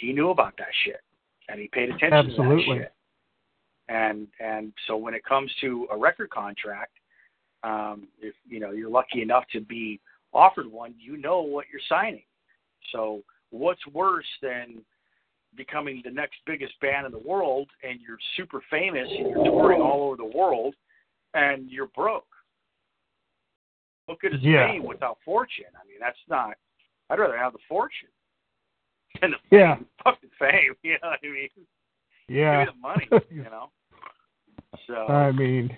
he 0.00 0.12
knew 0.12 0.30
about 0.30 0.56
that 0.58 0.68
shit 0.84 1.00
and 1.48 1.58
he 1.58 1.68
paid 1.68 1.88
attention 1.90 2.10
to 2.10 2.16
Absolutely. 2.16 2.78
that 2.78 2.82
shit. 2.82 2.92
And 3.88 4.28
and 4.38 4.72
so 4.86 4.96
when 4.96 5.14
it 5.14 5.24
comes 5.24 5.50
to 5.62 5.88
a 5.90 5.96
record 5.96 6.30
contract, 6.30 6.92
um, 7.64 8.06
if 8.20 8.34
you 8.46 8.60
know 8.60 8.70
you're 8.70 8.90
lucky 8.90 9.22
enough 9.22 9.44
to 9.52 9.60
be 9.60 9.98
offered 10.32 10.66
one, 10.66 10.94
you 10.98 11.16
know 11.16 11.40
what 11.40 11.66
you're 11.72 11.80
signing. 11.88 12.24
So 12.92 13.22
what's 13.50 13.84
worse 13.88 14.26
than 14.42 14.82
becoming 15.56 16.02
the 16.04 16.10
next 16.10 16.36
biggest 16.46 16.78
band 16.80 17.06
in 17.06 17.12
the 17.12 17.18
world 17.18 17.68
and 17.82 17.98
you're 18.06 18.18
super 18.36 18.62
famous 18.70 19.08
and 19.10 19.30
you're 19.30 19.44
touring 19.44 19.80
all 19.80 20.02
over 20.02 20.16
the 20.16 20.36
world 20.36 20.74
and 21.32 21.70
you're 21.70 21.88
broke? 21.88 22.26
Look 24.08 24.24
at 24.24 24.32
his 24.32 24.42
Yeah. 24.42 24.68
fame 24.68 24.84
without 24.84 25.18
fortune. 25.24 25.66
I 25.80 25.86
mean, 25.86 25.98
that's 26.00 26.18
not. 26.28 26.56
I'd 27.10 27.18
rather 27.18 27.36
have 27.38 27.52
the 27.52 27.58
fortune 27.68 28.08
than 29.20 29.32
the 29.32 29.56
Yeah. 29.56 29.76
fucking 30.04 30.30
fame. 30.38 30.74
You 30.82 30.92
know 31.02 31.10
what 31.10 31.18
I 31.22 31.26
mean? 31.26 31.48
Yeah. 32.28 32.64
Give 32.64 32.74
me 32.74 32.80
the 32.80 32.88
money. 32.88 33.24
You 33.30 33.42
know. 33.50 33.70
So 34.86 34.94
I 35.12 35.32
mean, 35.32 35.74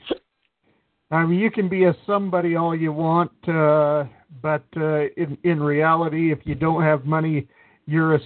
I 1.10 1.24
mean, 1.24 1.38
you 1.38 1.50
can 1.50 1.68
be 1.68 1.84
a 1.84 1.94
somebody 2.06 2.56
all 2.56 2.74
you 2.74 2.92
want, 2.92 3.30
uh, 3.48 4.04
but 4.42 4.64
uh, 4.76 5.06
in 5.16 5.36
in 5.44 5.60
reality, 5.62 6.32
if 6.32 6.40
you 6.44 6.54
don't 6.54 6.82
have 6.82 7.04
money, 7.04 7.46
you're 7.86 8.14
a 8.16 8.20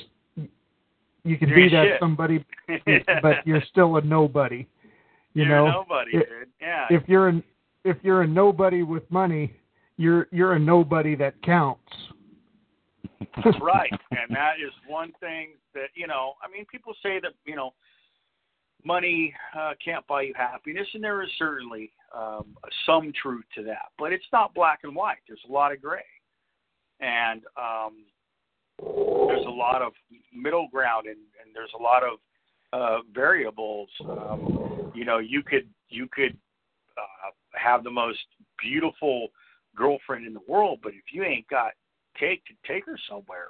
you 1.26 1.38
can 1.38 1.48
You're 1.48 1.56
be 1.56 1.68
that 1.70 1.84
shit. 1.84 2.00
somebody, 2.00 2.44
but 3.22 3.46
you're 3.46 3.62
still 3.70 3.96
a 3.96 4.02
nobody. 4.02 4.66
You 5.32 5.44
You're 5.44 5.48
know, 5.56 5.66
a 5.66 5.72
nobody, 5.72 6.10
If- 6.16 6.28
dude. 6.28 6.48
Yeah. 6.60 6.86
If 6.90 7.02
you're 7.08 7.28
an 7.28 7.42
if 7.84 7.96
you're 8.02 8.22
a 8.22 8.26
nobody 8.26 8.82
with 8.82 9.10
money, 9.10 9.54
you're 9.96 10.28
you're 10.32 10.54
a 10.54 10.58
nobody 10.58 11.14
that 11.16 11.40
counts. 11.42 11.92
right. 13.60 13.90
And 14.10 14.34
that 14.34 14.54
is 14.64 14.72
one 14.86 15.12
thing 15.20 15.50
that, 15.74 15.88
you 15.94 16.06
know, 16.06 16.34
I 16.42 16.50
mean, 16.50 16.66
people 16.70 16.94
say 17.02 17.20
that, 17.20 17.32
you 17.44 17.56
know, 17.56 17.72
money 18.84 19.34
uh, 19.58 19.72
can't 19.84 20.06
buy 20.06 20.22
you 20.22 20.34
happiness, 20.36 20.86
and 20.94 21.02
there 21.02 21.22
is 21.22 21.30
certainly 21.38 21.90
um, 22.16 22.56
some 22.86 23.12
truth 23.20 23.44
to 23.56 23.62
that. 23.64 23.86
But 23.98 24.12
it's 24.12 24.24
not 24.32 24.54
black 24.54 24.80
and 24.82 24.94
white. 24.94 25.18
There's 25.26 25.40
a 25.48 25.52
lot 25.52 25.72
of 25.72 25.80
gray. 25.80 26.04
And 27.00 27.42
um, 27.56 28.04
there's 28.78 29.46
a 29.46 29.50
lot 29.50 29.82
of 29.82 29.92
middle 30.34 30.68
ground, 30.70 31.06
and, 31.06 31.16
and 31.16 31.54
there's 31.54 31.72
a 31.78 31.82
lot 31.82 32.02
of 32.02 32.18
uh, 32.72 33.02
variables. 33.14 33.88
Um, 34.08 34.92
you 34.94 35.04
know, 35.04 35.18
you 35.18 35.42
could 35.42 35.68
you 35.88 36.08
could 36.12 36.36
uh, 36.96 37.30
have 37.52 37.84
the 37.84 37.90
most 37.90 38.20
beautiful 38.62 39.28
girlfriend 39.74 40.26
in 40.26 40.34
the 40.34 40.40
world, 40.48 40.80
but 40.82 40.92
if 40.92 41.12
you 41.12 41.22
ain't 41.24 41.48
got 41.48 41.72
cake 42.18 42.42
to 42.46 42.72
take 42.72 42.86
her 42.86 42.98
somewhere, 43.08 43.48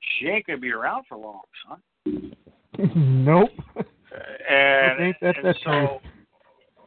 she 0.00 0.26
ain't 0.26 0.46
gonna 0.46 0.58
be 0.58 0.72
around 0.72 1.04
for 1.08 1.18
long, 1.18 1.42
son. 1.68 2.34
nope. 3.24 3.50
Uh, 3.76 3.82
and, 4.48 5.00
Ain't 5.00 5.16
that 5.20 5.36
and 5.36 5.46
the 5.46 5.54
so, 5.64 6.00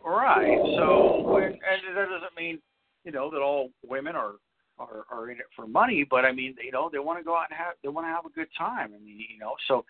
right. 0.06 0.58
So, 0.78 1.38
and, 1.38 1.54
and 1.54 1.98
that 1.98 2.10
doesn't 2.10 2.36
mean 2.38 2.60
you 3.04 3.12
know 3.12 3.30
that 3.32 3.42
all 3.42 3.70
women 3.88 4.16
are 4.16 4.34
are 4.80 5.06
are 5.12 5.30
in 5.30 5.38
it 5.38 5.46
for 5.56 5.68
money, 5.68 6.06
but 6.10 6.26
I 6.26 6.32
mean, 6.32 6.56
you 6.64 6.72
know, 6.72 6.90
they 6.92 7.00
want 7.00 7.20
to 7.20 7.24
go 7.24 7.36
out 7.36 7.48
and 7.50 7.58
have 7.58 7.74
they 7.84 7.90
want 7.90 8.08
to 8.08 8.12
have 8.12 8.26
a 8.26 8.30
good 8.30 8.48
time. 8.58 8.92
I 8.96 9.04
mean, 9.04 9.24
you 9.30 9.40
know, 9.40 9.54
so 9.68 9.86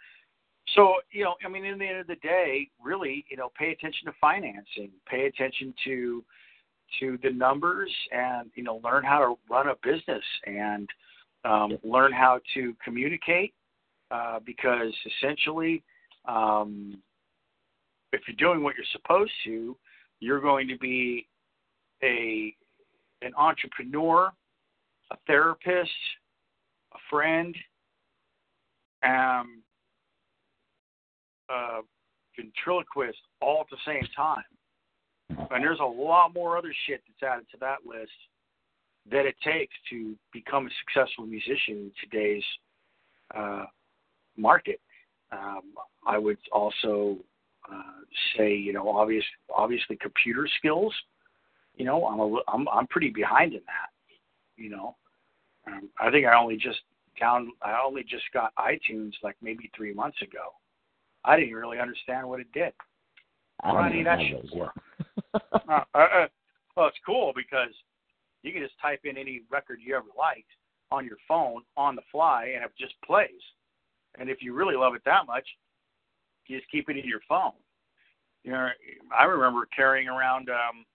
so 0.75 0.95
you 1.11 1.23
know, 1.23 1.35
I 1.45 1.49
mean, 1.49 1.65
in 1.65 1.77
the 1.77 1.87
end 1.87 1.99
of 1.99 2.07
the 2.07 2.15
day, 2.15 2.69
really, 2.81 3.25
you 3.29 3.37
know, 3.37 3.51
pay 3.57 3.71
attention 3.71 4.05
to 4.05 4.13
financing, 4.19 4.91
pay 5.07 5.25
attention 5.25 5.73
to 5.85 6.23
to 6.99 7.17
the 7.23 7.31
numbers, 7.31 7.91
and 8.11 8.49
you 8.55 8.63
know, 8.63 8.81
learn 8.83 9.03
how 9.03 9.19
to 9.19 9.35
run 9.49 9.67
a 9.67 9.75
business 9.83 10.23
and 10.45 10.89
um, 11.45 11.77
learn 11.83 12.11
how 12.11 12.39
to 12.53 12.75
communicate, 12.83 13.53
uh, 14.11 14.39
because 14.45 14.93
essentially. 15.05 15.83
Um, 16.25 17.01
if 18.13 18.21
you're 18.27 18.35
doing 18.35 18.63
what 18.63 18.75
you're 18.75 18.85
supposed 18.91 19.31
to, 19.45 19.75
you're 20.19 20.41
going 20.41 20.67
to 20.67 20.77
be 20.77 21.27
a 22.03 22.55
an 23.21 23.33
entrepreneur, 23.37 24.31
a 25.11 25.17
therapist, 25.27 25.91
a 26.93 26.97
friend, 27.09 27.55
um, 29.03 29.61
a 31.49 31.81
ventriloquist 32.35 33.19
all 33.41 33.61
at 33.61 33.67
the 33.69 33.77
same 33.85 34.07
time. 34.15 34.43
And 35.51 35.63
there's 35.63 35.79
a 35.79 35.83
lot 35.83 36.33
more 36.33 36.57
other 36.57 36.73
shit 36.87 37.01
that's 37.07 37.31
added 37.31 37.45
to 37.51 37.57
that 37.59 37.77
list 37.85 38.11
that 39.09 39.25
it 39.25 39.35
takes 39.43 39.73
to 39.89 40.15
become 40.31 40.67
a 40.67 40.69
successful 40.85 41.25
musician 41.25 41.75
in 41.75 41.91
today's 42.03 42.43
uh, 43.35 43.65
market. 44.37 44.79
Um, 45.31 45.73
I 46.05 46.17
would 46.17 46.37
also 46.51 47.17
uh, 47.71 48.01
say, 48.37 48.53
you 48.53 48.73
know, 48.73 48.89
obvious, 48.89 49.23
obviously 49.55 49.97
computer 49.97 50.47
skills. 50.57 50.93
You 51.75 51.85
know, 51.85 52.05
I'm 52.05 52.19
a, 52.19 52.39
I'm 52.53 52.67
I'm 52.67 52.87
pretty 52.87 53.09
behind 53.09 53.53
in 53.53 53.61
that. 53.65 53.89
You 54.57 54.69
know, 54.69 54.95
um, 55.67 55.89
I 55.99 56.11
think 56.11 56.27
I 56.27 56.37
only 56.37 56.57
just 56.57 56.79
down, 57.19 57.51
I 57.61 57.79
only 57.85 58.03
just 58.03 58.23
got 58.33 58.53
iTunes 58.55 59.13
like 59.23 59.35
maybe 59.41 59.71
three 59.75 59.93
months 59.93 60.21
ago. 60.21 60.53
I 61.23 61.37
didn't 61.37 61.53
really 61.53 61.79
understand 61.79 62.27
what 62.27 62.39
it 62.39 62.51
did. 62.51 62.73
I 63.63 63.71
What 63.71 63.73
do 63.73 63.77
I 63.77 63.87
don't 63.89 63.97
need 63.97 64.05
that 64.07 64.19
shit 64.19 64.49
for? 64.51 64.73
Yet. 65.33 65.41
uh, 65.69 65.79
uh, 65.93 65.97
uh, 65.97 66.27
well, 66.75 66.87
it's 66.87 66.97
cool 67.05 67.33
because 67.35 67.69
you 68.43 68.51
can 68.51 68.61
just 68.61 68.79
type 68.81 69.01
in 69.03 69.17
any 69.17 69.41
record 69.51 69.79
you 69.85 69.95
ever 69.95 70.07
liked 70.17 70.49
on 70.91 71.05
your 71.05 71.17
phone 71.27 71.61
on 71.77 71.95
the 71.95 72.01
fly 72.11 72.51
and 72.55 72.63
it 72.63 72.71
just 72.79 72.93
plays. 73.05 73.29
And 74.19 74.29
if 74.29 74.41
you 74.41 74.53
really 74.53 74.75
love 74.75 74.93
it 74.95 75.01
that 75.05 75.25
much, 75.27 75.47
you 76.47 76.57
just 76.57 76.69
keep 76.71 76.89
it 76.89 76.97
in 76.97 77.05
your 77.05 77.21
phone. 77.29 77.53
You 78.43 78.51
know, 78.51 78.69
I 79.17 79.23
remember 79.23 79.67
carrying 79.75 80.07
around 80.09 80.49
um, 80.49 80.85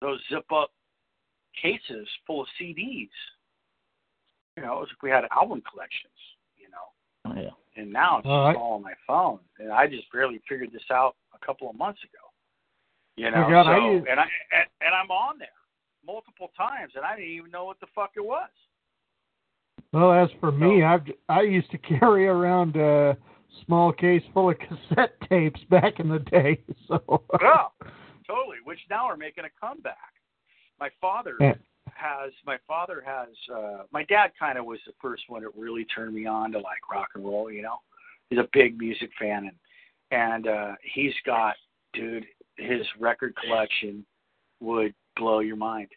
those 0.00 0.20
zip 0.30 0.44
up 0.52 0.70
cases 1.60 2.06
full 2.26 2.42
of 2.42 2.46
CDs. 2.60 3.08
You 4.56 4.62
know, 4.62 4.74
it 4.76 4.80
was 4.80 4.88
like 4.90 5.02
we 5.02 5.10
had 5.10 5.24
album 5.32 5.62
collections. 5.70 6.12
You 6.56 6.68
know, 6.70 7.32
Oh, 7.32 7.40
yeah. 7.42 7.82
and 7.82 7.92
now 7.92 8.18
it's 8.18 8.26
All 8.26 8.44
just 8.46 8.56
right. 8.56 8.62
all 8.62 8.74
on 8.74 8.82
my 8.82 8.94
phone. 9.06 9.38
And 9.58 9.72
I 9.72 9.86
just 9.86 10.10
barely 10.12 10.40
figured 10.48 10.70
this 10.72 10.82
out 10.92 11.16
a 11.34 11.44
couple 11.44 11.68
of 11.70 11.76
months 11.76 12.00
ago. 12.04 12.25
You 13.16 13.30
know, 13.30 13.44
Oh, 13.46 13.50
God, 13.50 13.64
so 13.64 13.70
I 13.70 13.90
use- 13.92 14.04
and 14.10 14.20
I 14.20 14.24
and, 14.52 14.66
and 14.82 14.94
I'm 14.94 15.10
on 15.10 15.38
there 15.38 15.48
multiple 16.04 16.50
times, 16.56 16.92
and 16.96 17.04
I 17.04 17.16
didn't 17.16 17.30
even 17.32 17.50
know 17.50 17.64
what 17.64 17.80
the 17.80 17.86
fuck 17.94 18.12
it 18.16 18.24
was. 18.24 18.50
Well, 19.92 20.12
as 20.12 20.28
for 20.40 20.52
me, 20.52 20.82
I've 20.84 21.06
I 21.28 21.42
used 21.42 21.70
to 21.70 21.78
carry 21.98 22.26
around 22.28 22.76
a 22.76 23.16
small 23.64 23.92
case 23.92 24.22
full 24.34 24.50
of 24.50 24.56
cassette 24.88 25.14
tapes 25.28 25.60
back 25.70 25.98
in 26.00 26.08
the 26.08 26.18
day. 26.20 26.60
So 26.88 27.22
Yeah, 27.40 27.64
totally. 28.26 28.58
Which 28.64 28.78
now 28.90 29.06
are 29.06 29.16
making 29.16 29.44
a 29.44 29.50
comeback. 29.60 30.12
My 30.78 30.90
father 31.00 31.34
Yeah. 31.40 31.54
has. 31.94 32.32
My 32.44 32.58
father 32.68 33.02
has. 33.04 33.28
uh 33.52 33.84
My 33.92 34.04
dad 34.04 34.32
kind 34.38 34.58
of 34.58 34.66
was 34.66 34.78
the 34.86 34.92
first 35.00 35.24
one 35.28 35.42
that 35.42 35.56
really 35.56 35.84
turned 35.86 36.14
me 36.14 36.26
on 36.26 36.52
to 36.52 36.58
like 36.58 36.88
rock 36.92 37.08
and 37.14 37.24
roll. 37.24 37.50
You 37.50 37.62
know, 37.62 37.78
he's 38.30 38.38
a 38.38 38.48
big 38.52 38.78
music 38.78 39.10
fan, 39.18 39.48
and 39.50 39.56
and 40.12 40.46
uh 40.46 40.72
he's 40.94 41.14
got, 41.24 41.56
dude, 41.92 42.26
his 42.56 42.86
record 42.98 43.34
collection 43.36 44.04
would 44.60 44.94
blow 45.16 45.40
your 45.40 45.56
mind. 45.56 45.88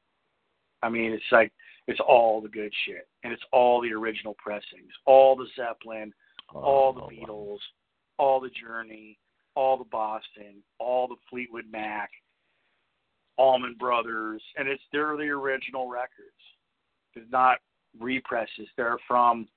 I 0.81 0.89
mean, 0.89 1.11
it's 1.11 1.23
like 1.31 1.51
it's 1.87 1.99
all 2.07 2.41
the 2.41 2.49
good 2.49 2.71
shit, 2.85 3.07
and 3.23 3.33
it's 3.33 3.43
all 3.51 3.81
the 3.81 3.93
original 3.93 4.35
pressings, 4.37 4.91
all 5.05 5.35
the 5.35 5.47
Zeppelin, 5.55 6.13
all 6.53 6.93
the 6.93 7.01
oh, 7.01 7.09
Beatles, 7.09 7.59
all 8.17 8.39
the 8.39 8.49
Journey, 8.49 9.17
all 9.55 9.77
the 9.77 9.85
Boston, 9.85 10.63
all 10.79 11.07
the 11.07 11.15
Fleetwood 11.29 11.65
Mac, 11.71 12.09
Allman 13.37 13.75
Brothers, 13.79 14.41
and 14.57 14.67
it's 14.67 14.83
they're 14.91 15.17
the 15.17 15.23
original 15.23 15.89
records. 15.89 16.29
They're 17.15 17.23
not 17.31 17.57
represses. 17.99 18.67
They're 18.77 18.97
from 19.07 19.47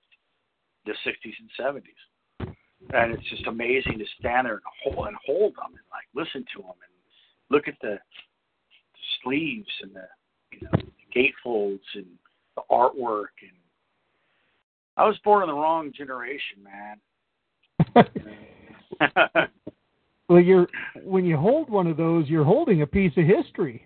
the 0.87 0.93
60s 1.07 1.35
and 1.39 1.51
70s, 1.61 2.55
and 2.95 3.15
it's 3.15 3.29
just 3.31 3.47
amazing 3.47 3.99
to 3.99 4.05
stand 4.19 4.47
there 4.47 4.55
and 4.55 4.95
hold 4.95 5.07
and 5.09 5.17
hold 5.25 5.55
them 5.57 5.69
and 5.69 5.87
like 5.93 6.07
listen 6.15 6.45
to 6.57 6.63
them 6.63 6.75
and 6.83 6.92
look 7.53 7.69
at 7.69 7.75
the 7.83 7.99
sleeves 9.23 9.69
and 9.83 9.95
the 9.95 10.09
you 10.53 10.61
know 10.63 10.71
the 10.73 11.21
gatefolds 11.21 11.81
and 11.95 12.07
the 12.57 12.63
artwork 12.71 13.37
and 13.43 13.53
I 14.97 15.07
was 15.07 15.17
born 15.25 15.43
in 15.43 15.49
the 15.49 15.55
wrong 15.55 15.93
generation, 15.97 16.63
man. 16.63 17.01
well, 20.29 20.41
you're 20.41 20.69
when 21.03 21.25
you 21.25 21.37
hold 21.37 21.71
one 21.71 21.87
of 21.87 21.97
those, 21.97 22.29
you're 22.29 22.45
holding 22.45 22.83
a 22.83 22.87
piece 22.87 23.13
of 23.17 23.25
history. 23.25 23.85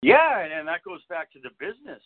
Yeah, 0.00 0.42
and, 0.42 0.52
and 0.52 0.68
that 0.68 0.84
goes 0.84 1.00
back 1.08 1.32
to 1.32 1.40
the 1.40 1.50
business. 1.58 2.02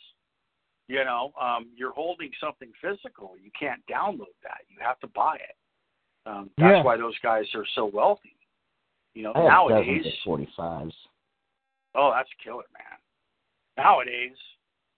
You 0.88 1.04
know, 1.04 1.32
um, 1.40 1.68
you're 1.76 1.92
holding 1.92 2.30
something 2.40 2.72
physical. 2.80 3.34
You 3.42 3.50
can't 3.58 3.82
download 3.86 4.34
that. 4.42 4.62
You 4.68 4.78
have 4.80 4.98
to 5.00 5.06
buy 5.08 5.36
it. 5.36 5.56
Um, 6.24 6.50
that's 6.56 6.76
Yeah. 6.76 6.82
why 6.82 6.96
those 6.96 7.18
guys 7.22 7.44
are 7.54 7.66
so 7.74 7.86
wealthy. 7.86 8.36
You 9.14 9.24
know, 9.24 9.32
I 9.34 9.42
nowadays, 9.48 10.04
forty 10.24 10.48
fives. 10.56 10.94
oh, 11.94 12.12
that's 12.14 12.28
killer, 12.42 12.64
man. 12.72 13.84
Nowadays, 13.84 14.36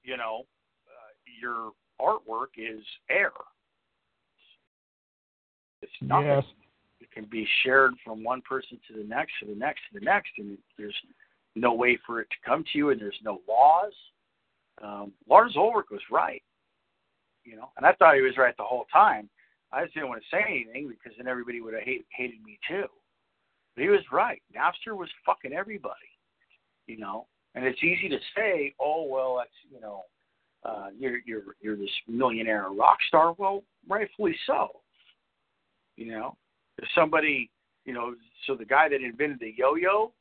you 0.03 0.17
know, 0.17 0.47
uh, 0.87 1.13
your 1.41 1.73
artwork 2.01 2.57
is 2.57 2.85
air. 3.11 3.33
It's 5.83 5.93
nothing. 6.01 6.27
Yes. 6.27 6.45
It 7.01 7.11
can 7.11 7.27
be 7.31 7.47
shared 7.63 7.95
from 8.05 8.25
one 8.25 8.41
person 8.43 8.79
to 8.89 8.97
the 8.97 9.05
next, 9.05 9.33
to 9.41 9.47
the 9.47 9.55
next, 9.55 9.81
to 9.93 9.99
the 9.99 10.05
next, 10.05 10.31
and 10.39 10.57
there's 10.79 10.95
no 11.55 11.75
way 11.75 11.99
for 12.07 12.21
it 12.21 12.29
to 12.31 12.49
come 12.49 12.65
to 12.73 12.79
you, 12.79 12.91
and 12.91 13.01
there's 13.01 13.19
no 13.23 13.41
laws. 13.49 13.93
Um, 14.83 15.13
Lars 15.29 15.55
Ulrich 15.57 15.87
was 15.91 16.01
right, 16.11 16.43
you 17.45 17.57
know, 17.57 17.71
and 17.77 17.87
I 17.87 17.93
thought 17.93 18.17
he 18.17 18.23
was 18.23 18.37
right 18.39 18.57
the 18.57 18.65
whole 18.65 18.87
time. 18.93 19.29
I 19.73 19.85
just 19.85 19.95
didn't 19.95 20.09
want 20.09 20.23
to 20.23 20.37
say 20.37 20.43
anything 20.49 20.89
because 20.89 21.17
then 21.17 21.29
everybody 21.29 21.61
would 21.61 21.75
have 21.75 21.83
hate, 21.83 22.07
hated 22.17 22.43
me 22.45 22.59
too. 22.67 22.87
He 23.77 23.89
was 23.89 24.01
right. 24.13 24.41
Napster 24.55 24.97
was 24.97 25.09
fucking 25.27 25.53
everybody, 25.53 25.95
you 26.87 26.99
know. 26.99 27.27
And 27.55 27.65
it's 27.65 27.83
easy 27.83 28.09
to 28.09 28.19
say, 28.37 28.75
oh 28.81 29.07
well, 29.09 29.37
that's 29.37 29.51
you 29.73 29.81
know, 29.81 30.03
uh, 30.65 30.89
you're 30.99 31.19
you're 31.25 31.57
you're 31.61 31.77
this 31.77 31.91
millionaire 32.09 32.69
rock 32.71 32.99
star. 33.09 33.35
Well, 33.39 33.63
rightfully 33.89 34.37
so. 34.47 34.81
You 35.97 36.11
know, 36.11 36.37
if 36.79 36.89
somebody 36.95 37.51
you 37.85 37.93
know, 37.93 38.15
so 38.47 38.55
the 38.55 38.65
guy 38.65 38.89
that 38.89 39.03
invented 39.03 39.41
the 39.41 39.55
yo-yo, 39.57 40.13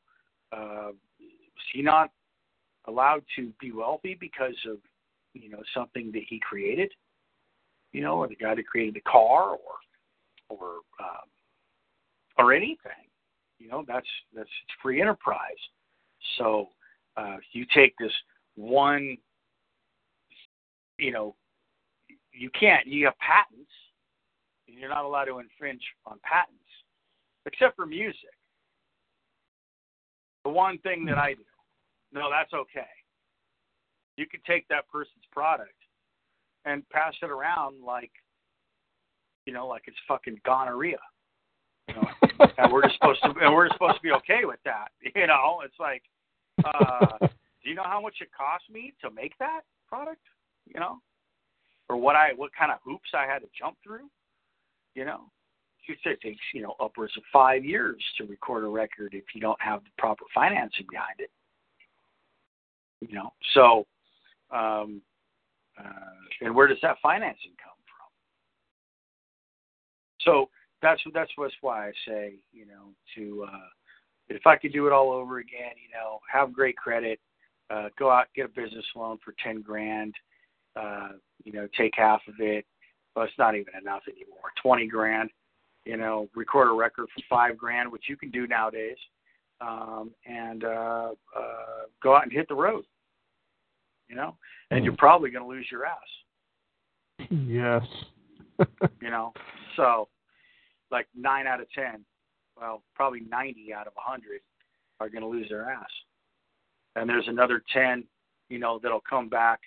uh, 0.51 0.91
was 0.91 1.65
he 1.73 1.81
not 1.81 2.11
allowed 2.85 3.23
to 3.35 3.51
be 3.59 3.71
wealthy 3.71 4.17
because 4.19 4.55
of, 4.69 4.77
you 5.33 5.49
know, 5.49 5.61
something 5.73 6.11
that 6.11 6.23
he 6.27 6.39
created? 6.39 6.91
You 7.91 8.01
know, 8.01 8.17
or 8.17 8.27
the 8.27 8.35
guy 8.35 8.55
that 8.55 8.65
created 8.65 8.95
the 8.95 9.01
car, 9.01 9.51
or, 9.51 9.57
or, 10.49 10.67
um, 10.99 11.29
or 12.37 12.53
anything. 12.53 12.91
You 13.63 13.69
know, 13.69 13.85
that's 13.87 14.07
that's 14.35 14.49
free 14.81 15.01
enterprise. 15.01 15.39
So 16.37 16.67
uh, 17.15 17.37
you 17.53 17.65
take 17.73 17.95
this 17.97 18.11
one, 18.55 19.17
you 20.97 21.13
know, 21.13 21.35
you 22.33 22.49
can't. 22.59 22.85
You 22.85 23.05
have 23.05 23.17
patents, 23.19 23.71
and 24.67 24.77
you're 24.77 24.89
not 24.89 25.05
allowed 25.05 25.25
to 25.25 25.39
infringe 25.39 25.81
on 26.05 26.19
patents, 26.23 26.59
except 27.45 27.77
for 27.77 27.85
music. 27.85 28.17
The 30.43 30.49
one 30.49 30.77
thing 30.79 31.05
that 31.05 31.17
I 31.17 31.35
do, 31.35 31.43
no, 32.11 32.29
that's 32.29 32.53
okay. 32.53 32.81
You 34.17 34.25
could 34.27 34.43
take 34.43 34.67
that 34.67 34.89
person's 34.91 35.23
product 35.31 35.71
and 36.65 36.87
pass 36.89 37.13
it 37.21 37.29
around 37.29 37.81
like, 37.81 38.11
you 39.45 39.53
know, 39.53 39.67
like 39.67 39.83
it's 39.87 39.97
fucking 40.05 40.41
gonorrhea. 40.45 40.97
You 41.93 42.01
know, 42.01 42.47
and 42.57 42.71
we're 42.71 42.83
just 42.83 42.95
supposed 42.95 43.21
to, 43.23 43.33
and 43.41 43.53
we're 43.53 43.69
supposed 43.69 43.95
to 43.95 44.01
be 44.01 44.11
okay 44.11 44.45
with 44.45 44.59
that. 44.65 44.89
You 45.15 45.27
know, 45.27 45.61
it's 45.63 45.79
like, 45.79 46.01
uh, 46.63 47.17
do 47.27 47.69
you 47.69 47.75
know 47.75 47.83
how 47.85 48.01
much 48.01 48.15
it 48.21 48.29
cost 48.35 48.63
me 48.71 48.93
to 49.01 49.11
make 49.11 49.37
that 49.37 49.61
product? 49.87 50.21
You 50.65 50.79
know, 50.79 50.99
or 51.89 51.97
what 51.97 52.15
I, 52.15 52.33
what 52.35 52.51
kind 52.57 52.71
of 52.71 52.79
hoops 52.83 53.09
I 53.13 53.25
had 53.25 53.39
to 53.39 53.47
jump 53.57 53.77
through? 53.83 54.09
You 54.95 55.05
know, 55.05 55.21
it 55.87 56.21
takes, 56.21 56.39
you 56.53 56.61
know, 56.61 56.75
upwards 56.79 57.13
of 57.17 57.23
five 57.31 57.65
years 57.65 58.01
to 58.17 58.25
record 58.25 58.63
a 58.63 58.67
record 58.67 59.13
if 59.13 59.23
you 59.35 59.41
don't 59.41 59.61
have 59.61 59.83
the 59.83 59.89
proper 59.97 60.23
financing 60.33 60.85
behind 60.89 61.19
it. 61.19 61.29
You 63.01 63.15
know, 63.15 63.33
so, 63.53 63.85
um, 64.51 65.01
uh, 65.77 65.91
and 66.41 66.55
where 66.55 66.67
does 66.67 66.77
that 66.81 66.97
financing 67.01 67.51
come 67.61 67.73
from? 67.85 68.07
So 70.21 70.49
that's 70.83 71.01
that's 71.13 71.31
what's 71.35 71.55
why 71.61 71.87
I 71.87 71.91
say, 72.07 72.33
you 72.51 72.65
know, 72.67 72.91
to 73.15 73.47
uh, 73.51 73.67
if 74.29 74.45
I 74.45 74.57
could 74.57 74.73
do 74.73 74.85
it 74.85 74.93
all 74.93 75.11
over 75.11 75.39
again, 75.39 75.71
you 75.81 75.89
know, 75.95 76.19
have 76.31 76.53
great 76.53 76.77
credit, 76.77 77.19
uh, 77.71 77.87
go 77.97 78.11
out 78.11 78.27
get 78.35 78.45
a 78.45 78.49
business 78.49 78.85
loan 78.95 79.17
for 79.23 79.33
ten 79.43 79.61
grand, 79.61 80.13
uh, 80.75 81.13
you 81.43 81.53
know, 81.53 81.67
take 81.75 81.93
half 81.95 82.21
of 82.27 82.35
it. 82.39 82.65
Well, 83.15 83.25
it's 83.25 83.33
not 83.39 83.55
even 83.55 83.73
enough 83.81 84.03
anymore. 84.07 84.51
Twenty 84.61 84.87
grand, 84.87 85.31
you 85.85 85.97
know, 85.97 86.27
record 86.35 86.67
a 86.67 86.73
record 86.73 87.07
for 87.15 87.23
five 87.29 87.57
grand, 87.57 87.91
which 87.91 88.03
you 88.09 88.17
can 88.17 88.29
do 88.29 88.45
nowadays, 88.45 88.97
um, 89.61 90.11
and 90.25 90.65
uh, 90.65 91.11
uh, 91.35 91.85
go 92.03 92.15
out 92.15 92.23
and 92.23 92.31
hit 92.31 92.47
the 92.49 92.55
road. 92.55 92.83
You 94.09 94.17
know, 94.17 94.35
and 94.69 94.83
you're 94.83 94.97
probably 94.97 95.31
going 95.31 95.43
to 95.43 95.49
lose 95.49 95.65
your 95.71 95.85
ass. 95.85 97.29
Yes. 97.31 97.83
you 99.01 99.09
know, 99.09 99.33
so 99.75 100.07
like 100.93 101.07
nine 101.15 101.47
out 101.47 101.59
of 101.59 101.67
ten, 101.71 102.05
well, 102.59 102.83
probably 102.95 103.21
ninety 103.29 103.73
out 103.73 103.87
of 103.87 103.93
a 103.97 104.01
hundred 104.01 104.39
are 104.99 105.09
going 105.09 105.23
to 105.23 105.27
lose 105.27 105.49
their 105.49 105.69
ass, 105.69 105.89
and 106.95 107.09
there's 107.09 107.27
another 107.27 107.61
ten, 107.73 108.05
you 108.49 108.59
know, 108.59 108.79
that'll 108.81 109.03
come 109.09 109.27
back, 109.27 109.59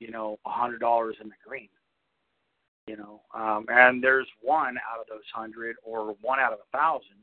you 0.00 0.10
know, 0.10 0.38
a 0.44 0.50
hundred 0.50 0.80
dollars 0.80 1.16
in 1.22 1.28
the 1.28 1.34
green. 1.46 1.68
You 2.86 2.96
know, 2.98 3.22
um, 3.34 3.64
and 3.68 4.02
there's 4.02 4.26
one 4.42 4.76
out 4.76 5.00
of 5.00 5.06
those 5.08 5.22
hundred 5.32 5.76
or 5.84 6.16
one 6.20 6.38
out 6.38 6.52
of 6.52 6.58
a 6.58 6.76
thousand 6.76 7.16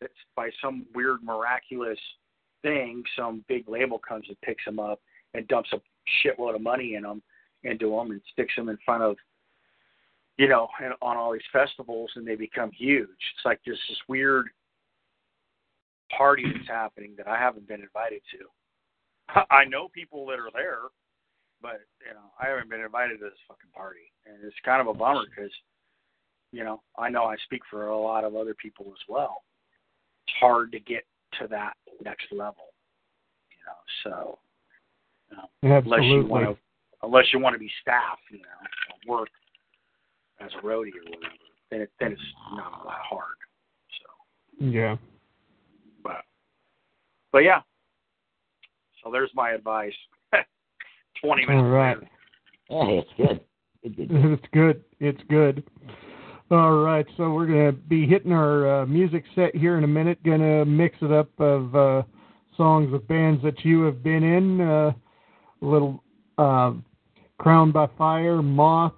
that's 0.00 0.12
by 0.34 0.50
some 0.60 0.86
weird 0.94 1.22
miraculous 1.22 1.98
thing, 2.62 3.04
some 3.16 3.44
big 3.46 3.68
label 3.68 3.98
comes 3.98 4.24
and 4.26 4.40
picks 4.40 4.64
them 4.64 4.80
up 4.80 5.00
and 5.34 5.46
dumps 5.46 5.70
a 5.72 5.80
shitload 6.26 6.56
of 6.56 6.62
money 6.62 6.94
in 6.94 7.02
them 7.02 7.22
into 7.62 7.90
them 7.90 8.10
and 8.10 8.20
sticks 8.32 8.54
them 8.56 8.68
in 8.68 8.78
front 8.84 9.02
of 9.02 9.16
you 10.36 10.48
know 10.48 10.68
and 10.82 10.94
on 11.00 11.16
all 11.16 11.32
these 11.32 11.42
festivals 11.52 12.10
and 12.16 12.26
they 12.26 12.36
become 12.36 12.70
huge. 12.72 13.08
It's 13.08 13.44
like 13.44 13.60
there's 13.64 13.80
this 13.88 13.98
weird 14.08 14.48
party 16.16 16.44
that's 16.44 16.68
happening 16.68 17.14
that 17.16 17.26
i 17.26 17.36
haven't 17.36 17.66
been 17.66 17.80
invited 17.80 18.20
to. 18.32 19.42
I 19.50 19.64
know 19.64 19.88
people 19.88 20.26
that 20.26 20.38
are 20.38 20.50
there 20.52 20.82
but 21.62 21.80
you 22.06 22.12
know 22.12 22.30
i 22.40 22.48
haven't 22.48 22.70
been 22.70 22.80
invited 22.80 23.18
to 23.18 23.24
this 23.24 23.38
fucking 23.48 23.70
party. 23.74 24.12
And 24.26 24.36
it's 24.44 24.56
kind 24.64 24.80
of 24.80 24.88
a 24.88 24.94
bummer 24.94 25.24
because 25.28 25.52
you 26.52 26.64
know 26.64 26.82
i 26.98 27.08
know 27.08 27.24
i 27.24 27.36
speak 27.44 27.62
for 27.70 27.88
a 27.88 27.98
lot 27.98 28.24
of 28.24 28.36
other 28.36 28.54
people 28.54 28.86
as 28.88 29.02
well. 29.08 29.42
It's 30.26 30.36
hard 30.40 30.72
to 30.72 30.80
get 30.80 31.04
to 31.40 31.48
that 31.48 31.74
next 32.04 32.26
level 32.32 32.74
you 33.50 33.62
know 33.66 33.78
so 34.04 34.38
you 35.30 35.68
know, 35.68 35.78
unless 35.78 36.02
you 36.02 36.26
want 36.26 36.44
to 36.44 36.56
unless 37.02 37.26
you 37.32 37.38
want 37.38 37.54
to 37.54 37.58
be 37.58 37.70
staff 37.80 38.18
you 38.30 38.38
know 38.38 39.12
work 39.12 39.28
as 40.40 40.50
a 40.58 40.66
roadie 40.66 40.88
or 40.94 41.04
whatever 41.04 41.34
then 41.70 41.80
it 41.82 41.90
then 42.00 42.12
it's 42.12 42.20
not 42.52 42.72
a 42.82 42.86
lot 42.86 42.98
hard 43.08 43.36
so 44.00 44.64
Yeah. 44.66 44.96
but 46.02 46.22
but 47.32 47.38
yeah 47.44 47.60
so 49.02 49.10
there's 49.10 49.30
my 49.34 49.50
advice 49.50 49.92
20 51.22 51.46
minutes 51.46 51.62
All 51.62 51.68
right. 51.70 51.96
Hey, 52.68 52.98
it's 52.98 53.10
good. 53.18 53.40
It's 53.82 54.46
good. 54.54 54.82
It's 55.00 55.20
good. 55.28 55.62
All 56.50 56.78
right, 56.82 57.04
so 57.18 57.32
we're 57.34 57.46
gonna 57.46 57.72
be 57.72 58.06
hitting 58.06 58.32
our 58.32 58.82
uh, 58.82 58.86
music 58.86 59.24
set 59.34 59.54
here 59.54 59.76
in 59.76 59.84
a 59.84 59.88
minute. 59.88 60.22
Gonna 60.24 60.64
mix 60.64 60.96
it 61.02 61.12
up 61.12 61.28
of 61.38 61.76
uh, 61.76 62.02
songs 62.56 62.90
with 62.90 63.06
bands 63.06 63.42
that 63.42 63.62
you 63.64 63.82
have 63.82 64.02
been 64.02 64.22
in. 64.22 64.60
Uh, 64.62 64.92
a 65.60 65.64
little 65.64 66.02
uh, 66.38 66.72
Crowned 67.38 67.74
by 67.74 67.86
Fire, 67.98 68.40
Moth, 68.40 68.94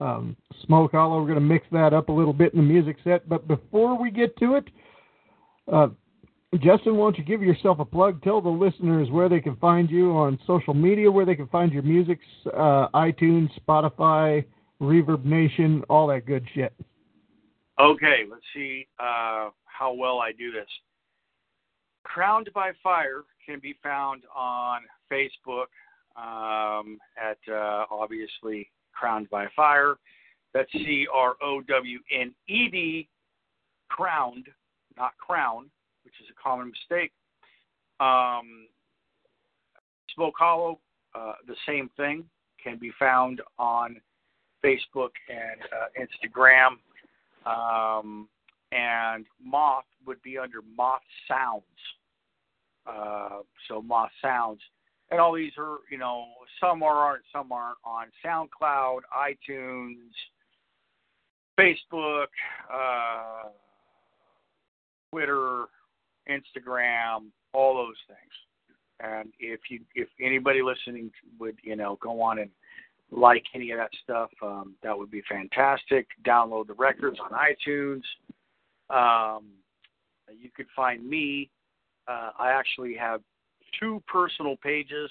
um, 0.00 0.36
Smoke 0.66 0.92
Hollow. 0.92 1.20
We're 1.20 1.28
gonna 1.28 1.40
mix 1.40 1.66
that 1.72 1.92
up 1.92 2.08
a 2.08 2.12
little 2.12 2.32
bit 2.32 2.52
in 2.52 2.58
the 2.58 2.64
music 2.64 2.96
set. 3.04 3.28
But 3.28 3.46
before 3.46 4.00
we 4.00 4.10
get 4.10 4.36
to 4.38 4.56
it, 4.56 4.68
uh, 5.72 5.88
Justin, 6.58 6.96
why 6.96 7.06
don't 7.06 7.18
you 7.18 7.24
give 7.24 7.42
yourself 7.42 7.78
a 7.78 7.84
plug? 7.84 8.22
Tell 8.22 8.40
the 8.40 8.48
listeners 8.48 9.08
where 9.10 9.28
they 9.28 9.40
can 9.40 9.56
find 9.56 9.88
you 9.88 10.12
on 10.16 10.38
social 10.46 10.74
media, 10.74 11.10
where 11.10 11.24
they 11.24 11.36
can 11.36 11.46
find 11.46 11.72
your 11.72 11.84
music, 11.84 12.18
uh, 12.46 12.88
iTunes, 12.94 13.50
Spotify, 13.60 14.44
Reverb 14.80 15.24
Nation, 15.24 15.84
all 15.88 16.08
that 16.08 16.26
good 16.26 16.44
shit. 16.54 16.72
Okay, 17.78 18.24
let's 18.28 18.42
see 18.54 18.88
uh, 18.98 19.50
how 19.64 19.92
well 19.94 20.18
I 20.18 20.32
do 20.32 20.50
this. 20.50 20.68
Crowned 22.02 22.50
by 22.52 22.72
Fire 22.82 23.22
can 23.46 23.60
be 23.60 23.76
found 23.82 24.24
on 24.34 24.80
Facebook 25.10 25.66
um, 26.16 26.98
at 27.16 27.38
uh, 27.50 27.84
obviously 27.90 28.68
Crowned 29.00 29.30
by 29.30 29.46
Fire. 29.56 29.94
That's 30.52 30.70
C 30.72 31.06
R 31.12 31.34
O 31.42 31.62
W 31.62 31.98
N 32.12 32.34
E 32.48 32.68
D, 32.68 33.08
crowned, 33.88 34.46
not 34.98 35.12
crown, 35.16 35.70
which 36.04 36.12
is 36.20 36.26
a 36.30 36.42
common 36.42 36.70
mistake. 36.70 37.12
Um, 37.98 38.66
Smoke 40.14 40.34
Hollow, 40.38 40.80
uh, 41.14 41.32
the 41.46 41.54
same 41.66 41.88
thing, 41.96 42.24
can 42.62 42.78
be 42.78 42.90
found 42.98 43.40
on 43.58 43.96
Facebook 44.62 45.12
and 45.30 45.62
uh, 45.72 45.88
Instagram. 45.98 46.76
Um, 47.46 48.28
and 48.72 49.24
Moth 49.42 49.84
would 50.06 50.20
be 50.22 50.36
under 50.36 50.58
Moth 50.76 51.00
Sounds. 51.26 51.62
Uh, 52.86 53.38
so 53.66 53.80
Moth 53.80 54.10
Sounds. 54.20 54.60
And 55.10 55.18
all 55.20 55.34
these 55.34 55.52
are, 55.58 55.78
you 55.90 55.98
know, 55.98 56.26
some 56.60 56.82
are 56.82 56.94
aren't, 56.94 57.24
some 57.32 57.50
aren't 57.50 57.78
on 57.84 58.06
SoundCloud, 58.24 59.00
iTunes, 59.16 59.96
Facebook, 61.58 62.26
uh, 62.72 63.48
Twitter, 65.10 65.64
Instagram, 66.28 67.26
all 67.52 67.74
those 67.74 67.96
things. 68.06 68.32
And 69.00 69.32
if 69.40 69.60
you, 69.68 69.80
if 69.94 70.08
anybody 70.20 70.62
listening 70.62 71.10
would, 71.38 71.56
you 71.62 71.74
know, 71.74 71.98
go 72.00 72.20
on 72.20 72.38
and 72.38 72.50
like 73.10 73.42
any 73.54 73.72
of 73.72 73.78
that 73.78 73.90
stuff, 74.04 74.30
um, 74.42 74.74
that 74.82 74.96
would 74.96 75.10
be 75.10 75.22
fantastic. 75.28 76.06
Download 76.24 76.66
the 76.66 76.74
records 76.74 77.18
on 77.18 77.30
iTunes. 77.32 78.02
Um, 78.90 79.46
you 80.38 80.50
could 80.54 80.66
find 80.76 81.08
me. 81.08 81.50
Uh, 82.06 82.30
I 82.38 82.50
actually 82.52 82.94
have 82.94 83.20
two 83.78 84.02
personal 84.06 84.56
pages 84.56 85.10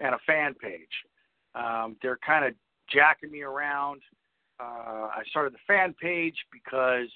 and 0.00 0.14
a 0.14 0.18
fan 0.26 0.54
page. 0.54 0.88
Um, 1.54 1.96
they're 2.02 2.18
kind 2.24 2.44
of 2.44 2.54
jacking 2.92 3.30
me 3.30 3.42
around. 3.42 4.00
Uh, 4.60 5.08
I 5.14 5.22
started 5.28 5.52
the 5.52 5.58
fan 5.66 5.94
page 6.00 6.36
because 6.52 7.08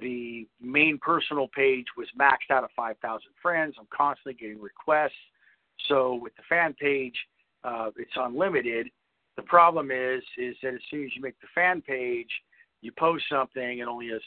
the 0.00 0.46
main 0.60 0.98
personal 0.98 1.48
page 1.48 1.86
was 1.96 2.06
maxed 2.18 2.50
out 2.50 2.64
at 2.64 2.70
5,000 2.76 3.20
friends. 3.40 3.74
I'm 3.78 3.86
constantly 3.96 4.34
getting 4.34 4.60
requests. 4.60 5.12
So 5.88 6.14
with 6.14 6.34
the 6.36 6.42
fan 6.48 6.74
page, 6.74 7.14
uh, 7.64 7.90
it's 7.96 8.10
unlimited. 8.16 8.88
The 9.36 9.42
problem 9.42 9.90
is, 9.90 10.22
is 10.38 10.56
that 10.62 10.74
as 10.74 10.80
soon 10.90 11.04
as 11.04 11.10
you 11.14 11.22
make 11.22 11.38
the 11.40 11.48
fan 11.54 11.82
page, 11.82 12.30
you 12.82 12.92
post 12.92 13.24
something, 13.30 13.80
and 13.80 13.88
only 13.88 14.10
a 14.10 14.18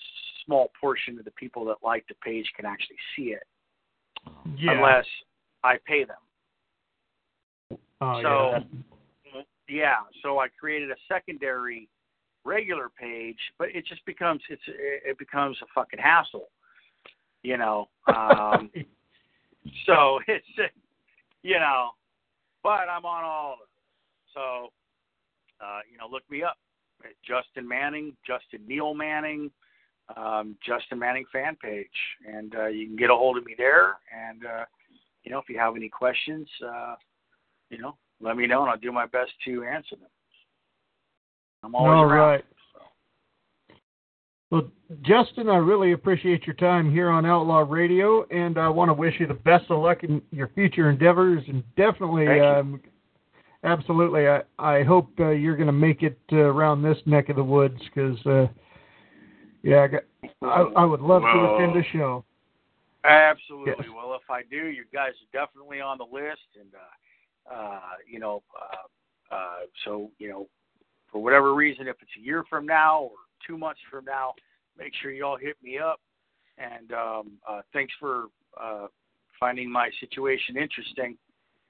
small 0.45 0.71
portion 0.79 1.17
of 1.17 1.25
the 1.25 1.31
people 1.31 1.65
that 1.65 1.77
like 1.83 2.05
the 2.07 2.15
page 2.15 2.51
can 2.55 2.65
actually 2.65 2.97
see 3.15 3.31
it, 3.33 3.43
Yeah. 4.57 4.71
unless 4.71 5.05
I 5.63 5.77
pay 5.85 6.05
them. 6.05 7.77
Oh, 8.01 8.21
so 8.21 8.53
yeah. 9.25 9.41
yeah, 9.67 9.95
so 10.23 10.39
I 10.39 10.47
created 10.59 10.89
a 10.91 10.95
secondary 11.07 11.89
regular 12.45 12.89
page, 12.89 13.39
but 13.57 13.69
it 13.73 13.85
just 13.85 14.05
becomes 14.05 14.41
it's 14.49 14.61
it 14.67 15.17
becomes 15.17 15.57
a 15.61 15.65
fucking 15.75 15.99
hassle, 15.99 16.49
you 17.43 17.57
know. 17.57 17.89
Um, 18.07 18.71
so 19.85 20.19
it's 20.27 20.45
you 21.43 21.59
know, 21.59 21.89
but 22.63 22.87
I'm 22.89 23.05
on 23.05 23.23
all 23.23 23.53
of 23.53 23.59
it. 23.61 23.69
So 24.33 24.69
uh, 25.61 25.79
you 25.91 25.97
know, 25.97 26.07
look 26.09 26.23
me 26.29 26.43
up, 26.43 26.57
Justin 27.27 27.67
Manning, 27.67 28.15
Justin 28.25 28.61
Neil 28.67 28.93
Manning, 28.93 29.51
um, 30.15 30.55
Justin 30.65 30.99
Manning 30.99 31.25
fan 31.31 31.55
page, 31.61 31.87
and 32.25 32.55
uh, 32.55 32.67
you 32.67 32.87
can 32.87 32.95
get 32.95 33.09
a 33.09 33.15
hold 33.15 33.37
of 33.37 33.45
me 33.45 33.55
there. 33.57 33.97
And 34.15 34.45
uh, 34.45 34.65
you 35.23 35.31
know, 35.31 35.39
if 35.39 35.49
you 35.49 35.57
have 35.57 35.75
any 35.75 35.89
questions, 35.89 36.47
uh, 36.65 36.95
you 37.69 37.77
know, 37.77 37.95
let 38.21 38.37
me 38.37 38.47
know, 38.47 38.61
and 38.61 38.71
I'll 38.71 38.77
do 38.77 38.91
my 38.91 39.05
best 39.05 39.31
to 39.45 39.63
answer 39.63 39.95
them. 39.95 40.09
I'm 41.63 41.75
always 41.75 41.97
All 41.97 42.03
around. 42.03 42.29
right. 42.29 42.45
Well, 44.51 44.71
Justin, 45.03 45.47
I 45.47 45.57
really 45.57 45.91
appreciate 45.91 46.47
your 46.47 46.55
time 46.55 46.91
here 46.91 47.09
on 47.09 47.25
Outlaw 47.25 47.65
Radio, 47.69 48.25
and 48.31 48.57
I 48.57 48.67
want 48.67 48.89
to 48.89 48.93
wish 48.93 49.13
you 49.19 49.27
the 49.27 49.35
best 49.35 49.65
of 49.69 49.79
luck 49.79 50.03
in 50.03 50.21
your 50.31 50.47
future 50.49 50.89
endeavors, 50.89 51.43
and 51.47 51.63
definitely, 51.75 52.39
um, 52.39 52.81
absolutely, 53.63 54.27
I 54.27 54.41
I 54.57 54.83
hope 54.83 55.11
uh, 55.19 55.29
you're 55.29 55.55
going 55.55 55.67
to 55.67 55.71
make 55.71 56.01
it 56.01 56.17
uh, 56.31 56.37
around 56.37 56.81
this 56.81 56.97
neck 57.05 57.29
of 57.29 57.35
the 57.35 57.43
woods 57.43 57.79
because, 57.93 58.17
uh, 58.25 58.47
yeah, 59.61 59.83
I, 59.83 59.87
got, 59.87 60.03
I 60.41 60.61
I 60.77 60.85
would 60.85 61.01
love 61.01 61.21
to 61.21 61.55
attend 61.55 61.77
a 61.77 61.87
show. 61.91 62.25
Absolutely. 63.05 63.85
Yes. 63.85 63.95
Well, 63.95 64.13
if 64.15 64.29
I 64.29 64.41
do, 64.49 64.67
you 64.67 64.83
guys 64.93 65.11
are 65.11 65.45
definitely 65.45 65.79
on 65.81 65.97
the 65.97 66.03
list, 66.03 66.41
and 66.59 66.69
uh, 66.73 67.53
uh, 67.53 67.79
you 68.09 68.19
know, 68.19 68.43
uh, 68.59 69.33
uh, 69.35 69.59
so 69.85 70.11
you 70.19 70.29
know, 70.29 70.47
for 71.11 71.23
whatever 71.23 71.53
reason, 71.53 71.87
if 71.87 71.95
it's 72.01 72.11
a 72.17 72.21
year 72.21 72.43
from 72.49 72.65
now 72.65 73.01
or 73.03 73.11
two 73.45 73.57
months 73.57 73.79
from 73.89 74.05
now, 74.05 74.33
make 74.77 74.93
sure 75.01 75.11
you 75.11 75.25
all 75.25 75.37
hit 75.37 75.55
me 75.63 75.77
up. 75.77 75.99
And 76.57 76.91
um, 76.91 77.31
uh, 77.47 77.61
thanks 77.71 77.93
for 77.99 78.25
uh, 78.61 78.87
finding 79.39 79.71
my 79.71 79.89
situation 79.99 80.57
interesting 80.57 81.17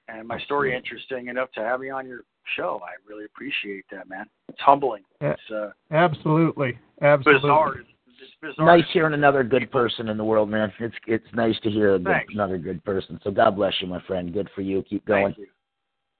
and 0.08 0.26
my 0.26 0.40
story 0.40 0.74
interesting 0.74 1.28
enough 1.28 1.52
to 1.52 1.60
have 1.60 1.80
me 1.80 1.90
on 1.90 2.06
your 2.06 2.22
show. 2.56 2.80
I 2.84 2.92
really 3.08 3.24
appreciate 3.24 3.84
that, 3.92 4.08
man. 4.08 4.26
It's 4.48 4.60
humbling. 4.60 5.04
It's 5.20 5.40
uh, 5.54 5.70
Absolutely, 5.92 6.78
absolutely. 7.02 7.42
bizarre. 7.42 7.74
It's, 8.20 8.30
it's 8.42 8.56
bizarre. 8.56 8.76
Nice 8.76 8.86
hearing 8.92 9.14
another 9.14 9.42
good 9.44 9.70
person 9.70 10.08
in 10.08 10.16
the 10.16 10.24
world, 10.24 10.48
man. 10.50 10.72
It's 10.78 10.94
it's 11.06 11.26
nice 11.34 11.58
to 11.62 11.70
hear 11.70 11.98
good, 11.98 12.16
another 12.32 12.58
good 12.58 12.84
person. 12.84 13.18
So 13.22 13.30
God 13.30 13.56
bless 13.56 13.74
you, 13.80 13.86
my 13.86 14.00
friend. 14.02 14.32
Good 14.32 14.48
for 14.54 14.62
you. 14.62 14.82
Keep 14.88 15.06
going. 15.06 15.26
Thank 15.26 15.38
you. 15.38 15.46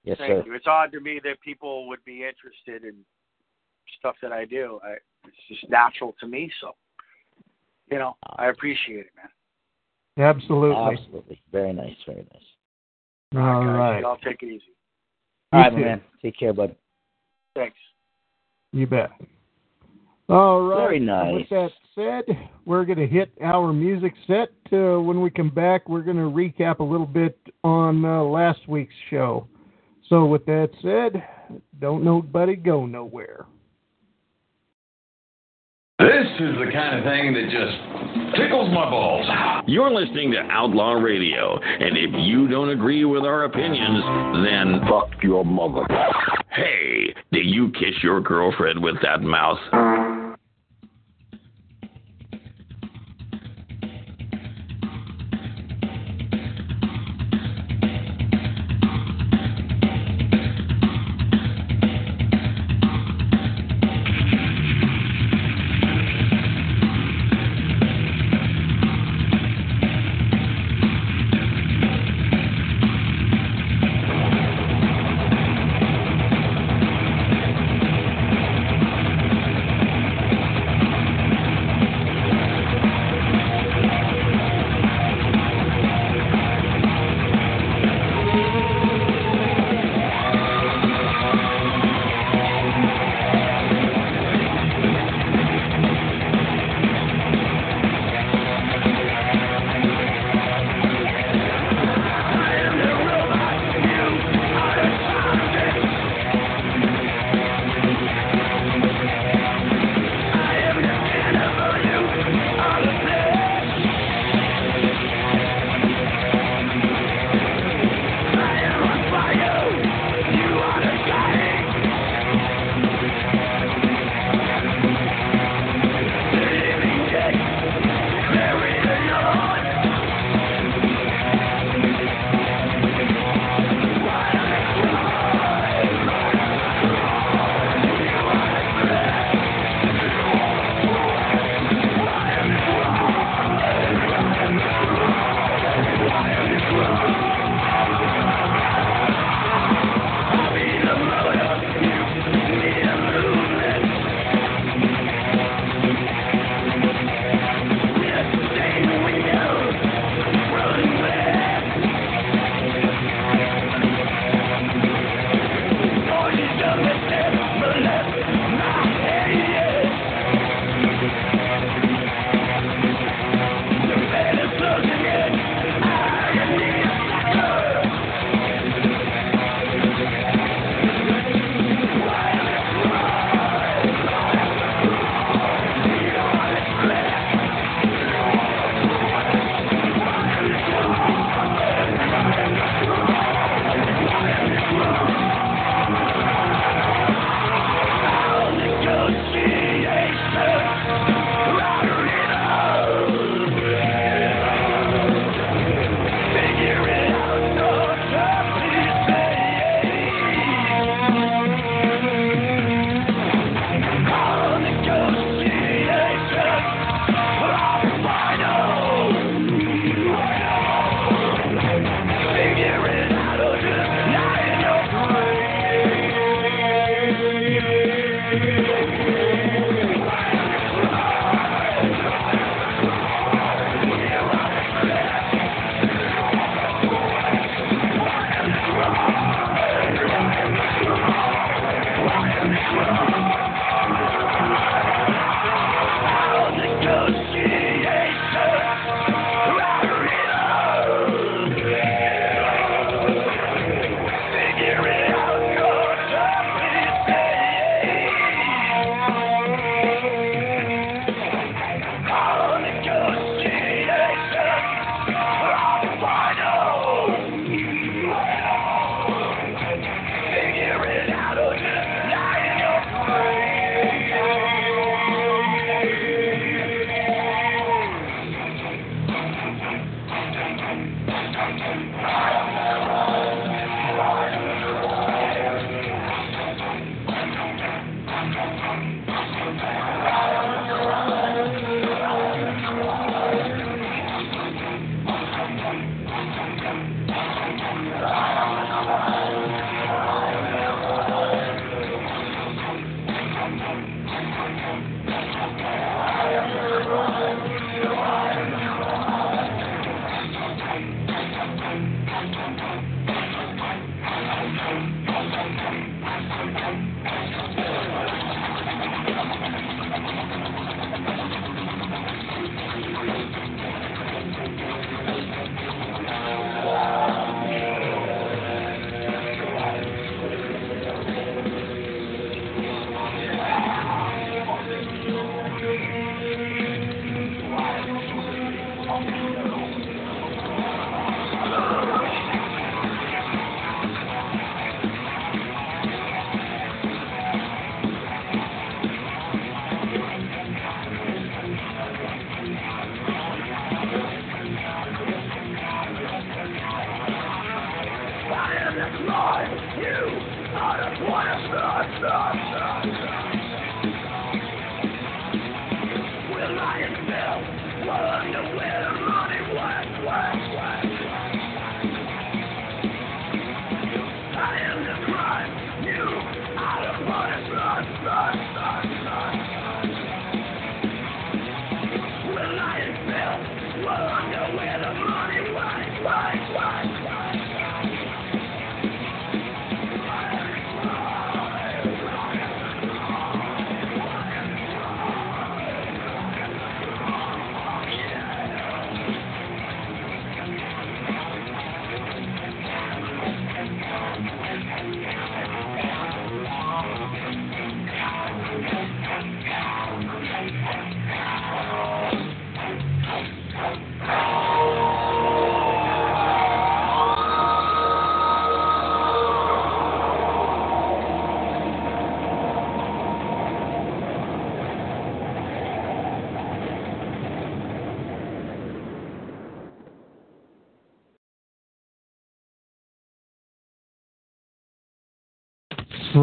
Yes, 0.05 0.19
Thank 0.19 0.31
sir. 0.31 0.43
you. 0.47 0.55
It's 0.55 0.67
odd 0.67 0.93
to 0.93 1.01
me 1.01 1.21
that 1.25 1.41
people 1.43 1.87
would 1.89 2.05
be 2.05 2.25
interested 2.25 2.89
in 2.89 2.97
stuff 3.99 4.17
that 4.23 4.33
I 4.33 4.45
do. 4.45 4.81
I, 4.83 4.93
it's 5.27 5.37
just 5.49 5.71
natural 5.71 6.15
to 6.21 6.27
me. 6.27 6.51
So, 6.61 6.75
you 7.91 7.99
know, 7.99 8.17
I 8.37 8.49
appreciate 8.49 9.01
it, 9.01 9.11
man. 9.17 9.29
Absolutely. 10.35 10.97
Absolutely. 10.97 11.43
Very 11.53 11.73
nice. 11.73 11.97
Very 12.07 12.27
nice. 12.33 12.43
All 13.37 13.65
Guys, 13.65 13.77
right. 13.77 14.01
Y'all 14.01 14.17
take 14.17 14.43
it 14.43 14.47
easy. 14.47 14.63
All 15.53 15.61
right, 15.61 15.73
You 15.73 15.79
my 15.79 15.83
too. 15.83 15.89
man. 15.89 16.01
Take 16.23 16.39
care, 16.39 16.53
bud. 16.53 16.75
Thanks. 17.55 17.77
You 18.73 18.87
bet. 18.87 19.11
All 20.31 20.63
right. 20.63 20.87
Very 20.87 21.01
nice. 21.01 21.35
With 21.35 21.49
that 21.51 21.71
said, 21.95 22.39
we're 22.65 22.85
going 22.85 22.99
to 22.99 23.07
hit 23.07 23.33
our 23.43 23.73
music 23.73 24.15
set. 24.27 24.51
Uh, 24.73 25.01
when 25.01 25.21
we 25.21 25.31
come 25.31 25.51
back, 25.51 25.89
we're 25.89 26.03
going 26.03 26.17
to 26.17 26.23
recap 26.23 26.79
a 26.79 26.85
little 26.85 27.07
bit 27.07 27.39
on 27.65 28.05
uh, 28.05 28.23
last 28.23 28.61
week's 28.69 28.95
show. 29.11 29.49
So, 30.09 30.27
with 30.27 30.45
that 30.47 30.71
said, 30.83 31.25
don't 31.81 32.05
nobody 32.05 32.55
go 32.55 32.87
nowhere. 32.87 33.47
This 35.99 36.27
is 36.41 36.55
the 36.57 36.71
kind 36.73 36.99
of 36.99 37.05
thing 37.05 37.35
that 37.35 37.45
just 37.51 38.37
tickles 38.41 38.71
my 38.73 38.89
balls. 38.89 39.27
You're 39.67 39.91
listening 39.91 40.31
to 40.31 40.39
Outlaw 40.39 40.93
Radio, 40.93 41.59
and 41.61 41.99
if 41.99 42.11
you 42.25 42.49
don't 42.49 42.71
agree 42.71 43.05
with 43.05 43.25
our 43.25 43.45
opinions, 43.45 44.03
then 44.47 44.81
fuck 44.89 45.11
your 45.23 45.45
mother. 45.45 45.87
Hey, 46.51 47.15
do 47.33 47.41
you 47.41 47.71
kiss 47.73 48.03
your 48.03 48.23
girlfriend 48.23 48.83
with 48.83 48.97
that 49.03 49.21
mouth? 49.21 49.59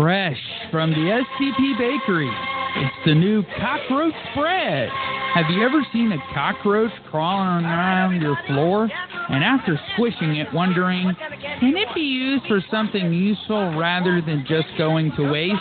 Fresh 0.07 0.39
from 0.71 0.91
the 0.91 0.95
SCP 0.95 1.77
Bakery, 1.77 2.31
it's 2.77 2.95
the 3.05 3.13
new 3.13 3.43
cockroach 3.59 4.13
bread. 4.37 4.87
Have 5.33 5.47
you 5.49 5.65
ever 5.65 5.85
seen 5.91 6.13
a 6.13 6.33
cockroach 6.33 6.93
crawling 7.11 7.65
around 7.65 8.21
your 8.21 8.37
floor 8.47 8.89
and 9.29 9.43
after 9.43 9.77
squishing 9.93 10.37
it 10.37 10.47
wondering, 10.53 11.13
can 11.59 11.75
it 11.75 11.89
be 11.93 11.99
used 11.99 12.45
for 12.47 12.61
something 12.71 13.11
useful 13.11 13.77
rather 13.77 14.21
than 14.21 14.45
just 14.47 14.67
going 14.77 15.11
to 15.17 15.29
waste? 15.29 15.55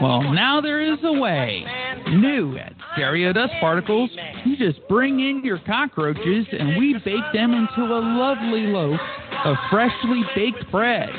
Well, 0.00 0.32
now 0.32 0.60
there 0.60 0.80
is 0.80 1.00
a 1.02 1.18
way. 1.18 1.64
New 2.08 2.56
at 2.58 2.74
Stereo 2.92 3.32
Dust 3.32 3.52
Particles, 3.58 4.10
you 4.44 4.56
just 4.56 4.78
bring 4.88 5.18
in 5.18 5.42
your 5.44 5.58
cockroaches 5.66 6.46
and 6.52 6.78
we 6.78 6.94
bake 7.04 7.32
them 7.34 7.52
into 7.52 7.82
a 7.82 7.98
lovely 7.98 8.68
loaf 8.68 9.00
of 9.44 9.56
freshly 9.72 10.22
baked 10.36 10.70
bread. 10.70 11.10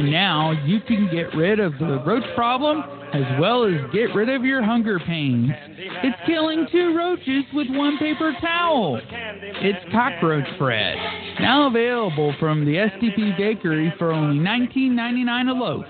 And 0.00 0.10
now 0.10 0.52
you 0.64 0.80
can 0.80 1.10
get 1.12 1.36
rid 1.36 1.60
of 1.60 1.74
the 1.78 2.02
roach 2.06 2.24
problem 2.34 2.82
as 3.12 3.38
well 3.38 3.64
as 3.64 3.74
get 3.92 4.14
rid 4.14 4.30
of 4.30 4.46
your 4.46 4.62
hunger 4.62 4.98
pains. 4.98 5.50
It's 5.76 6.16
killing 6.24 6.66
two 6.72 6.96
roaches 6.96 7.44
with 7.52 7.66
one 7.68 7.98
paper 7.98 8.32
towel. 8.40 8.98
It's 9.04 9.92
cockroach 9.92 10.48
bread. 10.58 10.96
Now 11.38 11.66
available 11.66 12.34
from 12.40 12.64
the 12.64 12.76
STP 12.76 13.36
Bakery 13.36 13.92
for 13.98 14.10
only 14.10 14.42
$19.99 14.42 15.50
a 15.50 15.52
loaf. 15.52 15.84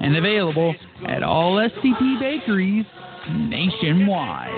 And 0.00 0.16
available 0.16 0.74
at 1.06 1.22
all 1.22 1.54
STP 1.54 2.18
bakeries 2.18 2.84
nationwide. 3.30 4.50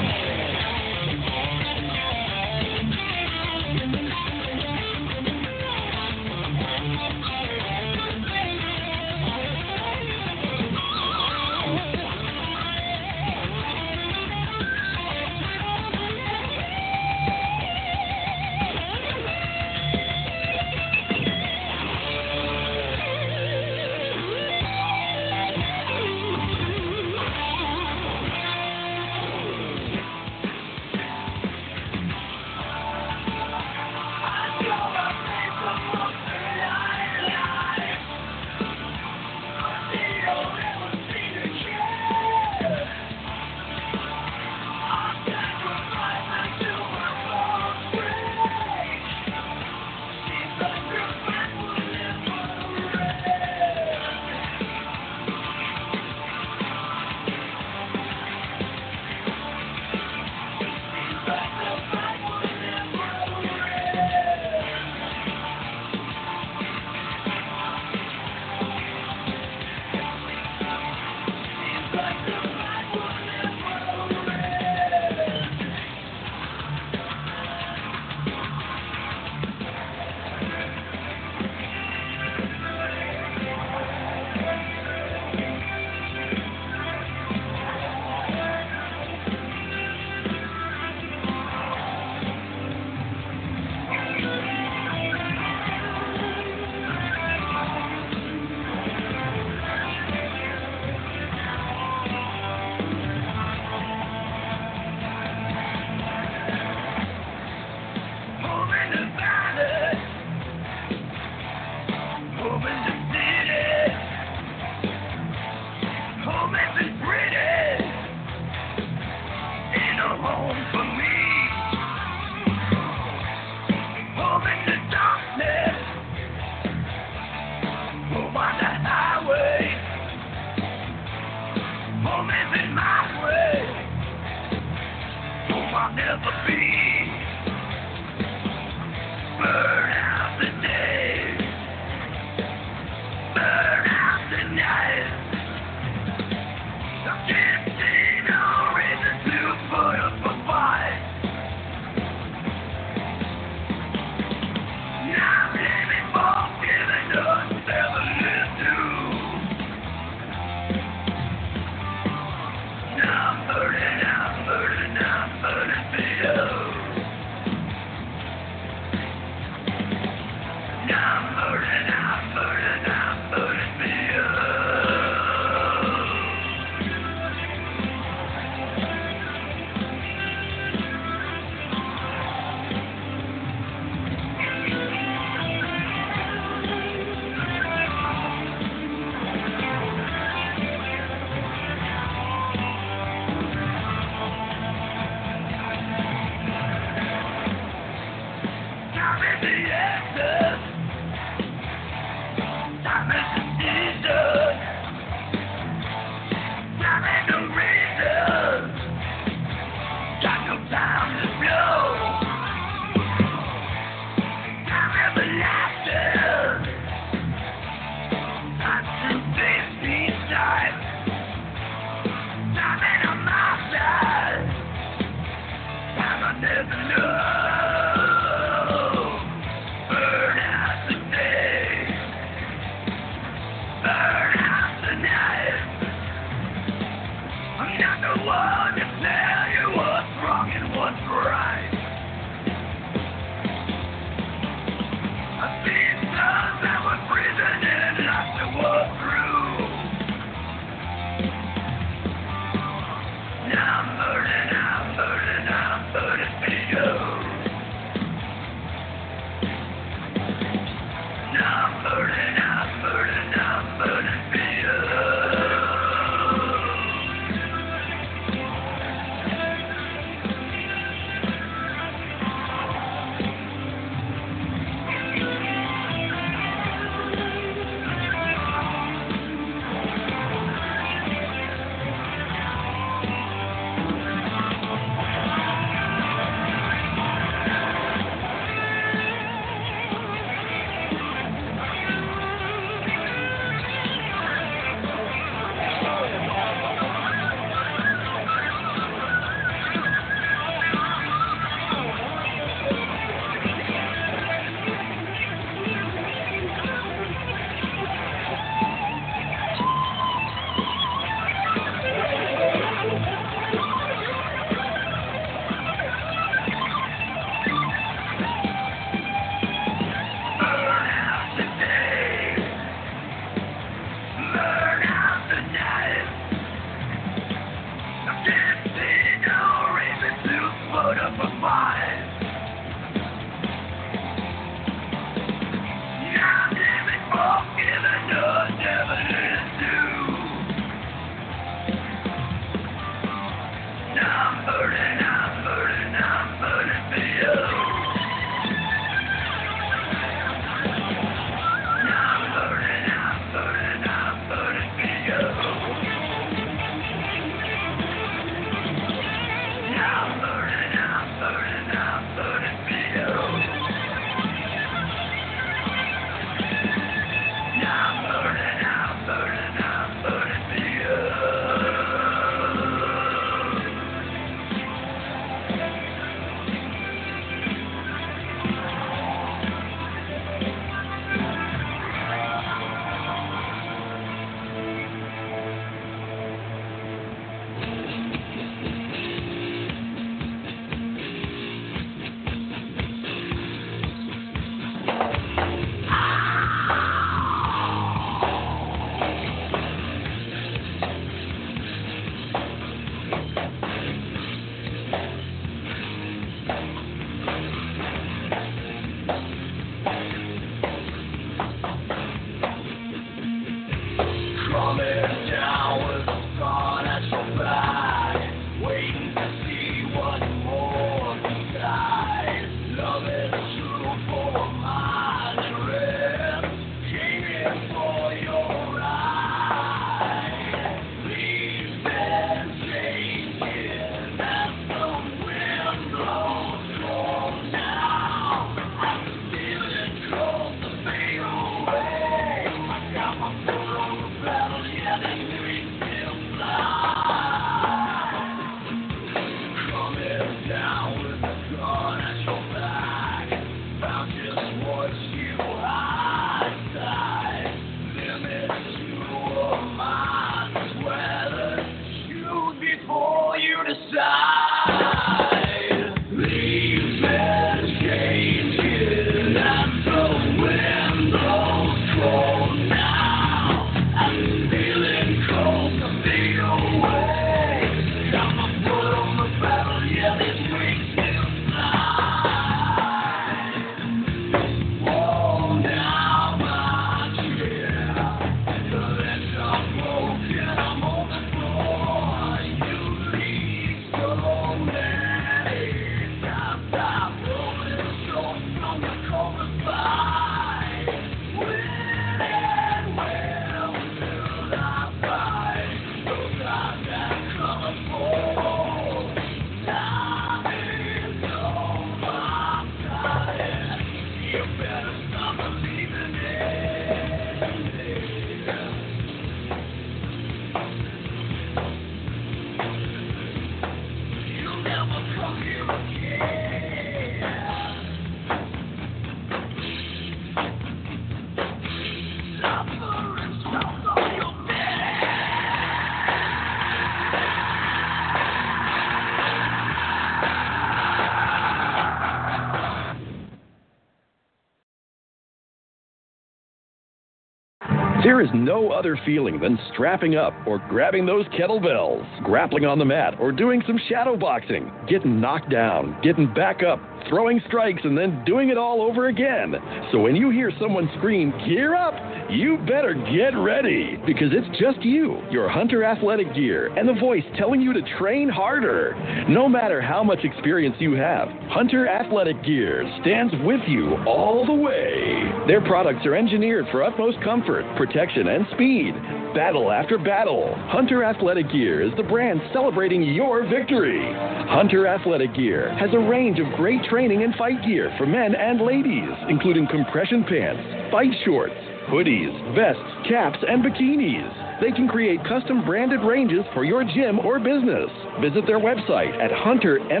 There 548.10 548.20
is 548.20 548.30
no 548.34 548.72
other 548.72 548.98
feeling 549.06 549.38
than 549.38 549.56
strapping 549.72 550.16
up 550.16 550.34
or 550.44 550.58
grabbing 550.68 551.06
those 551.06 551.26
kettlebells, 551.26 552.24
grappling 552.24 552.66
on 552.66 552.80
the 552.80 552.84
mat, 552.84 553.14
or 553.20 553.30
doing 553.30 553.62
some 553.68 553.78
shadow 553.88 554.16
boxing, 554.16 554.68
getting 554.88 555.20
knocked 555.20 555.48
down, 555.48 555.96
getting 556.02 556.26
back 556.34 556.64
up, 556.64 556.80
throwing 557.08 557.40
strikes, 557.46 557.82
and 557.84 557.96
then 557.96 558.24
doing 558.24 558.48
it 558.48 558.58
all 558.58 558.82
over 558.82 559.06
again. 559.06 559.54
So 559.92 560.00
when 560.00 560.16
you 560.16 560.30
hear 560.30 560.50
someone 560.58 560.90
scream, 560.98 561.30
Gear 561.46 561.76
up! 561.76 561.94
You 562.30 562.58
better 562.58 562.94
get 562.94 563.36
ready 563.36 563.96
because 564.06 564.30
it's 564.30 564.58
just 564.60 564.84
you, 564.84 565.20
your 565.32 565.48
Hunter 565.48 565.82
athletic 565.82 566.32
gear, 566.32 566.68
and 566.78 566.88
the 566.88 567.00
voice 567.00 567.24
telling 567.36 567.60
you 567.60 567.72
to 567.72 567.82
train 567.98 568.28
harder. 568.28 568.94
No 569.28 569.48
matter 569.48 569.80
how 569.80 570.04
much 570.04 570.20
experience 570.22 570.76
you 570.78 570.92
have, 570.92 571.28
Hunter 571.50 571.88
Athletic 571.88 572.44
Gear 572.44 572.84
stands 573.00 573.34
with 573.42 573.60
you 573.66 573.96
all 574.06 574.46
the 574.46 574.54
way. 574.54 575.44
Their 575.48 575.60
products 575.62 576.06
are 576.06 576.14
engineered 576.14 576.66
for 576.70 576.84
utmost 576.84 577.20
comfort, 577.24 577.64
protection, 577.76 578.28
and 578.28 578.46
speed. 578.54 578.94
Battle 579.34 579.72
after 579.72 579.98
battle, 579.98 580.54
Hunter 580.68 581.02
Athletic 581.02 581.50
Gear 581.50 581.82
is 581.82 581.92
the 581.96 582.04
brand 582.04 582.40
celebrating 582.52 583.02
your 583.02 583.42
victory. 583.48 584.06
Hunter 584.48 584.86
Athletic 584.86 585.34
Gear 585.34 585.76
has 585.78 585.90
a 585.94 585.98
range 585.98 586.38
of 586.38 586.46
great 586.56 586.82
training 586.84 587.24
and 587.24 587.34
fight 587.34 587.60
gear 587.66 587.92
for 587.98 588.06
men 588.06 588.36
and 588.36 588.60
ladies, 588.60 589.10
including 589.28 589.66
compression 589.66 590.24
pants, 590.24 590.92
fight 590.92 591.10
shorts, 591.24 591.54
hoodies, 591.90 592.54
vests, 592.54 593.08
caps, 593.08 593.38
and 593.46 593.62
bikinis. 593.64 594.60
They 594.60 594.72
can 594.72 594.88
create 594.88 595.20
custom 595.24 595.64
branded 595.64 596.00
ranges 596.00 596.44
for 596.54 596.64
your 596.64 596.84
gym 596.84 597.18
or 597.20 597.38
business. 597.38 597.90
Visit 598.20 598.46
their 598.46 598.60
website 598.60 599.18
at 599.20 599.30
huntermma.co.za. 599.30 600.00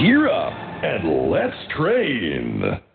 Gear 0.00 0.28
up 0.28 0.52
and 0.82 1.30
let's 1.30 1.56
train. 1.76 2.87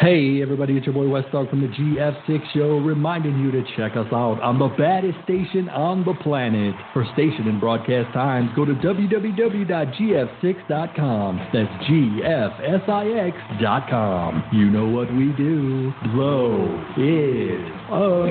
Hey 0.00 0.40
everybody, 0.40 0.78
it's 0.78 0.86
your 0.86 0.94
boy 0.94 1.08
West 1.08 1.30
Dog 1.30 1.50
from 1.50 1.60
the 1.60 1.66
GF6 1.66 2.52
Show, 2.54 2.78
reminding 2.78 3.38
you 3.38 3.50
to 3.50 3.62
check 3.76 3.98
us 3.98 4.06
out 4.10 4.40
on 4.40 4.58
the 4.58 4.68
baddest 4.68 5.18
station 5.24 5.68
on 5.68 6.06
the 6.06 6.14
planet. 6.22 6.74
For 6.94 7.04
station 7.12 7.46
and 7.48 7.60
broadcast 7.60 8.10
times, 8.14 8.48
go 8.56 8.64
to 8.64 8.72
www.gf6.com. 8.72 11.36
That's 11.52 11.84
GFSIX.com. 11.84 14.44
You 14.54 14.70
know 14.70 14.88
what 14.88 15.12
we 15.12 15.34
do. 15.36 15.92
Blow 16.14 16.82
it 16.96 17.60
up. 17.92 18.30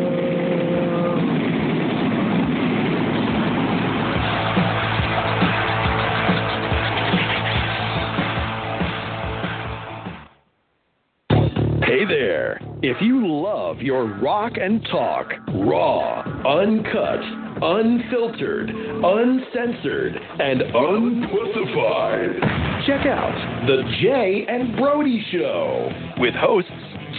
If 12.81 13.01
you 13.01 13.27
love 13.27 13.79
your 13.79 14.05
rock 14.21 14.53
and 14.55 14.81
talk, 14.89 15.33
raw, 15.49 16.21
uncut, 16.47 17.19
unfiltered, 17.61 18.69
uncensored, 18.69 20.15
and 20.15 20.61
unpussified, 20.61 22.39
check 22.87 23.05
out 23.05 23.65
The 23.67 23.83
Jay 24.01 24.45
and 24.47 24.77
Brody 24.77 25.21
Show 25.29 25.91
with 26.19 26.33
hosts 26.35 26.71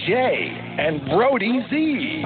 Jay 0.07 0.49
and 0.79 1.05
Brody 1.05 1.61
Z 1.69 2.23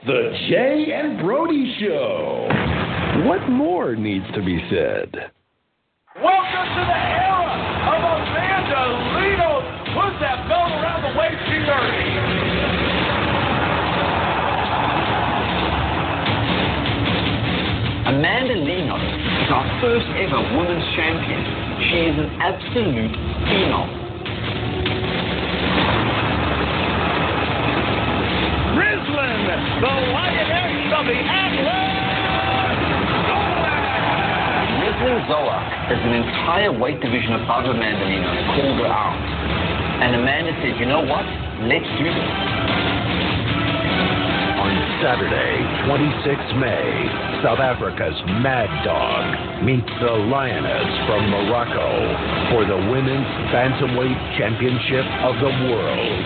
The 0.06 0.30
Jay 0.48 0.93
and 0.94 1.18
Brody 1.20 1.76
Show. 1.80 2.48
What 3.26 3.48
more 3.48 3.97
needs 3.97 4.26
to 4.34 4.44
be 4.44 4.60
said? 4.70 5.32
Welcome 6.16 6.68
to 6.72 6.80
the 6.80 6.97
era 6.97 7.44
of 7.93 8.01
Amanda 8.01 8.82
Lino. 9.20 9.60
Put 9.93 10.16
that 10.24 10.48
belt 10.48 10.72
around 10.72 11.05
the 11.05 11.12
waist, 11.12 11.36
she's 11.44 11.68
Amanda 18.09 18.56
Lino 18.64 18.97
is 18.97 19.52
our 19.52 19.68
first 19.82 20.09
ever 20.16 20.40
women's 20.56 20.88
champion. 20.97 21.44
She 21.84 22.09
is 22.09 22.16
an 22.16 22.32
absolute 22.40 23.12
phenom. 23.52 23.93
Rislin, 28.72 29.44
the 29.84 29.93
lioness 30.16 30.97
of 30.97 31.05
the 31.05 31.12
Atlas. 31.12 32.06
Zoa 35.07 35.93
is 35.93 36.01
an 36.03 36.15
entire 36.15 36.73
weight 36.73 37.01
division 37.01 37.33
of 37.35 37.47
Amanda 37.47 38.05
Lino 38.07 38.27
called 38.59 38.78
her 38.83 38.91
out. 38.91 39.15
And 40.03 40.16
Amanda 40.16 40.51
said, 40.62 40.81
you 40.81 40.87
know 40.87 41.01
what? 41.01 41.24
Let's 41.62 41.87
do 41.99 42.11
this. 42.11 42.95
On 44.97 45.02
Saturday, 45.02 45.60
26 45.85 46.40
May, 46.56 46.89
South 47.44 47.60
Africa's 47.60 48.16
Mad 48.40 48.73
Dog 48.85 49.64
meets 49.64 49.89
the 50.01 50.12
Lioness 50.32 50.89
from 51.05 51.28
Morocco 51.28 52.16
for 52.48 52.64
the 52.64 52.77
Women's 52.89 53.28
Bantamweight 53.52 54.16
Championship 54.39 55.05
of 55.20 55.36
the 55.36 55.52
World. 55.68 56.24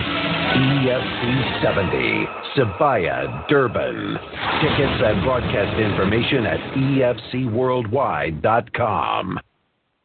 EFC 0.55 1.61
70, 1.61 2.25
Sabaya, 2.55 3.45
Durban. 3.49 4.17
Tickets 4.63 5.01
and 5.03 5.21
broadcast 5.23 5.77
information 5.79 6.45
at 6.45 6.59
EFCWorldwide.com. 6.71 9.39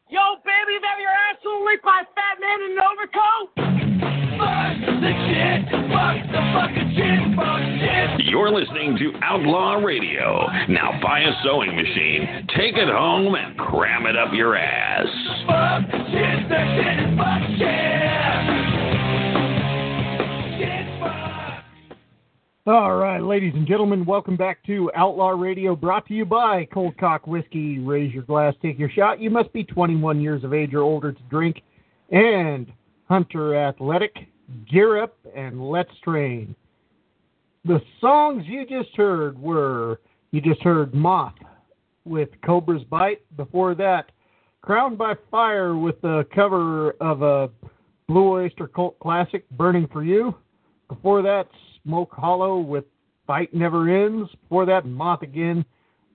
Yo, 0.09 0.19
baby, 0.43 0.73
you 0.73 0.81
have 0.83 0.99
your 0.99 1.15
asshole 1.31 1.63
licked 1.63 1.85
by 1.85 2.01
a 2.01 2.05
fat 2.15 2.37
man 2.41 2.61
in 2.67 2.71
an 2.75 2.83
overcoat? 2.83 3.49
Fuck 4.37 4.77
the 4.99 5.13
shit. 5.23 5.63
Fuck 5.87 6.19
the 6.31 6.41
fucking 6.51 6.67
shit. 6.67 6.67
Fuck 6.67 6.75
shit. 6.75 6.86
You're 8.19 8.51
listening 8.51 8.97
to 8.97 9.13
Outlaw 9.23 9.75
Radio. 9.75 10.47
Now 10.69 10.99
buy 11.01 11.19
a 11.21 11.31
sewing 11.43 11.75
machine, 11.75 12.47
take 12.55 12.75
it 12.75 12.89
home, 12.89 13.35
and 13.35 13.57
cram 13.57 14.05
it 14.05 14.17
up 14.17 14.33
your 14.33 14.55
ass. 14.55 15.07
All 22.67 22.97
right, 22.97 23.23
ladies 23.23 23.53
and 23.55 23.65
gentlemen, 23.65 24.03
welcome 24.03 24.35
back 24.35 24.61
to 24.65 24.91
Outlaw 24.93 25.29
Radio, 25.29 25.73
brought 25.73 26.05
to 26.07 26.13
you 26.13 26.25
by 26.25 26.65
Cold 26.73 26.97
Cock 26.97 27.25
Whiskey. 27.25 27.79
Raise 27.79 28.13
your 28.13 28.23
glass, 28.23 28.55
take 28.61 28.77
your 28.77 28.89
shot. 28.89 29.21
You 29.21 29.29
must 29.29 29.53
be 29.53 29.63
21 29.63 30.19
years 30.19 30.43
of 30.43 30.53
age 30.53 30.73
or 30.73 30.81
older 30.81 31.13
to 31.13 31.21
drink. 31.29 31.61
And 32.11 32.71
Hunter 33.07 33.55
Athletic, 33.55 34.13
gear 34.69 35.01
up 35.01 35.15
and 35.33 35.69
let's 35.69 35.91
train. 36.03 36.55
The 37.65 37.81
songs 37.99 38.43
you 38.45 38.65
just 38.65 38.95
heard 38.95 39.37
were 39.37 39.99
you 40.31 40.41
just 40.41 40.61
heard 40.61 40.93
Moth 40.93 41.33
with 42.05 42.29
Cobra's 42.45 42.83
Bite. 42.83 43.21
Before 43.35 43.75
that, 43.75 44.11
Crowned 44.61 44.97
by 44.97 45.13
Fire 45.31 45.77
with 45.77 46.01
the 46.01 46.25
cover 46.33 46.91
of 46.99 47.21
a 47.21 47.49
Blue 48.07 48.33
Oyster 48.33 48.67
Cult 48.67 48.99
classic, 48.99 49.49
Burning 49.51 49.87
for 49.91 50.03
You. 50.03 50.35
Before 50.89 51.21
that, 51.21 51.47
Smoke 51.83 52.11
Hollow 52.11 52.59
with 52.59 52.85
Fight 53.25 53.53
Never 53.53 53.89
Ends. 53.89 54.29
Before 54.43 54.65
that, 54.65 54.85
Moth 54.85 55.21
again 55.21 55.63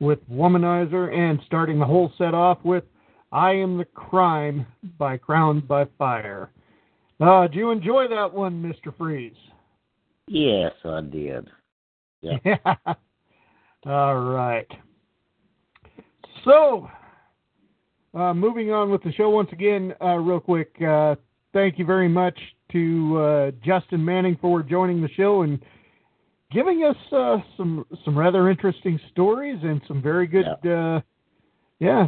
with 0.01 0.19
Womanizer. 0.31 1.14
And 1.14 1.40
starting 1.47 1.78
the 1.78 1.86
whole 1.86 2.12
set 2.19 2.35
off 2.35 2.59
with 2.64 2.85
I 3.31 3.52
Am 3.52 3.78
the 3.78 3.86
Crime 3.86 4.66
by 4.98 5.16
Crowned 5.16 5.66
by 5.66 5.86
Fire. 5.97 6.51
Uh, 7.20 7.47
did 7.47 7.55
you 7.55 7.70
enjoy 7.70 8.09
that 8.09 8.32
one, 8.32 8.62
Mr. 8.62 8.94
Freeze? 8.97 9.32
Yes, 10.28 10.73
I 10.85 11.01
did. 11.01 11.49
Yeah. 12.20 12.39
All 13.86 14.20
right. 14.20 14.66
So, 16.44 16.89
uh, 18.15 18.35
moving 18.35 18.73
on 18.73 18.90
with 18.90 19.03
the 19.03 19.12
show 19.12 19.31
once 19.31 19.51
again, 19.53 19.94
uh, 20.01 20.16
real 20.16 20.40
quick. 20.40 20.74
Uh, 20.81 21.16
thank 21.53 21.78
you 21.78 21.85
very 21.85 22.09
much 22.09 22.39
to 22.73 23.19
uh, 23.19 23.51
Justin 23.65 24.05
Manning 24.05 24.39
for 24.40 24.62
joining 24.62 25.01
the 25.03 25.09
show 25.11 25.43
and 25.43 25.62
giving 26.53 26.85
us 26.85 26.97
uh, 27.12 27.39
some 27.57 27.85
some 28.05 28.16
rather 28.16 28.49
interesting 28.49 29.01
stories 29.11 29.59
and 29.62 29.81
some 29.89 30.03
very 30.03 30.27
good. 30.27 30.47
Yeah. 30.62 30.97
Uh, 30.97 31.01
yeah. 31.78 32.07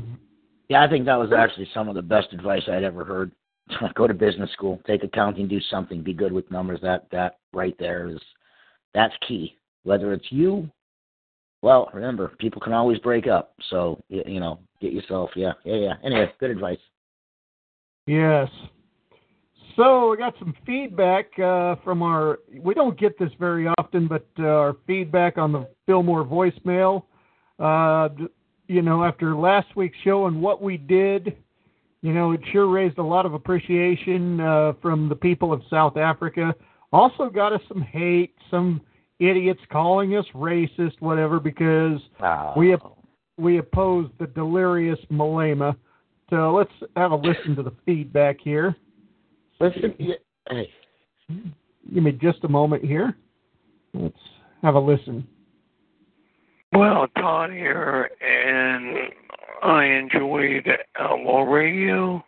Yeah, 0.69 0.85
I 0.85 0.89
think 0.89 1.05
that 1.07 1.17
was 1.17 1.31
actually 1.37 1.69
some 1.75 1.89
of 1.89 1.95
the 1.95 2.03
best 2.03 2.33
advice 2.33 2.63
I'd 2.69 2.85
ever 2.85 3.05
heard. 3.05 3.33
go 3.95 4.07
to 4.07 4.15
business 4.15 4.51
school, 4.53 4.81
take 4.87 5.05
accounting, 5.05 5.49
do 5.49 5.61
something, 5.71 6.03
be 6.03 6.13
good 6.13 6.33
with 6.33 6.51
numbers. 6.51 6.81
That 6.83 7.07
that 7.13 7.39
right 7.53 7.77
there 7.79 8.09
is 8.09 8.19
that's 8.95 9.15
key. 9.27 9.57
Whether 9.85 10.13
it's 10.13 10.27
you, 10.31 10.71
well, 11.63 11.91
remember 11.93 12.33
people 12.39 12.61
can 12.61 12.73
always 12.73 12.99
break 12.99 13.27
up. 13.27 13.55
So 13.71 14.03
you, 14.09 14.41
know, 14.41 14.59
get 14.81 14.93
yourself, 14.93 15.31
yeah, 15.35 15.53
yeah, 15.65 15.77
yeah. 15.77 15.95
Anyway, 16.05 16.31
good 16.39 16.51
advice. 16.51 16.79
Yes. 18.07 18.49
So 19.77 20.11
we 20.11 20.17
got 20.17 20.35
some 20.39 20.55
feedback 20.67 21.37
uh, 21.39 21.77
from 21.83 22.03
our. 22.03 22.41
We 22.61 22.75
don't 22.75 22.99
get 22.99 23.19
this 23.19 23.31
very 23.41 23.67
often, 23.79 24.07
but 24.07 24.27
uh, 24.39 24.45
our 24.45 24.77
feedback 24.87 25.39
on 25.39 25.53
the 25.53 25.67
Fillmore 25.87 26.25
voicemail. 26.25 27.05
Uh, 27.59 28.09
you 28.69 28.83
know, 28.83 29.03
after 29.05 29.35
last 29.35 29.75
week's 29.75 29.97
show 30.05 30.27
and 30.27 30.41
what 30.41 30.63
we 30.63 30.77
did, 30.77 31.37
you 32.05 32.13
know, 32.13 32.33
it 32.33 32.41
sure 32.53 32.67
raised 32.69 32.99
a 32.99 33.03
lot 33.03 33.25
of 33.25 33.33
appreciation 33.33 34.39
uh, 34.39 34.75
from 34.83 35.09
the 35.09 35.17
people 35.17 35.55
of 35.55 35.63
South 35.71 35.97
Africa. 35.97 36.55
Also 36.93 37.31
got 37.31 37.55
us 37.55 37.63
some 37.67 37.81
hate, 37.81 38.35
some 38.51 38.83
idiots 39.21 39.63
calling 39.73 40.15
us 40.15 40.27
racist, 40.35 41.01
whatever, 41.01 41.41
because 41.41 41.99
oh. 42.23 42.53
we 42.59 42.77
we 43.39 43.57
oppose 43.57 44.11
the 44.21 44.27
delirious 44.27 44.99
Malema. 45.11 45.75
So 46.29 46.53
let's 46.53 46.71
have 46.95 47.13
a 47.13 47.17
listen 47.17 47.57
to 47.57 47.63
the 47.63 47.73
feedback 47.87 48.37
here. 48.39 48.77
Listen, 49.59 49.95
hey. 50.51 50.71
Give 51.95 52.03
me 52.03 52.13
just 52.13 52.45
a 52.45 52.49
moment 52.49 52.85
here. 52.85 53.17
Let's 53.95 54.15
have 54.63 54.75
a 54.75 54.79
listen. 54.79 55.27
Well, 56.75 57.07
Todd 57.17 57.51
here, 57.51 58.11
and 58.21 59.04
I 59.65 59.87
enjoyed 59.87 60.69
Outlaw 61.01 61.45
Radio. 61.45 62.23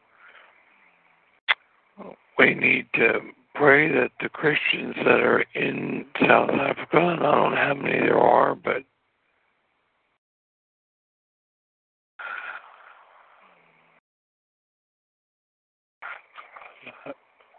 We 2.39 2.55
need 2.55 2.87
to 2.95 3.21
pray 3.55 3.93
that 3.93 4.11
the 4.21 4.31
Christians 4.31 4.95
that 5.05 5.21
are 5.21 5.45
in 5.55 6.07
South 6.27 6.49
Africa, 6.49 6.97
and 6.97 7.21
I 7.21 7.31
don't 7.35 7.51
know 7.51 7.57
how 7.57 7.75
many 7.75 7.99
there 7.99 8.19
are, 8.19 8.55
but 8.55 8.85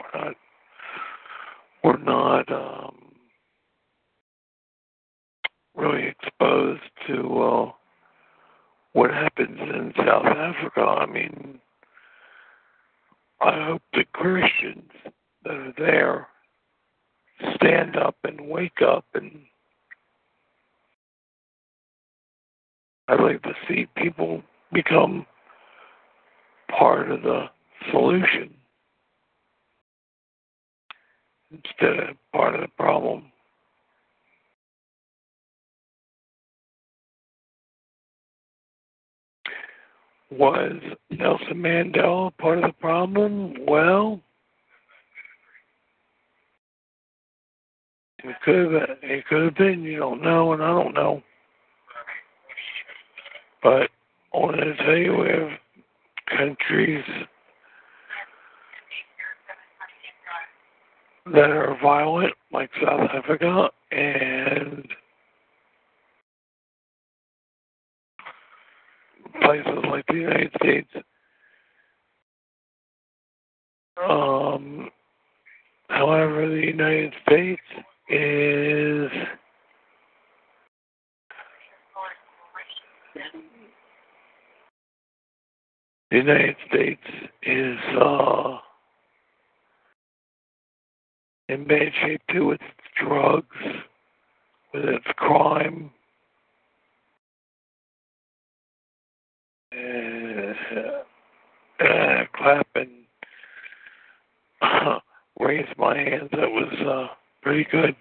we're 0.02 0.24
not, 0.24 0.36
we're 1.84 1.98
not 1.98 2.52
um, 2.52 2.96
really 5.76 6.08
exposed 6.08 6.82
to 7.06 7.42
uh, 7.44 7.72
what 8.98 9.12
happens 9.12 9.60
in 9.60 9.94
South 9.96 10.26
Africa. 10.26 10.82
I 10.82 11.06
mean, 11.06 11.60
I 13.40 13.64
hope 13.68 13.84
the 13.94 14.06
Christians 14.12 14.90
that 15.44 15.54
are 15.54 15.74
there 15.78 16.28
stand 17.54 17.96
up 17.96 18.16
and 18.24 18.50
wake 18.50 18.82
up 18.82 19.06
and 19.14 19.42
I'd 23.08 23.22
like 23.22 23.44
to 23.44 23.54
see 23.68 23.86
people 23.96 24.42
become 24.74 25.28
part 26.68 27.12
of 27.12 27.22
the 27.22 27.52
solution 27.92 28.56
instead 31.52 32.00
of 32.00 32.18
part 32.34 32.56
of 32.56 32.62
the 32.62 32.68
problem. 32.80 33.32
Was 40.30 40.74
Nelson 41.10 41.56
Mandela 41.56 42.36
part 42.38 42.58
of 42.58 42.66
the 42.66 42.74
problem? 42.74 43.54
Well, 43.66 44.20
it 48.24 48.36
could 48.44 48.74
have 48.74 48.98
it 49.02 49.26
could 49.28 49.44
have 49.46 49.56
been. 49.56 49.84
You 49.84 50.00
don't 50.00 50.22
know, 50.22 50.54
and 50.54 50.62
I 50.62 50.68
don't 50.68 50.94
know. 50.94 51.24
But 53.64 53.90
I 54.34 54.38
want 54.38 54.58
to 54.58 54.76
tell 54.78 54.98
you, 54.98 55.18
we 55.18 55.30
have 55.30 55.50
countries 56.38 57.04
that 61.34 61.50
are 61.50 61.78
violent, 61.82 62.34
like 62.52 62.70
South 62.82 63.10
Africa, 63.14 63.70
and 63.92 64.57
places 69.42 69.84
like 69.90 70.06
the 70.08 70.16
United 70.16 70.52
States. 70.62 70.90
Um, 74.10 74.90
however, 75.90 76.48
the 76.48 76.66
United 76.68 77.14
States 77.26 77.62
is 78.10 79.12
the 86.12 86.18
United 86.18 86.56
States 86.70 87.02
is 87.44 87.78
uh, 88.00 88.58
in 91.50 91.66
bad 91.68 91.92
shape 92.02 92.22
too 92.32 92.46
with 92.46 92.62
drugs, 93.02 93.58
with 94.74 94.86
its 94.86 95.06
crime. 95.16 95.92
Uh, 99.78 101.04
clap 102.36 102.68
and 102.76 102.90
uh, 104.62 105.00
raise 105.40 105.68
my 105.78 105.98
hands. 105.98 106.30
That 106.32 106.50
was 106.50 106.74
uh, 106.86 107.14
pretty 107.42 107.68
good. 107.72 107.96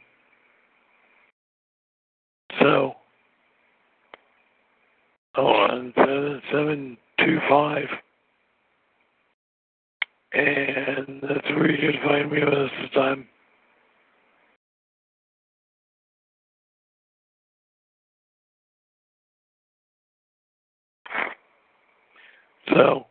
So, 2.61 2.95
oh, 5.37 5.47
on 5.47 5.93
seven 5.97 6.43
seven 6.51 6.97
two 7.19 7.39
five, 7.49 7.89
and 10.33 11.21
that's 11.23 11.49
where 11.51 11.71
you 11.71 11.93
can 11.93 12.03
find 12.03 12.31
me 12.31 12.41
most 12.41 12.73
of 12.73 12.91
the 12.91 12.95
time. 12.95 13.29
So, 22.75 23.07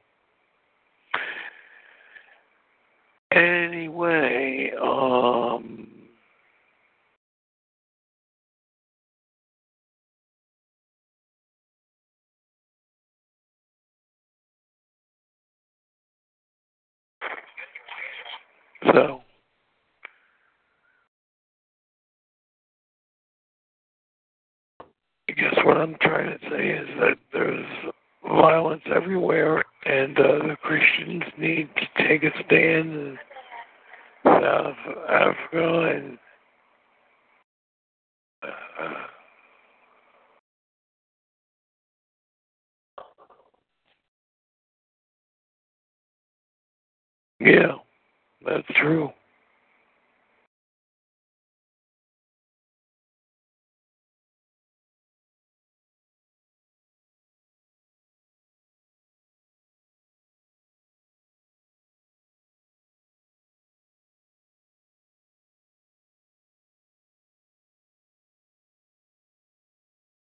anyway, 3.32 4.72
um, 4.82 5.88
so, 18.94 19.22
I 25.30 25.34
guess 25.34 25.56
what 25.66 25.78
I'm 25.78 25.96
trying 26.02 26.38
to 26.38 26.50
say 26.50 26.70
is 26.70 26.88
that 27.00 27.18
there's 27.34 27.66
violence 28.28 28.84
everywhere, 28.94 29.64
and 29.86 30.18
uh, 30.18 30.48
the 30.48 30.58
Christians 30.62 31.24
need 31.38 31.70
to 31.76 32.08
take 32.08 32.24
a 32.24 32.32
stand 32.46 32.90
in 32.92 33.18
South 34.26 34.76
Africa 35.10 35.96
and 35.96 36.18
uh, 38.44 38.48
yeah, 47.40 47.74
that's 48.46 48.68
true. 48.76 49.10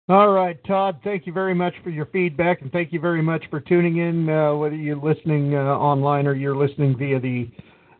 All 0.07 0.29
right, 0.29 0.63
Todd, 0.65 1.01
thank 1.03 1.27
you 1.27 1.33
very 1.33 1.55
much 1.55 1.73
for 1.83 1.89
your 1.89 2.05
feedback 2.05 2.61
and 2.61 2.71
thank 2.71 2.93
you 2.93 3.01
very 3.01 3.23
much 3.23 3.43
for 3.49 3.59
tuning 3.59 3.97
in, 3.97 4.29
uh, 4.29 4.55
whether 4.55 4.77
you're 4.77 4.97
listening 4.99 5.55
uh, 5.55 5.61
online 5.61 6.27
or 6.27 6.35
you're 6.35 6.55
listening 6.55 6.95
via 6.99 7.19
the 7.19 7.49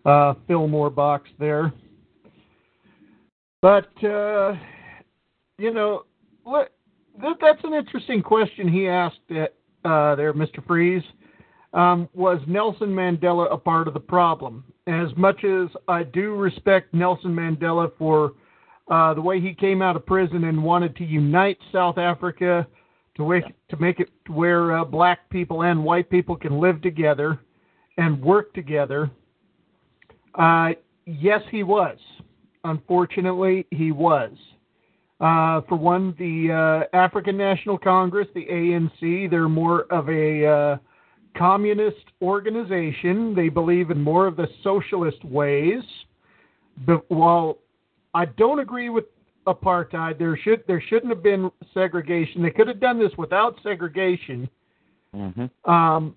uh, 0.05 0.35
Fillmore 0.47 0.91
box 0.91 1.31
there. 1.39 1.73
But, 3.63 3.89
uh, 4.05 4.53
you 5.57 5.73
know, 5.73 6.05
what, 6.43 6.75
that, 7.23 7.37
that's 7.41 7.65
an 7.65 7.73
interesting 7.73 8.23
question 8.23 8.71
he 8.71 8.87
asked 8.87 9.21
uh, 9.31 10.15
there, 10.15 10.35
Mr. 10.35 10.63
Freeze. 10.67 11.03
Um, 11.73 12.07
was 12.13 12.39
Nelson 12.47 12.91
Mandela 12.91 13.51
a 13.51 13.57
part 13.57 13.89
of 13.89 13.95
the 13.95 14.01
problem? 14.01 14.63
As 14.87 15.09
much 15.17 15.43
as 15.43 15.69
I 15.89 16.03
do 16.03 16.35
respect 16.35 16.93
Nelson 16.93 17.35
Mandela 17.35 17.91
for 17.99 18.35
uh, 18.89 19.15
the 19.15 19.21
way 19.21 19.41
he 19.41 19.55
came 19.55 19.81
out 19.83 19.97
of 19.97 20.05
prison 20.05 20.45
and 20.45 20.63
wanted 20.63 20.95
to 20.97 21.05
unite 21.05 21.59
South 21.73 21.99
Africa 21.99 22.67
to 23.17 23.29
make, 23.29 23.45
to 23.69 23.77
make 23.79 24.01
it 24.01 24.11
where 24.29 24.79
uh, 24.79 24.85
black 24.85 25.29
people 25.31 25.63
and 25.63 25.83
white 25.83 26.11
people 26.11 26.37
can 26.37 26.61
live 26.61 26.83
together 26.83 27.41
and 27.97 28.21
work 28.21 28.53
together, 28.55 29.11
uh, 30.35 30.71
yes, 31.07 31.41
he 31.51 31.63
was. 31.63 31.99
Unfortunately, 32.65 33.67
he 33.71 33.93
was. 33.93 34.33
Uh, 35.21 35.61
for 35.69 35.77
one, 35.77 36.15
the 36.19 36.53
uh, 36.93 36.97
African 36.97 37.37
National 37.37 37.79
Congress, 37.79 38.27
the 38.35 38.47
ANC, 38.47 39.31
they're 39.31 39.49
more 39.49 39.83
of 39.93 40.09
a 40.09 40.47
uh, 40.47 40.77
communist 41.37 42.05
organization. 42.21 43.35
They 43.35 43.49
believe 43.49 43.91
in 43.91 44.01
more 44.01 44.27
of 44.27 44.37
the 44.37 44.49
socialist 44.63 45.25
ways. 45.25 45.83
But 46.85 47.09
while 47.11 47.59
I 48.15 48.27
don't 48.27 48.61
agree 48.61 48.89
with 48.91 49.05
apartheid, 49.47 50.19
there 50.19 50.37
should 50.37 50.65
there 50.67 50.83
shouldn't 50.89 51.13
have 51.13 51.23
been 51.23 51.51
segregation. 51.73 52.43
They 52.43 52.51
could 52.51 52.69
have 52.69 52.81
done 52.81 52.99
this 52.99 53.13
without 53.19 53.59
segregation. 53.63 54.49
Mm-hmm. 55.15 55.71
Um, 55.71 56.15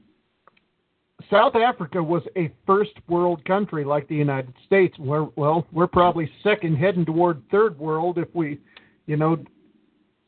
South 1.30 1.56
Africa 1.56 2.02
was 2.02 2.24
a 2.36 2.52
first 2.66 2.92
world 3.08 3.44
country 3.46 3.84
like 3.84 4.08
the 4.08 4.16
United 4.16 4.54
States. 4.66 4.98
Where 4.98 5.28
well, 5.36 5.66
we're 5.72 5.88
probably 5.88 6.32
second, 6.44 6.78
heading 6.78 7.06
toward 7.06 7.42
third 7.52 7.78
world 7.78 8.18
if 8.18 8.28
we, 8.34 8.60
you 9.08 9.18
know, 9.18 9.38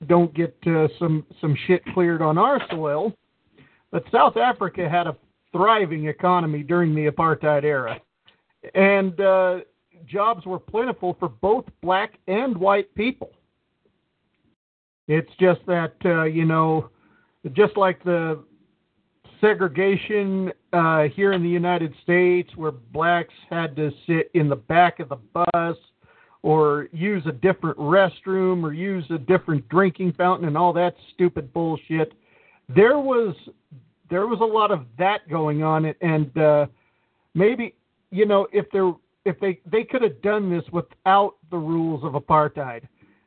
don't 0.07 0.33
get 0.33 0.55
uh, 0.67 0.87
some 0.97 1.25
some 1.39 1.55
shit 1.67 1.83
cleared 1.93 2.21
on 2.21 2.37
our 2.37 2.61
soil. 2.69 3.13
But 3.91 4.03
South 4.11 4.37
Africa 4.37 4.87
had 4.89 5.07
a 5.07 5.15
thriving 5.51 6.07
economy 6.07 6.63
during 6.63 6.93
the 6.93 7.07
apartheid 7.07 7.63
era, 7.63 7.99
and 8.75 9.19
uh, 9.19 9.59
jobs 10.07 10.45
were 10.45 10.59
plentiful 10.59 11.15
for 11.19 11.30
both 11.30 11.65
black 11.81 12.19
and 12.27 12.57
white 12.57 12.93
people. 12.95 13.31
It's 15.07 15.31
just 15.39 15.61
that 15.65 15.95
uh, 16.05 16.23
you 16.23 16.45
know, 16.45 16.89
just 17.53 17.76
like 17.77 18.03
the 18.03 18.43
segregation 19.41 20.51
uh, 20.73 21.03
here 21.03 21.34
in 21.34 21.41
the 21.41 21.49
United 21.49 21.93
States, 22.03 22.49
where 22.55 22.71
blacks 22.71 23.34
had 23.49 23.76
to 23.76 23.91
sit 24.05 24.30
in 24.34 24.49
the 24.49 24.55
back 24.55 24.99
of 24.99 25.09
the 25.09 25.17
bus 25.34 25.77
or 26.41 26.88
use 26.91 27.23
a 27.26 27.31
different 27.31 27.77
restroom 27.77 28.63
or 28.63 28.73
use 28.73 29.03
a 29.09 29.17
different 29.17 29.67
drinking 29.69 30.13
fountain 30.13 30.47
and 30.47 30.57
all 30.57 30.71
that 30.73 30.95
stupid 31.13 31.51
bullshit. 31.53 32.13
There 32.73 32.99
was 32.99 33.35
there 34.09 34.27
was 34.27 34.39
a 34.41 34.45
lot 34.45 34.71
of 34.71 34.85
that 34.97 35.27
going 35.30 35.63
on, 35.63 35.93
and 36.01 36.38
uh, 36.38 36.65
maybe 37.34 37.76
you 38.11 38.26
know 38.26 38.47
if 38.51 38.65
there 38.71 38.93
if 39.30 39.39
they 39.39 39.60
they 39.72 39.84
could 39.84 40.01
have 40.01 40.22
done 40.22 40.49
this 40.49 40.64
without 40.72 41.35
the 41.51 41.57
rules 41.57 42.03
of 42.03 42.14
apartheid. 42.14 42.81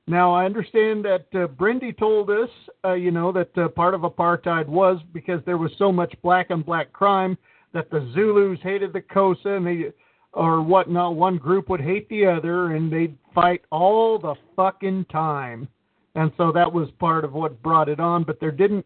Now 0.06 0.34
I 0.34 0.44
understand 0.44 1.04
that 1.04 1.26
uh, 1.32 1.46
Brindy 1.46 1.96
told 1.96 2.28
us, 2.28 2.50
uh, 2.84 2.94
you 2.94 3.12
know, 3.12 3.30
that 3.32 3.56
uh, 3.56 3.68
part 3.68 3.94
of 3.94 4.00
apartheid 4.00 4.66
was 4.66 4.98
because 5.12 5.40
there 5.46 5.58
was 5.58 5.70
so 5.78 5.92
much 5.92 6.12
black 6.22 6.50
and 6.50 6.66
black 6.66 6.92
crime 6.92 7.38
that 7.72 7.88
the 7.90 8.10
Zulus 8.12 8.58
hated 8.62 8.92
the 8.92 9.00
Xhosa 9.00 9.56
and 9.56 9.66
they 9.66 9.92
or 10.32 10.62
whatnot. 10.62 11.14
One 11.14 11.36
group 11.36 11.68
would 11.68 11.80
hate 11.80 12.08
the 12.08 12.26
other 12.26 12.72
and 12.72 12.92
they'd 12.92 13.16
fight 13.34 13.62
all 13.70 14.18
the 14.18 14.34
fucking 14.56 15.06
time, 15.06 15.68
and 16.14 16.32
so 16.36 16.52
that 16.52 16.70
was 16.70 16.88
part 16.98 17.24
of 17.24 17.32
what 17.32 17.62
brought 17.62 17.88
it 17.88 18.00
on. 18.00 18.24
But 18.24 18.40
there 18.40 18.50
didn't, 18.50 18.84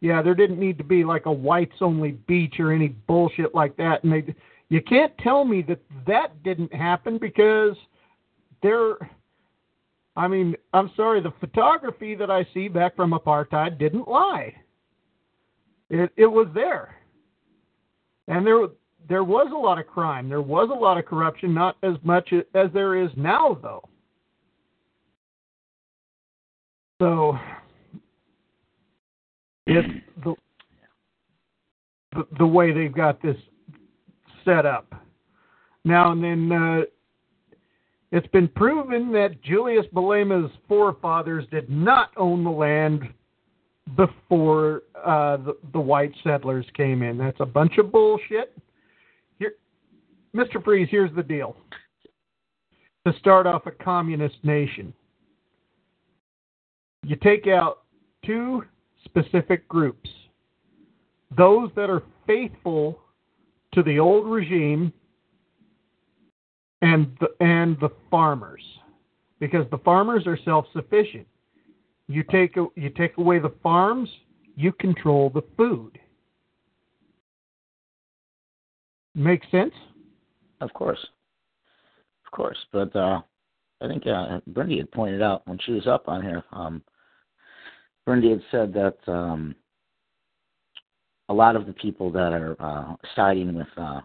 yeah, 0.00 0.22
there 0.22 0.34
didn't 0.34 0.58
need 0.58 0.78
to 0.78 0.84
be 0.84 1.04
like 1.04 1.26
a 1.26 1.32
whites 1.32 1.76
only 1.80 2.12
beach 2.12 2.54
or 2.58 2.72
any 2.72 2.88
bullshit 2.88 3.54
like 3.54 3.76
that. 3.76 4.02
And 4.02 4.12
they, 4.12 4.34
you 4.74 4.82
can't 4.82 5.16
tell 5.18 5.44
me 5.44 5.62
that 5.68 5.78
that 6.04 6.42
didn't 6.42 6.74
happen 6.74 7.16
because 7.16 7.76
there 8.60 8.96
I 10.16 10.26
mean, 10.26 10.56
I'm 10.72 10.90
sorry, 10.96 11.20
the 11.20 11.32
photography 11.38 12.16
that 12.16 12.28
I 12.28 12.44
see 12.52 12.66
back 12.66 12.96
from 12.96 13.12
apartheid 13.12 13.78
didn't 13.78 14.08
lie. 14.08 14.52
It 15.90 16.10
it 16.16 16.26
was 16.26 16.48
there. 16.54 16.96
And 18.26 18.44
there 18.44 18.66
there 19.08 19.22
was 19.22 19.52
a 19.52 19.56
lot 19.56 19.78
of 19.78 19.86
crime. 19.86 20.28
There 20.28 20.42
was 20.42 20.68
a 20.72 20.76
lot 20.76 20.98
of 20.98 21.06
corruption, 21.06 21.54
not 21.54 21.76
as 21.84 21.94
much 22.02 22.32
as 22.32 22.68
there 22.72 23.00
is 23.00 23.10
now 23.16 23.56
though. 23.62 23.88
So 27.00 27.38
it's 29.68 29.88
the 30.24 30.34
the, 32.12 32.26
the 32.38 32.46
way 32.46 32.72
they've 32.72 32.92
got 32.92 33.22
this 33.22 33.36
set 34.44 34.66
up. 34.66 34.94
Now 35.84 36.12
and 36.12 36.22
then 36.22 36.52
uh, 36.52 36.80
it's 38.12 38.26
been 38.28 38.48
proven 38.48 39.12
that 39.12 39.42
Julius 39.42 39.86
Malema's 39.92 40.50
forefathers 40.68 41.44
did 41.50 41.68
not 41.68 42.10
own 42.16 42.44
the 42.44 42.50
land 42.50 43.02
before 43.96 44.82
uh, 45.04 45.36
the, 45.38 45.56
the 45.72 45.80
white 45.80 46.12
settlers 46.22 46.64
came 46.74 47.02
in. 47.02 47.18
That's 47.18 47.40
a 47.40 47.46
bunch 47.46 47.76
of 47.78 47.92
bullshit. 47.92 48.56
Here, 49.38 49.54
Mr. 50.34 50.62
Freeze, 50.62 50.88
here's 50.90 51.14
the 51.14 51.22
deal. 51.22 51.56
To 53.06 53.12
start 53.18 53.46
off 53.46 53.66
a 53.66 53.70
communist 53.70 54.36
nation, 54.42 54.94
you 57.04 57.16
take 57.16 57.46
out 57.46 57.82
two 58.24 58.64
specific 59.04 59.68
groups 59.68 60.08
those 61.36 61.70
that 61.76 61.90
are 61.90 62.02
faithful 62.26 63.00
to 63.74 63.82
the 63.82 63.98
old 63.98 64.26
regime 64.26 64.92
and 66.82 67.16
the, 67.20 67.28
and 67.44 67.78
the 67.80 67.90
farmers 68.10 68.62
because 69.40 69.66
the 69.70 69.78
farmers 69.78 70.26
are 70.26 70.38
self-sufficient. 70.44 71.26
You 72.06 72.22
take 72.30 72.56
you 72.56 72.90
take 72.90 73.16
away 73.16 73.38
the 73.38 73.54
farms, 73.62 74.08
you 74.56 74.72
control 74.72 75.30
the 75.30 75.42
food. 75.56 75.98
Make 79.14 79.42
sense? 79.50 79.72
Of 80.60 80.72
course, 80.74 80.98
of 82.26 82.32
course. 82.32 82.58
But 82.72 82.94
uh, 82.94 83.20
I 83.80 83.88
think 83.88 84.06
uh, 84.06 84.40
had 84.78 84.90
pointed 84.92 85.22
out 85.22 85.46
when 85.46 85.58
she 85.64 85.72
was 85.72 85.86
up 85.86 86.08
on 86.08 86.22
here. 86.22 86.42
Um, 86.52 86.82
had 88.30 88.42
said 88.50 88.74
that 88.74 88.96
um, 89.06 89.54
a 91.28 91.34
lot 91.34 91.56
of 91.56 91.66
the 91.66 91.72
people 91.72 92.10
that 92.12 92.32
are 92.32 92.56
uh, 92.60 92.94
siding 93.14 93.54
with 93.54 93.66
uh, 93.76 94.00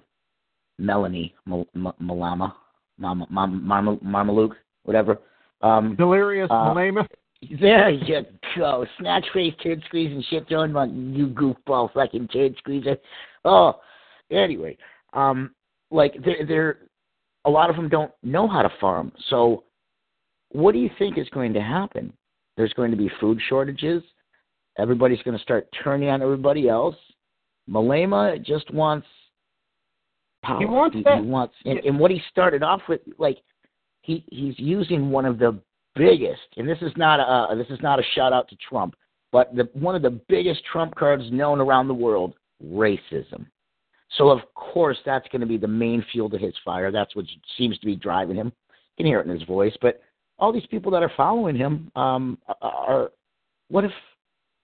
Melanie 0.78 1.36
Malama, 1.48 2.54
Mama, 2.98 3.28
Mama, 3.30 3.98
Marmaluke, 3.98 4.56
whatever. 4.84 5.20
Um, 5.62 5.96
Delirious 5.98 6.50
uh, 6.50 6.74
Malema. 6.74 7.08
There 7.60 7.90
you 7.90 8.26
go. 8.58 8.86
Snatch 9.00 9.26
face, 9.34 9.54
turd 9.64 9.82
squeeze, 9.86 10.12
and 10.12 10.24
shit 10.30 10.48
throwing 10.48 10.74
my 10.74 10.86
you 10.86 11.28
goofball 11.28 11.91
fucking 11.94 12.28
turd 12.30 12.56
squeezer. 12.58 12.98
Oh, 13.46 13.80
anyway, 14.30 14.78
um, 15.14 15.56
like 15.90 16.16
they're, 16.24 16.46
they're 16.46 16.78
a 17.46 17.50
lot 17.50 17.70
of 17.70 17.78
them 17.78 17.88
don't 17.88 18.12
know 18.24 18.48
how 18.48 18.62
to 18.62 18.72
farm. 18.82 19.12
So, 19.30 19.64
what 20.50 20.74
do 20.74 20.80
you 20.80 20.90
think 21.00 21.18
is 21.18 21.30
going 21.30 21.54
to 21.54 21.62
happen? 21.62 22.12
There's 22.58 22.74
going 22.74 22.91
to 22.91 22.98
be 22.98 23.10
food 23.22 23.40
shortages. 23.48 24.04
Everybody's 24.80 25.22
going 25.23 25.38
to 25.38 25.43
start 25.43 25.68
turning 25.84 26.10
on 26.10 26.22
everybody 26.22 26.69
else. 26.69 26.95
Malema 27.69 28.43
just 28.43 28.73
wants 28.73 29.07
power. 30.43 30.60
He 30.60 30.65
wants 30.65 30.95
he, 30.95 31.03
that. 31.03 31.19
He 31.19 31.27
wants, 31.27 31.53
and, 31.65 31.80
and 31.80 31.99
what 31.99 32.11
he 32.11 32.22
started 32.31 32.64
off 32.64 32.81
with, 32.88 33.01
like 33.18 33.38
he 34.01 34.23
he's 34.31 34.56
using 34.57 35.11
one 35.11 35.26
of 35.26 35.38
the 35.38 35.60
biggest, 35.95 36.41
and 36.57 36.68
this 36.68 36.77
is 36.81 36.91
not 36.95 37.19
a 37.19 37.56
this 37.56 37.68
is 37.69 37.80
not 37.81 37.99
a 37.99 38.03
shout 38.15 38.34
out 38.34 38.47
to 38.49 38.56
Trump, 38.57 38.95
but 39.31 39.56
the 39.56 39.69
one 39.73 39.95
of 39.95 40.01
the 40.01 40.19
biggest 40.30 40.61
Trump 40.72 40.95
cards 40.95 41.23
known 41.31 41.60
around 41.60 41.88
the 41.88 41.93
world, 41.93 42.34
racism. 42.64 43.45
So 44.18 44.30
of 44.30 44.39
course 44.56 44.97
that's 45.06 45.27
going 45.31 45.41
to 45.41 45.47
be 45.47 45.57
the 45.57 45.68
main 45.68 46.03
fuel 46.11 46.30
to 46.31 46.38
his 46.38 46.53
fire. 46.65 46.91
That's 46.91 47.15
what 47.15 47.26
seems 47.57 47.77
to 47.80 47.85
be 47.85 47.95
driving 47.95 48.35
him. 48.35 48.47
You 48.97 49.03
can 49.03 49.06
hear 49.06 49.19
it 49.19 49.27
in 49.27 49.38
his 49.38 49.47
voice, 49.47 49.73
but 49.81 50.01
all 50.39 50.51
these 50.51 50.65
people 50.72 50.91
that 50.93 51.03
are 51.03 51.11
following 51.15 51.56
him 51.56 51.91
um, 51.95 52.38
are. 52.61 53.11
What 53.68 53.84
if 53.84 53.91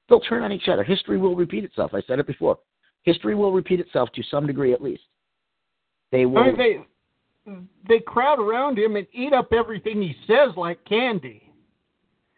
they'll 0.10 0.20
turn 0.20 0.44
on 0.44 0.52
each 0.52 0.68
other? 0.68 0.84
History 0.84 1.18
will 1.18 1.36
repeat 1.36 1.64
itself. 1.64 1.94
I 1.94 2.02
said 2.08 2.20
it 2.20 2.28
before. 2.28 2.58
History 3.04 3.36
will 3.36 3.52
repeat 3.52 3.80
itself 3.80 4.10
to 4.16 4.24
some 4.24 4.48
degree 4.48 4.74
at 4.74 4.82
least. 4.82 5.04
They 6.12 6.26
will. 6.26 6.40
I 6.40 6.52
mean, 6.52 6.58
they 6.58 6.80
they 7.88 8.00
crowd 8.00 8.40
around 8.40 8.78
him 8.78 8.96
and 8.96 9.06
eat 9.14 9.34
up 9.34 9.54
everything 9.54 10.02
he 10.02 10.16
says 10.28 10.50
like 10.58 10.84
candy. 10.86 11.52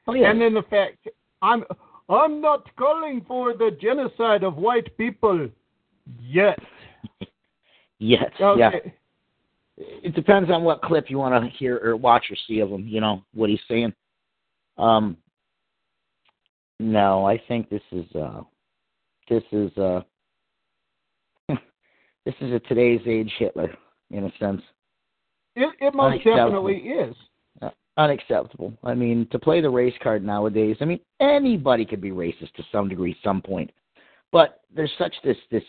Oh 0.08 0.14
yeah. 0.14 0.32
And 0.32 0.42
then 0.42 0.54
the 0.54 0.64
fact 0.64 1.08
I'm 1.42 1.64
I'm 2.10 2.42
not 2.42 2.74
calling 2.78 3.24
for 3.28 3.54
the 3.54 3.78
genocide 3.82 4.44
of 4.44 4.56
white 4.58 4.96
people 4.98 5.50
yet. 6.20 6.60
Yes. 8.00 8.30
Okay. 8.40 8.60
Yeah. 8.60 8.92
It 10.04 10.14
depends 10.14 10.52
on 10.52 10.64
what 10.64 10.84
clip 10.84 11.10
you 11.10 11.18
want 11.18 11.44
to 11.44 11.50
hear 11.58 11.80
or 11.84 11.96
watch 11.96 12.26
or 12.30 12.38
see 12.48 12.60
of 12.60 12.70
him. 12.70 12.88
You 12.88 13.02
know 13.02 13.24
what 13.34 13.50
he's 13.50 13.60
saying. 13.68 13.92
Um. 14.78 15.18
No, 16.80 17.26
I 17.26 17.42
think 17.48 17.70
this 17.70 17.82
is 17.92 18.06
uh, 18.16 18.42
this 19.30 19.44
is 19.52 19.76
uh, 19.78 20.02
this 22.26 22.36
is 22.40 22.54
a 22.54 22.60
today's 22.60 23.02
age 23.06 23.32
Hitler 23.40 23.74
in 24.12 24.26
a 24.26 24.32
sense. 24.40 24.62
It, 25.56 25.74
it 25.80 25.96
most 25.96 26.24
definitely 26.24 26.78
is. 26.78 27.16
Uh, 27.62 27.72
unacceptable. 27.98 28.74
I 28.84 28.94
mean, 28.94 29.28
to 29.32 29.40
play 29.40 29.60
the 29.60 29.70
race 29.70 29.96
card 30.04 30.24
nowadays, 30.24 30.78
I 30.82 30.86
mean, 30.86 31.00
anybody 31.20 31.84
could 31.84 32.02
be 32.02 32.12
racist 32.12 32.54
to 32.58 32.64
some 32.72 32.88
degree, 32.88 33.18
some 33.24 33.42
point. 33.42 33.72
But 34.32 34.62
there's 34.74 34.92
such 35.00 35.16
this 35.24 35.38
this 35.50 35.64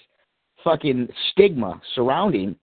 fucking 0.62 1.09
stigma 1.30 1.80
surrounding, 1.94 2.56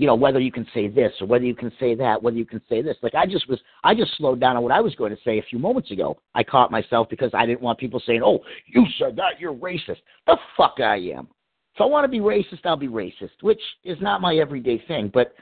you 0.00 0.06
know, 0.06 0.14
whether 0.14 0.40
you 0.40 0.50
can 0.50 0.66
say 0.72 0.88
this 0.88 1.12
or 1.20 1.26
whether 1.26 1.44
you 1.44 1.54
can 1.54 1.70
say 1.78 1.94
that, 1.94 2.22
whether 2.22 2.38
you 2.38 2.46
can 2.46 2.62
say 2.70 2.80
this. 2.80 2.96
Like 3.02 3.14
I 3.14 3.26
just 3.26 3.46
was, 3.50 3.58
I 3.84 3.94
just 3.94 4.16
slowed 4.16 4.40
down 4.40 4.56
on 4.56 4.62
what 4.62 4.72
I 4.72 4.80
was 4.80 4.94
going 4.94 5.14
to 5.14 5.22
say 5.22 5.38
a 5.38 5.42
few 5.42 5.58
moments 5.58 5.90
ago. 5.90 6.16
I 6.34 6.42
caught 6.42 6.70
myself 6.70 7.08
because 7.10 7.30
I 7.34 7.44
didn't 7.44 7.60
want 7.60 7.78
people 7.78 8.00
saying, 8.06 8.22
"Oh, 8.24 8.38
you 8.66 8.86
said 8.98 9.14
that, 9.16 9.38
you're 9.38 9.52
racist." 9.52 9.98
The 10.26 10.38
fuck 10.56 10.76
I 10.80 10.96
am. 10.96 11.28
If 11.74 11.82
I 11.82 11.84
want 11.84 12.04
to 12.04 12.08
be 12.08 12.20
racist, 12.20 12.64
I'll 12.64 12.76
be 12.78 12.88
racist, 12.88 13.42
which 13.42 13.60
is 13.84 13.98
not 14.00 14.22
my 14.22 14.36
everyday 14.36 14.82
thing. 14.88 15.10
But 15.12 15.34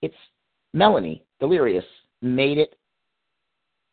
it's 0.00 0.16
Melanie 0.72 1.22
Delirious 1.38 1.84
made 2.22 2.56
it. 2.56 2.76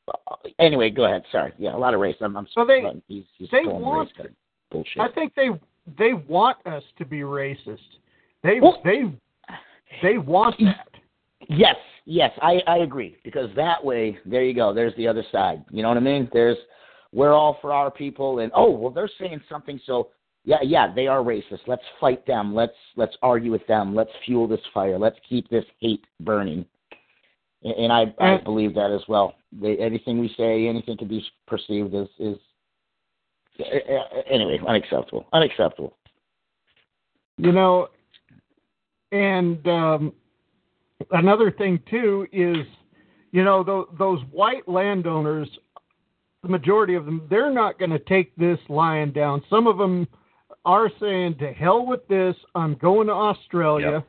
Uh, 0.07 0.35
anyway, 0.59 0.91
go 0.91 1.03
ahead. 1.05 1.23
Sorry. 1.29 1.51
Yeah, 1.57 1.75
a 1.75 1.77
lot 1.77 1.93
of 1.93 1.99
race. 1.99 2.15
I'm. 2.21 2.37
I'm 2.37 2.47
So 2.53 2.65
they- 2.65 2.85
he's, 3.09 3.25
he's 3.37 3.49
they 3.51 3.65
want- 3.65 4.09
bullshit. 4.71 5.01
I 5.01 5.09
think 5.09 5.35
they 5.35 5.49
they 5.99 6.13
want 6.13 6.57
us 6.65 6.83
to 6.99 7.05
be 7.05 7.19
racist. 7.19 7.79
They 8.43 8.61
Well- 8.61 8.81
they 8.85 9.11
they 10.01 10.17
want 10.17 10.55
that. 10.59 10.87
Yes, 11.49 11.75
yes, 12.05 12.31
I, 12.41 12.61
I 12.67 12.77
agree 12.79 13.17
because 13.23 13.49
that 13.55 13.83
way, 13.83 14.17
there 14.25 14.43
you 14.43 14.53
go. 14.53 14.73
There's 14.73 14.95
the 14.95 15.07
other 15.07 15.23
side. 15.31 15.63
You 15.71 15.83
know 15.83 15.89
what 15.89 15.97
I 15.97 16.01
mean? 16.01 16.29
There's 16.33 16.57
we're 17.11 17.33
all 17.33 17.57
for 17.61 17.71
our 17.71 17.91
people, 17.91 18.39
and 18.39 18.51
oh 18.55 18.69
well, 18.69 18.91
they're 18.91 19.09
saying 19.19 19.41
something. 19.49 19.79
So 19.85 20.09
yeah, 20.43 20.57
yeah, 20.63 20.93
they 20.93 21.07
are 21.07 21.19
racist. 21.19 21.61
Let's 21.67 21.83
fight 21.99 22.25
them. 22.25 22.53
Let's 22.53 22.73
let's 22.95 23.15
argue 23.21 23.51
with 23.51 23.65
them. 23.67 23.95
Let's 23.95 24.11
fuel 24.25 24.47
this 24.47 24.59
fire. 24.73 24.97
Let's 24.97 25.17
keep 25.27 25.49
this 25.49 25.65
hate 25.79 26.03
burning. 26.19 26.65
And, 27.63 27.73
and 27.73 27.93
I 27.93 28.13
I 28.19 28.37
believe 28.37 28.75
that 28.75 28.91
as 28.91 29.01
well. 29.07 29.35
They, 29.51 29.77
anything 29.77 30.19
we 30.19 30.33
say, 30.37 30.67
anything 30.67 30.97
can 30.97 31.07
be 31.07 31.25
perceived 31.47 31.95
as 31.95 32.07
is 32.19 32.37
anyway 34.29 34.59
unacceptable. 34.67 35.25
Unacceptable. 35.33 35.97
You 37.37 37.51
know, 37.51 37.89
and 39.15 39.65
um, 39.67 40.13
another 41.11 41.49
thing 41.49 41.79
too 41.89 42.27
is, 42.33 42.65
you 43.31 43.43
know, 43.45 43.63
those, 43.63 43.87
those 43.97 44.19
white 44.31 44.67
landowners, 44.67 45.47
the 46.43 46.49
majority 46.49 46.95
of 46.95 47.05
them, 47.05 47.25
they're 47.29 47.51
not 47.51 47.79
going 47.79 47.91
to 47.91 47.99
take 47.99 48.35
this 48.35 48.59
lying 48.67 49.11
down. 49.11 49.41
Some 49.49 49.67
of 49.67 49.77
them 49.77 50.05
are 50.65 50.89
saying, 50.99 51.37
"To 51.39 51.53
hell 51.53 51.85
with 51.85 52.05
this! 52.09 52.35
I'm 52.55 52.75
going 52.75 53.07
to 53.07 53.13
Australia," 53.13 54.03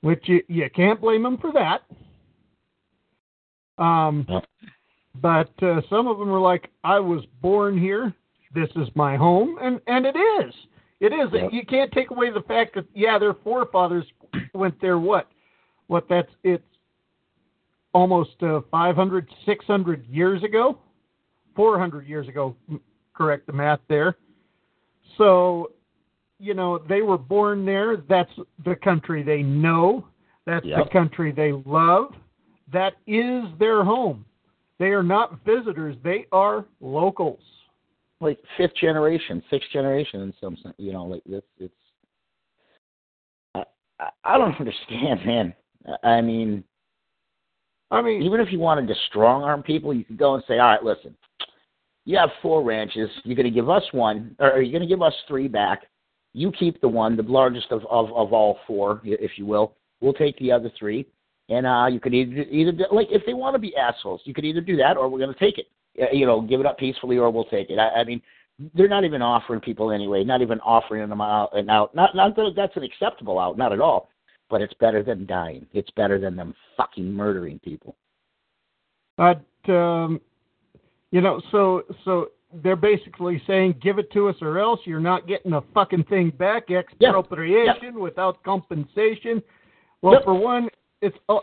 which 0.00 0.22
you 0.26 0.42
you 0.48 0.70
can't 0.74 1.00
blame 1.00 1.22
them 1.22 1.36
for 1.38 1.52
that. 1.52 1.82
Um, 3.82 4.26
but 5.20 5.50
uh, 5.62 5.82
some 5.90 6.06
of 6.06 6.18
them 6.18 6.30
are 6.30 6.40
like, 6.40 6.70
"I 6.84 7.00
was 7.00 7.22
born 7.42 7.78
here. 7.78 8.14
This 8.54 8.70
is 8.76 8.88
my 8.94 9.16
home," 9.16 9.58
and 9.60 9.80
and 9.86 10.06
it 10.06 10.16
is. 10.16 10.54
It 11.04 11.12
is. 11.12 11.28
Yep. 11.32 11.52
You 11.52 11.66
can't 11.66 11.92
take 11.92 12.10
away 12.10 12.30
the 12.30 12.40
fact 12.42 12.74
that 12.76 12.86
yeah, 12.94 13.18
their 13.18 13.34
forefathers 13.34 14.04
went 14.54 14.80
there. 14.80 14.98
What? 14.98 15.28
What? 15.88 16.08
That's 16.08 16.30
it's 16.42 16.64
almost 17.92 18.42
uh, 18.42 18.60
500, 18.70 19.28
600 19.44 20.06
years 20.08 20.42
ago, 20.42 20.78
400 21.56 22.06
years 22.06 22.26
ago. 22.26 22.56
Correct 23.14 23.46
the 23.46 23.52
math 23.52 23.80
there. 23.88 24.16
So, 25.18 25.72
you 26.40 26.54
know, 26.54 26.78
they 26.78 27.02
were 27.02 27.18
born 27.18 27.64
there. 27.64 27.98
That's 28.08 28.32
the 28.64 28.74
country 28.74 29.22
they 29.22 29.42
know. 29.42 30.06
That's 30.46 30.66
Yep. 30.66 30.84
the 30.84 30.90
country 30.90 31.32
they 31.32 31.52
love. 31.52 32.14
That 32.72 32.94
is 33.06 33.44
their 33.58 33.84
home. 33.84 34.24
They 34.78 34.88
are 34.88 35.04
not 35.04 35.44
visitors. 35.44 35.96
They 36.02 36.26
are 36.32 36.64
locals. 36.80 37.40
Like 38.24 38.38
fifth 38.56 38.74
generation, 38.76 39.42
sixth 39.50 39.68
generation 39.72 40.20
in 40.22 40.34
some 40.40 40.56
sense. 40.62 40.74
You 40.78 40.92
know, 40.92 41.04
like 41.04 41.22
it's 41.26 41.46
it's. 41.58 41.74
I 43.54 43.64
I- 44.24 44.38
don't 44.38 44.54
understand, 44.58 45.24
man. 45.24 45.54
I- 46.02 46.08
I 46.16 46.20
mean, 46.20 46.64
I 47.90 48.02
mean, 48.02 48.22
even 48.22 48.40
if 48.40 48.50
you 48.50 48.58
wanted 48.58 48.88
to 48.88 48.94
strong 49.08 49.42
arm 49.44 49.62
people, 49.62 49.94
you 49.94 50.04
could 50.04 50.16
go 50.18 50.34
and 50.34 50.42
say, 50.48 50.58
all 50.58 50.68
right, 50.70 50.82
listen, 50.82 51.14
you 52.06 52.16
have 52.16 52.30
four 52.42 52.62
ranches. 52.64 53.10
You're 53.22 53.36
going 53.36 53.44
to 53.44 53.50
give 53.50 53.70
us 53.70 53.84
one, 53.92 54.34
or 54.40 54.60
you're 54.62 54.72
going 54.72 54.88
to 54.88 54.92
give 54.92 55.02
us 55.02 55.14
three 55.28 55.46
back. 55.48 55.82
You 56.32 56.50
keep 56.50 56.80
the 56.80 56.88
one, 56.88 57.16
the 57.16 57.22
largest 57.22 57.70
of 57.70 57.84
of, 57.90 58.06
of 58.12 58.32
all 58.32 58.58
four, 58.66 59.00
if 59.04 59.32
you 59.36 59.46
will. 59.46 59.76
We'll 60.00 60.12
take 60.14 60.36
the 60.38 60.50
other 60.50 60.70
three, 60.78 61.06
and 61.48 61.66
uh, 61.66 61.86
you 61.90 62.00
could 62.00 62.12
either 62.14 62.42
either 62.42 62.72
like 62.90 63.08
if 63.10 63.22
they 63.26 63.34
want 63.34 63.54
to 63.54 63.58
be 63.60 63.76
assholes, 63.76 64.22
you 64.24 64.34
could 64.34 64.44
either 64.44 64.60
do 64.60 64.76
that, 64.78 64.96
or 64.96 65.08
we're 65.08 65.20
going 65.20 65.32
to 65.32 65.38
take 65.38 65.58
it. 65.58 65.66
Uh, 66.00 66.06
You 66.12 66.26
know, 66.26 66.40
give 66.40 66.60
it 66.60 66.66
up 66.66 66.78
peacefully, 66.78 67.18
or 67.18 67.30
we'll 67.30 67.44
take 67.44 67.70
it. 67.70 67.78
I, 67.78 68.00
I 68.00 68.04
mean, 68.04 68.20
they're 68.74 68.88
not 68.88 69.04
even 69.04 69.22
offering 69.22 69.60
people 69.60 69.90
anyway. 69.90 70.24
Not 70.24 70.42
even 70.42 70.60
offering 70.60 71.08
them 71.08 71.20
out 71.20 71.50
and 71.56 71.70
out. 71.70 71.94
Not 71.94 72.14
not 72.14 72.36
that 72.36 72.52
that's 72.56 72.76
an 72.76 72.82
acceptable 72.84 73.38
out, 73.38 73.58
not 73.58 73.72
at 73.72 73.80
all. 73.80 74.08
But 74.50 74.60
it's 74.60 74.74
better 74.74 75.02
than 75.02 75.26
dying. 75.26 75.66
It's 75.72 75.90
better 75.92 76.18
than 76.18 76.36
them 76.36 76.54
fucking 76.76 77.10
murdering 77.10 77.58
people. 77.60 77.96
But 79.16 79.42
um, 79.68 80.20
you 81.10 81.20
know, 81.20 81.40
so 81.50 81.84
so 82.04 82.28
they're 82.62 82.76
basically 82.76 83.42
saying, 83.46 83.76
give 83.82 83.98
it 83.98 84.12
to 84.12 84.28
us, 84.28 84.36
or 84.40 84.58
else 84.58 84.80
you're 84.84 85.00
not 85.00 85.26
getting 85.26 85.54
a 85.54 85.62
fucking 85.72 86.04
thing 86.04 86.30
back. 86.30 86.70
Expropriation 86.70 87.98
without 87.98 88.42
compensation. 88.44 89.42
Well, 90.02 90.14
Yep. 90.14 90.24
for 90.24 90.34
one, 90.34 90.68
it's 91.00 91.16
uh, 91.28 91.38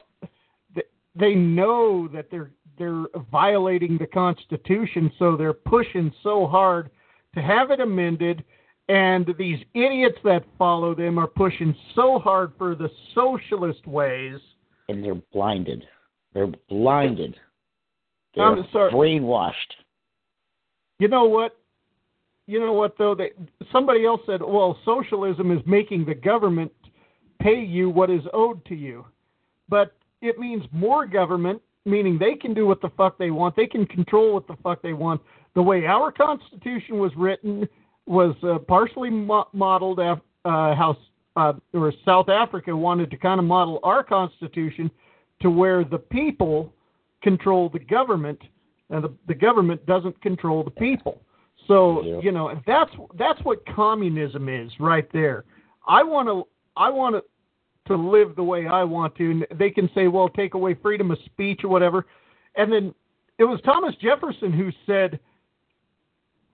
they 1.15 1.35
know 1.35 2.07
that 2.09 2.29
they're 2.31 2.51
they're 2.81 3.21
violating 3.31 3.97
the 3.99 4.07
Constitution, 4.07 5.11
so 5.19 5.37
they're 5.37 5.53
pushing 5.53 6.11
so 6.23 6.47
hard 6.47 6.89
to 7.35 7.41
have 7.41 7.69
it 7.69 7.79
amended. 7.79 8.43
And 8.89 9.29
these 9.37 9.59
idiots 9.75 10.17
that 10.23 10.43
follow 10.57 10.95
them 10.95 11.19
are 11.19 11.27
pushing 11.27 11.75
so 11.93 12.17
hard 12.17 12.53
for 12.57 12.73
the 12.73 12.89
socialist 13.13 13.85
ways. 13.85 14.39
and 14.89 15.03
they're 15.03 15.21
blinded. 15.31 15.85
They're 16.33 16.51
blinded. 16.69 17.35
They're 18.35 18.45
I'm 18.45 18.65
sorry. 18.73 18.91
brainwashed. 18.91 19.53
You 20.99 21.07
know 21.07 21.25
what? 21.25 21.57
You 22.47 22.59
know 22.59 22.73
what 22.73 22.97
though? 22.97 23.13
They, 23.15 23.31
somebody 23.71 24.05
else 24.05 24.21
said, 24.25 24.41
"Well, 24.41 24.77
socialism 24.83 25.51
is 25.55 25.61
making 25.65 26.05
the 26.05 26.15
government 26.15 26.71
pay 27.39 27.59
you 27.63 27.89
what 27.89 28.09
is 28.09 28.23
owed 28.33 28.65
to 28.65 28.75
you," 28.75 29.05
but 29.69 29.95
it 30.21 30.39
means 30.39 30.63
more 30.71 31.05
government, 31.05 31.61
meaning 31.85 32.17
they 32.17 32.35
can 32.35 32.53
do 32.53 32.67
what 32.67 32.81
the 32.81 32.89
fuck 32.97 33.17
they 33.17 33.31
want. 33.31 33.55
They 33.55 33.67
can 33.67 33.85
control 33.85 34.33
what 34.33 34.47
the 34.47 34.55
fuck 34.63 34.81
they 34.81 34.93
want. 34.93 35.21
The 35.55 35.61
way 35.61 35.85
our 35.85 36.11
Constitution 36.11 36.99
was 36.99 37.11
written 37.17 37.67
was 38.05 38.35
uh, 38.43 38.59
partially 38.59 39.09
mo- 39.09 39.47
modeled 39.53 39.99
after 39.99 40.23
uh, 40.45 40.75
how 40.75 40.97
uh, 41.35 41.53
or 41.73 41.93
South 42.03 42.29
Africa 42.29 42.75
wanted 42.75 43.09
to 43.11 43.17
kind 43.17 43.39
of 43.39 43.45
model 43.45 43.79
our 43.83 44.03
Constitution 44.03 44.91
to 45.41 45.49
where 45.49 45.83
the 45.83 45.97
people 45.97 46.73
control 47.21 47.69
the 47.69 47.79
government 47.79 48.39
and 48.89 49.03
the, 49.03 49.13
the 49.27 49.33
government 49.33 49.85
doesn't 49.85 50.19
control 50.21 50.63
the 50.63 50.71
people. 50.71 51.21
So 51.67 52.03
Yeah. 52.03 52.19
you 52.21 52.31
know 52.31 52.59
that's 52.65 52.91
that's 53.17 53.39
what 53.43 53.65
communism 53.67 54.49
is 54.49 54.71
right 54.79 55.07
there. 55.13 55.45
I 55.87 56.03
want 56.03 56.27
to 56.27 56.47
I 56.75 56.89
want 56.89 57.15
to 57.15 57.23
to 57.87 57.95
live 57.95 58.35
the 58.35 58.43
way 58.43 58.67
I 58.67 58.83
want 58.83 59.15
to, 59.15 59.31
and 59.31 59.47
they 59.57 59.69
can 59.69 59.89
say, 59.95 60.07
well, 60.07 60.29
take 60.29 60.53
away 60.53 60.75
freedom 60.75 61.11
of 61.11 61.17
speech 61.25 61.61
or 61.63 61.69
whatever, 61.69 62.05
and 62.55 62.71
then 62.71 62.93
it 63.37 63.43
was 63.43 63.59
Thomas 63.65 63.95
Jefferson 64.01 64.53
who 64.53 64.69
said, 64.85 65.19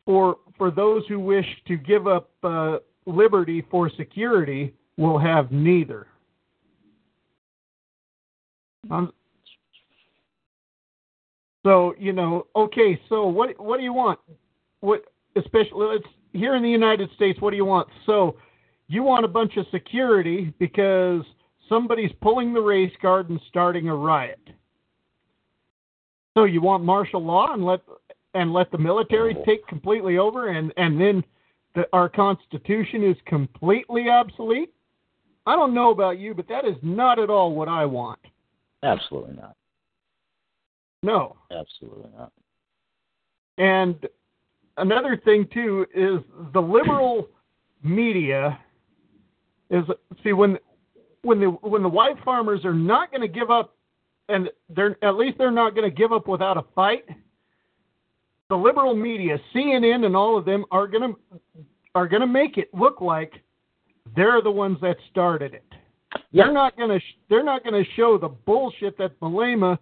for 0.05 0.37
for 0.57 0.71
those 0.71 1.03
who 1.07 1.19
wish 1.19 1.45
to 1.67 1.75
give 1.75 2.07
up 2.07 2.29
uh, 2.43 2.77
liberty 3.05 3.63
for 3.69 3.89
security 3.97 4.73
will 4.95 5.17
have 5.19 5.51
neither. 5.51 6.07
Um, 8.89 9.11
so 11.63 11.93
you 11.99 12.13
know, 12.13 12.47
okay. 12.55 12.99
So 13.09 13.27
what 13.27 13.59
what 13.59 13.77
do 13.77 13.83
you 13.83 13.93
want? 13.93 14.17
What 14.79 15.03
especially 15.35 15.87
let's 15.87 16.07
here 16.33 16.55
in 16.55 16.63
the 16.63 16.69
United 16.69 17.09
States, 17.15 17.41
what 17.41 17.51
do 17.51 17.57
you 17.57 17.65
want? 17.65 17.87
So 18.05 18.37
you 18.87 19.03
want 19.03 19.25
a 19.25 19.27
bunch 19.27 19.57
of 19.57 19.65
security 19.71 20.53
because 20.59 21.23
somebody's 21.67 22.11
pulling 22.21 22.53
the 22.53 22.61
race 22.61 22.93
card 23.01 23.29
and 23.29 23.39
starting 23.49 23.89
a 23.89 23.95
riot. 23.95 24.39
So 26.37 26.45
you 26.45 26.61
want 26.61 26.83
martial 26.83 27.23
law 27.23 27.53
and 27.53 27.65
let 27.65 27.81
and 28.33 28.53
let 28.53 28.71
the 28.71 28.77
military 28.77 29.35
take 29.45 29.65
completely 29.67 30.17
over 30.17 30.49
and 30.49 30.71
and 30.77 30.99
then 30.99 31.23
the, 31.75 31.87
our 31.93 32.09
constitution 32.09 33.03
is 33.03 33.15
completely 33.25 34.09
obsolete? 34.09 34.73
I 35.45 35.55
don't 35.55 35.73
know 35.73 35.91
about 35.91 36.19
you, 36.19 36.33
but 36.33 36.47
that 36.49 36.65
is 36.65 36.75
not 36.81 37.19
at 37.19 37.29
all 37.29 37.53
what 37.53 37.67
I 37.67 37.85
want. 37.85 38.19
Absolutely 38.83 39.35
not. 39.35 39.55
No. 41.03 41.37
Absolutely 41.51 42.09
not. 42.17 42.31
And 43.57 43.95
another 44.77 45.19
thing 45.23 45.47
too 45.53 45.85
is 45.93 46.19
the 46.53 46.61
liberal 46.61 47.29
media 47.83 48.59
is 49.69 49.83
see 50.23 50.33
when 50.33 50.57
when 51.23 51.39
the 51.39 51.47
when 51.47 51.83
the 51.83 51.89
white 51.89 52.15
farmers 52.23 52.63
are 52.65 52.73
not 52.73 53.11
going 53.11 53.21
to 53.21 53.27
give 53.27 53.51
up, 53.51 53.75
and 54.29 54.49
they're 54.69 54.97
at 55.03 55.15
least 55.15 55.37
they're 55.37 55.51
not 55.51 55.75
going 55.75 55.89
to 55.89 55.95
give 55.95 56.11
up 56.11 56.27
without 56.27 56.57
a 56.57 56.63
fight. 56.75 57.05
The 58.49 58.55
liberal 58.55 58.95
media, 58.95 59.37
CNN, 59.53 60.05
and 60.05 60.15
all 60.15 60.37
of 60.37 60.45
them 60.45 60.65
are 60.71 60.87
going 60.87 61.13
to 61.13 61.39
are 61.95 62.07
going 62.07 62.21
to 62.21 62.27
make 62.27 62.57
it 62.57 62.69
look 62.73 63.01
like 63.01 63.33
they're 64.15 64.41
the 64.41 64.51
ones 64.51 64.77
that 64.81 64.97
started 65.11 65.53
it. 65.53 65.65
They're 66.31 66.53
not 66.53 66.77
going 66.77 66.89
to 66.89 66.99
they're 67.29 67.43
not 67.43 67.63
going 67.63 67.83
to 67.83 67.89
show 67.95 68.17
the 68.17 68.29
bullshit 68.29 68.97
that 68.97 69.19
Malema 69.19 69.77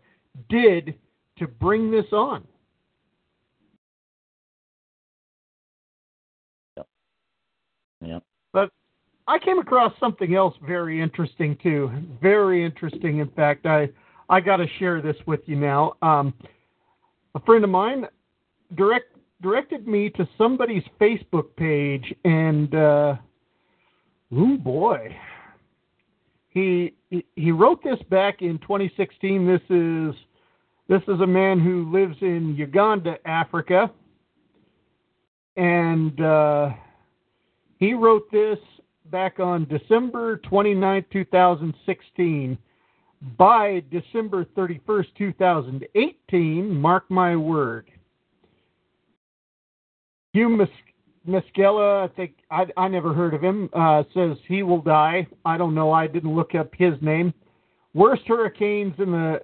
did 0.49 0.95
to 1.37 1.47
bring 1.47 1.91
this 1.91 2.05
on. 2.11 2.47
Yep. 8.01 8.23
But 8.27 8.34
I 9.27 9.39
came 9.39 9.57
across 9.59 9.93
something 9.99 10.35
else 10.35 10.55
very 10.65 11.01
interesting 11.01 11.57
too. 11.61 11.91
Very 12.21 12.63
interesting. 12.63 13.19
In 13.19 13.29
fact, 13.29 13.65
I 13.65 13.89
I 14.29 14.39
got 14.39 14.57
to 14.57 14.67
share 14.79 15.01
this 15.01 15.15
with 15.25 15.41
you 15.45 15.55
now. 15.55 15.95
Um, 16.01 16.33
a 17.33 17.39
friend 17.41 17.63
of 17.63 17.69
mine 17.69 18.05
direct 18.75 19.15
directed 19.41 19.87
me 19.87 20.09
to 20.11 20.27
somebody's 20.37 20.83
Facebook 20.99 21.55
page, 21.57 22.13
and 22.23 22.73
uh, 22.73 23.15
oh 24.35 24.57
boy, 24.57 25.15
he 26.49 26.93
he- 27.35 27.51
wrote 27.51 27.83
this 27.83 27.99
back 28.09 28.41
in 28.41 28.59
2016. 28.59 29.45
This 29.47 29.61
is 29.69 30.15
this 30.87 31.01
is 31.13 31.19
a 31.21 31.27
man 31.27 31.59
who 31.59 31.91
lives 31.91 32.15
in 32.21 32.55
Uganda, 32.55 33.17
Africa, 33.27 33.91
and 35.57 36.19
uh, 36.21 36.69
he 37.79 37.93
wrote 37.93 38.31
this 38.31 38.59
back 39.11 39.39
on 39.39 39.65
December 39.65 40.37
29, 40.37 41.05
2016. 41.11 42.57
By 43.37 43.83
December 43.91 44.45
31st, 44.57 45.07
2018, 45.17 46.79
mark 46.79 47.09
my 47.09 47.35
word. 47.35 47.89
Hugh 50.33 50.49
Mus- 50.49 50.69
Muscella, 51.27 52.09
I 52.09 52.13
think 52.15 52.33
I, 52.51 52.65
I 52.77 52.87
never 52.87 53.13
heard 53.13 53.33
of 53.33 53.41
him, 53.41 53.69
uh, 53.73 54.03
says 54.13 54.37
he 54.47 54.63
will 54.63 54.81
die. 54.81 55.25
I 55.43 55.57
don't 55.57 55.73
know. 55.73 55.91
I 55.91 56.07
didn't 56.07 56.35
look 56.35 56.53
up 56.53 56.69
his 56.77 56.93
name. 57.01 57.33
Worst 57.93 58.23
hurricanes 58.27 58.93
in 58.99 59.11
the 59.11 59.41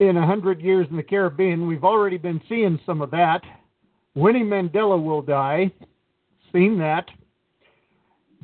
in 0.00 0.16
a 0.16 0.26
hundred 0.26 0.60
years 0.60 0.88
in 0.90 0.96
the 0.96 1.02
Caribbean. 1.02 1.66
We've 1.68 1.84
already 1.84 2.18
been 2.18 2.40
seeing 2.48 2.80
some 2.84 3.00
of 3.00 3.10
that. 3.12 3.40
Winnie 4.14 4.42
Mandela 4.42 5.02
will 5.02 5.22
die. 5.22 5.70
Seen 6.52 6.76
that. 6.78 7.08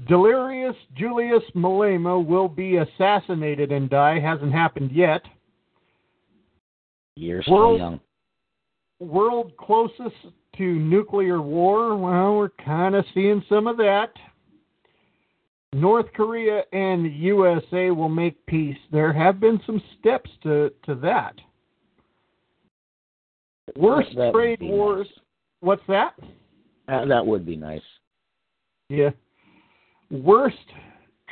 Delirious 0.06 0.76
Julius 0.96 1.42
Malema 1.54 2.24
will 2.24 2.48
be 2.48 2.76
assassinated 2.76 3.72
and 3.72 3.90
die. 3.90 4.20
Hasn't 4.20 4.52
happened 4.52 4.92
yet. 4.92 5.22
Still 7.16 7.42
World- 7.48 7.78
young. 7.80 8.00
World 9.00 9.56
closest 9.56 10.16
to 10.56 10.62
nuclear 10.64 11.40
war. 11.40 11.96
Well, 11.96 12.36
we're 12.36 12.48
kind 12.64 12.94
of 12.94 13.04
seeing 13.14 13.42
some 13.48 13.66
of 13.66 13.76
that. 13.78 14.12
North 15.72 16.06
Korea 16.14 16.62
and 16.72 17.12
USA 17.12 17.90
will 17.90 18.08
make 18.08 18.44
peace. 18.46 18.76
There 18.90 19.12
have 19.12 19.38
been 19.38 19.60
some 19.66 19.82
steps 19.98 20.30
to, 20.42 20.72
to 20.84 20.94
that. 20.96 21.34
Worst 23.76 24.14
That- 24.16 24.32
trade 24.32 24.60
wars. 24.62 25.06
What's 25.60 25.82
that? 25.88 26.14
Uh, 26.88 27.04
that 27.04 27.24
would 27.26 27.44
be 27.44 27.56
nice. 27.56 27.82
Yeah. 28.88 29.10
Worst 30.10 30.56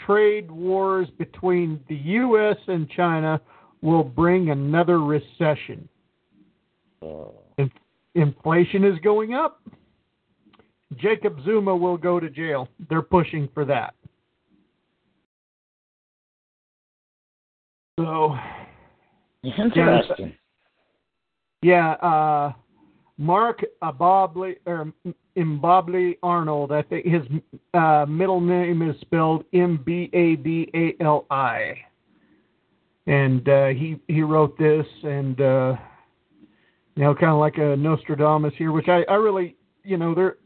trade 0.05 0.51
wars 0.51 1.09
between 1.19 1.81
the 1.89 1.95
U.S. 1.95 2.57
and 2.67 2.89
China 2.91 3.41
will 3.83 4.05
bring 4.05 4.51
another 4.51 5.01
recession. 5.01 5.89
In- 7.59 7.71
inflation 8.15 8.85
is 8.85 8.99
going 9.01 9.35
up. 9.35 9.63
Jacob 10.97 11.39
Zuma 11.45 11.75
will 11.75 11.97
go 11.97 12.21
to 12.21 12.31
jail. 12.31 12.69
They're 12.89 13.03
pushing 13.03 13.49
for 13.53 13.65
that. 13.65 13.95
So, 17.99 18.37
Interesting. 19.43 20.35
yeah, 21.63 21.93
uh, 21.93 22.53
Mark 23.19 23.65
Abobly 23.83 24.57
or 24.67 24.93
Imbably 25.37 26.19
Arnold. 26.23 26.73
I 26.73 26.83
think 26.83 27.07
his 27.07 27.23
uh, 27.75 28.07
middle 28.07 28.41
name 28.41 28.83
is 28.89 28.99
spelled 29.01 29.45
M 29.53 29.83
B 29.85 30.11
A 30.13 30.37
B 30.37 30.71
A 30.75 30.95
L 31.03 31.27
I, 31.31 31.75
and 33.07 33.49
uh, 33.49 33.69
he 33.69 34.01
he 34.09 34.23
wrote 34.23 34.59
this, 34.59 34.87
and 35.03 35.41
uh, 35.41 35.77
you 36.95 37.05
know, 37.05 37.15
kind 37.15 37.33
of 37.33 37.39
like 37.39 37.59
a 37.59 37.77
Nostradamus 37.77 38.55
here, 38.57 38.73
which 38.73 38.89
I 38.89 39.03
I 39.09 39.15
really 39.15 39.57
you 39.83 39.97
know 39.97 40.15
there 40.15 40.37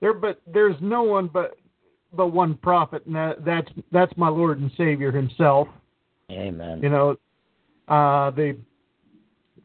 there 0.00 0.14
but 0.14 0.40
there's 0.46 0.76
no 0.80 1.02
one 1.02 1.28
but 1.32 1.56
but 2.12 2.28
one 2.28 2.54
prophet, 2.54 3.04
and 3.06 3.14
that, 3.14 3.44
that's 3.44 3.68
that's 3.92 4.16
my 4.16 4.28
Lord 4.28 4.60
and 4.60 4.70
Savior 4.76 5.12
Himself. 5.12 5.68
Amen. 6.30 6.80
You 6.82 6.88
know, 6.88 7.16
uh, 7.88 8.30
they. 8.30 8.54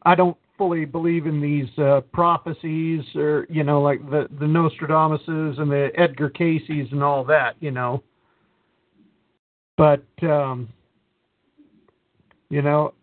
I 0.04 0.14
don't 0.14 0.36
fully 0.62 0.84
believe 0.84 1.26
in 1.26 1.40
these 1.40 1.68
uh, 1.78 2.00
prophecies, 2.12 3.02
or 3.16 3.46
you 3.50 3.64
know, 3.64 3.82
like 3.82 3.98
the 4.10 4.28
the 4.38 4.46
Nostradamuses 4.46 5.58
and 5.58 5.68
the 5.68 5.90
Edgar 5.96 6.30
Cayces 6.30 6.86
and 6.92 7.02
all 7.02 7.24
that. 7.24 7.56
You 7.58 7.72
know, 7.72 8.02
but 9.76 10.04
um, 10.22 10.68
you 12.48 12.62
know, 12.62 12.94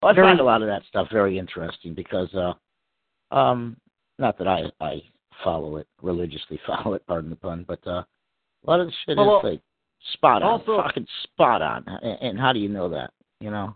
I 0.00 0.14
find 0.14 0.38
a 0.38 0.44
lot 0.44 0.62
of 0.62 0.68
that 0.68 0.82
stuff 0.88 1.08
very 1.10 1.38
interesting 1.38 1.92
because, 1.92 2.28
uh, 2.34 3.34
um, 3.34 3.76
not 4.20 4.38
that 4.38 4.46
I 4.46 4.62
I 4.80 5.02
follow 5.42 5.76
it 5.78 5.88
religiously, 6.02 6.60
follow 6.66 6.94
it, 6.94 7.04
pardon 7.08 7.30
the 7.30 7.36
pun, 7.36 7.64
but 7.66 7.84
uh, 7.84 7.90
a 7.90 8.06
lot 8.64 8.78
of 8.78 8.86
the 8.86 8.92
shit 9.04 9.16
Well, 9.16 9.38
is 9.40 9.44
like 9.44 9.60
spot 10.12 10.44
on, 10.44 10.60
also- 10.60 10.80
fucking 10.82 11.08
spot 11.24 11.62
on. 11.62 11.84
And, 12.00 12.18
and 12.22 12.38
how 12.38 12.52
do 12.52 12.60
you 12.60 12.68
know 12.68 12.88
that? 12.90 13.10
You 13.40 13.50
know? 13.50 13.74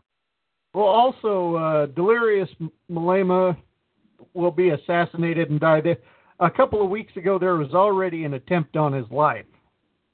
Well, 0.76 0.84
also 0.84 1.56
uh, 1.56 1.86
Delirious 1.86 2.50
Malema 2.92 3.56
will 4.34 4.50
be 4.50 4.68
assassinated 4.68 5.48
and 5.48 5.58
die. 5.58 5.80
There, 5.80 5.96
a 6.38 6.50
couple 6.50 6.84
of 6.84 6.90
weeks 6.90 7.16
ago, 7.16 7.38
there 7.38 7.54
was 7.54 7.72
already 7.72 8.24
an 8.24 8.34
attempt 8.34 8.76
on 8.76 8.92
his 8.92 9.06
life. 9.10 9.46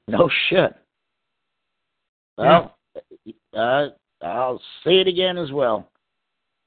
No 0.06 0.30
shit. 0.48 0.72
Well, 2.38 2.76
uh, 3.56 3.88
I'll 4.22 4.62
say 4.84 5.00
it 5.00 5.08
again 5.08 5.36
as 5.36 5.50
well. 5.50 5.90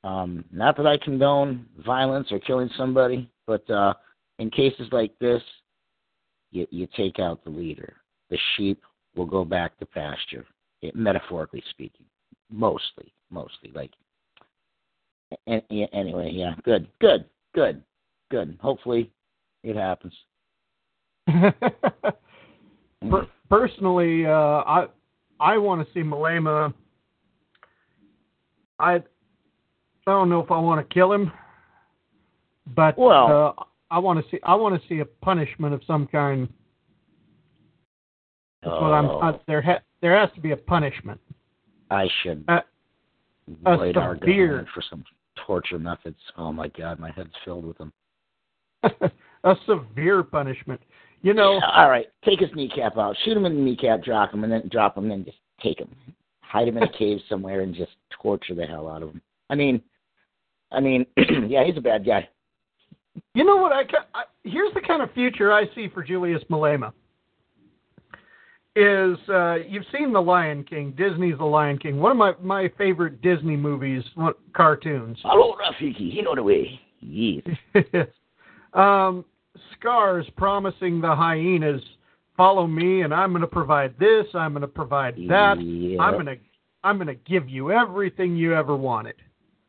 Um, 0.04 0.44
not 0.52 0.76
that 0.76 0.88
I 0.88 0.98
condone 0.98 1.66
violence 1.86 2.28
or 2.32 2.40
killing 2.40 2.70
somebody, 2.78 3.32
but 3.48 3.68
uh, 3.70 3.94
in 4.40 4.50
cases 4.50 4.90
like 4.92 5.18
this, 5.20 5.42
you, 6.52 6.68
you 6.70 6.86
take 6.98 7.20
out 7.20 7.46
the 7.46 7.50
leader. 7.50 7.94
The 8.30 8.38
sheep 8.58 8.84
will 9.16 9.26
go 9.26 9.46
back 9.46 9.80
to 9.80 9.86
pasture, 9.86 10.46
it, 10.82 10.98
metaphorically 10.98 11.64
speaking. 11.70 12.06
Mostly, 12.52 13.14
mostly. 13.36 13.72
Like, 13.76 13.92
and, 15.46 15.62
yeah, 15.70 15.86
anyway, 15.94 16.32
yeah, 16.34 16.56
good, 16.64 16.88
good, 17.00 17.26
good, 17.54 17.84
good. 18.32 18.58
Hopefully, 18.62 19.12
it 19.64 19.76
happens. 19.76 20.14
Per- 23.12 23.28
personally, 23.50 24.26
uh, 24.26 24.32
I 24.66 24.88
I 25.40 25.58
want 25.58 25.86
to 25.86 25.94
see 25.94 26.00
Malema. 26.00 26.74
I 28.80 28.96
I 28.96 29.02
don't 30.06 30.30
know 30.30 30.40
if 30.40 30.50
I 30.52 30.58
want 30.60 30.88
to 30.88 30.94
kill 30.94 31.12
him, 31.12 31.32
but 32.76 32.98
Well- 32.98 33.56
uh, 33.58 33.64
I 33.92 34.00
want 34.00 34.24
to 34.24 34.32
see 34.32 34.40
I 34.44 34.56
want 34.56 34.82
to 34.82 34.88
see 34.88 35.00
a 35.00 35.06
punishment 35.06 35.74
of 35.74 35.82
some 35.86 36.08
kind. 36.08 36.48
That's 38.64 38.82
what 38.82 38.94
I'm. 38.94 39.06
Oh. 39.06 39.20
Uh, 39.20 39.38
there 39.48 39.62
ha- 39.62 39.82
there 40.02 40.18
has 40.20 40.30
to 40.36 40.42
be 40.42 40.52
a 40.52 40.58
punishment. 40.58 41.20
I 41.92 42.08
should 42.22 42.44
Uh, 42.48 42.62
a 43.66 43.70
our 43.70 44.18
severe- 44.20 44.58
gun 44.58 44.68
for 44.74 44.84
some 44.90 45.04
torture 45.46 45.80
methods. 45.80 46.20
Oh 46.38 46.52
my 46.52 46.68
god, 46.70 47.00
my 47.00 47.12
head's 47.12 47.34
filled 47.44 47.66
with 47.66 47.78
them. 47.78 47.94
a 49.44 49.56
severe 49.66 50.24
punishment. 50.24 50.82
You 51.22 51.34
know. 51.34 51.54
Yeah, 51.54 51.82
all 51.82 51.90
right, 51.90 52.08
take 52.24 52.40
his 52.40 52.50
kneecap 52.54 52.98
out, 52.98 53.16
shoot 53.24 53.36
him 53.36 53.46
in 53.46 53.56
the 53.56 53.62
kneecap, 53.62 54.04
drop 54.04 54.34
him, 54.34 54.44
and 54.44 54.54
then 54.54 54.70
drop 54.72 54.98
him, 54.98 55.06
and 55.06 55.12
then 55.12 55.26
just 55.26 55.38
take 55.62 55.80
him, 55.80 55.90
hide 56.42 56.68
him 56.68 56.78
in 56.78 56.84
a 56.84 56.92
cave 56.98 57.20
somewhere, 57.30 57.62
and 57.62 57.74
just 57.74 57.92
torture 58.22 58.56
the 58.56 58.66
hell 58.66 58.88
out 58.88 59.02
of 59.02 59.10
him. 59.10 59.22
I 59.50 59.56
mean, 59.56 59.82
I 60.72 60.80
mean, 60.80 61.06
yeah, 61.48 61.64
he's 61.66 61.78
a 61.78 61.82
bad 61.82 62.06
guy. 62.06 62.28
You 63.34 63.44
know 63.44 63.58
what? 63.58 63.72
I, 63.72 63.82
I 64.14 64.24
here's 64.44 64.74
the 64.74 64.82
kind 64.82 65.02
of 65.02 65.12
future 65.14 65.54
I 65.54 65.64
see 65.74 65.88
for 65.94 66.04
Julius 66.04 66.44
Malema. 66.50 66.92
Is 68.76 69.18
uh, 69.30 69.56
you've 69.68 69.86
seen 69.98 70.12
The 70.12 70.22
Lion 70.22 70.64
King? 70.64 70.94
Disney's 70.98 71.38
The 71.38 71.46
Lion 71.46 71.78
King. 71.78 72.00
One 72.00 72.12
of 72.12 72.18
my 72.18 72.34
my 72.42 72.72
favorite 72.78 73.22
Disney 73.22 73.56
movies, 73.56 74.04
one, 74.16 74.34
cartoons. 74.54 75.18
Hello, 75.24 75.56
Rafiki. 75.56 76.14
You 76.14 76.24
know 76.24 76.36
the 76.36 76.44
way. 76.44 76.80
Yes. 77.08 77.44
um, 78.74 79.24
Scars 79.78 80.26
promising 80.38 81.02
the 81.02 81.14
hyenas 81.16 81.82
follow 82.36 82.66
me, 82.66 83.02
and 83.02 83.14
I'm 83.14 83.30
going 83.32 83.42
to 83.42 83.48
provide 83.48 83.94
this. 84.00 84.26
I'm 84.34 84.54
going 84.54 84.62
to 84.62 84.68
provide 84.68 85.16
that. 85.30 85.62
Yeah. 85.62 86.02
I'm 86.02 86.14
going 86.14 86.26
to 86.26 86.38
I'm 86.84 86.98
going 86.98 87.08
to 87.08 87.16
give 87.16 87.50
you 87.50 87.72
everything 87.72 88.36
you 88.36 88.54
ever 88.56 88.76
wanted. 88.76 89.16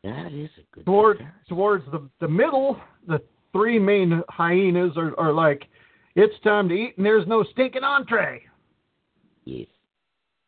That 0.03 0.31
is 0.31 0.49
a 0.57 0.75
good. 0.75 0.85
Toward 0.85 1.27
towards 1.47 1.85
the 1.91 2.09
the 2.19 2.27
middle, 2.27 2.79
the 3.07 3.21
three 3.51 3.79
main 3.79 4.21
hyenas 4.29 4.93
are, 4.97 5.19
are 5.19 5.33
like, 5.33 5.65
it's 6.15 6.39
time 6.43 6.69
to 6.69 6.75
eat, 6.75 6.97
and 6.97 7.05
there's 7.05 7.27
no 7.27 7.43
stinking 7.51 7.83
entree. 7.83 8.41
Yes. 9.47 9.67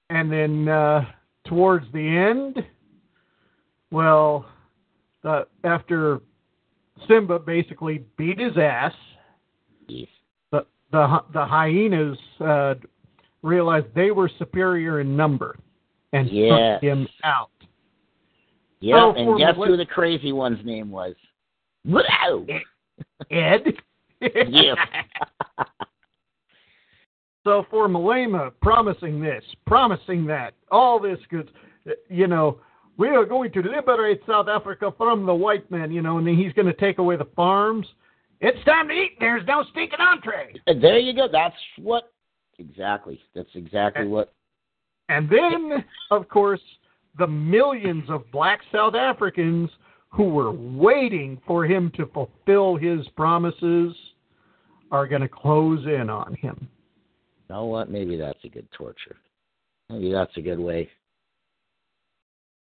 And 0.09 0.29
then 0.29 0.67
uh, 0.67 1.05
towards 1.47 1.85
the 1.93 1.99
end, 1.99 2.57
well, 3.91 4.45
uh, 5.23 5.43
after 5.63 6.19
Simba 7.07 7.39
basically 7.39 8.03
beat 8.17 8.39
his 8.39 8.57
ass, 8.57 8.91
yes. 9.87 10.09
the 10.51 10.65
the 10.91 11.23
the 11.33 11.45
hyenas 11.45 12.17
uh, 12.41 12.73
realized 13.41 13.87
they 13.95 14.11
were 14.11 14.29
superior 14.37 14.99
in 14.99 15.15
number 15.15 15.57
and 16.11 16.29
Yes. 16.29 16.81
took 16.81 16.83
him 16.83 17.07
out. 17.23 17.51
Yeah, 18.81 18.95
So 18.95 19.15
and 19.15 19.37
guess 19.39 19.55
who 19.55 19.77
the 19.77 19.85
crazy 19.85 20.33
one's 20.33 20.63
name 20.65 20.91
was? 20.91 21.15
Wow. 21.85 22.45
Ed. 23.31 23.63
Yes. 24.49 24.75
So 27.49 27.65
for 27.71 27.87
Malema, 27.87 28.51
promising 28.61 29.19
this, 29.19 29.43
promising 29.65 30.23
that, 30.27 30.53
all 30.69 30.99
this 30.99 31.17
good, 31.31 31.49
you 32.07 32.27
know, 32.27 32.59
we 32.95 33.07
are 33.07 33.25
going 33.25 33.51
to 33.53 33.63
liberate 33.63 34.21
South 34.27 34.47
Africa 34.47 34.93
from 34.95 35.25
the 35.25 35.33
white 35.33 35.69
men, 35.71 35.91
you 35.91 36.03
know, 36.03 36.19
and 36.19 36.27
then 36.27 36.37
he's 36.37 36.53
going 36.53 36.67
to 36.67 36.73
take 36.73 36.99
away 36.99 37.15
the 37.15 37.27
farms. 37.35 37.87
It's 38.39 38.63
time 38.65 38.87
to 38.89 38.93
eat. 38.93 39.13
There's 39.19 39.41
no 39.47 39.63
stinking 39.71 39.97
entree. 39.99 40.61
And 40.67 40.79
there 40.79 40.99
you 40.99 41.11
go. 41.15 41.27
That's 41.31 41.55
what. 41.79 42.13
Exactly. 42.59 43.19
That's 43.33 43.49
exactly 43.55 44.05
what. 44.05 44.31
And 45.09 45.27
then, 45.27 45.83
of 46.11 46.29
course, 46.29 46.61
the 47.17 47.25
millions 47.25 48.11
of 48.11 48.31
black 48.31 48.59
South 48.71 48.93
Africans 48.93 49.71
who 50.09 50.25
were 50.25 50.51
waiting 50.51 51.41
for 51.47 51.65
him 51.65 51.91
to 51.95 52.05
fulfill 52.13 52.75
his 52.75 53.07
promises 53.15 53.95
are 54.91 55.07
going 55.07 55.23
to 55.23 55.27
close 55.27 55.83
in 55.87 56.11
on 56.11 56.35
him. 56.35 56.69
Know 57.49 57.65
what? 57.65 57.89
Maybe 57.89 58.15
that's 58.15 58.43
a 58.43 58.49
good 58.49 58.67
torture. 58.71 59.15
Maybe 59.89 60.11
that's 60.11 60.35
a 60.37 60.41
good 60.41 60.59
way. 60.59 60.89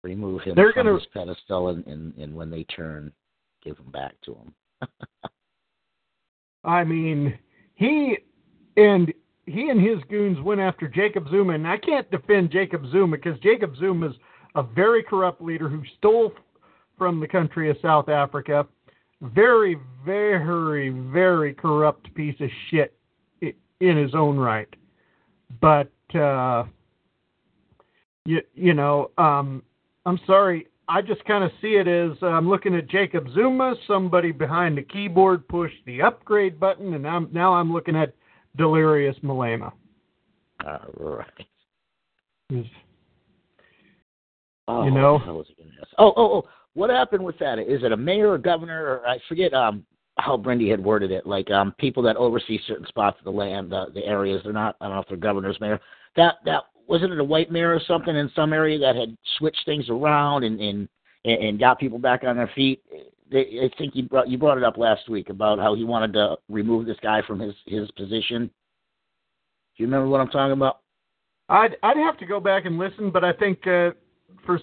Remove 0.04 0.42
him 0.44 0.54
They're 0.56 0.72
from 0.74 0.86
gonna- 0.86 1.00
his 1.00 1.08
pedestal, 1.08 1.70
and, 1.70 1.86
and, 1.88 2.14
and 2.18 2.36
when 2.36 2.52
they 2.52 2.64
turn, 2.66 3.12
give 3.64 3.78
him 3.78 3.90
back 3.92 4.14
to 4.26 4.36
him. 4.36 4.54
I 6.64 6.84
mean, 6.84 7.38
he 7.76 8.18
and 8.78 9.12
he 9.48 9.70
and 9.70 9.80
his 9.82 9.98
goons 10.10 10.40
went 10.42 10.62
after 10.62 10.88
Jacob 10.88 11.28
Zuma, 11.30 11.54
and 11.54 11.68
I 11.68 11.78
can't 11.78 12.10
defend 12.12 12.52
Jacob 12.52 12.84
Zuma 12.92 13.18
because 13.18 13.40
Jacob 13.40 13.76
Zuma 13.78 14.10
is 14.10 14.16
a 14.56 14.64
very 14.64 15.02
corrupt 15.04 15.42
leader 15.42 15.70
who 15.70 15.84
stole 15.98 16.32
from 16.98 17.20
the 17.20 17.28
country 17.28 17.70
of 17.70 17.78
South 17.82 18.10
Africa. 18.10 18.66
Very, 19.22 19.78
very, 20.06 20.90
very 20.90 21.54
corrupt 21.54 22.14
piece 22.16 22.40
of 22.42 22.50
shit 22.70 22.96
in 23.80 23.98
his 23.98 24.16
own 24.16 24.38
right. 24.38 24.74
But 25.62 25.92
uh, 26.16 26.66
you, 28.26 28.42
you 28.54 28.74
know, 28.74 29.12
um, 29.18 29.64
I'm 30.06 30.20
sorry. 30.26 30.68
I 30.88 31.02
just 31.02 31.26
kind 31.26 31.44
of 31.44 31.52
see 31.62 31.76
it 31.76 31.88
as 31.88 32.18
uh, 32.22 32.28
I'm 32.28 32.48
looking 32.48 32.76
at 32.76 32.88
Jacob 32.88 33.28
Zuma, 33.34 33.76
somebody 33.88 34.32
behind 34.32 34.78
the 34.78 34.84
keyboard 34.84 35.48
pushed 35.48 35.84
the 35.86 36.02
upgrade 36.02 36.60
button, 36.60 36.94
and 36.94 37.08
I'm, 37.08 37.28
now 37.32 37.54
I'm 37.54 37.74
looking 37.74 37.96
at 37.96 38.14
Delirious 38.56 39.16
Malema. 39.24 39.72
All 40.66 41.18
right. 42.52 42.66
Oh, 44.68 44.84
You 44.86 44.92
know? 44.92 45.14
what 45.14 45.20
the 45.20 45.26
hell 45.26 45.38
was 45.38 45.48
I 45.52 45.62
gonna 45.62 45.76
ask? 45.80 45.90
Oh, 46.00 46.14
oh, 46.18 46.38
oh. 46.38 46.44
What 46.74 46.90
happened 46.90 47.24
with 47.24 47.38
that? 47.40 47.60
Is 47.60 47.84
it 47.84 47.92
a 47.92 47.98
mayor 47.98 48.32
or 48.32 48.38
governor? 48.38 48.84
Or 48.84 49.08
I 49.08 49.20
forget 49.30 49.54
um 49.54 49.86
how 50.18 50.38
Brendy 50.38 50.70
had 50.70 50.84
worded 50.84 51.12
it. 51.12 51.26
Like 51.26 51.52
um 51.52 51.74
people 51.78 52.04
that 52.04 52.18
oversee 52.18 52.60
certain 52.68 52.88
spots 52.88 53.18
of 53.20 53.26
the 53.26 53.32
land, 53.32 53.74
uh, 53.74 53.88
the 53.94 54.06
areas. 54.06 54.42
They're 54.44 54.54
not. 54.54 54.76
I 54.80 54.86
don't 54.86 54.96
know 54.96 55.02
if 55.02 55.08
they're 55.08 55.18
governors, 55.18 55.58
mayor. 55.60 55.80
That 56.16 56.36
that 56.46 56.64
wasn't 56.88 57.14
it 57.14 57.20
a 57.20 57.24
white 57.24 57.52
mayor 57.52 57.74
or 57.74 57.82
something 57.88 58.16
in 58.16 58.32
some 58.36 58.54
area 58.54 58.80
that 58.80 58.96
had 58.96 59.16
switched 59.38 59.66
things 59.66 59.90
around 59.90 60.44
and 60.44 60.60
and 60.60 60.88
and 61.26 61.60
got 61.60 61.80
people 61.80 62.00
back 62.00 62.24
on 62.24 62.38
their 62.38 62.52
feet. 62.56 62.84
They, 63.32 63.40
I 63.64 63.78
think 63.78 63.96
you 63.96 64.04
brought 64.04 64.30
you 64.30 64.38
brought 64.38 64.58
it 64.58 64.64
up 64.64 64.78
last 64.78 65.10
week 65.10 65.30
about 65.30 65.60
how 65.60 65.76
he 65.76 65.84
wanted 65.84 66.14
to 66.14 66.38
remove 66.50 66.86
this 66.86 66.98
guy 67.02 67.22
from 67.26 67.40
his 67.40 67.54
his 67.66 67.90
position. 67.92 68.48
Do 68.48 69.84
you 69.84 69.88
remember 69.88 70.08
what 70.08 70.22
I'm 70.22 70.30
talking 70.30 70.54
about? 70.54 70.80
I'd 71.50 71.76
I'd 71.84 71.98
have 71.98 72.18
to 72.20 72.26
go 72.26 72.40
back 72.40 72.66
and 72.66 72.78
listen, 72.78 73.12
but 73.12 73.24
I 73.24 73.34
think 73.34 73.66
uh, 73.68 73.92
for 74.46 74.60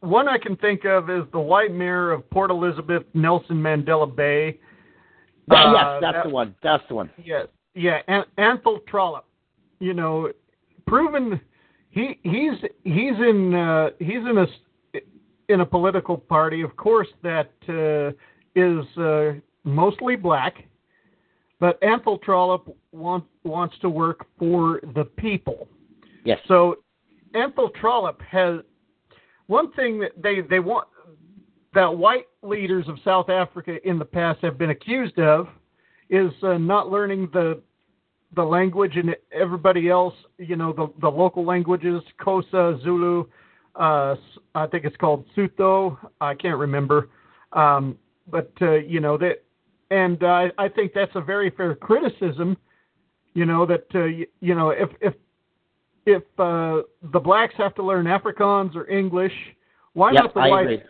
one 0.00 0.28
I 0.28 0.38
can 0.38 0.56
think 0.56 0.84
of 0.84 1.10
is 1.10 1.24
the 1.32 1.40
white 1.40 1.72
mayor 1.72 2.12
of 2.12 2.28
Port 2.30 2.50
Elizabeth, 2.50 3.02
Nelson 3.14 3.56
Mandela 3.56 4.14
Bay. 4.14 4.60
Yeah, 5.50 5.56
Uh, 5.64 5.72
yes, 5.72 6.00
that's 6.00 6.14
that- 6.16 6.24
the 6.24 6.30
one. 6.30 6.54
That's 6.62 6.82
the 6.88 6.94
one. 6.94 7.10
Yes, 7.22 7.46
yeah, 7.74 8.02
An- 8.08 8.24
Athol 8.38 8.80
Trollip. 8.90 9.24
You 9.80 9.94
know, 9.94 10.30
proven 10.86 11.40
he 11.90 12.18
he's 12.22 12.54
he's 12.84 13.18
in 13.20 13.54
uh, 13.54 13.90
he's 13.98 14.16
in 14.30 14.38
a 14.38 14.46
in 15.48 15.60
a 15.60 15.66
political 15.66 16.16
party, 16.16 16.62
of 16.62 16.74
course, 16.76 17.08
that 17.22 17.50
uh, 17.68 18.12
is 18.54 18.84
uh, 18.96 19.34
mostly 19.64 20.16
black. 20.16 20.64
But 21.60 21.78
Athol 21.82 22.18
Trollip 22.20 22.74
want, 22.92 23.24
wants 23.44 23.76
to 23.80 23.88
work 23.90 24.26
for 24.38 24.80
the 24.94 25.04
people. 25.04 25.68
Yes. 26.24 26.38
So 26.48 26.76
Athol 27.34 27.70
Trollip 27.80 28.20
has 28.22 28.60
one 29.46 29.70
thing 29.72 29.98
that 30.00 30.12
they 30.22 30.40
they 30.40 30.60
want 30.60 30.88
that 31.74 31.94
white 31.96 32.26
leaders 32.44 32.86
of 32.88 32.98
South 33.04 33.28
Africa 33.28 33.76
in 33.88 33.98
the 33.98 34.04
past 34.04 34.40
have 34.42 34.58
been 34.58 34.70
accused 34.70 35.18
of 35.18 35.48
is 36.10 36.32
uh, 36.42 36.58
not 36.58 36.90
learning 36.90 37.28
the 37.32 37.60
the 38.36 38.42
language 38.42 38.96
and 38.96 39.14
everybody 39.32 39.88
else, 39.88 40.14
you 40.38 40.56
know, 40.56 40.72
the 40.72 40.92
the 41.00 41.08
local 41.08 41.44
languages, 41.44 42.02
Xhosa, 42.20 42.82
Zulu, 42.82 43.24
uh, 43.76 44.16
I 44.54 44.66
think 44.66 44.84
it's 44.84 44.96
called 44.96 45.24
Sotho. 45.36 45.96
I 46.20 46.34
can't 46.34 46.58
remember, 46.58 47.08
um, 47.52 47.98
but 48.30 48.52
uh, 48.62 48.74
you 48.74 49.00
know 49.00 49.18
that, 49.18 49.42
and 49.90 50.22
uh, 50.22 50.48
I 50.58 50.68
think 50.68 50.92
that's 50.94 51.14
a 51.14 51.20
very 51.20 51.50
fair 51.50 51.74
criticism. 51.74 52.56
You 53.34 53.46
know 53.46 53.66
that 53.66 53.86
uh, 53.94 54.04
you, 54.04 54.26
you 54.40 54.54
know 54.54 54.70
if 54.70 54.90
if 55.00 55.14
if 56.06 56.22
uh, 56.38 56.82
the 57.12 57.20
blacks 57.20 57.54
have 57.56 57.74
to 57.76 57.82
learn 57.82 58.06
Afrikaans 58.06 58.76
or 58.76 58.88
English, 58.88 59.32
why 59.94 60.12
Yep, 60.12 60.22
not 60.22 60.34
the 60.34 60.40
I 60.40 60.48
whites 60.48 60.72
agree. 60.72 60.82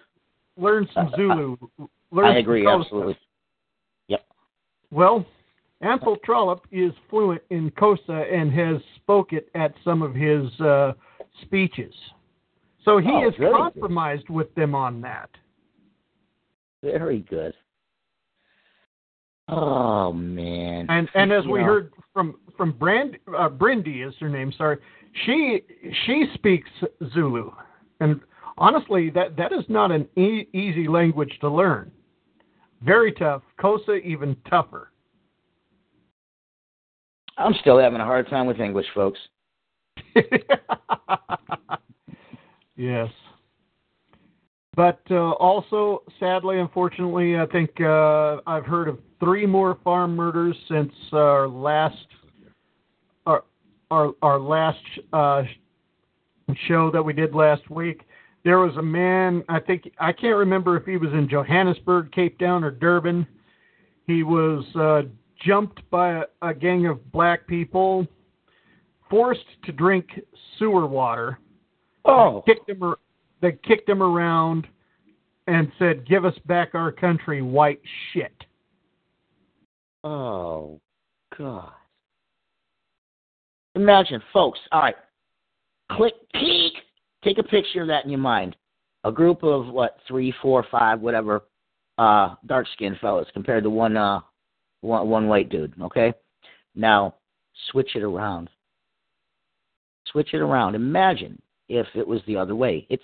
Learn 0.57 0.89
some 0.95 1.09
Uh, 1.09 1.17
Zulu? 1.17 1.57
learn 2.11 2.27
I 2.27 2.39
agree 2.39 2.67
absolutely. 2.67 3.19
Yep. 4.09 4.25
Well, 4.91 5.27
Athol 5.83 6.17
Trollip 6.19 6.61
is 6.71 6.93
fluent 7.11 7.43
in 7.51 7.71
Xhosa 7.73 8.33
and 8.33 8.53
has 8.53 8.81
spoke 8.97 9.33
it 9.33 9.49
at 9.55 9.75
some 9.85 10.01
of 10.03 10.15
his 10.15 10.49
uh, 10.61 10.93
speeches. 11.43 11.95
So 12.85 12.99
he 12.99 13.09
Oh, 13.11 13.31
good. 13.31 13.53
compromised 13.53 14.29
with 14.29 14.55
them 14.55 14.75
on 14.75 15.01
that. 15.01 15.31
Very 16.83 17.21
good. 17.21 17.55
Oh 19.49 20.13
man. 20.13 20.87
And 20.89 21.09
and 21.15 21.33
as 21.33 21.45
You 21.45 21.53
we 21.53 21.59
know, 21.61 21.67
heard 21.67 21.93
from 22.13 22.37
from 22.57 22.73
Brand 22.73 23.19
uh, 23.37 23.49
Brindy 23.49 24.07
is 24.07 24.15
her 24.21 24.29
name. 24.29 24.53
Sorry, 24.53 24.79
she 25.25 25.63
she 26.07 26.27
speaks 26.35 26.69
Zulu, 27.13 27.51
and 28.01 28.21
honestly, 28.59 29.11
that 29.11 29.37
that 29.37 29.53
is 29.53 29.65
not 29.69 29.91
an 29.91 30.09
e- 30.17 30.49
easy 30.53 30.89
language 30.89 31.37
to 31.41 31.49
learn. 31.49 31.91
Very 32.83 33.13
tough. 33.13 33.43
Xhosa 33.59 34.03
even 34.05 34.37
tougher. 34.49 34.91
I'm 37.37 37.55
still 37.61 37.79
having 37.79 38.01
a 38.01 38.05
hard 38.05 38.29
time 38.29 38.47
with 38.47 38.61
English, 38.61 38.87
folks. 38.95 39.19
Yes. 42.77 43.09
But 44.77 45.01
uh, 45.11 45.33
also, 45.33 46.03
sadly, 46.19 46.59
unfortunately, 46.59 47.39
I 47.39 47.47
think 47.47 47.81
uh, 47.81 48.39
I've 48.47 48.67
heard 48.67 48.89
of 48.89 48.99
three 49.21 49.47
more 49.47 49.79
farm 49.85 50.17
murders 50.17 50.57
since 50.69 50.93
our 51.13 51.47
last 51.47 52.07
our 53.27 53.45
our, 53.93 54.13
our 54.23 54.41
last 54.41 54.83
uh, 55.13 55.45
show 56.67 56.91
that 56.91 57.03
we 57.03 57.13
did 57.13 57.35
last 57.35 57.71
week. 57.71 58.03
There 58.45 58.59
was 58.59 58.77
a 58.77 58.83
man. 58.83 59.43
I 59.49 59.59
think 59.59 59.91
I 59.99 60.13
can't 60.13 60.37
remember 60.37 60.77
if 60.77 60.85
he 60.85 60.97
was 60.97 61.11
in 61.13 61.29
Johannesburg, 61.29 62.13
Cape 62.13 62.39
Town, 62.39 62.63
or 62.63 62.71
Durban. 62.71 63.27
He 64.07 64.23
was 64.23 64.65
uh, 64.77 65.09
jumped 65.45 65.89
by 65.91 66.13
a, 66.13 66.25
a 66.43 66.55
gang 66.55 66.87
of 66.87 67.11
black 67.11 67.47
people, 67.47 68.07
forced 69.09 69.47
to 69.65 69.73
drink 69.73 70.07
sewer 70.59 70.87
water. 70.87 71.39
Oh. 72.05 72.43
Kicked 72.47 72.69
him, 72.69 72.95
they 73.41 73.53
kicked 73.53 73.89
him 73.89 74.03
around 74.03 74.67
and 75.47 75.73
said, 75.79 76.07
"Give 76.07 76.25
us 76.25 76.35
back 76.47 76.75
our 76.75 76.93
country, 76.93 77.41
white 77.41 77.81
shit." 78.13 78.35
Oh 80.03 80.81
God. 81.39 81.73
Imagine, 83.75 84.23
folks. 84.33 84.59
All 84.71 84.81
right, 84.83 84.97
click 85.91 86.15
peek. 86.35 86.64
Take 87.25 87.39
a 87.39 87.43
picture 87.43 87.83
of 87.83 87.89
that 87.89 88.05
in 88.05 88.11
your 88.11 88.21
mind. 88.21 88.55
A 89.05 89.11
group 89.13 89.43
of 89.43 89.67
what 89.67 89.99
three, 90.07 90.33
four, 90.43 90.65
five, 90.71 91.01
whatever, 91.01 91.45
uh, 91.99 92.35
dark 92.47 92.67
skinned 92.75 92.99
fellas 93.01 93.29
compared 93.33 93.65
to 93.65 93.71
one, 93.71 93.97
uh, 93.97 94.21
one, 94.83 95.09
one 95.09 95.27
white 95.29 95.49
dude. 95.49 95.75
Okay. 95.81 96.13
Now 96.75 97.15
switch 97.71 97.97
it 97.97 98.03
around. 98.03 98.51
Switch 100.11 100.35
it 100.35 100.41
around. 100.41 100.75
Imagine 100.75 101.41
if 101.69 101.87
it 101.95 102.07
was 102.07 102.21
the 102.27 102.37
other 102.37 102.55
way. 102.55 102.87
It's 102.91 103.03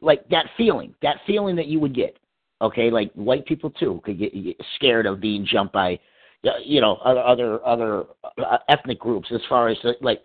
like 0.00 0.26
that 0.30 0.46
feeling, 0.56 0.94
that 1.02 1.18
feeling 1.26 1.56
that 1.56 1.66
you 1.66 1.80
would 1.80 1.94
get. 1.94 2.18
Okay, 2.62 2.90
like 2.90 3.12
white 3.12 3.44
people 3.44 3.70
too 3.70 4.00
could 4.04 4.18
get, 4.18 4.32
scared 4.76 5.06
of 5.06 5.20
being 5.20 5.44
jumped 5.44 5.74
by, 5.74 5.98
you 6.64 6.80
know, 6.80 6.96
other 6.96 7.64
other 7.64 8.04
uh, 8.38 8.58
ethnic 8.68 8.98
groups. 8.98 9.28
As 9.34 9.40
far 9.48 9.68
as 9.68 9.76
like, 10.00 10.22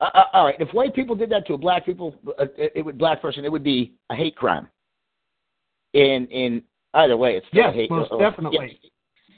uh, 0.00 0.10
uh, 0.14 0.24
all 0.32 0.44
right, 0.46 0.56
if 0.58 0.68
white 0.70 0.94
people 0.94 1.14
did 1.14 1.30
that 1.30 1.46
to 1.46 1.54
a 1.54 1.58
black 1.58 1.84
people, 1.84 2.14
uh, 2.38 2.46
it 2.56 2.84
would 2.84 2.98
black 2.98 3.20
person, 3.20 3.44
it 3.44 3.52
would 3.52 3.64
be 3.64 3.92
a 4.10 4.14
hate 4.14 4.36
crime. 4.36 4.68
In 5.92 6.26
in 6.28 6.62
either 6.94 7.16
way, 7.16 7.36
it's 7.36 7.46
still 7.48 7.64
yes, 7.64 7.74
hate. 7.74 7.90
most 7.90 8.12
uh, 8.12 8.18
definitely. 8.18 8.78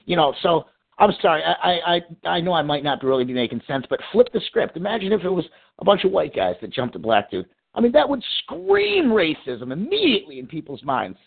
You 0.05 0.17
know, 0.17 0.35
so 0.43 0.67
I'm 0.99 1.13
sorry. 1.21 1.43
I, 1.43 2.01
I 2.25 2.29
I 2.29 2.41
know 2.41 2.53
I 2.53 2.63
might 2.63 2.85
not 2.85 3.03
really 3.03 3.25
be 3.25 3.33
making 3.33 3.63
sense, 3.67 3.87
but 3.89 4.01
flip 4.13 4.29
the 4.33 4.41
script. 4.47 4.77
Imagine 4.77 5.13
if 5.13 5.25
it 5.25 5.31
was 5.31 5.47
a 5.79 5.85
bunch 5.85 6.05
of 6.05 6.13
white 6.13 6.35
guys 6.35 6.57
that 6.61 6.71
jumped 6.71 6.95
a 6.95 6.99
black 6.99 7.31
dude. 7.31 7.47
I 7.75 7.81
mean, 7.81 7.93
that 7.93 8.09
would 8.09 8.23
scream 8.39 9.07
racism 9.07 9.73
immediately 9.73 10.39
in 10.39 10.47
people's 10.47 10.83
minds. 10.85 11.19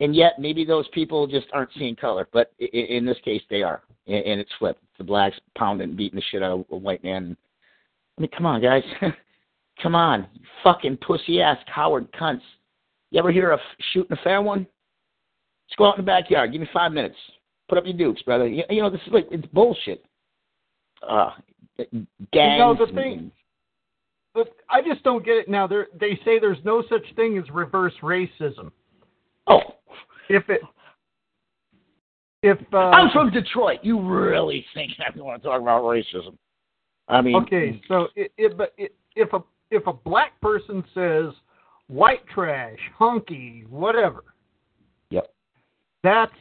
And 0.00 0.14
yet, 0.14 0.34
maybe 0.38 0.64
those 0.64 0.88
people 0.88 1.26
just 1.26 1.46
aren't 1.52 1.70
seeing 1.78 1.96
color. 1.96 2.28
But 2.32 2.52
in 2.58 3.04
this 3.04 3.18
case, 3.24 3.42
they 3.50 3.62
are, 3.62 3.82
and 4.06 4.40
it's 4.40 4.50
flipped. 4.58 4.82
The 4.98 5.04
blacks 5.04 5.38
pounding, 5.56 5.90
and 5.90 5.96
beating 5.96 6.16
the 6.16 6.24
shit 6.30 6.42
out 6.42 6.60
of 6.60 6.64
a 6.70 6.76
white 6.76 7.02
man. 7.02 7.36
I 8.16 8.20
mean, 8.20 8.30
come 8.36 8.46
on, 8.46 8.60
guys, 8.60 8.82
come 9.82 9.94
on, 9.94 10.26
you 10.34 10.40
fucking 10.62 10.98
pussy 10.98 11.40
ass 11.40 11.58
coward 11.72 12.08
cunts. 12.12 12.42
You 13.10 13.18
ever 13.18 13.32
hear 13.32 13.50
of 13.50 13.60
shooting 13.92 14.16
a 14.16 14.22
fair 14.22 14.40
one? 14.42 14.60
Let's 14.60 15.76
go 15.76 15.86
out 15.86 15.98
in 15.98 16.04
the 16.04 16.06
backyard. 16.06 16.52
Give 16.52 16.60
me 16.60 16.68
five 16.72 16.92
minutes. 16.92 17.16
Put 17.68 17.78
up 17.78 17.84
your 17.84 17.96
dukes, 17.96 18.22
brother. 18.22 18.46
You, 18.46 18.64
you 18.68 18.82
know, 18.82 18.90
this 18.90 19.00
is 19.06 19.12
like 19.12 19.26
it's 19.30 19.46
bullshit. 19.46 20.04
Uh, 21.08 21.30
gangs. 21.78 21.94
You 22.32 22.58
know 22.58 22.76
the 22.78 22.92
thing. 22.92 23.30
The, 24.34 24.44
I 24.68 24.80
just 24.82 25.02
don't 25.02 25.24
get 25.24 25.36
it 25.36 25.48
now. 25.48 25.66
They 25.66 25.82
they 25.98 26.20
say 26.24 26.38
there's 26.38 26.58
no 26.64 26.82
such 26.88 27.04
thing 27.16 27.38
as 27.38 27.44
reverse 27.50 27.94
racism. 28.02 28.70
Oh, 29.46 29.60
if 30.28 30.48
it 30.48 30.60
if 32.42 32.58
uh, 32.72 32.76
I'm 32.78 33.10
from 33.10 33.30
Detroit, 33.30 33.80
you 33.82 34.00
really 34.00 34.64
think 34.74 34.92
I 34.98 35.18
want 35.20 35.42
to 35.42 35.48
talk 35.48 35.60
about 35.60 35.82
racism? 35.82 36.36
I 37.10 37.20
mean, 37.20 37.36
okay, 37.36 37.80
so 37.88 38.08
it, 38.14 38.32
it, 38.38 38.56
but 38.56 38.72
it, 38.78 38.94
if 39.16 39.32
a 39.32 39.40
if 39.70 39.86
a 39.86 39.92
black 39.92 40.40
person 40.40 40.84
says 40.94 41.32
white 41.88 42.26
trash, 42.32 42.78
hunky, 42.96 43.64
whatever, 43.68 44.24
yep, 45.10 45.32
that's 46.02 46.32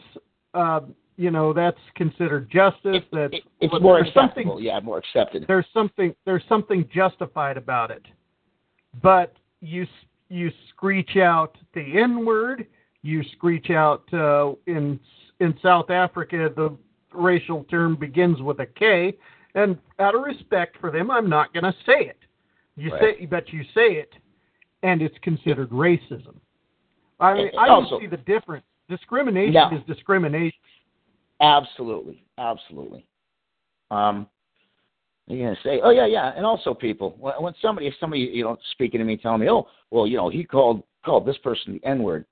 uh, 0.54 0.82
you 1.18 1.32
know 1.32 1.54
that's 1.54 1.80
considered 1.96 2.50
justice. 2.52 3.04
That's 3.12 3.34
it, 3.34 3.44
it's 3.60 3.72
but 3.72 3.82
more 3.82 4.00
acceptable. 4.00 4.62
Yeah, 4.62 4.80
more 4.80 5.00
accepted. 5.00 5.46
There's 5.48 5.66
something 5.74 6.14
there's 6.26 6.44
something 6.48 6.88
justified 6.94 7.58
about 7.58 7.92
it, 7.92 8.06
but 9.02 9.34
you 9.62 9.88
you 10.30 10.52
screech 10.70 11.18
out 11.18 11.58
the 11.74 11.82
N 11.82 12.26
word. 12.26 12.68
You 13.02 13.24
screech 13.34 13.70
out 13.72 14.04
uh, 14.14 14.54
in 14.68 15.00
in 15.40 15.58
South 15.64 15.90
Africa 15.90 16.50
the 16.56 16.78
racial 17.14 17.64
term 17.66 17.96
begins 17.96 18.42
with 18.42 18.60
a 18.60 18.66
K, 18.66 19.16
and 19.56 19.78
out 20.00 20.16
of 20.16 20.22
respect 20.24 20.78
for 20.80 20.92
them, 20.92 21.10
I'm 21.12 21.30
not 21.30 21.54
going 21.54 21.64
to 21.64 21.76
say 21.86 22.06
it. 22.06 22.18
You 22.76 22.92
Right. 22.92 23.18
say, 23.20 23.26
but 23.26 23.52
you 23.52 23.64
say 23.74 23.94
it, 23.96 24.14
and 24.84 25.02
it's 25.02 25.18
considered 25.20 25.70
racism. 25.70 26.36
I 27.20 27.34
mean, 27.34 27.52
I 27.58 27.68
don't 27.68 27.84
also- 27.84 28.00
see 28.00 28.08
the 28.08 28.18
difference. 28.18 28.66
Discrimination 28.88 29.54
No. 29.54 29.70
is 29.72 29.84
discrimination. 29.84 30.58
Absolutely, 31.42 32.24
absolutely. 32.38 33.06
Um, 33.92 34.28
you're 35.28 35.48
gonna 35.50 35.60
say, 35.62 35.80
oh 35.82 35.92
yeah, 35.92 36.06
yeah, 36.06 36.34
and 36.36 36.46
also 36.46 36.74
people 36.74 37.12
when, 37.20 37.54
somebody, 37.62 37.88
if 37.88 37.94
somebody, 38.00 38.22
you 38.24 38.44
know, 38.44 38.58
speaking 38.72 39.00
to 39.00 39.06
me, 39.06 39.16
telling 39.16 39.42
me, 39.42 39.50
oh, 39.50 39.68
well, 39.92 40.08
you 40.08 40.18
know, 40.18 40.30
he 40.30 40.44
called 40.44 40.84
called 41.06 41.26
this 41.26 41.38
person 41.40 41.74
the 41.74 41.88
N 41.88 42.02
word. 42.02 42.26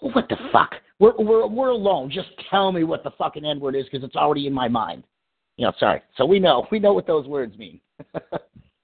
Well, 0.00 0.12
what 0.12 0.28
the 0.28 0.36
fuck? 0.52 0.74
We're 0.98 1.14
we're 1.16 1.46
we're 1.46 1.68
alone. 1.70 2.10
Just 2.10 2.30
tell 2.50 2.72
me 2.72 2.84
what 2.84 3.04
the 3.04 3.12
fucking 3.12 3.44
N 3.44 3.60
word 3.60 3.76
is 3.76 3.84
because 3.84 4.02
it's 4.02 4.16
already 4.16 4.46
in 4.46 4.52
my 4.52 4.68
mind. 4.68 5.04
You 5.58 5.66
know, 5.66 5.72
sorry. 5.78 6.00
So 6.16 6.24
we 6.24 6.38
know 6.38 6.66
we 6.70 6.78
know 6.78 6.94
what 6.94 7.06
those 7.06 7.26
words 7.26 7.56
mean. 7.58 7.80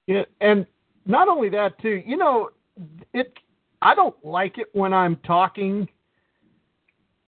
Yeah, 0.06 0.24
and 0.42 0.66
not 1.06 1.28
only 1.28 1.48
that 1.48 1.80
too, 1.80 2.02
you 2.04 2.18
know, 2.18 2.50
it. 3.14 3.32
I 3.80 3.94
don't 3.94 4.14
like 4.22 4.58
it 4.58 4.66
when 4.74 4.92
I'm 4.92 5.16
talking 5.26 5.88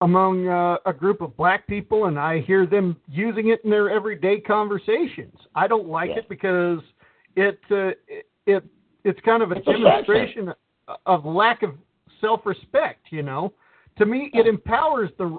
among 0.01 0.49
uh, 0.49 0.79
a 0.85 0.93
group 0.93 1.21
of 1.21 1.37
black 1.37 1.69
people 1.69 2.07
and 2.07 2.19
I 2.19 2.41
hear 2.41 2.66
them 2.66 2.97
using 3.09 3.49
it 3.51 3.61
in 3.62 3.71
their 3.71 3.91
everyday 3.91 4.41
conversations. 4.41 5.37
I 5.55 5.69
don't 5.69 5.87
like 5.89 6.11
Yeah. 6.11 6.19
it 6.19 6.29
because 6.29 6.81
it, 7.37 7.61
uh, 7.71 7.93
it 8.09 8.27
it 8.47 8.65
it's 9.05 9.21
kind 9.21 9.43
of 9.43 9.53
a 9.53 9.57
It's 9.57 9.66
demonstration 9.66 10.53
of 11.07 11.25
lack 11.25 11.62
of 11.62 11.75
self-respect. 12.21 13.07
You 13.11 13.23
know, 13.23 13.53
to 13.99 14.05
me, 14.05 14.31
it 14.35 14.49
empowers 14.49 15.11
the 15.16 15.39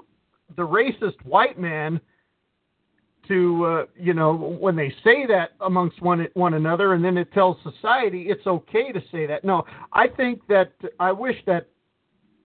the 0.56 0.66
racist 0.66 1.22
white 1.24 1.58
man 1.58 2.00
to 3.28 3.64
uh, 3.64 3.84
you 3.96 4.14
know 4.14 4.34
when 4.34 4.76
they 4.76 4.90
say 5.04 5.26
that 5.26 5.50
amongst 5.60 6.00
one 6.02 6.26
one 6.34 6.54
another, 6.54 6.94
and 6.94 7.04
then 7.04 7.16
it 7.16 7.32
tells 7.32 7.56
society 7.62 8.26
it's 8.28 8.46
okay 8.46 8.92
to 8.92 9.00
say 9.12 9.26
that. 9.26 9.44
No, 9.44 9.64
I 9.92 10.08
think 10.08 10.46
that 10.48 10.72
I 11.00 11.12
wish 11.12 11.36
that 11.46 11.68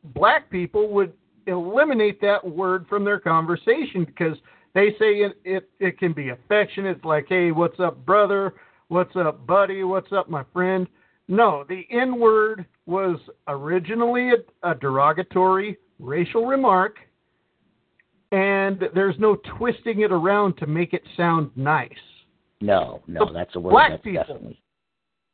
black 0.04 0.50
people 0.50 0.90
would 0.90 1.14
eliminate 1.48 2.22
that 2.22 2.46
word 2.46 2.86
from 2.88 3.04
their 3.04 3.20
conversation 3.20 4.06
because 4.06 4.38
they 4.74 4.92
say 5.00 5.22
it 5.22 5.34
it, 5.44 5.70
it 5.80 5.98
can 6.00 6.14
be 6.14 6.30
affectionate. 6.30 6.98
It's 6.98 7.06
like, 7.06 7.26
hey, 7.30 7.52
what's 7.52 7.80
up, 7.80 8.06
brother? 8.06 8.54
What's 8.88 9.16
up, 9.16 9.46
buddy? 9.48 9.84
What's 9.84 10.12
up, 10.12 10.30
my 10.30 10.44
friend? 10.52 10.88
No, 11.28 11.64
the 11.70 11.86
N 11.92 12.20
word 12.20 12.66
was 12.86 13.18
originally 13.48 14.32
a, 14.32 14.70
a 14.70 14.76
derogatory 14.76 15.78
racial 16.00 16.46
remark 16.46 16.98
and 18.32 18.84
there's 18.96 19.16
no 19.20 19.36
twisting 19.58 20.02
it 20.02 20.12
around 20.12 20.58
to 20.58 20.68
make 20.68 20.94
it 20.94 21.04
sound 21.18 21.52
nice. 21.56 21.92
No, 22.62 23.02
no, 23.08 23.26
So 23.28 23.34
that's 23.34 23.56
a 23.56 23.60
word. 23.60 23.72
black 23.72 24.04
people. 24.04 24.24
definitely 24.24 24.62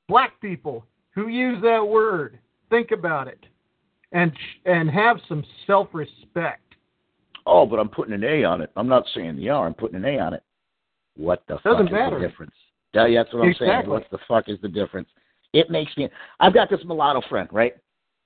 Black 0.07 0.40
people 0.40 0.86
who 1.11 1.28
use 1.28 1.61
that 1.64 1.86
word, 1.86 2.40
think 2.69 2.91
about 2.91 3.28
it, 3.28 3.45
and 4.14 4.32
and 4.65 4.90
have 4.90 5.18
some 5.28 5.44
self-respect. 5.65 6.61
Oh, 7.45 7.65
but 7.65 7.80
I'm 7.80 7.90
putting 7.90 8.14
an 8.14 8.24
A 8.24 8.44
on 8.45 8.61
it. 8.61 8.72
I'm 8.78 8.88
not 8.88 9.03
saying 9.14 9.36
the 9.38 9.49
R. 9.49 9.68
I'm 9.68 9.74
putting 9.74 9.98
an 9.98 10.06
A 10.06 10.19
on 10.19 10.34
it. 10.34 10.44
What 11.18 11.44
the 11.48 11.57
Doesn't 11.57 11.88
fuck 11.88 11.91
matter. 11.91 12.18
is 12.18 12.22
the 12.24 12.28
difference? 12.30 12.53
Yeah, 12.94 13.07
that's 13.24 13.34
what 13.34 13.44
I'm 13.45 13.56
saying. 13.60 13.90
What 13.90 14.06
the 14.11 14.19
fuck 14.28 14.48
is 14.48 14.60
the 14.61 14.68
difference? 14.69 15.10
It 15.53 15.69
makes 15.69 15.95
me. 15.98 16.10
I've 16.40 16.53
got 16.53 16.69
this 16.69 16.80
mulatto 16.86 17.22
friend, 17.30 17.49
right? 17.52 17.74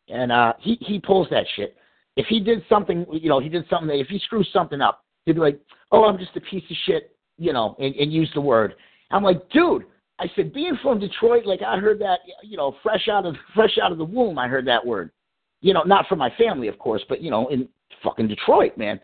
And 0.07 0.31
uh, 0.31 0.53
he 0.59 0.77
he 0.81 0.99
pulls 0.99 1.27
that 1.31 1.45
shit. 1.55 1.75
If 2.15 2.27
he 2.27 2.39
did 2.39 2.63
something, 2.67 3.05
you 3.11 3.29
know, 3.29 3.39
he 3.39 3.49
did 3.49 3.65
something. 3.69 3.89
If 3.97 4.07
he 4.07 4.19
screws 4.19 4.49
something 4.51 4.81
up, 4.81 5.03
he'd 5.25 5.33
be 5.33 5.39
like, 5.39 5.59
"Oh, 5.91 6.05
I'm 6.05 6.17
just 6.17 6.35
a 6.35 6.41
piece 6.41 6.63
of 6.69 6.77
shit," 6.85 7.15
you 7.37 7.53
know, 7.53 7.75
and, 7.79 7.95
and 7.95 8.11
use 8.11 8.29
the 8.33 8.41
word. 8.41 8.75
I'm 9.11 9.23
like, 9.23 9.49
dude. 9.49 9.85
I 10.19 10.29
said, 10.35 10.53
being 10.53 10.77
from 10.83 10.99
Detroit, 10.99 11.47
like 11.47 11.63
I 11.63 11.79
heard 11.79 11.99
that, 12.01 12.19
you 12.43 12.55
know, 12.55 12.75
fresh 12.83 13.07
out 13.07 13.25
of 13.25 13.35
fresh 13.55 13.79
out 13.81 13.91
of 13.91 13.97
the 13.97 14.05
womb, 14.05 14.37
I 14.37 14.47
heard 14.47 14.67
that 14.67 14.85
word. 14.85 15.09
You 15.61 15.73
know, 15.73 15.81
not 15.81 16.05
from 16.07 16.19
my 16.19 16.29
family, 16.37 16.67
of 16.67 16.77
course, 16.77 17.03
but 17.09 17.21
you 17.21 17.31
know, 17.31 17.47
in 17.47 17.67
fucking 18.03 18.27
Detroit, 18.27 18.77
man. 18.77 18.99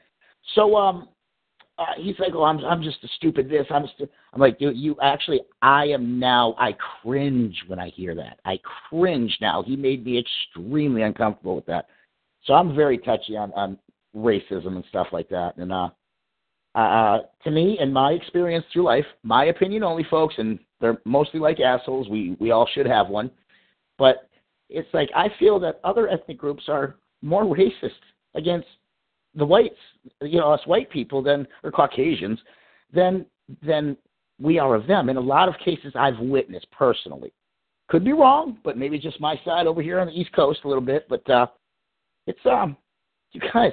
So 0.54 0.76
um, 0.76 1.10
uh, 1.80 1.86
he's 1.98 2.18
like, 2.20 2.34
"Oh, 2.34 2.44
I'm 2.44 2.60
I'm 2.60 2.82
just 2.82 3.04
a 3.04 3.08
stupid 3.16 3.50
this." 3.50 3.66
I'm 3.70 3.88
stu-. 3.96 4.10
I'm 4.34 4.40
like, 4.40 4.60
"Dude, 4.60 4.78
you 4.78 4.96
actually, 5.02 5.42
I 5.62 5.86
am 5.86 6.20
now. 6.20 6.56
I 6.58 6.76
cringe 7.02 7.56
when 7.68 7.80
I 7.80 7.90
hear 7.90 8.16
that. 8.16 8.40
I 8.46 8.60
cringe 8.90 9.36
now. 9.42 9.64
He 9.64 9.76
made 9.76 10.06
me 10.06 10.20
extremely 10.20 11.04
uncomfortable 11.04 11.56
with 11.56 11.66
that. 11.68 11.88
So 12.48 12.53
I'm 12.53 12.76
very 12.76 12.98
touchy 12.98 13.38
on 13.38 13.52
on 13.53 13.78
racism 14.15 14.76
and 14.76 14.84
stuff 14.90 15.07
like 15.11 15.30
that. 15.30 15.57
And 15.57 15.72
uh, 15.72 15.90
uh, 16.74 17.19
to 17.44 17.52
me, 17.52 17.78
in 17.80 17.94
my 17.94 18.11
experience 18.11 18.65
through 18.72 18.84
life, 18.84 19.06
my 19.24 19.45
opinion 19.45 19.84
only, 19.84 20.06
folks, 20.10 20.36
and 20.38 20.57
they're 20.80 20.98
mostly 21.06 21.40
like 21.40 21.60
assholes. 21.60 22.10
We 22.10 22.36
we 22.40 22.52
all 22.52 22.68
should 22.74 22.88
have 22.88 23.10
one, 23.10 23.30
but 23.98 24.30
it's 24.69 24.91
like 24.94 25.10
I 25.15 25.28
feel 25.40 25.60
that 25.60 25.80
other 25.84 26.07
ethnic 26.07 26.38
groups 26.38 26.64
are 26.68 26.95
more 27.22 27.44
racist 27.44 28.02
against 28.36 28.68
the 29.36 29.45
whites, 29.45 29.76
you 30.22 30.40
know, 30.40 30.52
us 30.52 30.61
white 30.65 30.90
people 30.90 31.22
than 31.22 31.48
or 31.64 31.72
Caucasians 31.72 32.40
than 32.94 33.26
than 33.61 33.98
we 34.40 34.60
are 34.60 34.76
of 34.76 34.88
them. 34.88 35.10
In 35.10 35.18
a 35.18 35.22
lot 35.22 35.49
of 35.49 35.56
cases, 35.64 35.94
I've 35.95 36.19
witnessed 36.19 36.68
personally. 36.72 37.34
Could 37.90 38.03
be 38.03 38.14
wrong, 38.14 38.57
but 38.64 38.78
maybe 38.78 38.99
just 38.99 39.22
my 39.22 39.40
side 39.45 39.65
over 39.65 39.82
here 39.82 39.99
on 39.99 40.07
the 40.07 40.14
East 40.19 40.34
Coast 40.34 40.60
a 40.65 40.68
little 40.68 40.84
bit. 40.84 41.07
But 41.07 41.28
uh, 41.30 41.48
it's 42.28 42.40
um, 42.45 42.78
you 43.32 43.41
guys 43.54 43.72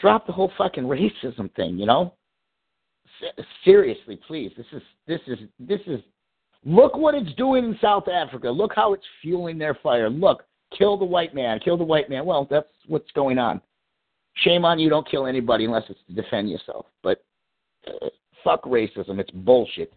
drop 0.00 0.26
the 0.26 0.32
whole 0.32 0.52
fucking 0.58 0.84
racism 0.84 1.52
thing, 1.54 1.78
you 1.78 1.86
know. 1.86 2.14
se- 3.20 3.44
seriously, 3.64 4.18
please. 4.26 4.52
This 4.56 4.66
is 4.72 4.82
this 5.06 5.20
is 5.26 5.38
this 5.58 5.80
is. 5.86 6.00
Look 6.64 6.96
what 6.96 7.14
it's 7.14 7.32
doing 7.36 7.64
in 7.64 7.78
South 7.80 8.08
Africa. 8.08 8.50
Look 8.50 8.72
how 8.74 8.92
it's 8.92 9.04
fueling 9.22 9.58
their 9.58 9.74
fire. 9.82 10.10
Look, 10.10 10.44
kill 10.76 10.96
the 10.98 11.04
white 11.04 11.32
man, 11.34 11.60
kill 11.60 11.76
the 11.76 11.84
white 11.84 12.10
man. 12.10 12.26
Well, 12.26 12.46
that's 12.50 12.66
what's 12.88 13.10
going 13.12 13.38
on. 13.38 13.60
Shame 14.34 14.64
on 14.64 14.78
you. 14.78 14.90
Don't 14.90 15.08
kill 15.08 15.26
anybody 15.26 15.64
unless 15.64 15.84
it's 15.88 16.00
to 16.08 16.12
defend 16.14 16.50
yourself. 16.50 16.86
But 17.02 17.24
uh, 17.86 18.08
fuck 18.44 18.64
racism. 18.64 19.18
It's 19.20 19.30
bullshit. 19.30 19.92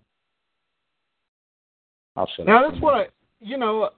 I'll 2.15 2.29
shut 2.35 2.45
Now 2.45 2.65
up. 2.65 2.71
that's 2.71 2.81
what 2.83 2.93
I, 2.93 3.07
you 3.39 3.57
know, 3.57 3.89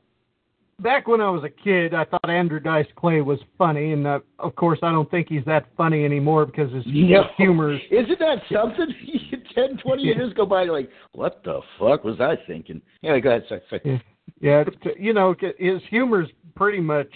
back 0.79 1.07
when 1.07 1.21
I 1.21 1.29
was 1.29 1.43
a 1.43 1.49
kid, 1.49 1.93
I 1.93 2.05
thought 2.05 2.29
Andrew 2.29 2.59
Dice 2.59 2.87
Clay 2.95 3.21
was 3.21 3.39
funny, 3.57 3.93
and 3.93 4.05
uh, 4.05 4.19
of 4.39 4.55
course, 4.55 4.79
I 4.83 4.91
don't 4.91 5.09
think 5.09 5.27
he's 5.29 5.45
that 5.45 5.65
funny 5.77 6.05
anymore 6.05 6.45
because 6.45 6.71
his 6.73 6.83
No. 6.87 7.23
humor. 7.37 7.73
Isn't 7.91 8.19
that 8.19 8.41
something? 8.51 8.87
10, 9.55 9.77
20 9.77 10.03
Yeah. 10.03 10.15
years 10.15 10.33
go 10.33 10.45
by, 10.45 10.63
you're 10.63 10.73
like, 10.73 10.89
what 11.13 11.43
the 11.43 11.61
fuck 11.79 12.03
was 12.03 12.19
I 12.19 12.35
thinking? 12.47 12.81
Anyway, 13.03 13.21
go 13.21 13.29
ahead. 13.29 13.43
Sorry, 13.47 13.61
sorry. 13.69 14.03
Yeah, 14.39 14.63
it's, 14.65 14.97
you 14.99 15.13
know, 15.13 15.35
his 15.57 15.81
humor's 15.89 16.29
pretty 16.55 16.79
much 16.79 17.11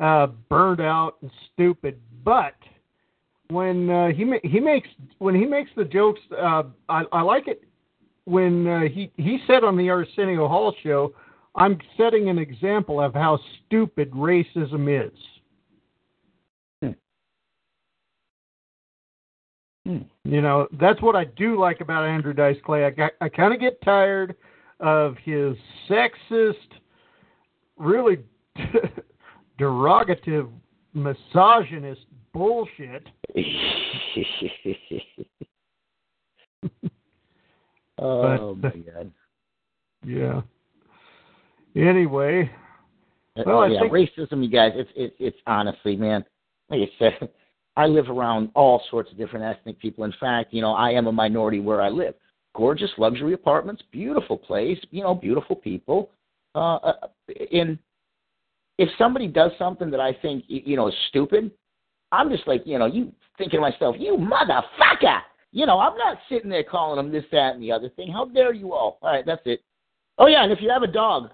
uh, 0.00 0.28
burned 0.48 0.80
out 0.80 1.16
and 1.22 1.30
stupid. 1.52 1.98
But 2.24 2.54
when 3.48 3.90
uh, 3.90 4.08
he 4.08 4.24
ma- 4.24 4.36
he 4.44 4.60
makes 4.60 4.88
when 5.18 5.34
he 5.34 5.44
makes 5.44 5.70
the 5.76 5.84
jokes, 5.84 6.20
uh, 6.38 6.64
I, 6.88 7.04
I 7.12 7.22
like 7.22 7.48
it 7.48 7.62
when 8.24 8.66
uh, 8.66 8.80
he 8.82 9.10
he 9.16 9.38
said 9.46 9.64
on 9.64 9.76
the 9.76 9.88
Arsenio 9.88 10.46
Hall 10.48 10.74
show, 10.82 11.12
"I'm 11.54 11.78
setting 11.96 12.28
an 12.28 12.38
example 12.38 13.00
of 13.00 13.14
how 13.14 13.38
stupid 13.66 14.10
racism 14.12 14.88
is." 15.06 15.12
Hmm. 16.82 16.90
Hmm. 19.86 19.98
You 20.24 20.40
know, 20.42 20.68
that's 20.80 21.00
what 21.02 21.16
I 21.16 21.24
do 21.24 21.58
like 21.58 21.80
about 21.80 22.04
Andrew 22.04 22.32
Dice 22.32 22.58
Clay. 22.64 22.84
I 22.86 23.10
I 23.20 23.28
kind 23.28 23.52
of 23.54 23.60
get 23.60 23.80
tired 23.82 24.36
of 24.80 25.16
his 25.24 25.56
sexist, 25.88 26.54
really 27.76 28.18
derogative, 29.58 30.48
misogynist 30.94 32.06
bullshit. 32.32 33.06
oh 37.98 38.54
But- 38.54 38.76
my 38.76 38.82
god. 38.92 39.12
Yeah. 40.02 40.40
Anyway, 41.76 42.50
Uh, 43.36 43.42
Well, 43.46 43.58
oh, 43.58 43.60
I 43.60 43.66
yeah, 43.68 43.80
think- 43.80 43.92
racism, 43.92 44.42
you 44.42 44.48
guys. 44.50 44.72
It's 44.74 44.90
it's 44.96 45.14
it's 45.20 45.38
honestly, 45.46 45.96
man. 45.96 46.24
Like 46.68 46.80
I 46.80 46.90
said, 46.98 47.28
I 47.76 47.86
live 47.86 48.10
around 48.10 48.50
all 48.54 48.82
sorts 48.90 49.10
of 49.12 49.16
different 49.16 49.44
ethnic 49.44 49.78
people. 49.78 50.04
In 50.04 50.12
fact, 50.18 50.52
you 50.52 50.60
know, 50.60 50.72
I 50.72 50.90
am 50.90 51.06
a 51.06 51.12
minority 51.12 51.60
where 51.60 51.80
I 51.80 51.88
live. 51.88 52.14
Gorgeous 52.56 52.90
luxury 52.98 53.32
apartments, 53.32 53.82
beautiful 53.92 54.36
place, 54.36 54.78
you 54.90 55.02
know, 55.04 55.14
beautiful 55.14 55.54
people. 55.54 56.10
Uh, 56.56 56.76
uh, 56.76 56.92
in 57.52 57.78
if 58.78 58.88
somebody 58.98 59.28
does 59.28 59.52
something 59.56 59.90
that 59.90 60.00
I 60.00 60.12
think 60.12 60.44
you 60.48 60.74
know 60.76 60.88
is 60.88 60.94
stupid, 61.08 61.52
I'm 62.10 62.30
just 62.30 62.48
like, 62.48 62.62
you 62.66 62.78
know, 62.78 62.86
you 62.86 63.12
thinking 63.38 63.58
to 63.58 63.60
myself, 63.60 63.94
you 63.98 64.16
motherfucker. 64.16 65.20
You 65.52 65.66
know, 65.66 65.78
I'm 65.78 65.96
not 65.96 66.18
sitting 66.28 66.50
there 66.50 66.64
calling 66.64 66.96
them 66.96 67.12
this, 67.12 67.24
that, 67.32 67.54
and 67.54 67.62
the 67.62 67.72
other 67.72 67.88
thing. 67.90 68.10
How 68.10 68.24
dare 68.24 68.52
you 68.52 68.72
all? 68.72 68.98
All 69.02 69.12
right, 69.12 69.24
that's 69.24 69.42
it. 69.46 69.60
Oh 70.18 70.26
yeah, 70.26 70.42
and 70.42 70.52
if 70.52 70.60
you 70.60 70.68
have 70.70 70.82
a 70.82 70.86
dog, 70.88 71.30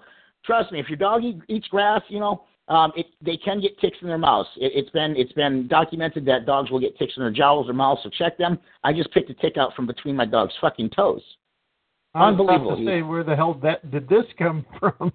trust 0.47 0.71
me, 0.71 0.79
if 0.79 0.89
your 0.89 0.97
dog 0.97 1.23
eat, 1.23 1.39
eats 1.47 1.67
grass, 1.67 2.01
you 2.07 2.19
know, 2.19 2.45
um, 2.69 2.91
it, 2.95 3.05
they 3.21 3.37
can 3.37 3.61
get 3.61 3.79
ticks 3.79 3.97
in 4.01 4.07
their 4.07 4.17
mouths. 4.17 4.49
It, 4.57 4.71
it's 4.73 4.89
been 4.89 5.15
it's 5.15 5.31
been 5.33 5.67
documented 5.67 6.25
that 6.25 6.45
dogs 6.45 6.71
will 6.71 6.79
get 6.79 6.97
ticks 6.97 7.13
in 7.15 7.23
their 7.23 7.31
jowls 7.31 7.69
or 7.69 7.73
mouths, 7.73 8.01
so 8.03 8.09
check 8.09 8.37
them. 8.37 8.57
I 8.83 8.93
just 8.93 9.11
picked 9.13 9.29
a 9.29 9.35
tick 9.35 9.57
out 9.57 9.75
from 9.75 9.85
between 9.85 10.15
my 10.15 10.25
dog's 10.25 10.53
fucking 10.59 10.89
toes. 10.89 11.21
I 12.13 12.31
was 12.31 12.35
about 12.35 12.49
Unbelievable. 12.49 12.77
to 12.77 12.85
say, 12.85 13.01
where 13.03 13.23
the 13.23 13.35
hell 13.35 13.53
that 13.61 13.91
did 13.91 14.09
this 14.09 14.25
come 14.39 14.65
from? 14.79 15.13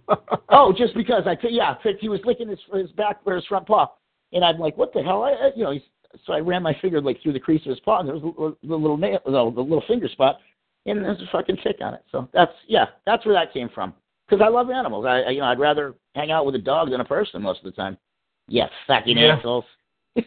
oh, 0.50 0.72
just 0.76 0.94
because 0.94 1.24
I 1.26 1.36
yeah, 1.48 1.74
picked, 1.74 2.00
he 2.00 2.08
was 2.08 2.20
licking 2.24 2.48
his 2.48 2.60
his 2.72 2.90
back 2.92 3.20
or 3.24 3.34
his 3.34 3.46
front 3.46 3.66
paw, 3.66 3.90
and 4.32 4.44
I'm 4.44 4.58
like, 4.58 4.76
what 4.76 4.92
the 4.94 5.02
hell? 5.02 5.24
I, 5.24 5.50
you 5.56 5.64
know, 5.64 5.72
he's, 5.72 5.82
so 6.24 6.32
I 6.32 6.38
ran 6.38 6.62
my 6.62 6.76
finger 6.80 7.00
like 7.00 7.20
through 7.22 7.32
the 7.32 7.40
crease 7.40 7.62
of 7.66 7.70
his 7.70 7.80
paw, 7.80 8.00
and 8.00 8.08
there 8.08 8.16
was 8.16 8.54
the, 8.62 8.76
little 8.76 8.96
nail, 8.96 9.18
the 9.24 9.30
little 9.30 9.82
finger 9.88 10.08
spot, 10.08 10.38
and 10.86 11.04
there's 11.04 11.20
a 11.20 11.30
fucking 11.32 11.58
tick 11.62 11.76
on 11.82 11.94
it. 11.94 12.04
So 12.10 12.28
that's 12.32 12.52
yeah, 12.66 12.86
that's 13.04 13.26
where 13.26 13.34
that 13.34 13.52
came 13.52 13.68
from. 13.74 13.94
Because 14.28 14.42
I 14.44 14.48
love 14.48 14.70
animals. 14.70 15.04
I, 15.06 15.22
I 15.22 15.30
you 15.30 15.40
know 15.40 15.46
I'd 15.46 15.58
rather 15.58 15.94
hang 16.14 16.30
out 16.30 16.46
with 16.46 16.54
a 16.54 16.58
dog 16.58 16.90
than 16.90 17.00
a 17.00 17.04
person 17.04 17.42
most 17.42 17.58
of 17.58 17.64
the 17.64 17.72
time. 17.72 17.98
Yeah, 18.48 18.68
fucking 18.86 19.16
Yeah. 19.16 19.36
assholes. 19.38 19.64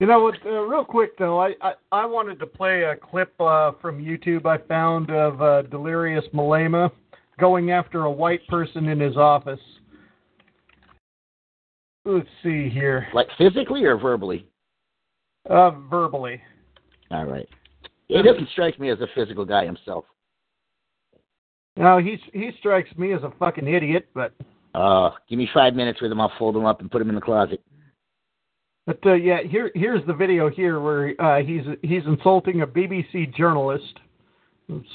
You 0.00 0.08
know 0.08 0.20
what? 0.24 0.34
Uh, 0.44 0.62
real 0.62 0.84
quick 0.84 1.16
though, 1.18 1.40
I, 1.40 1.54
I 1.62 1.74
I 1.92 2.04
wanted 2.04 2.38
to 2.40 2.46
play 2.46 2.82
a 2.82 2.96
clip 2.96 3.32
uh, 3.40 3.72
from 3.80 4.04
YouTube 4.04 4.44
I 4.44 4.58
found 4.66 5.10
of 5.10 5.40
uh, 5.40 5.62
Delirious 5.62 6.24
Malema 6.34 6.90
going 7.38 7.70
after 7.70 8.04
a 8.04 8.10
white 8.10 8.46
person 8.48 8.88
in 8.88 8.98
his 8.98 9.16
office. 9.16 9.60
Let's 12.04 12.28
see 12.42 12.68
here. 12.68 13.06
Like 13.14 13.28
physically 13.38 13.84
or 13.84 13.96
verbally? 13.96 14.46
Uh, 15.48 15.70
verbally. 15.88 16.42
All 17.10 17.24
right. 17.24 17.48
He 18.08 18.20
doesn't 18.20 18.48
strike 18.50 18.78
me 18.78 18.90
as 18.90 19.00
a 19.00 19.06
physical 19.14 19.44
guy 19.44 19.64
himself. 19.64 20.04
Now 21.76 21.98
he 21.98 22.18
he 22.32 22.50
strikes 22.58 22.88
me 22.96 23.12
as 23.12 23.22
a 23.22 23.32
fucking 23.38 23.66
idiot, 23.66 24.08
but 24.14 24.32
Uh, 24.74 25.10
give 25.28 25.38
me 25.38 25.48
five 25.54 25.74
minutes 25.74 26.00
with 26.00 26.10
him. 26.12 26.20
I'll 26.20 26.32
fold 26.38 26.56
him 26.56 26.64
up 26.66 26.80
and 26.80 26.90
put 26.90 27.00
him 27.02 27.08
in 27.08 27.14
the 27.14 27.20
closet. 27.20 27.60
but 28.86 28.98
uh, 29.06 29.14
yeah, 29.14 29.42
here 29.42 29.70
here's 29.74 30.04
the 30.06 30.14
video 30.14 30.48
here 30.50 30.80
where 30.80 31.14
uh, 31.20 31.42
he's 31.42 31.64
he's 31.82 32.04
insulting 32.06 32.62
a 32.62 32.66
BBC 32.66 33.34
journalist. 33.34 33.98
Oops. 34.70 34.88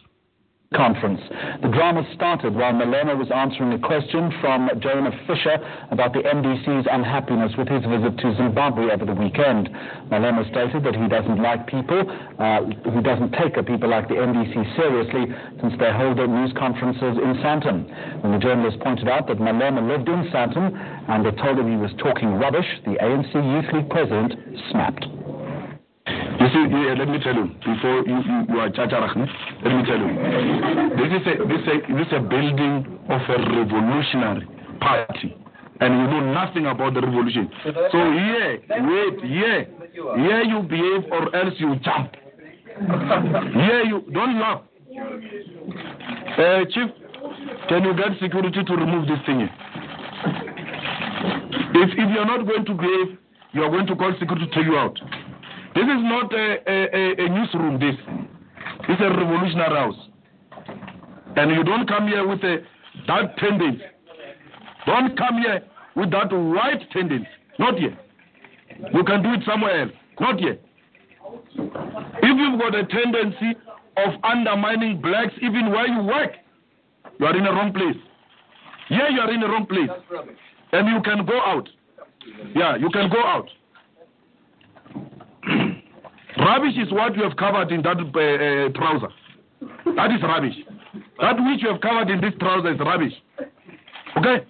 Conference. 0.75 1.19
The 1.63 1.67
drama 1.73 2.05
started 2.13 2.53
while 2.53 2.73
Malema 2.73 3.17
was 3.17 3.33
answering 3.33 3.73
a 3.73 3.81
question 3.81 4.29
from 4.39 4.69
Jonah 4.77 5.09
Fisher 5.25 5.57
about 5.89 6.13
the 6.13 6.21
MDC's 6.21 6.85
unhappiness 6.85 7.57
with 7.57 7.67
his 7.67 7.81
visit 7.89 8.13
to 8.21 8.37
Zimbabwe 8.37 8.93
over 8.93 9.01
the 9.01 9.17
weekend. 9.17 9.65
Malema 10.13 10.45
stated 10.53 10.85
that 10.85 10.93
he 10.93 11.09
doesn't 11.09 11.41
like 11.41 11.65
people, 11.65 12.05
uh, 12.37 12.61
who 12.85 13.01
doesn't 13.01 13.33
take 13.33 13.57
a 13.57 13.63
people 13.65 13.89
like 13.89 14.13
the 14.13 14.21
NDC 14.21 14.53
seriously 14.77 15.33
since 15.57 15.73
they 15.81 15.89
hold 15.89 16.21
their 16.21 16.29
news 16.29 16.53
conferences 16.53 17.17
in 17.17 17.41
Sandton. 17.41 17.89
When 18.21 18.33
the 18.33 18.37
journalist 18.37 18.77
pointed 18.85 19.09
out 19.09 19.25
that 19.25 19.41
Malema 19.41 19.81
lived 19.81 20.05
in 20.05 20.29
Sandton 20.29 20.69
and 21.09 21.25
they 21.25 21.33
told 21.41 21.57
him 21.57 21.65
he 21.65 21.81
was 21.81 21.97
talking 21.97 22.37
rubbish, 22.37 22.69
the 22.85 22.93
ANC 23.01 23.33
Youth 23.33 23.73
League 23.73 23.89
president 23.89 24.37
snapped. 24.69 25.01
You 26.39 26.47
see, 26.53 26.63
yeah, 26.71 26.95
let 26.97 27.07
me 27.07 27.19
tell 27.19 27.35
you, 27.35 27.51
before 27.59 28.03
you, 28.07 28.17
you, 28.23 28.37
you 28.47 28.59
are 28.59 28.69
chacharach, 28.69 29.15
ne? 29.15 29.25
let 29.63 29.75
me 29.75 29.83
tell 29.83 29.99
you. 29.99 30.09
This 30.95 31.11
is, 31.19 31.27
a, 31.27 31.33
this, 31.45 31.63
a, 31.67 31.75
this 31.93 32.07
is 32.07 32.13
a 32.13 32.21
building 32.21 32.99
of 33.09 33.21
a 33.27 33.37
revolutionary 33.43 34.47
party. 34.79 35.35
And 35.81 35.93
you 35.93 36.07
know 36.07 36.33
nothing 36.33 36.65
about 36.65 36.93
the 36.93 37.01
revolution. 37.01 37.49
So 37.63 37.97
yeah, 38.11 38.55
wait, 38.83 39.19
yeah, 39.23 39.63
here 39.93 40.41
you 40.43 40.61
behave 40.63 41.11
or 41.11 41.35
else 41.35 41.53
you 41.57 41.75
jump. 41.83 42.15
Here 43.55 43.83
you, 43.83 44.03
don't 44.11 44.39
laugh. 44.39 44.61
Uh, 46.37 46.65
Chief, 46.71 46.89
can 47.69 47.83
you 47.83 47.93
get 47.95 48.17
security 48.21 48.63
to 48.63 48.73
remove 48.73 49.07
this 49.07 49.19
thing? 49.25 49.47
If, 51.75 51.89
if 51.91 52.09
you're 52.13 52.25
not 52.25 52.45
going 52.47 52.65
to 52.65 52.73
behave, 52.73 53.17
you 53.51 53.63
are 53.63 53.69
going 53.69 53.87
to 53.87 53.95
call 53.95 54.13
security 54.19 54.47
to 54.47 54.55
take 54.55 54.65
you 54.65 54.77
out. 54.77 54.97
This 55.79 55.87
is 55.87 56.03
not 56.03 56.33
a, 56.33 56.57
a, 56.67 57.23
a, 57.23 57.29
newsroom, 57.29 57.79
this. 57.79 57.95
This 58.85 58.97
is 58.97 59.01
a 59.01 59.15
revolutionary 59.15 59.77
house. 59.79 59.95
And 61.37 61.51
you 61.51 61.63
don't 61.63 61.87
come 61.87 62.05
here 62.09 62.27
with 62.27 62.43
a, 62.43 62.57
that 63.07 63.37
tendency. 63.37 63.85
Don't 64.85 65.17
come 65.17 65.37
here 65.37 65.63
with 65.95 66.11
that 66.11 66.33
white 66.33 66.83
tendency. 66.91 67.29
Not 67.59 67.79
here. 67.79 67.97
You 68.93 69.05
can 69.05 69.23
do 69.23 69.31
it 69.35 69.39
somewhere 69.47 69.83
else. 69.83 69.91
Not 70.19 70.37
here. 70.41 70.59
If 71.55 72.37
you've 72.37 72.59
got 72.59 72.75
a 72.75 72.85
tendency 72.85 73.57
of 73.95 74.21
undermining 74.25 74.99
blacks 74.99 75.33
even 75.41 75.71
where 75.71 75.87
you 75.87 76.03
work, 76.03 76.33
you 77.21 77.25
are 77.25 77.37
in 77.37 77.45
the 77.45 77.51
wrong 77.51 77.71
place. 77.71 77.95
Here 78.89 79.07
you 79.07 79.21
are 79.21 79.33
in 79.33 79.39
the 79.39 79.47
wrong 79.47 79.65
place. 79.65 79.89
And 80.73 80.89
you 80.89 81.01
can 81.03 81.25
go 81.25 81.39
out. 81.39 81.69
Yeah, 82.53 82.75
you 82.75 82.89
can 82.89 83.09
go 83.09 83.23
out. 83.23 83.47
Rubbish 86.39 86.75
is 86.77 86.91
what 86.91 87.15
you 87.15 87.23
have 87.23 87.35
covered 87.37 87.71
in 87.71 87.81
that 87.83 87.97
uh, 87.97 88.01
uh, 88.01 88.69
trouser. 88.73 89.13
That 89.95 90.11
is 90.11 90.21
rubbish. 90.21 90.55
That 91.19 91.35
which 91.37 91.61
you 91.61 91.69
have 91.69 91.81
covered 91.81 92.09
in 92.09 92.21
this 92.21 92.33
trouser 92.39 92.73
is 92.73 92.79
rubbish. 92.79 93.13
Okay? 94.17 94.45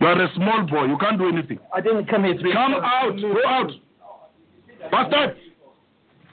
You 0.00 0.06
are 0.06 0.22
a 0.22 0.28
small 0.34 0.66
boy. 0.66 0.84
You 0.86 0.98
can't 0.98 1.18
do 1.18 1.28
anything. 1.28 1.58
I 1.74 1.80
didn't 1.80 2.06
come 2.06 2.24
here 2.24 2.36
to 2.36 2.42
be. 2.42 2.52
Come 2.52 2.74
out. 2.74 3.16
Go 3.20 3.36
out. 3.46 3.70
Bastard. 4.90 5.36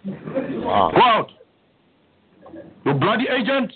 Go 0.06 1.02
out. 1.02 1.30
You 2.86 2.94
bloody 2.94 3.26
agent. 3.30 3.74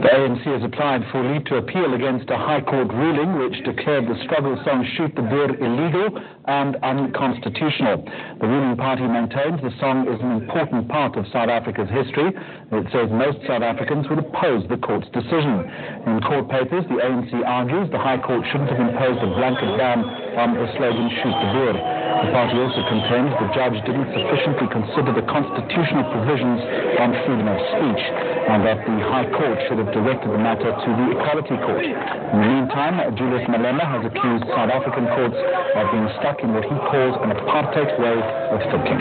The 0.00 0.08
ANC 0.08 0.44
has 0.46 0.64
applied 0.64 1.02
for 1.12 1.22
leave 1.22 1.44
to 1.46 1.56
appeal 1.56 1.92
against 1.92 2.30
a 2.30 2.36
High 2.38 2.62
Court 2.62 2.88
ruling 2.88 3.38
which 3.38 3.62
declared 3.64 4.08
the 4.08 4.16
struggle 4.24 4.56
song 4.64 4.86
Shoot 4.96 5.14
the 5.14 5.20
Boer 5.20 5.54
illegal 5.54 6.18
and 6.46 6.76
unconstitutional. 6.82 8.00
The 8.40 8.46
ruling 8.48 8.76
party 8.76 9.04
maintains 9.04 9.60
the 9.60 9.72
song 9.80 10.08
is 10.08 10.20
an 10.20 10.40
important 10.40 10.88
part 10.88 11.16
of 11.16 11.26
South 11.32 11.52
Africa's 11.52 11.90
history. 11.92 12.32
It 12.32 12.86
says 12.92 13.12
most 13.12 13.44
South 13.46 13.62
Africans 13.62 14.08
would 14.08 14.24
oppose 14.24 14.64
the 14.72 14.80
court's 14.80 15.08
decision. 15.12 15.68
In 16.08 16.20
court 16.24 16.48
papers, 16.48 16.88
the 16.88 16.98
ANC 16.98 17.32
argues 17.44 17.92
the 17.92 18.00
High 18.00 18.18
Court 18.18 18.40
shouldn't 18.48 18.72
have 18.72 18.80
imposed 18.80 19.20
a 19.20 19.30
blanket 19.36 19.70
ban 19.76 20.00
on 20.40 20.56
the 20.56 20.66
slogan 20.80 21.08
Shoot 21.20 21.36
the 21.36 21.48
Boer. 21.52 21.76
The 21.76 22.28
party 22.34 22.56
also 22.58 22.82
contends 22.88 23.32
the 23.36 23.48
judge 23.54 23.76
didn't 23.84 24.10
sufficiently 24.10 24.68
consider 24.68 25.12
the 25.14 25.26
constitutional 25.30 26.04
provisions 26.10 26.60
on 27.00 27.08
freedom 27.24 27.48
of 27.48 27.58
speech 27.76 28.02
and 28.50 28.66
that 28.66 28.82
the 28.82 28.96
High 29.06 29.30
Court 29.30 29.56
should 29.70 29.78
have 29.78 29.92
directed 29.94 30.28
the 30.34 30.42
matter 30.42 30.74
to 30.74 30.88
the 30.90 31.06
Equality 31.14 31.56
Court. 31.62 31.84
In 31.86 32.36
the 32.42 32.48
meantime, 32.50 32.98
Julius 33.14 33.46
Malema 33.46 33.86
has 33.86 34.02
accused 34.04 34.44
South 34.50 34.68
African 34.74 35.06
courts 35.14 35.38
of 35.38 35.84
being 35.94 36.08
stuck 36.18 36.39
in 36.42 36.54
what 36.54 36.64
he 36.64 36.70
calls 36.70 37.16
an 37.22 37.30
apartheid 37.36 37.90
way 38.00 38.16
of 38.52 38.60
thinking. 38.72 38.98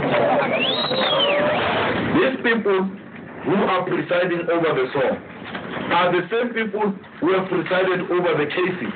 These 2.20 2.38
people 2.44 2.80
who 3.46 3.56
are 3.56 3.84
presiding 3.88 4.44
over 4.52 4.70
the 4.76 4.86
song 4.92 5.16
are 5.94 6.12
the 6.12 6.28
same 6.28 6.54
people 6.54 6.94
who 7.22 7.34
have 7.34 7.48
presided 7.48 8.12
over 8.12 8.32
the 8.36 8.48
cases 8.50 8.94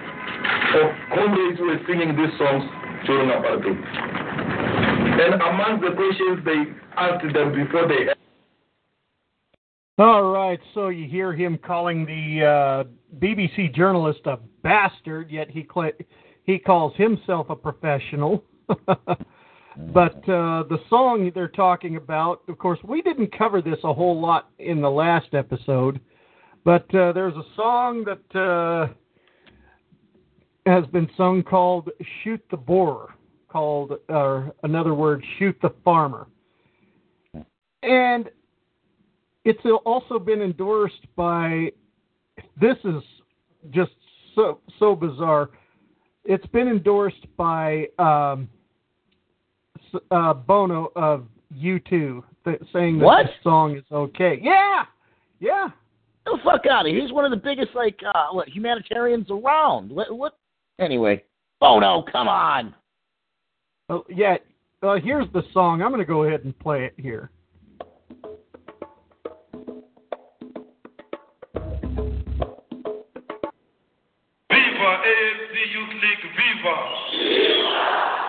of 0.76 0.86
comrades 1.16 1.60
who 1.60 1.68
were 1.68 1.80
singing 1.88 2.16
these 2.16 2.34
songs 2.38 2.64
during 3.06 3.30
apartheid. 3.30 3.80
And 5.14 5.36
among 5.42 5.82
the 5.82 5.96
questions 5.96 6.44
they 6.44 6.74
asked 6.98 7.34
them 7.34 7.54
before 7.54 7.88
they 7.88 8.12
All 10.04 10.32
right, 10.32 10.60
so 10.74 10.90
you 10.90 11.08
hear 11.08 11.34
him 11.34 11.58
calling 11.58 12.06
the 12.06 12.46
uh, 12.46 12.84
BBC 13.20 13.74
journalist 13.74 14.22
a 14.26 14.40
bastard, 14.64 15.30
yet 15.30 15.50
he 15.50 15.64
cla 15.64 15.92
he 16.44 16.60
calls 16.60 16.94
himself 16.96 17.50
a 17.50 17.56
professional. 17.56 18.44
but 18.68 20.18
uh, 20.30 20.64
the 20.70 20.80
song 20.90 21.32
they're 21.34 21.48
talking 21.48 21.96
about, 21.96 22.42
of 22.48 22.58
course, 22.58 22.80
we 22.84 23.02
didn't 23.02 23.36
cover 23.38 23.62
this 23.62 23.80
a 23.84 23.94
whole 23.94 24.20
lot 24.20 24.50
in 24.60 24.82
the 24.82 24.90
last 24.90 25.34
episode, 25.34 26.00
but 26.64 26.84
uh, 26.96 27.12
there's 27.12 27.36
a 27.36 27.44
song 27.56 28.06
that 28.06 28.40
uh, 28.40 28.94
has 30.66 30.86
been 30.88 31.10
sung 31.18 31.44
called 31.44 31.90
"Shoot 32.24 32.42
the 32.52 32.58
Boer," 32.58 33.16
called, 33.50 33.94
or 34.10 34.54
another 34.64 34.94
word, 34.94 35.24
"Shoot 35.40 35.58
the 35.62 35.74
Farmer," 35.84 36.28
and 37.82 38.30
it's 39.44 39.60
also 39.86 40.20
been 40.20 40.42
endorsed 40.42 41.06
by. 41.16 41.72
This 42.60 42.78
is 42.86 43.04
just 43.72 43.92
so 44.36 44.60
so 44.80 44.96
bizarre. 44.96 45.50
It's 46.26 46.46
been 46.48 46.68
endorsed 46.68 47.26
by 47.38 47.88
um, 48.00 48.50
uh, 50.12 50.34
Bono 50.34 50.92
of 50.96 51.26
U2, 51.56 52.24
th- 52.46 52.62
saying 52.72 53.00
that 53.00 53.06
What? 53.06 53.26
this 53.26 53.36
song 53.44 53.76
is 53.78 53.84
okay. 53.92 54.40
Yeah, 54.42 54.84
yeah. 55.40 55.70
Get 56.26 56.32
the 56.32 56.40
fuck 56.44 56.66
out 56.66 56.86
of 56.86 56.92
here. 56.92 57.02
He's 57.02 57.12
one 57.12 57.26
of 57.26 57.32
the 57.32 57.38
biggest, 57.38 57.76
like, 57.76 58.00
uh, 58.16 58.28
what, 58.32 58.48
humanitarians 58.48 59.30
around. 59.30 59.92
What? 59.92 60.16
what? 60.16 60.38
Anyway. 60.80 61.24
Bono, 61.60 62.04
come 62.12 62.28
on. 62.28 62.74
Uh, 63.90 64.00
yeah. 64.10 64.38
Uh, 64.82 64.96
here's 64.96 65.32
the 65.34 65.44
song. 65.54 65.82
I'm 65.82 65.90
going 65.90 66.00
to 66.00 66.06
go 66.06 66.24
ahead 66.24 66.44
and 66.46 66.58
play 66.60 66.86
it 66.86 66.94
here. 66.98 67.30
Viva 74.84 75.00
ANC 75.00 75.56
Youth 75.74 75.94
League, 76.04 76.28
viva! 76.36 76.78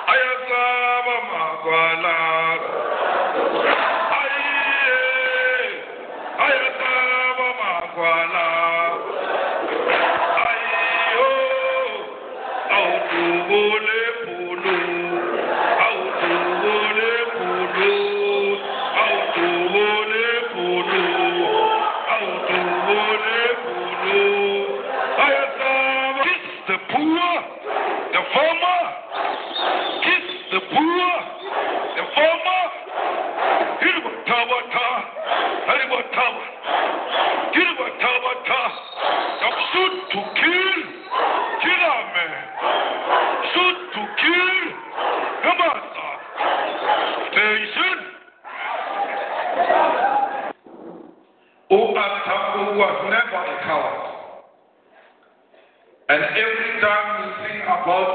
Ayasaba 0.07 1.17
magwala. 1.33 2.15
To 40.15 40.20
kill, 40.20 40.74
killer 41.59 42.01
man. 42.15 42.32
Shoot 43.51 43.78
to 43.95 44.03
kill, 44.23 44.55
Hamasa. 45.43 46.09
Station. 47.35 47.99
Oatapo 51.73 52.78
was 52.78 52.97
never 53.11 53.43
a 53.43 53.57
coward. 53.66 54.05
And 56.11 56.23
every 56.23 56.81
time 56.81 57.07
we 57.19 57.49
sing 57.49 57.62
about. 57.62 58.15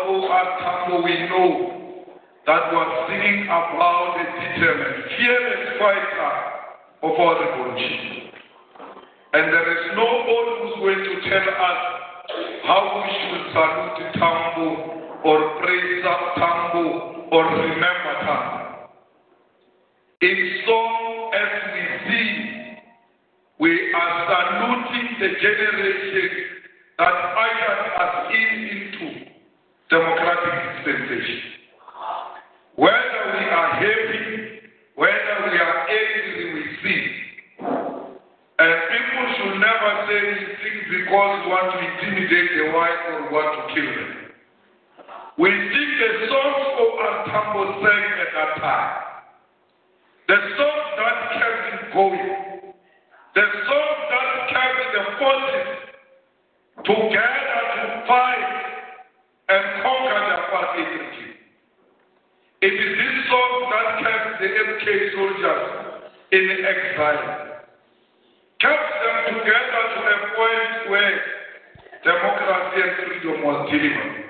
Tambo, 0.59 1.03
we 1.03 1.15
know 1.27 2.15
that 2.45 2.71
we're 2.71 3.07
singing 3.07 3.43
about 3.43 4.15
a 4.15 4.23
determined, 4.23 5.03
fearless 5.17 5.79
fighter 5.79 6.33
of 7.03 7.11
our 7.19 7.35
revolution. 7.43 8.18
And 9.31 9.53
there 9.53 9.71
is 9.77 9.95
no 9.95 10.05
one 10.05 10.47
who's 10.57 10.75
going 10.81 11.03
to 11.05 11.29
tell 11.29 11.47
us 11.53 11.81
how 12.65 12.81
we 12.97 13.09
should 13.13 13.45
salute 13.53 14.13
Tambo 14.17 14.67
or 15.23 15.37
praise 15.61 16.03
Tambo 16.35 17.29
or 17.31 17.43
remember 17.45 18.13
Tambo. 18.25 18.89
In 20.21 20.61
song 20.65 21.31
as 21.33 21.51
we 21.73 21.83
see, 22.09 22.59
we 23.59 23.93
are 23.93 24.13
saluting 24.33 25.07
the 25.19 25.29
generation 25.39 26.29
that 26.97 27.13
ushered 27.37 27.85
us 28.01 28.33
in 28.33 28.49
into 28.65 29.25
democratic 29.91 30.53
dispensation. 30.73 31.41
Whether 32.75 33.21
we 33.37 33.45
are 33.45 33.69
happy, 33.77 34.59
whether 34.95 35.35
we 35.51 35.57
are 35.59 35.87
angry, 35.87 36.53
we 36.53 36.63
sing. 36.81 37.09
And 38.59 38.73
people 38.91 39.19
never 39.79 40.07
say 40.07 40.19
we 40.27 40.39
sing 40.59 40.77
because 40.91 41.45
we 41.45 41.51
want 41.51 41.71
to 41.71 41.79
intimidate 41.79 42.49
the 42.51 42.65
white 42.75 43.01
or 43.09 43.31
want 43.31 43.51
to 43.55 43.63
kill 43.73 43.89
them. 43.95 44.11
We 45.37 45.49
sing 45.49 45.91
the 45.99 46.11
songs 46.27 46.65
of 46.83 46.89
Antambo 46.99 47.63
sang 47.79 48.05
at 48.19 48.31
that 48.35 48.51
time. 48.59 48.95
The 50.27 50.35
songs 50.35 50.87
that 50.99 51.15
kept 51.31 51.63
it 51.73 51.93
going. 51.93 52.73
The 53.35 53.45
songs 53.71 53.99
that 54.11 54.29
kept 54.51 54.79
the 54.91 55.03
forces 55.15 55.69
together 56.83 57.61
to 57.79 57.83
fight 58.07 58.51
and 59.47 59.63
conquer 59.83 60.19
the 60.27 60.35
apartheid 60.43 60.91
regime. 60.91 61.35
It 62.61 62.73
is 62.75 62.91
this 62.99 63.15
song 63.31 63.53
that 63.71 63.87
kept 64.03 64.41
the 64.43 64.47
MK 64.47 65.15
soldiers 65.15 65.65
in 66.31 66.45
exile, 66.67 67.63
kept 68.59 68.98
them 69.25 69.39
together 69.39 69.81
to 69.95 69.99
a 69.99 70.17
point 70.35 70.89
where 70.91 71.15
democracy 72.03 72.79
and 72.79 72.93
freedom 73.03 73.43
was 73.43 73.69
delivered. 73.71 74.29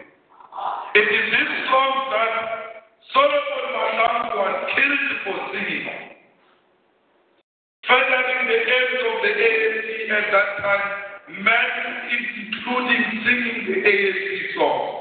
It 0.95 1.07
is 1.07 1.25
this 1.29 1.51
song 1.69 1.93
that 2.09 2.33
Solomon 3.13 3.65
Mahlangu 3.73 4.33
was 4.33 4.55
killed 4.73 5.09
for 5.23 5.35
singing, 5.53 5.85
furthering 7.85 8.43
the 8.49 8.59
ends 8.59 9.01
of 9.05 9.15
the 9.21 9.31
ANC 9.37 9.89
at 10.09 10.25
that 10.33 10.49
time 10.61 10.87
men, 11.43 11.69
including 12.09 13.03
singing 13.23 13.59
the 13.69 13.77
ANC 13.85 14.55
song. 14.57 14.98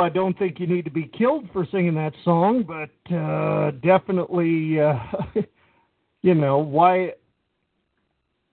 I 0.00 0.08
don't 0.08 0.38
think 0.38 0.58
you 0.58 0.66
need 0.66 0.84
to 0.84 0.90
be 0.90 1.10
killed 1.16 1.48
for 1.52 1.66
singing 1.70 1.94
that 1.94 2.14
song, 2.24 2.64
but 2.66 3.14
uh, 3.14 3.72
definitely, 3.82 4.80
uh, 4.80 4.98
you 6.22 6.34
know, 6.34 6.58
why 6.58 7.12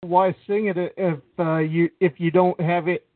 why 0.02 0.36
sing 0.46 0.68
it 0.68 0.78
if 0.98 1.20
uh, 1.40 1.58
you 1.58 1.90
if 2.00 2.20
you 2.20 2.32
don't 2.32 2.60
have 2.60 2.88
it? 2.88 3.08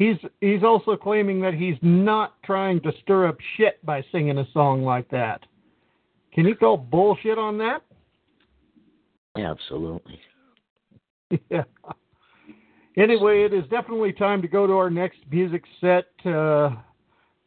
he's 0.00 0.16
he's 0.40 0.64
also 0.64 0.96
claiming 0.96 1.40
that 1.42 1.54
he's 1.54 1.76
not 1.82 2.42
trying 2.42 2.80
to 2.80 2.90
stir 3.02 3.28
up 3.28 3.36
shit 3.56 3.84
by 3.86 4.02
singing 4.10 4.38
a 4.38 4.48
song 4.52 4.82
like 4.82 5.08
that. 5.10 5.42
Can 6.32 6.46
you 6.46 6.56
call 6.56 6.76
bullshit 6.76 7.38
on 7.38 7.58
that? 7.58 7.82
Absolutely. 9.36 10.18
yeah. 11.50 11.64
Anyway, 12.96 13.44
it 13.44 13.52
is 13.52 13.62
definitely 13.70 14.12
time 14.12 14.42
to 14.42 14.48
go 14.48 14.66
to 14.66 14.72
our 14.72 14.90
next 14.90 15.18
music 15.30 15.62
set. 15.80 16.06
Uh, 16.24 16.70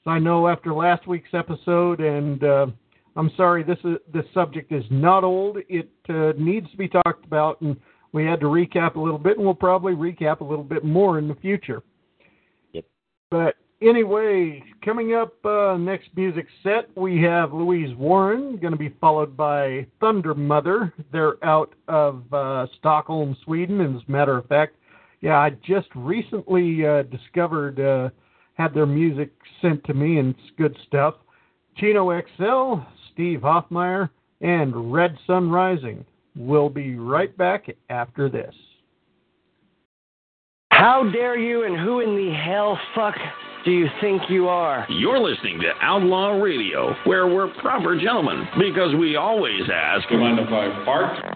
I 0.06 0.20
know 0.20 0.48
after 0.48 0.74
last 0.74 1.08
week's 1.08 1.34
episode, 1.34 2.02
and 2.02 2.44
uh, 2.44 2.68
I'm 3.16 3.32
sorry, 3.38 3.64
this 3.64 3.78
is 3.84 3.98
this 4.14 4.26
subject 4.34 4.72
is 4.72 4.84
not 4.90 5.24
old. 5.24 5.58
It 5.70 5.90
uh, 6.10 6.34
needs 6.38 6.70
to 6.72 6.78
be 6.78 6.88
talked 6.88 7.26
about, 7.26 7.62
and 7.62 7.78
we 8.12 8.26
had 8.26 8.40
to 8.42 8.48
recap 8.48 8.96
a 8.96 9.00
little 9.00 9.18
bit, 9.20 9.38
and 9.38 9.46
we'll 9.46 9.56
probably 9.56 9.94
recap 9.94 10.42
a 10.42 10.44
little 10.44 10.64
bit 10.64 10.84
more 10.84 11.20
in 11.20 11.28
the 11.28 11.36
future. 11.36 11.84
Yep. 12.74 12.86
But 13.32 13.56
anyway, 13.82 14.64
coming 14.84 15.14
up 15.14 15.34
uh, 15.46 15.78
next 15.78 16.10
music 16.16 16.48
set, 16.64 16.90
we 16.98 17.22
have 17.22 17.54
Louise 17.54 17.96
Warren, 17.96 18.58
going 18.58 18.74
to 18.74 18.80
be 18.80 18.94
followed 19.02 19.36
by 19.38 19.88
Thundermother. 20.02 20.92
They're 21.12 21.44
out 21.44 21.74
of 21.88 22.32
uh, 22.34 22.68
Stockholm, 22.78 23.36
Sweden. 23.44 23.82
and 23.82 23.96
As 23.96 24.04
a 24.08 24.12
matter 24.12 24.38
of 24.38 24.48
fact, 24.48 24.76
yeah, 25.22 25.38
I 25.38 25.52
just 25.66 25.88
recently 25.96 26.86
uh, 26.86 27.04
discovered, 27.04 27.80
uh, 27.80 28.10
had 28.54 28.74
their 28.74 28.86
music 28.86 29.32
sent 29.62 29.84
to 29.86 29.94
me, 29.94 30.20
and 30.20 30.36
it's 30.36 30.58
good 30.58 30.78
stuff. 30.88 31.16
Chino 31.78 32.12
XL, 32.38 32.82
Steve 33.12 33.40
Hofmeyr, 33.40 34.10
and 34.42 34.94
Red 34.94 35.18
Sun 35.26 35.50
Rising. 35.50 36.06
We'll 36.36 36.70
be 36.70 36.96
right 36.96 37.36
back 37.38 37.68
after 37.90 38.30
this. 38.30 38.54
How 40.72 41.10
dare 41.12 41.38
you 41.38 41.64
and 41.64 41.78
who 41.80 42.02
in 42.02 42.16
the 42.16 42.36
hell 42.36 42.78
fuck 42.96 43.16
do 43.64 43.72
you 43.72 43.88
think 44.02 44.24
you 44.30 44.50
are? 44.50 44.86
You're 44.90 45.20
listening 45.20 45.60
to 45.62 45.72
Outlaw 45.82 46.42
Radio, 46.42 46.94
where 47.06 47.28
we're 47.28 47.54
proper 47.62 47.98
gentlemen 47.98 48.46
because 48.60 48.94
we 48.96 49.16
always 49.16 49.62
ask. 49.74 50.08
Do 50.10 50.16
you 50.16 50.22
mind 50.22 50.40
if 50.40 50.50
I 50.50 50.84
fart? 50.84 51.32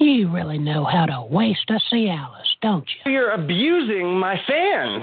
You 0.00 0.30
really 0.30 0.58
know 0.58 0.84
how 0.84 1.06
to 1.06 1.26
waste 1.28 1.68
a 1.70 1.80
Cialis, 1.92 2.46
don't 2.62 2.86
you? 3.04 3.12
You're 3.12 3.32
abusing 3.32 4.16
my 4.16 4.36
fan. 4.46 5.00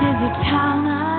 There's 0.00 0.22
a 0.22 0.44
town 0.48 0.86
I 0.86 1.10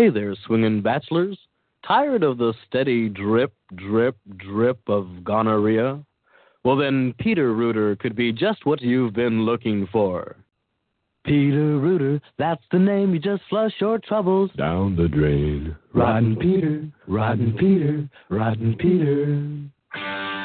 Hey 0.00 0.08
there, 0.08 0.34
swinging 0.46 0.80
bachelors. 0.80 1.38
Tired 1.86 2.22
of 2.22 2.38
the 2.38 2.54
steady 2.66 3.10
drip, 3.10 3.52
drip, 3.74 4.16
drip 4.38 4.80
of 4.86 5.22
gonorrhea? 5.22 6.02
Well, 6.64 6.76
then 6.76 7.12
Peter 7.18 7.52
Rooter 7.52 7.96
could 7.96 8.16
be 8.16 8.32
just 8.32 8.64
what 8.64 8.80
you've 8.80 9.12
been 9.12 9.42
looking 9.44 9.86
for. 9.92 10.36
Peter 11.26 11.76
Rooter, 11.76 12.18
that's 12.38 12.62
the 12.72 12.78
name. 12.78 13.12
You 13.12 13.20
just 13.20 13.42
flush 13.50 13.74
your 13.78 13.98
troubles 13.98 14.50
Down 14.56 14.96
the 14.96 15.06
drain. 15.06 15.76
Rotten 15.92 16.34
Peter, 16.34 16.88
Rotten 17.06 17.52
Peter, 17.58 18.08
Rotten 18.30 18.76
Peter. 18.78 20.39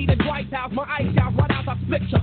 needed 0.00 0.18
bright 0.18 0.52
house, 0.52 0.72
my 0.72 0.84
ice 0.84 1.16
house, 1.18 1.34
right 1.36 1.50
out 1.50 1.64
the 1.66 1.98
picture. 1.98 2.20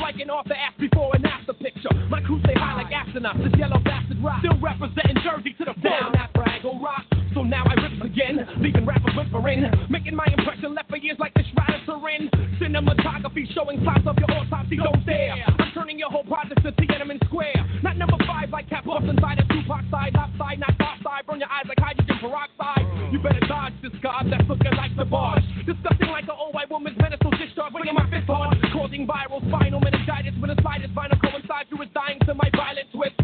Like 0.00 0.16
an 0.20 0.28
author 0.28 0.52
ass 0.52 0.74
before 0.78 1.14
and 1.14 1.24
after 1.24 1.54
picture. 1.54 1.88
My 2.10 2.20
crew 2.20 2.38
stay 2.44 2.54
high 2.54 2.74
like 2.74 2.92
astronauts, 2.92 3.42
this 3.42 3.58
yellow 3.58 3.78
bastard 3.78 4.22
rock. 4.22 4.40
Still 4.40 4.60
representing 4.60 5.16
Jersey 5.22 5.54
to 5.58 5.64
the 5.64 5.74
bone. 5.80 5.82
Down 5.82 6.12
that 6.12 6.32
brag, 6.34 6.60
oh, 6.64 6.78
rock. 6.80 7.13
So 7.34 7.42
now 7.42 7.66
I 7.66 7.74
rips 7.82 7.98
again, 7.98 8.46
leaving 8.62 8.86
rappers 8.86 9.10
whispering, 9.18 9.66
making 9.90 10.14
my 10.14 10.26
impression 10.30 10.72
left 10.72 10.88
for 10.88 10.96
years 10.96 11.18
like 11.18 11.34
this 11.34 11.46
rider 11.58 11.82
syringe. 11.82 12.30
Cinematography 12.62 13.50
showing 13.52 13.82
plots 13.82 14.06
of 14.06 14.14
your 14.22 14.30
autopsy, 14.30 14.76
don't 14.78 15.02
stare. 15.02 15.42
I'm 15.42 15.72
turning 15.74 15.98
your 15.98 16.10
whole 16.10 16.22
project 16.22 16.62
to 16.62 16.70
Tiananmen 16.70 17.18
Square. 17.26 17.58
Not 17.82 17.98
number 17.98 18.14
five 18.24 18.50
like 18.50 18.70
Cap 18.70 18.86
side 18.86 19.02
inside 19.10 19.38
of 19.42 19.48
Tupac 19.48 19.82
side, 19.90 20.14
Hot 20.14 20.30
side, 20.38 20.60
not 20.62 20.78
top 20.78 21.02
side. 21.02 21.26
Burn 21.26 21.40
your 21.40 21.50
eyes 21.50 21.66
like 21.66 21.82
hydrogen 21.82 22.16
peroxide. 22.22 22.86
You 23.10 23.18
better 23.18 23.42
dodge 23.50 23.74
this 23.82 23.92
god 24.00 24.30
that's 24.30 24.46
looking 24.48 24.70
like 24.78 24.94
the 24.96 25.04
boss. 25.04 25.42
Disgusting 25.66 26.14
like 26.14 26.30
an 26.30 26.38
old 26.38 26.54
white 26.54 26.70
woman's 26.70 26.96
medical 27.02 27.34
discharge, 27.34 27.72
bringing 27.74 27.98
my 27.98 28.06
fist 28.14 28.30
hard, 28.30 28.54
causing 28.72 29.10
viral 29.10 29.42
spinal 29.50 29.80
meningitis 29.80 30.38
when 30.38 30.54
the 30.54 30.58
slightest 30.62 30.94
vinyl 30.94 31.18
coincides 31.18 31.66
through 31.68 31.82
his 31.82 31.90
dying 31.90 32.22
to 32.30 32.34
my 32.34 32.46
violent 32.54 32.86
twist. 32.94 33.18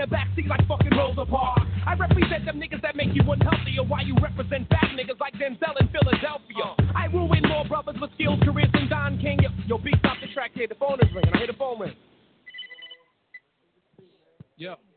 the 0.00 0.06
backseat 0.06 0.48
like 0.48 0.66
fucking 0.66 0.96
Rosa 0.96 1.26
Parks. 1.26 1.62
I 1.86 1.94
represent 1.94 2.46
them 2.46 2.60
niggas 2.60 2.80
that 2.82 2.96
make 2.96 3.10
you 3.12 3.22
unhealthy, 3.22 3.76
or 3.78 3.86
why 3.86 4.00
you 4.00 4.14
represent 4.22 4.68
fat 4.68 4.88
niggas 4.96 5.20
like 5.20 5.34
Denzel 5.34 5.76
in 5.80 5.88
Philadelphia. 5.88 6.74
I 6.96 7.06
ruin 7.06 7.42
more 7.46 7.66
brothers 7.66 7.96
with 8.00 8.10
skills, 8.14 8.40
careers 8.42 8.70
than 8.72 8.88
Don 8.88 9.18
King. 9.18 9.38
Yo, 9.42 9.50
yo 9.66 9.78
B, 9.78 9.92
stop 9.98 10.16
the 10.20 10.32
track 10.32 10.52
here. 10.54 10.66
The 10.68 10.74
phone 10.76 11.00
is 11.00 11.08
ringing. 11.14 11.32
I 11.34 11.38
hear 11.38 11.46
the 11.46 11.52
phone 11.52 11.80
ring. 11.80 11.94
Yep. 14.56 14.78
Yeah. 14.78 14.89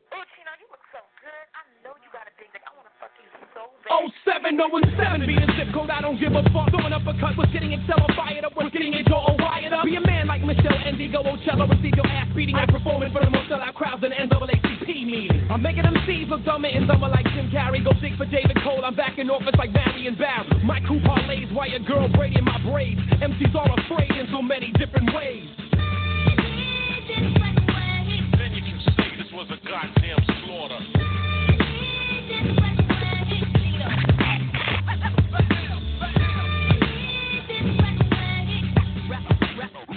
07017. 4.26 5.28
Be 5.28 5.38
a 5.38 5.46
zip 5.54 5.70
code, 5.74 5.90
I 5.90 6.02
don't 6.02 6.18
give 6.20 6.34
a 6.34 6.42
fuck. 6.50 6.70
Throwing 6.74 6.94
up 6.94 7.06
a 7.06 7.14
cut, 7.20 7.38
was 7.38 7.50
getting 7.54 7.74
Excel 7.74 8.02
fired 8.16 8.46
up, 8.46 8.56
was 8.56 8.72
getting 8.74 8.94
it 8.94 9.12
all 9.12 9.36
wired 9.38 9.74
up. 9.74 9.86
Be 9.86 9.96
a 9.96 10.02
man 10.02 10.28
like 10.28 10.42
Meshell 10.42 10.74
Ndegeocello, 10.74 11.70
receive 11.70 11.94
your 11.94 12.08
ass 12.08 12.28
beating. 12.36 12.56
I 12.56 12.66
performing 12.66 13.12
for 13.14 13.22
the 13.24 13.30
most 13.30 13.50
sellout 13.50 13.74
crowds 13.76 14.04
in 14.04 14.12
NAACP 14.12 14.88
meeting. 15.06 15.48
I'm 15.52 15.62
making 15.62 15.84
them 15.84 15.96
C's 16.08 16.28
look 16.30 16.44
dumber 16.44 16.68
and 16.70 16.88
dumber 16.88 17.10
like 17.10 17.26
Jim 17.34 17.52
Carrey. 17.52 17.84
Go 17.84 17.94
dig 18.02 18.18
for 18.18 18.26
David 18.26 18.58
Cole, 18.64 18.84
I'm 18.84 18.96
back 18.96 19.20
in 19.20 19.30
office 19.30 19.56
like 19.58 19.74
Barry 19.74 20.08
and 20.08 20.18
Barry. 20.18 20.50
My 20.64 20.80
crew 20.82 21.00
parlays, 21.02 21.54
why 21.54 21.68
a 21.68 21.80
girl 21.80 22.10
braiding 22.10 22.46
my 22.46 22.58
braids. 22.66 23.02
MCs 23.22 23.54
are 23.54 23.70
afraid 23.86 24.12
in 24.12 24.28
so 24.32 24.42
many 24.42 24.72
different 24.74 25.14
ways. 25.14 25.50
Then 28.38 28.52
you 28.54 28.62
can 28.62 28.80
say 28.98 29.16
this 29.22 29.32
was 29.32 29.48
a 29.52 29.58
goddamn 29.68 30.20
slaughter. 30.46 31.23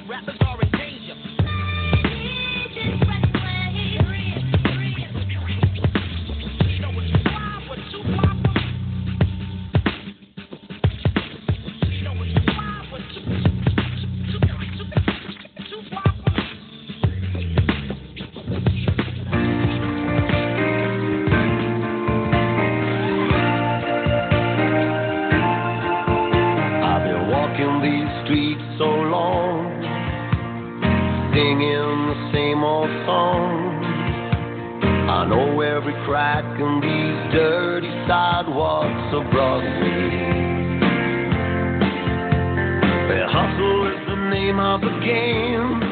rap 0.08 0.35
I 35.26 35.28
know 35.28 35.60
every 35.60 35.92
crack 36.06 36.44
in 36.44 36.80
these 36.80 37.34
dirty 37.34 37.90
sidewalks 38.06 39.12
of 39.12 39.28
Broadway. 39.32 40.22
Where 43.08 43.26
hustle 43.26 43.90
is 43.90 44.06
the 44.06 44.14
name 44.30 44.60
of 44.60 44.82
the 44.82 45.00
game. 45.02 45.82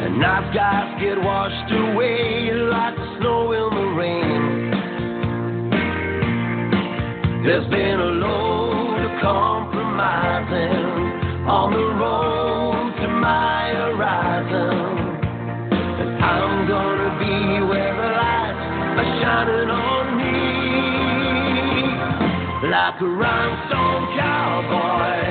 And 0.00 0.18
nice 0.18 0.54
guys 0.54 0.98
get 0.98 1.20
washed 1.20 1.70
away 1.70 2.52
like 2.54 2.96
the 2.96 3.18
snow 3.20 3.52
in 3.52 3.68
the 3.76 3.84
rain. 4.00 4.70
There's 7.44 7.68
been 7.68 8.00
a 8.00 8.12
load 8.16 9.04
of 9.04 9.20
compromising 9.20 10.86
on 11.46 11.70
the 11.70 11.86
road 12.00 12.35
on 19.70 20.16
me 20.18 20.42
like 22.68 23.00
a 23.00 23.06
rhinestone 23.06 24.16
cowboy. 24.18 25.22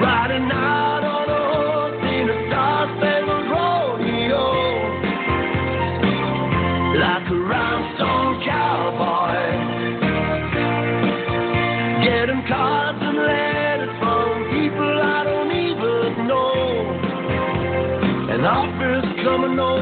Riding 0.00 0.50
out 0.52 1.04
on 1.04 1.28
a 1.28 1.42
horse 1.52 2.02
in 2.16 2.26
a 2.30 2.38
rodeo 3.52 4.44
like 6.96 7.28
a 7.28 7.38
rhinestone 7.52 8.34
cowboy. 8.44 9.36
Getting 12.04 12.42
cards 12.48 13.00
and 13.02 13.18
letters 13.18 13.94
from 14.00 14.44
people 14.48 14.92
I 15.02 15.24
don't 15.24 15.52
even 15.52 16.26
know, 16.26 16.56
and 18.32 18.46
coming 19.22 19.58
over 19.58 19.75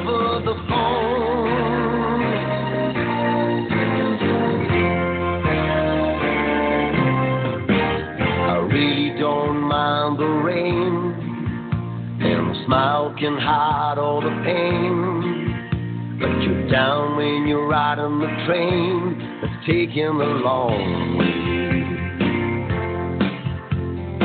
smile 12.67 13.15
can 13.18 13.36
hide 13.39 13.99
all 13.99 14.20
the 14.20 14.31
pain. 14.44 16.18
But 16.20 16.43
you're 16.43 16.68
down 16.70 17.17
when 17.17 17.47
you're 17.47 17.67
riding 17.67 18.20
the 18.20 18.26
train 18.47 19.18
that's 19.43 19.67
taking 19.67 20.18
the 20.18 20.25
long 20.25 21.18
way. 21.18 21.34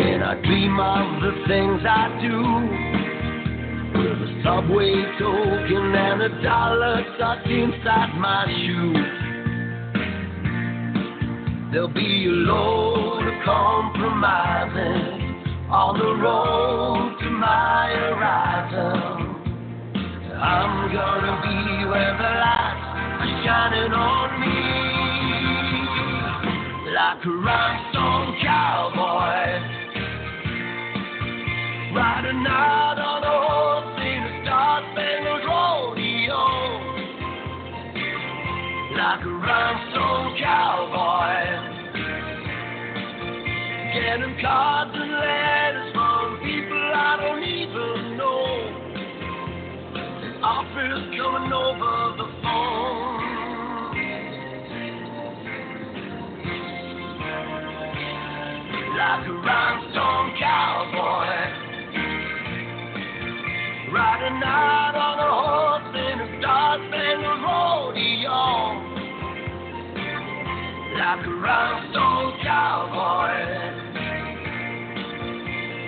And 0.04 0.24
I 0.24 0.36
dream 0.42 0.80
of 0.80 1.22
the 1.22 1.32
things 1.48 1.82
I 1.88 2.10
do 2.22 2.38
with 4.00 4.22
a 4.22 4.42
subway 4.44 4.94
token 5.18 5.96
and 5.96 6.22
a 6.22 6.42
dollar 6.44 7.04
tucked 7.18 7.48
inside 7.48 8.14
my 8.18 8.46
shoe. 8.66 8.94
There'll 11.72 11.88
be 11.88 12.26
a 12.26 12.30
load 12.32 13.28
of 13.28 13.34
compromising 13.46 15.29
on 15.72 16.00
the 16.00 16.16
road 16.18 17.14
to 17.22 17.30
my 17.30 17.94
horizon. 17.94 19.38
I'm 20.34 20.92
gonna 20.92 21.42
be 21.46 21.86
where 21.86 22.18
the 22.18 22.32
lights 22.42 22.90
are 23.22 23.30
shining 23.46 23.94
on 23.94 24.30
me 24.42 24.90
like 26.90 27.22
a 27.22 27.30
rhinestone 27.30 28.34
cowboy. 28.42 29.46
Riding 31.94 32.46
out 32.50 32.98
on 32.98 33.22
a 33.22 33.38
horse 33.46 34.02
in 34.02 34.26
a 34.26 34.42
star-spangled 34.42 35.46
rodeo 35.46 36.50
like 38.98 39.22
a 39.22 39.30
rhinestone 39.30 40.34
cowboy. 40.42 41.59
Getting 43.94 44.38
cards 44.40 44.92
and 44.94 45.12
letters 45.12 45.94
from 45.94 46.38
people 46.44 46.78
I 46.94 47.18
don't 47.22 47.44
even 47.44 48.18
know. 48.18 48.46
Offers 50.44 51.10
coming 51.18 51.52
over 51.52 52.18
the 52.18 52.28
phone. 52.44 53.20
Like 58.96 59.26
a 59.26 59.34
rhinestone 59.34 60.30
cowboy. 60.38 61.30
Riding 63.92 64.44
out 64.46 64.96
on 64.96 65.18
a 65.18 65.32
horse 65.34 65.96
in 65.98 66.20
a 66.20 66.28
star-spangled 66.40 67.42
rodeo. 67.42 68.89
Like 70.98 71.26
a 71.26 71.30
rhinestone 71.30 72.34
cowboy. 72.44 73.30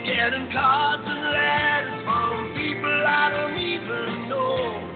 Getting 0.05 0.51
cards 0.51 1.03
and 1.05 1.23
letters 1.31 2.03
from 2.05 2.53
people 2.55 3.03
I 3.07 3.29
don't 3.31 3.57
even 3.57 4.29
know. 4.29 4.87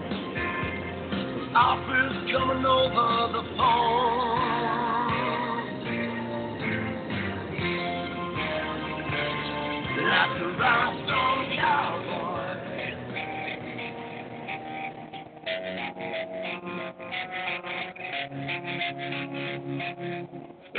Offers 1.56 2.32
coming 2.32 2.66
over 2.66 3.34
the 3.34 3.43
phone. 3.58 4.56
Like 10.06 10.42
a 10.42 10.48
rhinestone 10.59 11.45
cowboy. 11.58 12.34
Thank 15.93 15.97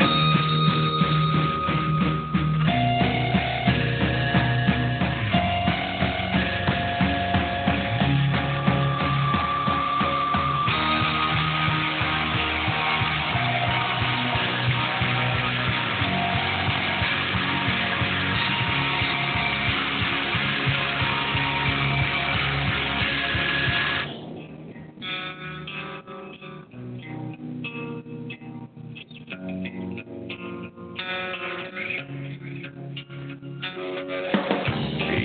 you. 0.01 0.96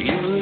You. 0.04 0.41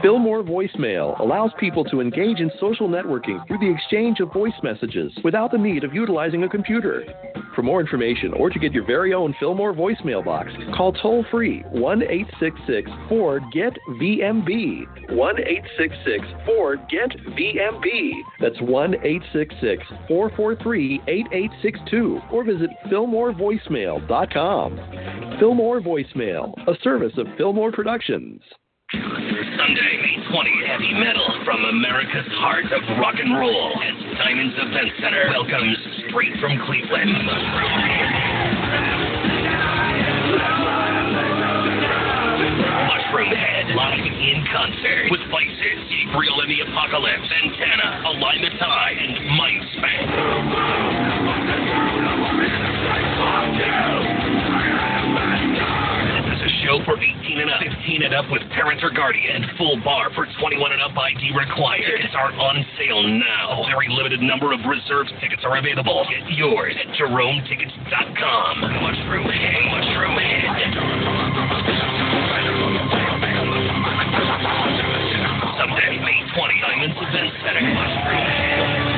Fillmore 0.00 0.44
Voicemail 0.44 1.18
allows 1.18 1.50
people 1.58 1.82
to 1.86 2.00
engage 2.00 2.38
in 2.38 2.52
social 2.60 2.88
networking 2.88 3.44
through 3.48 3.58
the 3.58 3.68
exchange 3.68 4.20
of 4.20 4.32
voice 4.32 4.52
messages 4.62 5.12
without 5.24 5.50
the 5.50 5.58
need 5.58 5.82
of 5.82 5.92
utilizing 5.92 6.44
a 6.44 6.48
computer. 6.48 7.02
For 7.56 7.62
more 7.62 7.80
information 7.80 8.32
or 8.34 8.48
to 8.48 8.60
get 8.60 8.72
your 8.72 8.86
very 8.86 9.12
own 9.12 9.34
Fillmore 9.40 9.74
voicemail 9.74 10.24
box, 10.24 10.52
call 10.76 10.92
toll 10.92 11.24
free 11.32 11.64
1 11.72 12.02
866 12.02 12.88
4 13.08 13.40
GET 13.52 13.72
VMB. 14.00 15.16
1 15.16 15.40
866 15.40 16.24
4 16.46 16.76
GET 16.76 17.10
VMB. 17.36 18.12
That's 18.40 18.60
1 18.60 18.94
866 18.94 19.82
443 20.06 21.02
8862 21.08 22.20
or 22.30 22.44
visit 22.44 22.70
FillmoreVoicemail.com. 22.86 24.78
Fillmore 25.40 25.80
Voicemail, 25.80 26.54
a 26.68 26.76
service 26.84 27.18
of 27.18 27.26
Fillmore 27.36 27.72
Productions. 27.72 28.40
Sunday, 30.28 30.50
May 30.50 30.64
20, 30.64 30.66
heavy 30.66 30.94
metal 30.94 31.44
from 31.44 31.64
America's 31.64 32.26
heart 32.32 32.64
of 32.72 32.82
rock 32.98 33.14
and 33.18 33.36
roll 33.38 33.72
as 33.82 34.18
Diamonds 34.18 34.54
Event 34.58 34.92
Center 35.00 35.28
welcomes 35.30 35.76
straight 36.08 36.32
from 36.40 36.58
Cleveland. 36.66 37.10
Mushroomhead 42.88 43.74
live 43.74 44.06
in 44.06 44.44
concert 44.52 45.10
with 45.10 45.20
Vices, 45.30 45.80
Gabriel 45.88 46.40
and 46.40 46.50
the 46.50 46.60
Apocalypse, 46.60 47.28
Antenna, 47.44 48.02
Alignment 48.06 48.62
Eye, 48.62 48.94
and 48.98 49.16
Mindspan. 49.38 50.87
18 57.88 58.02
and 58.02 58.12
up, 58.14 58.28
15 58.28 58.28
and 58.28 58.28
up 58.28 58.28
with 58.28 58.42
parent 58.52 58.84
or 58.84 58.90
guardian, 58.90 59.44
full 59.56 59.80
bar 59.80 60.12
for 60.14 60.26
21 60.40 60.72
and 60.72 60.82
up 60.82 60.92
ID 60.92 61.32
required. 61.32 61.88
Tickets 61.88 62.12
are 62.14 62.32
on 62.32 62.64
sale 62.76 63.02
now. 63.02 63.64
A 63.64 63.66
very 63.66 63.88
limited 63.88 64.20
number 64.20 64.52
of 64.52 64.60
reserved 64.68 65.10
tickets 65.20 65.40
are 65.44 65.56
available. 65.56 66.04
Get 66.10 66.28
yours 66.36 66.74
at 66.76 66.92
JeromeTickets.com. 67.00 68.60
Mushroomhead, 68.84 69.72
Mushroom 69.72 70.20
Head. 70.20 70.68
Sunday, 75.56 75.96
May 76.04 76.20
20, 76.36 76.60
Diamonds 76.60 76.96
Event 77.00 77.32
Center. 77.40 77.64
Mushroomhead. 77.72 78.88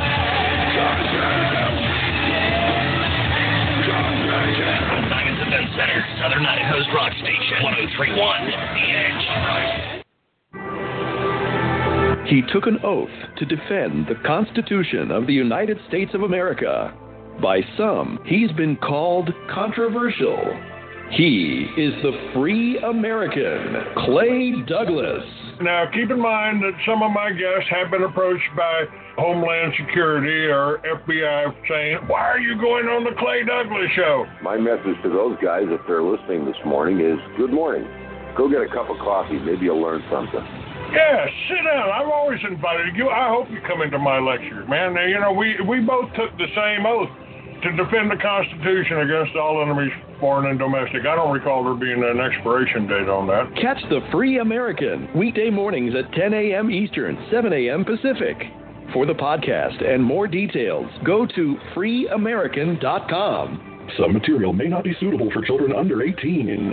Diamonds 3.88 5.40
Event 5.40 5.70
Center, 5.72 6.04
Southern 6.20 6.44
Idaho's 6.44 6.86
rock 6.94 7.12
station, 7.12 7.62
1031, 7.62 8.46
The 8.46 8.86
Edge. 8.92 9.24
He 12.28 12.42
took 12.52 12.66
an 12.66 12.78
oath 12.84 13.08
to 13.38 13.44
defend 13.46 14.06
the 14.06 14.20
Constitution 14.26 15.10
of 15.10 15.26
the 15.26 15.32
United 15.32 15.78
States 15.88 16.12
of 16.14 16.22
America. 16.22 16.94
By 17.42 17.62
some, 17.78 18.18
he's 18.26 18.52
been 18.52 18.76
called 18.76 19.30
controversial. 19.50 20.38
He 21.12 21.66
is 21.76 21.94
the 22.02 22.30
free 22.34 22.78
American, 22.78 23.76
Clay 24.04 24.52
Douglas. 24.66 25.24
Now, 25.60 25.84
keep 25.92 26.08
in 26.08 26.16
mind 26.16 26.64
that 26.64 26.72
some 26.88 27.04
of 27.04 27.12
my 27.12 27.28
guests 27.36 27.68
have 27.68 27.92
been 27.92 28.02
approached 28.02 28.48
by 28.56 28.88
Homeland 29.20 29.76
Security 29.76 30.48
or 30.48 30.80
FBI 30.80 31.52
saying, 31.68 32.08
Why 32.08 32.32
are 32.32 32.40
you 32.40 32.56
going 32.56 32.88
on 32.88 33.04
the 33.04 33.12
Clay 33.20 33.44
Douglas 33.44 33.92
show? 33.92 34.24
My 34.40 34.56
message 34.56 34.96
to 35.04 35.12
those 35.12 35.36
guys, 35.44 35.68
if 35.68 35.84
they're 35.84 36.00
listening 36.00 36.48
this 36.48 36.56
morning, 36.64 37.04
is 37.04 37.20
good 37.36 37.52
morning. 37.52 37.84
Go 38.40 38.48
get 38.48 38.64
a 38.64 38.72
cup 38.72 38.88
of 38.88 38.96
coffee. 39.04 39.36
Maybe 39.36 39.68
you'll 39.68 39.84
learn 39.84 40.00
something. 40.08 40.40
Yeah, 40.96 41.28
sit 41.52 41.60
down. 41.60 41.92
I've 41.92 42.08
always 42.08 42.40
invited 42.40 42.96
you. 42.96 43.12
I 43.12 43.28
hope 43.28 43.52
you 43.52 43.60
come 43.68 43.84
into 43.84 44.00
my 44.00 44.16
lecture, 44.16 44.64
man. 44.64 44.96
You 44.96 45.20
know, 45.20 45.36
we 45.36 45.60
we 45.68 45.84
both 45.84 46.08
took 46.16 46.32
the 46.40 46.48
same 46.56 46.88
oath 46.88 47.12
to 47.62 47.68
defend 47.76 48.08
the 48.08 48.16
Constitution 48.16 49.04
against 49.04 49.36
all 49.36 49.60
enemies, 49.60 49.92
foreign 50.20 50.50
and 50.50 50.58
domestic. 50.58 51.06
I 51.06 51.16
don't 51.16 51.32
recall 51.32 51.64
there 51.64 51.74
being 51.74 52.04
an 52.04 52.20
expiration 52.20 52.86
date 52.86 53.08
on 53.08 53.26
that. 53.26 53.50
Catch 53.60 53.82
the 53.88 54.00
Free 54.12 54.38
American 54.38 55.08
weekday 55.16 55.50
mornings 55.50 55.94
at 55.96 56.12
10 56.12 56.34
a.m. 56.34 56.70
Eastern, 56.70 57.18
7 57.32 57.52
a.m. 57.52 57.84
Pacific. 57.84 58.36
For 58.92 59.06
the 59.06 59.14
podcast 59.14 59.82
and 59.82 60.02
more 60.02 60.26
details, 60.26 60.86
go 61.04 61.26
to 61.26 61.56
freeamerican.com. 61.74 63.88
Some 63.98 64.12
material 64.12 64.52
may 64.52 64.66
not 64.66 64.84
be 64.84 64.94
suitable 65.00 65.30
for 65.32 65.42
children 65.42 65.74
under 65.74 66.02
18. 66.02 66.72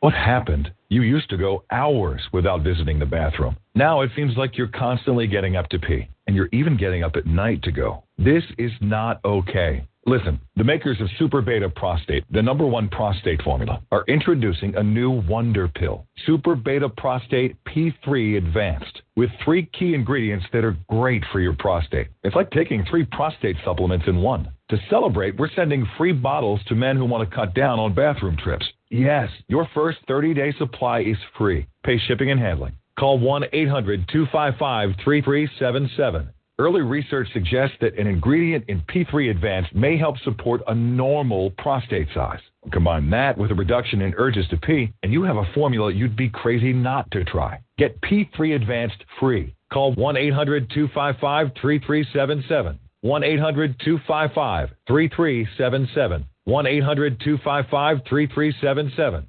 What 0.00 0.14
happened? 0.14 0.72
You 0.88 1.02
used 1.02 1.30
to 1.30 1.36
go 1.36 1.62
hours 1.70 2.22
without 2.32 2.62
visiting 2.62 2.98
the 2.98 3.06
bathroom. 3.06 3.56
Now 3.74 4.02
it 4.02 4.10
seems 4.14 4.36
like 4.36 4.58
you're 4.58 4.68
constantly 4.68 5.26
getting 5.26 5.56
up 5.56 5.68
to 5.70 5.78
pee, 5.78 6.06
and 6.26 6.36
you're 6.36 6.50
even 6.52 6.76
getting 6.76 7.02
up 7.02 7.16
at 7.16 7.26
night 7.26 7.62
to 7.62 7.72
go. 7.72 8.04
This 8.18 8.44
is 8.58 8.72
not 8.82 9.18
okay. 9.24 9.86
Listen, 10.04 10.40
the 10.56 10.64
makers 10.64 11.00
of 11.00 11.08
Super 11.16 11.40
Beta 11.40 11.70
Prostate, 11.70 12.24
the 12.30 12.42
number 12.42 12.66
one 12.66 12.88
prostate 12.88 13.40
formula, 13.42 13.80
are 13.92 14.04
introducing 14.08 14.74
a 14.74 14.82
new 14.82 15.10
wonder 15.10 15.68
pill, 15.68 16.04
Super 16.26 16.54
Beta 16.54 16.88
Prostate 16.88 17.56
P3 17.64 18.36
Advanced, 18.36 19.00
with 19.16 19.30
three 19.44 19.64
key 19.78 19.94
ingredients 19.94 20.44
that 20.52 20.64
are 20.64 20.76
great 20.90 21.22
for 21.32 21.40
your 21.40 21.54
prostate. 21.54 22.08
It's 22.24 22.36
like 22.36 22.50
taking 22.50 22.84
three 22.84 23.06
prostate 23.06 23.56
supplements 23.64 24.06
in 24.06 24.20
one. 24.20 24.50
To 24.70 24.78
celebrate, 24.90 25.38
we're 25.38 25.54
sending 25.54 25.88
free 25.96 26.12
bottles 26.12 26.60
to 26.66 26.74
men 26.74 26.96
who 26.96 27.04
want 27.04 27.28
to 27.28 27.34
cut 27.34 27.54
down 27.54 27.78
on 27.78 27.94
bathroom 27.94 28.36
trips. 28.36 28.66
Yes, 28.90 29.30
your 29.48 29.68
first 29.72 29.98
30 30.08 30.34
day 30.34 30.52
supply 30.58 31.00
is 31.00 31.16
free. 31.38 31.66
Pay 31.84 31.98
shipping 32.06 32.30
and 32.30 32.40
handling. 32.40 32.74
Call 32.98 33.18
1 33.18 33.44
800 33.52 34.08
255 34.08 34.90
3377. 35.04 36.28
Early 36.58 36.82
research 36.82 37.28
suggests 37.32 37.76
that 37.80 37.98
an 37.98 38.06
ingredient 38.06 38.66
in 38.68 38.82
P3 38.82 39.30
Advanced 39.30 39.74
may 39.74 39.96
help 39.96 40.18
support 40.18 40.60
a 40.68 40.74
normal 40.74 41.50
prostate 41.52 42.08
size. 42.14 42.40
Combine 42.70 43.08
that 43.10 43.38
with 43.38 43.50
a 43.50 43.54
reduction 43.54 44.02
in 44.02 44.14
urges 44.16 44.46
to 44.48 44.58
pee, 44.58 44.92
and 45.02 45.12
you 45.12 45.22
have 45.22 45.38
a 45.38 45.50
formula 45.54 45.92
you'd 45.92 46.16
be 46.16 46.28
crazy 46.28 46.72
not 46.72 47.10
to 47.10 47.24
try. 47.24 47.58
Get 47.78 48.00
P3 48.02 48.54
Advanced 48.54 49.02
free. 49.18 49.54
Call 49.72 49.94
1 49.94 50.16
800 50.16 50.70
255 50.70 51.52
3377. 51.60 52.78
1 53.00 53.24
800 53.24 53.80
255 53.80 54.68
3377. 54.86 56.26
1 56.44 56.66
800 56.66 57.20
255 57.20 57.98
3377. 58.08 59.26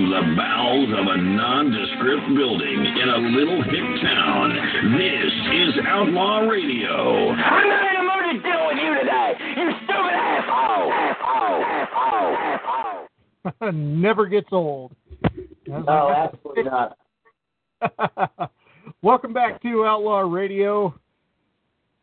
From 0.00 0.08
the 0.08 0.34
bowels 0.34 0.88
of 0.96 1.06
a 1.12 1.16
nondescript 1.20 2.34
building 2.34 2.86
in 3.02 3.08
a 3.10 3.18
little 3.36 3.62
hick 3.62 4.02
town, 4.02 4.48
this 4.96 5.32
is 5.52 5.84
Outlaw 5.86 6.38
Radio. 6.48 7.28
I'm 7.28 7.68
not 7.68 7.84
in 7.84 7.96
the 8.00 8.08
mood 8.08 8.42
to 8.42 8.48
deal 8.48 8.66
with 8.66 8.78
you 8.82 8.98
today, 8.98 9.34
you 9.58 9.70
stupid 9.84 10.16
asshole! 10.16 10.90
Asshole! 10.90 11.64
Asshole! 11.84 13.06
Asshole! 13.44 13.72
Never 13.74 14.24
gets 14.24 14.48
old. 14.52 14.92
As 15.22 15.84
No, 15.84 15.92
I- 15.92 16.24
absolutely 16.32 16.62
not. 16.64 18.50
Welcome 19.02 19.34
back 19.34 19.60
to 19.60 19.84
Outlaw 19.84 20.20
Radio. 20.20 20.98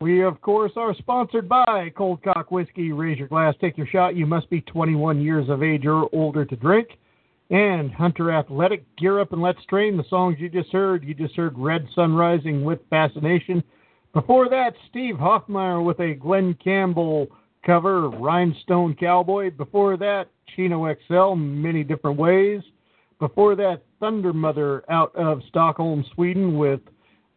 We, 0.00 0.22
of 0.22 0.40
course, 0.40 0.70
are 0.76 0.94
sponsored 0.94 1.48
by 1.48 1.90
Cold 1.96 2.22
Cock 2.22 2.52
Whiskey. 2.52 2.92
Raise 2.92 3.18
your 3.18 3.26
glass, 3.26 3.56
take 3.60 3.76
your 3.76 3.88
shot. 3.88 4.14
You 4.14 4.24
must 4.24 4.48
be 4.50 4.60
21 4.60 5.20
years 5.20 5.48
of 5.48 5.64
age 5.64 5.84
or 5.84 6.08
older 6.12 6.44
to 6.44 6.54
drink. 6.54 6.90
And 7.50 7.90
Hunter 7.92 8.30
Athletic. 8.30 8.84
Gear 8.96 9.20
up 9.20 9.32
and 9.32 9.40
let's 9.40 9.64
train. 9.66 9.96
The 9.96 10.04
songs 10.10 10.36
you 10.38 10.48
just 10.48 10.70
heard. 10.70 11.02
You 11.02 11.14
just 11.14 11.34
heard 11.34 11.58
Red 11.58 11.86
Sun 11.94 12.14
Rising 12.14 12.62
with 12.64 12.80
Fascination. 12.90 13.62
Before 14.12 14.48
that, 14.50 14.72
Steve 14.90 15.14
Hofmeyr 15.14 15.84
with 15.84 16.00
a 16.00 16.14
Glen 16.14 16.56
Campbell 16.62 17.28
cover, 17.64 18.08
Rhinestone 18.10 18.94
Cowboy. 18.94 19.50
Before 19.50 19.96
that, 19.96 20.28
Chino 20.54 20.92
XL, 21.06 21.34
Many 21.34 21.84
Different 21.84 22.18
Ways. 22.18 22.62
Before 23.18 23.56
that, 23.56 23.82
Thundermother 24.00 24.82
out 24.88 25.14
of 25.14 25.40
Stockholm, 25.48 26.04
Sweden 26.14 26.56
with 26.58 26.80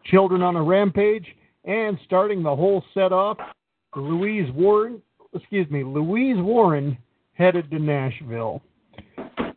Children 0.05 0.41
on 0.41 0.55
a 0.55 0.63
Rampage. 0.63 1.25
And 1.65 1.97
starting 2.05 2.41
the 2.41 2.55
whole 2.55 2.83
set 2.93 3.11
off, 3.11 3.37
Louise 3.95 4.51
Warren, 4.53 5.01
excuse 5.33 5.69
me, 5.69 5.83
Louise 5.83 6.37
Warren 6.39 6.97
headed 7.33 7.69
to 7.71 7.79
Nashville. 7.79 8.61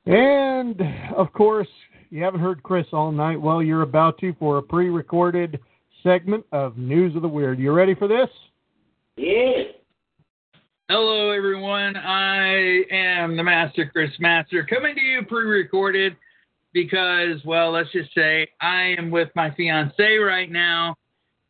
And 0.07 0.81
of 1.17 1.33
course, 1.33 1.69
you 2.11 2.23
haven't 2.23 2.41
heard 2.41 2.63
Chris 2.63 2.87
all 2.93 3.11
night. 3.11 3.41
Well, 3.41 3.63
you're 3.63 3.83
about 3.83 4.19
to 4.19 4.35
for 4.35 4.59
a 4.59 4.63
pre 4.63 4.91
recorded 4.91 5.59
segment 6.03 6.45
of 6.53 6.77
News 6.77 7.17
of 7.17 7.23
the 7.23 7.29
Weird. 7.29 7.59
You 7.59 7.73
ready 7.73 7.95
for 7.95 8.07
this? 8.07 8.29
Yeah. 9.17 9.65
Hello, 10.91 11.31
everyone. 11.31 11.97
I 11.97 12.83
am 12.91 13.37
the 13.37 13.43
Master 13.43 13.87
Chris 13.91 14.11
Master 14.21 14.67
coming 14.69 14.95
to 14.95 15.01
you 15.01 15.25
pre 15.25 15.45
recorded 15.45 16.17
because, 16.75 17.43
well, 17.47 17.71
let's 17.71 17.91
just 17.93 18.13
say 18.15 18.47
I 18.61 18.95
am 18.99 19.11
with 19.11 19.31
my 19.35 19.55
fiance 19.55 20.17
right 20.19 20.51
now. 20.51 20.97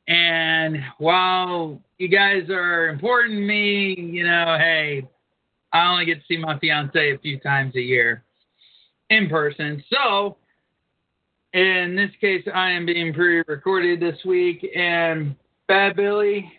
And 0.07 0.77
while 0.99 1.81
you 1.99 2.09
guys 2.09 2.49
are 2.51 2.89
important 2.89 3.33
to 3.33 3.41
me, 3.41 3.97
you 3.99 4.23
know, 4.23 4.57
hey, 4.59 5.09
I 5.73 5.91
only 5.91 6.05
get 6.05 6.21
to 6.21 6.25
see 6.29 6.37
my 6.37 6.57
fiance 6.61 7.13
a 7.13 7.19
few 7.19 7.41
times 7.41 7.75
a 7.75 7.81
year 7.81 8.23
in 9.15 9.29
person. 9.29 9.83
So, 9.91 10.37
in 11.53 11.95
this 11.97 12.11
case, 12.21 12.45
I 12.53 12.71
am 12.71 12.85
being 12.85 13.13
pre 13.13 13.43
recorded 13.47 14.01
this 14.01 14.19
week. 14.25 14.67
And 14.77 15.37
Bad 15.69 15.97
Billy, 15.97 16.51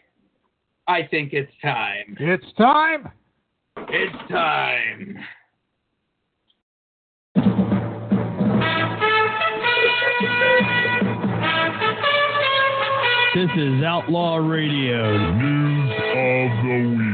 I 0.88 1.04
think 1.10 1.34
it's 1.34 1.52
time. 1.62 2.16
It's 2.20 2.46
time. 2.58 3.12
It's 3.90 4.32
time. 4.32 5.18
This 13.36 13.50
is 13.58 13.84
Outlaw 13.84 14.38
Radio. 14.38 15.34
News 15.34 15.92
of 15.92 16.64
the 16.64 16.96
Weird. 16.98 17.05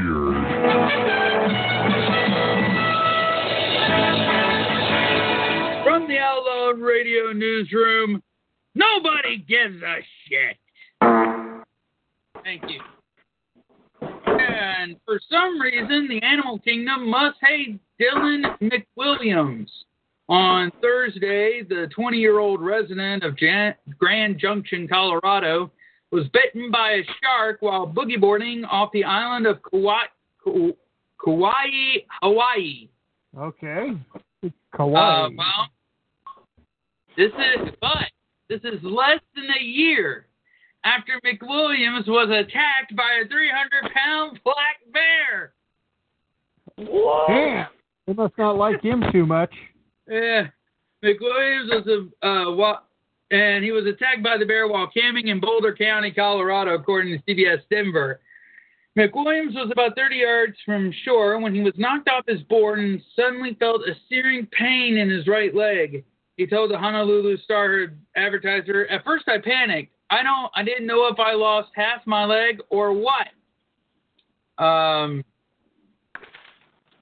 From 6.02 6.10
the 6.10 6.18
Outlaw 6.18 6.72
Radio 6.84 7.32
newsroom, 7.32 8.24
nobody 8.74 9.38
gives 9.48 9.84
a 9.84 9.98
shit. 10.28 10.58
Thank 12.44 12.64
you. 12.68 12.82
And 14.26 14.96
for 15.06 15.20
some 15.30 15.62
reason, 15.62 16.08
the 16.10 16.20
animal 16.26 16.58
kingdom 16.58 17.08
must 17.08 17.38
hate 17.48 17.80
Dylan 18.02 18.46
McWilliams. 18.64 19.68
On 20.28 20.72
Thursday, 20.82 21.62
the 21.70 21.88
20 21.94 22.18
year 22.18 22.40
old 22.40 22.62
resident 22.64 23.22
of 23.24 23.38
Jan- 23.38 23.76
Grand 24.00 24.40
Junction, 24.40 24.88
Colorado, 24.88 25.70
was 26.10 26.26
bitten 26.34 26.72
by 26.72 26.94
a 26.94 27.04
shark 27.22 27.58
while 27.60 27.86
boogie 27.86 28.20
boarding 28.20 28.66
off 28.66 28.90
the 28.92 29.04
island 29.04 29.46
of 29.46 29.60
Kauai, 29.62 30.06
Kau- 30.44 30.76
Kauai 31.24 31.98
Hawaii. 32.24 32.90
Okay. 33.38 33.92
Uh, 34.44 34.50
Kauai. 34.76 35.28
well, 35.38 35.68
this 37.22 37.32
is, 37.34 37.74
but 37.80 38.10
this 38.50 38.62
is 38.64 38.80
less 38.84 39.20
than 39.36 39.46
a 39.60 39.64
year 39.64 40.26
after 40.84 41.14
McWilliams 41.24 42.08
was 42.08 42.30
attacked 42.30 42.96
by 42.96 43.22
a 43.24 43.28
300 43.28 43.94
pound 43.94 44.40
black 44.44 44.78
bear. 44.92 45.54
Damn. 46.78 47.68
They 48.08 48.14
must 48.14 48.36
not 48.40 48.58
like 48.58 48.82
him 48.82 49.04
too 49.12 49.28
much. 49.28 49.54
Yeah. 50.10 50.48
McWilliams 51.04 51.70
was 51.70 51.88
a, 51.88 52.28
uh, 52.28 52.56
wa- 52.56 52.80
and 53.30 53.64
he 53.64 53.72
was 53.72 53.86
attacked 53.86 54.24
by 54.24 54.38
the 54.38 54.46
bear 54.46 54.68
while 54.68 54.90
camping 54.92 55.28
in 55.28 55.40
Boulder 55.40 55.76
County, 55.76 56.12
Colorado, 56.12 56.74
according 56.74 57.18
to 57.18 57.24
CBS 57.24 57.62
Denver. 57.70 58.20
McWilliams 58.98 59.54
was 59.54 59.70
about 59.72 59.96
30 59.96 60.16
yards 60.18 60.58
from 60.66 60.92
shore 61.06 61.40
when 61.40 61.54
he 61.54 61.62
was 61.62 61.74
knocked 61.78 62.10
off 62.10 62.26
his 62.28 62.42
board 62.44 62.80
and 62.80 63.02
suddenly 63.16 63.56
felt 63.60 63.82
a 63.82 63.94
searing 64.10 64.48
pain 64.48 64.98
in 64.98 65.10
his 65.10 65.28
right 65.28 65.54
leg. 65.56 66.04
He 66.42 66.48
told 66.48 66.72
the 66.72 66.78
Honolulu 66.80 67.38
Star 67.38 67.94
advertiser, 68.16 68.88
"At 68.88 69.04
first 69.04 69.30
I 69.30 69.38
panicked. 69.38 69.94
I 70.10 70.24
don't 70.24 70.52
I 70.56 70.64
didn't 70.64 70.88
know 70.88 71.06
if 71.06 71.20
I 71.20 71.34
lost 71.34 71.70
half 71.76 72.02
my 72.08 72.26
leg 72.26 72.60
or 72.72 72.94
what." 72.94 73.28
Um, 74.58 75.24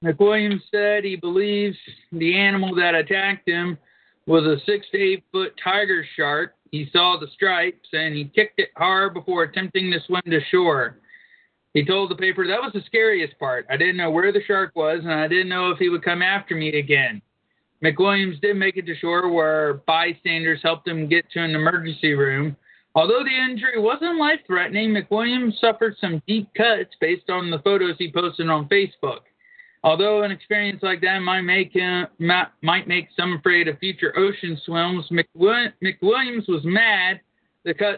McWilliams 0.04 0.60
said 0.70 1.04
he 1.04 1.16
believes 1.16 1.78
the 2.12 2.36
animal 2.36 2.74
that 2.74 2.94
attacked 2.94 3.48
him 3.48 3.78
was 4.26 4.44
a 4.44 4.60
six 4.66 4.86
to 4.90 4.98
eight 4.98 5.24
foot 5.32 5.58
tiger 5.64 6.06
shark. 6.16 6.56
He 6.70 6.90
saw 6.92 7.16
the 7.18 7.28
stripes 7.28 7.88
and 7.94 8.14
he 8.14 8.26
kicked 8.26 8.58
it 8.58 8.72
hard 8.76 9.14
before 9.14 9.44
attempting 9.44 9.90
to 9.90 10.00
swim 10.00 10.20
to 10.26 10.40
shore. 10.50 10.98
He 11.72 11.82
told 11.82 12.10
the 12.10 12.16
paper 12.16 12.46
that 12.46 12.60
was 12.60 12.74
the 12.74 12.82
scariest 12.84 13.38
part. 13.38 13.64
I 13.70 13.78
didn't 13.78 13.96
know 13.96 14.10
where 14.10 14.32
the 14.32 14.44
shark 14.46 14.72
was 14.76 15.00
and 15.00 15.14
I 15.14 15.28
didn't 15.28 15.48
know 15.48 15.70
if 15.70 15.78
he 15.78 15.88
would 15.88 16.04
come 16.04 16.20
after 16.20 16.54
me 16.54 16.78
again. 16.78 17.22
McWilliams 17.82 18.40
did 18.40 18.56
make 18.56 18.76
it 18.76 18.86
to 18.86 18.96
shore 18.96 19.30
where 19.30 19.74
bystanders 19.86 20.60
helped 20.62 20.86
him 20.86 21.08
get 21.08 21.30
to 21.30 21.42
an 21.42 21.54
emergency 21.54 22.12
room. 22.12 22.56
Although 22.94 23.22
the 23.24 23.50
injury 23.50 23.80
wasn't 23.80 24.18
life 24.18 24.40
threatening, 24.46 24.90
McWilliams 24.90 25.58
suffered 25.60 25.96
some 26.00 26.22
deep 26.26 26.48
cuts 26.54 26.90
based 27.00 27.30
on 27.30 27.50
the 27.50 27.60
photos 27.60 27.96
he 27.98 28.12
posted 28.12 28.48
on 28.48 28.68
Facebook. 28.68 29.20
Although 29.82 30.24
an 30.24 30.30
experience 30.30 30.82
like 30.82 31.00
that 31.00 31.20
might 31.20 31.40
make 31.40 31.72
him 31.72 32.06
might 32.18 32.86
make 32.86 33.08
some 33.16 33.32
afraid 33.32 33.66
of 33.66 33.78
future 33.78 34.12
ocean 34.18 34.60
swims, 34.64 35.08
McWilliams 35.10 36.48
was 36.48 36.60
mad 36.64 37.20
the 37.64 37.74
cut 37.74 37.96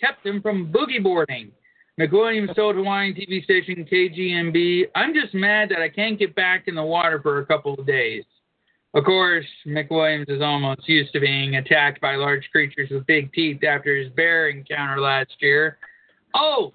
kept 0.00 0.26
him 0.26 0.42
from 0.42 0.72
boogie 0.72 1.02
boarding. 1.02 1.52
McWilliams 2.00 2.54
told 2.56 2.76
Hawaiian 2.76 3.14
TV 3.14 3.44
station 3.44 3.84
KGMB, 3.84 4.86
"I'm 4.94 5.14
just 5.14 5.34
mad 5.34 5.68
that 5.68 5.80
I 5.80 5.88
can't 5.88 6.18
get 6.18 6.34
back 6.34 6.66
in 6.66 6.74
the 6.74 6.82
water 6.82 7.20
for 7.20 7.38
a 7.38 7.46
couple 7.46 7.74
of 7.74 7.86
days." 7.86 8.24
Of 8.94 9.04
course, 9.04 9.46
McWilliams 9.66 10.28
is 10.28 10.42
almost 10.42 10.86
used 10.86 11.12
to 11.14 11.20
being 11.20 11.56
attacked 11.56 12.00
by 12.00 12.16
large 12.16 12.46
creatures 12.52 12.90
with 12.90 13.06
big 13.06 13.32
teeth 13.32 13.64
after 13.64 13.96
his 13.96 14.12
bear 14.12 14.50
encounter 14.50 15.00
last 15.00 15.32
year. 15.40 15.78
Oh, 16.34 16.74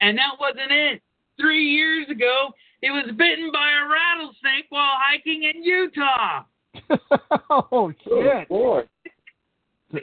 and 0.00 0.16
that 0.18 0.36
wasn't 0.38 0.70
it. 0.70 1.02
Three 1.40 1.64
years 1.64 2.08
ago, 2.08 2.50
he 2.82 2.90
was 2.90 3.06
bitten 3.16 3.50
by 3.52 3.70
a 3.70 3.88
rattlesnake 3.88 4.66
while 4.68 4.92
hiking 4.94 5.44
in 5.44 5.62
Utah. 5.64 6.44
oh 7.50 7.92
shit! 8.04 8.06
Oh, 8.08 8.44
boy. 8.48 8.82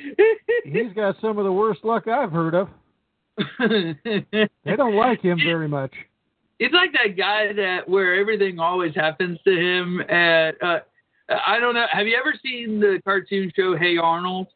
He's 0.65 0.93
got 0.95 1.15
some 1.21 1.37
of 1.37 1.45
the 1.45 1.51
worst 1.51 1.83
luck 1.83 2.07
I've 2.07 2.31
heard 2.31 2.55
of. 2.55 2.69
They 4.65 4.75
don't 4.75 4.95
like 4.95 5.21
him 5.21 5.39
very 5.43 5.67
much. 5.67 5.93
It's 6.59 6.73
like 6.73 6.91
that 6.91 7.17
guy 7.17 7.53
that 7.53 7.87
where 7.87 8.19
everything 8.19 8.59
always 8.59 8.93
happens 8.93 9.39
to 9.45 9.51
him. 9.51 10.01
At 10.01 10.61
uh, 10.61 10.79
I 11.29 11.59
don't 11.59 11.73
know. 11.73 11.85
Have 11.91 12.07
you 12.07 12.17
ever 12.19 12.33
seen 12.43 12.79
the 12.79 12.99
cartoon 13.03 13.51
show 13.55 13.77
Hey 13.77 13.97
Arnold? 13.97 14.47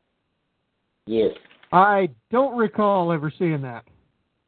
Yes. 1.05 1.31
I 1.71 2.09
don't 2.29 2.57
recall 2.57 3.11
ever 3.11 3.31
seeing 3.37 3.61
that. 3.61 3.85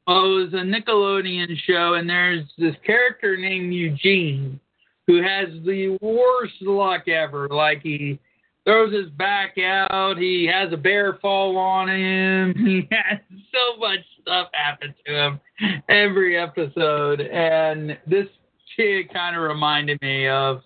Oh, 0.07 0.39
it 0.39 0.43
was 0.43 0.53
a 0.53 0.57
Nickelodeon 0.57 1.57
show, 1.65 1.95
and 1.95 2.07
there's 2.07 2.45
this 2.57 2.75
character 2.85 3.35
named 3.37 3.73
Eugene 3.73 4.59
who 5.07 5.21
has 5.21 5.47
the 5.65 5.97
worst 6.01 6.61
luck 6.61 7.07
ever. 7.07 7.47
Like 7.47 7.81
he 7.81 8.19
throws 8.65 8.93
his 8.93 9.09
back 9.11 9.57
out, 9.57 10.17
he 10.17 10.49
has 10.51 10.73
a 10.73 10.77
bear 10.77 11.17
fall 11.21 11.57
on 11.57 11.89
him, 11.89 12.53
he 12.57 12.87
has 12.91 13.19
so 13.51 13.79
much 13.79 13.99
stuff 14.21 14.49
happen 14.53 14.93
to 15.05 15.13
him 15.13 15.39
every 15.89 16.37
episode, 16.37 17.21
and 17.21 17.97
this 18.07 18.27
kid 18.75 19.13
kind 19.13 19.35
of 19.35 19.43
reminded 19.43 20.01
me 20.01 20.27
of 20.27 20.61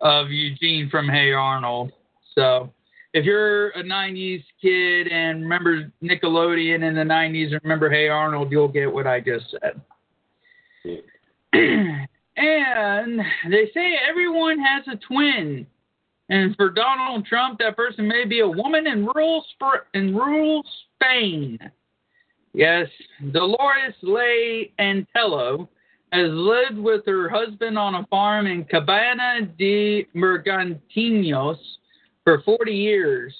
of 0.00 0.30
Eugene 0.30 0.88
from 0.90 1.08
Hey 1.08 1.32
Arnold. 1.32 1.92
So 2.34 2.72
if 3.14 3.24
you're 3.24 3.70
a 3.70 3.82
90s 3.82 4.44
kid 4.60 5.08
and 5.08 5.42
remember 5.42 5.90
Nickelodeon 6.02 6.86
in 6.86 6.94
the 6.94 7.00
90s 7.00 7.52
and 7.52 7.60
remember 7.62 7.90
Hey 7.90 8.08
Arnold, 8.08 8.52
you'll 8.52 8.68
get 8.68 8.92
what 8.92 9.06
I 9.06 9.20
just 9.20 9.46
said. 9.52 9.80
and 12.36 13.20
they 13.48 13.70
say 13.72 13.98
everyone 14.06 14.58
has 14.58 14.84
a 14.92 14.96
twin. 14.96 15.66
And 16.28 16.56
for 16.56 16.70
Donald 16.70 17.24
Trump, 17.26 17.58
that 17.60 17.76
person 17.76 18.08
may 18.08 18.24
be 18.24 18.40
a 18.40 18.48
woman 18.48 18.86
in 18.86 19.06
rural, 19.06 19.44
Sp- 19.54 19.86
in 19.94 20.14
rural 20.14 20.64
Spain. 20.94 21.58
Yes, 22.52 22.88
Dolores 23.32 23.94
Ley 24.02 24.72
Antello 24.78 25.68
has 26.12 26.30
lived 26.30 26.78
with 26.78 27.04
her 27.06 27.28
husband 27.28 27.78
on 27.78 27.96
a 27.96 28.06
farm 28.06 28.46
in 28.46 28.64
Cabana 28.64 29.42
de 29.58 30.06
Bergantiños 30.16 31.58
for 32.24 32.42
40 32.42 32.72
years. 32.72 33.34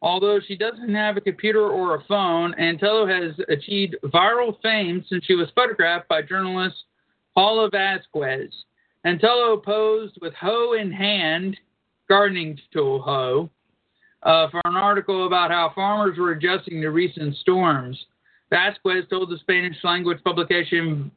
Although 0.00 0.38
she 0.46 0.56
doesn't 0.56 0.94
have 0.94 1.16
a 1.16 1.20
computer 1.20 1.66
or 1.66 1.96
a 1.96 2.04
phone, 2.04 2.54
Antello 2.60 3.06
has 3.08 3.34
achieved 3.48 3.96
viral 4.04 4.60
fame 4.62 5.04
since 5.08 5.24
she 5.24 5.34
was 5.34 5.48
photographed 5.54 6.06
by 6.08 6.22
journalist 6.22 6.76
Paula 7.34 7.68
Vasquez. 7.70 8.52
Antello 9.04 9.56
posed 9.64 10.18
with 10.20 10.34
hoe 10.34 10.74
in 10.74 10.92
hand, 10.92 11.56
gardening 12.08 12.58
tool 12.72 13.00
hoe, 13.00 13.50
uh, 14.22 14.48
for 14.50 14.60
an 14.64 14.76
article 14.76 15.26
about 15.26 15.50
how 15.50 15.72
farmers 15.74 16.18
were 16.18 16.32
adjusting 16.32 16.80
to 16.80 16.88
recent 16.88 17.36
storms. 17.36 17.98
Vasquez 18.50 19.04
told 19.10 19.30
the 19.30 19.38
Spanish 19.38 19.76
language 19.84 20.18
publication 20.24 21.10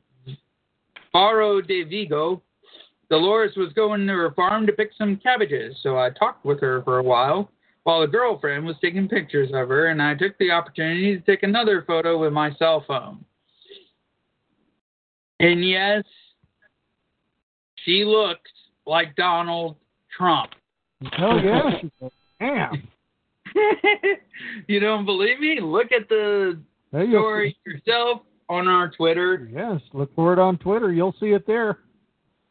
Faro 1.12 1.62
de 1.62 1.84
Vigo 1.84 2.42
Dolores 3.12 3.52
was 3.58 3.74
going 3.74 4.08
to 4.08 4.14
her 4.14 4.32
farm 4.32 4.66
to 4.66 4.72
pick 4.72 4.92
some 4.98 5.18
cabbages, 5.18 5.76
so 5.84 5.98
I 5.98 6.12
talked 6.12 6.46
with 6.46 6.62
her 6.62 6.82
for 6.84 7.00
a 7.00 7.04
while 7.04 7.52
while 7.84 8.04
a 8.04 8.08
girlfriend 8.08 8.66
was 8.66 8.78
taking 8.82 9.10
pictures 9.10 9.50
of 9.54 9.68
her, 9.68 9.88
and 9.88 10.02
I 10.02 10.16
took 10.16 10.38
the 10.38 10.52
opportunity 10.52 11.18
to 11.18 11.26
take 11.26 11.44
another 11.44 11.84
photo 11.86 12.18
with 12.18 12.32
my 12.32 12.54
cell 12.56 12.86
phone. 12.88 13.26
And 15.42 15.68
yes, 15.68 16.04
she 17.84 18.06
looks 18.06 18.52
like 18.86 19.16
Donald 19.18 19.76
Trump. 20.16 20.52
Oh 21.20 21.38
yeah. 21.38 22.08
Damn. 22.40 22.88
you 24.68 24.80
don't 24.80 25.06
believe 25.06 25.40
me? 25.40 25.60
Look 25.62 25.92
at 25.92 26.08
the 26.10 26.60
you 26.94 27.12
story 27.12 27.58
yourself 27.66 28.22
on 28.50 28.68
our 28.68 28.90
Twitter. 28.90 29.50
Yes, 29.52 29.82
look 29.94 30.14
for 30.16 30.34
it 30.34 30.40
on 30.40 30.58
Twitter. 30.58 30.92
You'll 30.92 31.16
see 31.20 31.28
it 31.28 31.48
there. 31.48 31.80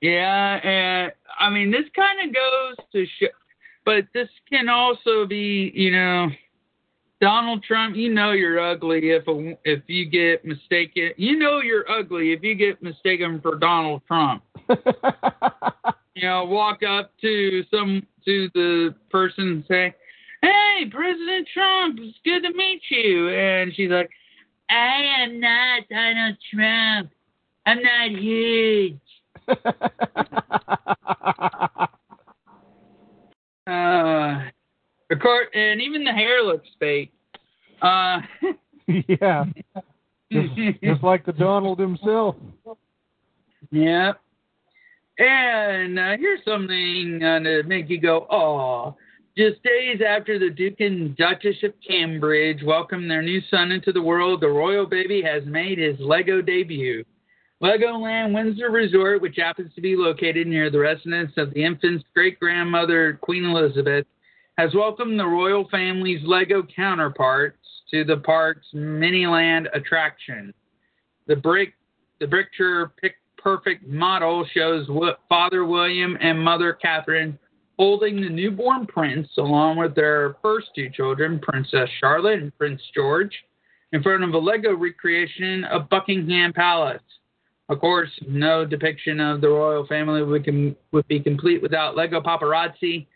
Yeah, 0.00 0.56
and 0.64 1.12
I 1.38 1.50
mean 1.50 1.70
this 1.70 1.84
kind 1.94 2.28
of 2.28 2.34
goes 2.34 2.86
to 2.92 3.06
show, 3.18 3.28
but 3.84 4.04
this 4.14 4.28
can 4.50 4.68
also 4.68 5.26
be, 5.26 5.70
you 5.74 5.92
know, 5.92 6.28
Donald 7.20 7.62
Trump. 7.62 7.96
You 7.96 8.12
know 8.12 8.32
you're 8.32 8.58
ugly 8.58 9.10
if 9.10 9.28
a, 9.28 9.58
if 9.64 9.82
you 9.86 10.06
get 10.06 10.44
mistaken. 10.44 11.10
You 11.16 11.38
know 11.38 11.60
you're 11.60 11.90
ugly 11.90 12.32
if 12.32 12.42
you 12.42 12.54
get 12.54 12.82
mistaken 12.82 13.40
for 13.42 13.56
Donald 13.56 14.02
Trump. 14.06 14.42
you 16.20 16.28
know, 16.28 16.44
walk 16.44 16.82
up 16.82 17.12
to 17.22 17.64
some 17.70 18.06
to 18.26 18.50
the 18.52 18.94
person 19.10 19.48
and 19.48 19.64
say, 19.66 19.94
"Hey, 20.42 20.84
President 20.90 21.48
Trump, 21.52 21.98
it's 21.98 22.18
good 22.24 22.42
to 22.42 22.52
meet 22.54 22.82
you," 22.90 23.30
and 23.30 23.74
she's 23.74 23.90
like, 23.90 24.10
"I 24.68 25.02
am 25.20 25.40
not 25.40 25.88
Donald 25.88 26.36
Trump. 26.52 27.10
I'm 27.66 27.82
not 27.82 28.10
huge." 28.10 29.00
Uh, 33.66 34.48
of 35.12 35.20
course, 35.20 35.46
and 35.54 35.80
even 35.80 36.02
the 36.02 36.10
hair 36.10 36.42
looks 36.42 36.66
fake. 36.80 37.12
Uh, 37.80 38.20
yeah. 39.06 39.44
Just, 40.32 40.54
just 40.82 41.04
like 41.04 41.24
the 41.24 41.32
Donald 41.32 41.78
himself. 41.78 42.34
yeah. 43.70 44.14
And 45.20 45.98
uh, 45.98 46.16
here's 46.18 46.42
something 46.46 47.20
uh, 47.22 47.40
to 47.40 47.62
make 47.64 47.90
you 47.90 48.00
go, 48.00 48.26
oh. 48.30 48.96
Just 49.36 49.62
days 49.62 50.00
after 50.06 50.38
the 50.38 50.50
Duke 50.50 50.80
and 50.80 51.16
Duchess 51.16 51.62
of 51.62 51.72
Cambridge 51.86 52.62
welcomed 52.64 53.10
their 53.10 53.22
new 53.22 53.40
son 53.50 53.70
into 53.70 53.92
the 53.92 54.02
world, 54.02 54.40
the 54.40 54.48
royal 54.48 54.86
baby 54.86 55.22
has 55.22 55.44
made 55.44 55.78
his 55.78 55.96
Lego 56.00 56.40
debut. 56.42 57.04
Legoland 57.62 58.32
Windsor 58.32 58.70
Resort, 58.70 59.20
which 59.20 59.36
happens 59.36 59.72
to 59.74 59.82
be 59.82 59.94
located 59.94 60.46
near 60.46 60.70
the 60.70 60.78
residence 60.78 61.32
of 61.36 61.52
the 61.52 61.64
infant's 61.64 62.04
great 62.14 62.40
grandmother, 62.40 63.18
Queen 63.20 63.44
Elizabeth, 63.44 64.06
has 64.56 64.74
welcomed 64.74 65.20
the 65.20 65.26
royal 65.26 65.68
family's 65.68 66.20
Lego 66.24 66.62
counterparts 66.74 67.58
to 67.90 68.04
the 68.04 68.16
park's 68.16 68.66
Miniland 68.74 69.66
attraction. 69.74 70.54
The 71.26 71.36
brick, 71.36 71.74
the 72.20 72.26
Brickture 72.26 72.90
Pick 73.00 73.14
Perfect 73.42 73.86
model 73.86 74.46
shows 74.52 74.86
Father 75.28 75.64
William 75.64 76.16
and 76.20 76.38
Mother 76.38 76.74
Catherine 76.74 77.38
holding 77.78 78.20
the 78.20 78.28
newborn 78.28 78.86
prince, 78.86 79.26
along 79.38 79.78
with 79.78 79.94
their 79.94 80.36
first 80.42 80.66
two 80.74 80.90
children, 80.90 81.38
Princess 81.40 81.88
Charlotte 81.98 82.40
and 82.40 82.56
Prince 82.58 82.82
George, 82.94 83.32
in 83.92 84.02
front 84.02 84.22
of 84.22 84.34
a 84.34 84.38
Lego 84.38 84.74
recreation 84.76 85.64
of 85.64 85.88
Buckingham 85.88 86.52
Palace. 86.52 87.00
Of 87.70 87.80
course, 87.80 88.10
no 88.28 88.66
depiction 88.66 89.18
of 89.18 89.40
the 89.40 89.48
royal 89.48 89.86
family 89.86 90.22
would, 90.22 90.44
com- 90.44 90.76
would 90.92 91.08
be 91.08 91.20
complete 91.20 91.62
without 91.62 91.96
Lego 91.96 92.20
paparazzi 92.20 93.06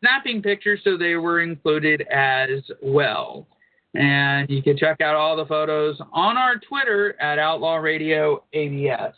snapping 0.00 0.40
pictures, 0.40 0.80
so 0.84 0.96
they 0.96 1.16
were 1.16 1.40
included 1.40 2.02
as 2.10 2.60
well. 2.82 3.46
And 3.94 4.48
you 4.48 4.62
can 4.62 4.78
check 4.78 5.00
out 5.00 5.16
all 5.16 5.36
the 5.36 5.46
photos 5.46 6.00
on 6.12 6.38
our 6.38 6.56
Twitter 6.56 7.20
at 7.20 7.38
Outlaw 7.38 7.76
Radio 7.76 8.42
ABS. 8.54 9.14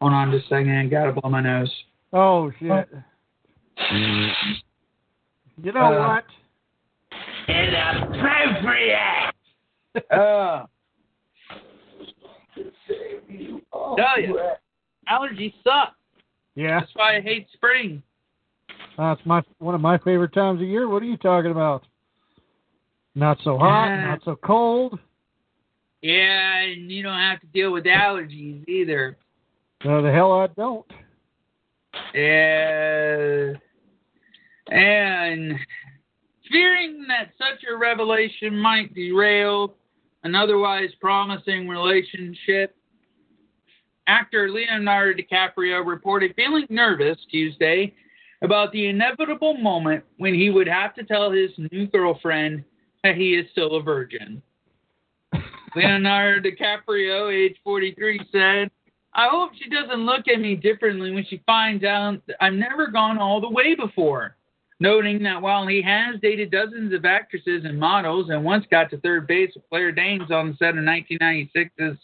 Hold 0.00 0.12
on 0.12 0.30
just 0.30 0.46
a 0.46 0.48
second. 0.48 0.90
Gotta 0.90 1.12
blow 1.12 1.30
my 1.30 1.40
nose. 1.40 1.72
Oh 2.12 2.50
shit. 2.58 2.88
You 5.62 5.72
know 5.72 5.80
Uh, 5.80 6.08
what? 6.08 6.24
Inappropriate. 7.48 9.34
Uh, 10.12 10.66
tell 13.96 14.20
you, 14.20 14.38
allergies 15.10 15.54
suck. 15.64 15.94
Yeah, 16.54 16.80
That's 16.80 16.92
why 16.94 17.16
I 17.16 17.20
hate 17.20 17.48
spring. 17.52 18.02
that's 18.96 19.20
my 19.24 19.42
one 19.58 19.74
of 19.74 19.80
my 19.80 19.98
favorite 19.98 20.32
times 20.32 20.60
of 20.60 20.68
year. 20.68 20.88
What 20.88 21.02
are 21.02 21.06
you 21.06 21.16
talking 21.16 21.50
about? 21.50 21.84
Not 23.16 23.38
so 23.42 23.58
hot, 23.58 23.86
Yeah. 23.88 24.04
not 24.06 24.22
so 24.24 24.36
cold. 24.36 24.98
Yeah, 26.02 26.58
and 26.60 26.92
you 26.92 27.02
don't 27.02 27.18
have 27.18 27.40
to 27.40 27.46
deal 27.48 27.72
with 27.72 27.84
allergies 27.84 28.68
either. 28.68 29.16
No, 29.84 30.02
the 30.02 30.10
hell 30.10 30.32
I 30.32 30.48
don't. 30.48 30.86
Yeah. 32.14 33.52
And 34.70 35.54
fearing 36.50 37.06
that 37.08 37.30
such 37.38 37.64
a 37.70 37.76
revelation 37.76 38.56
might 38.56 38.94
derail 38.94 39.74
an 40.24 40.34
otherwise 40.34 40.90
promising 41.00 41.68
relationship, 41.68 42.74
actor 44.08 44.50
Leonardo 44.50 45.22
DiCaprio 45.22 45.86
reported 45.86 46.34
feeling 46.34 46.66
nervous 46.70 47.18
Tuesday 47.30 47.94
about 48.42 48.72
the 48.72 48.86
inevitable 48.86 49.56
moment 49.58 50.04
when 50.16 50.34
he 50.34 50.50
would 50.50 50.68
have 50.68 50.94
to 50.94 51.04
tell 51.04 51.30
his 51.30 51.50
new 51.70 51.86
girlfriend 51.86 52.64
that 53.04 53.16
he 53.16 53.34
is 53.34 53.46
still 53.52 53.76
a 53.76 53.82
virgin. 53.82 54.42
Leonardo 55.76 56.48
DiCaprio, 56.48 57.32
age 57.32 57.56
43, 57.62 58.20
said, 58.32 58.70
I 59.14 59.28
hope 59.30 59.50
she 59.60 59.68
doesn't 59.70 60.06
look 60.06 60.28
at 60.28 60.40
me 60.40 60.54
differently 60.54 61.10
when 61.10 61.24
she 61.28 61.42
finds 61.46 61.84
out 61.84 62.20
I've 62.40 62.52
never 62.52 62.88
gone 62.88 63.18
all 63.18 63.40
the 63.40 63.50
way 63.50 63.74
before. 63.74 64.36
Noting 64.80 65.22
that 65.24 65.42
while 65.42 65.66
he 65.66 65.82
has 65.82 66.20
dated 66.22 66.52
dozens 66.52 66.94
of 66.94 67.04
actresses 67.04 67.64
and 67.64 67.78
models 67.78 68.30
and 68.30 68.44
once 68.44 68.64
got 68.70 68.90
to 68.90 68.98
third 68.98 69.26
base 69.26 69.50
with 69.54 69.68
Claire 69.68 69.90
Danes 69.90 70.30
on 70.30 70.50
the 70.50 70.56
set 70.56 70.78
of 70.78 70.84
1996's 70.84 71.98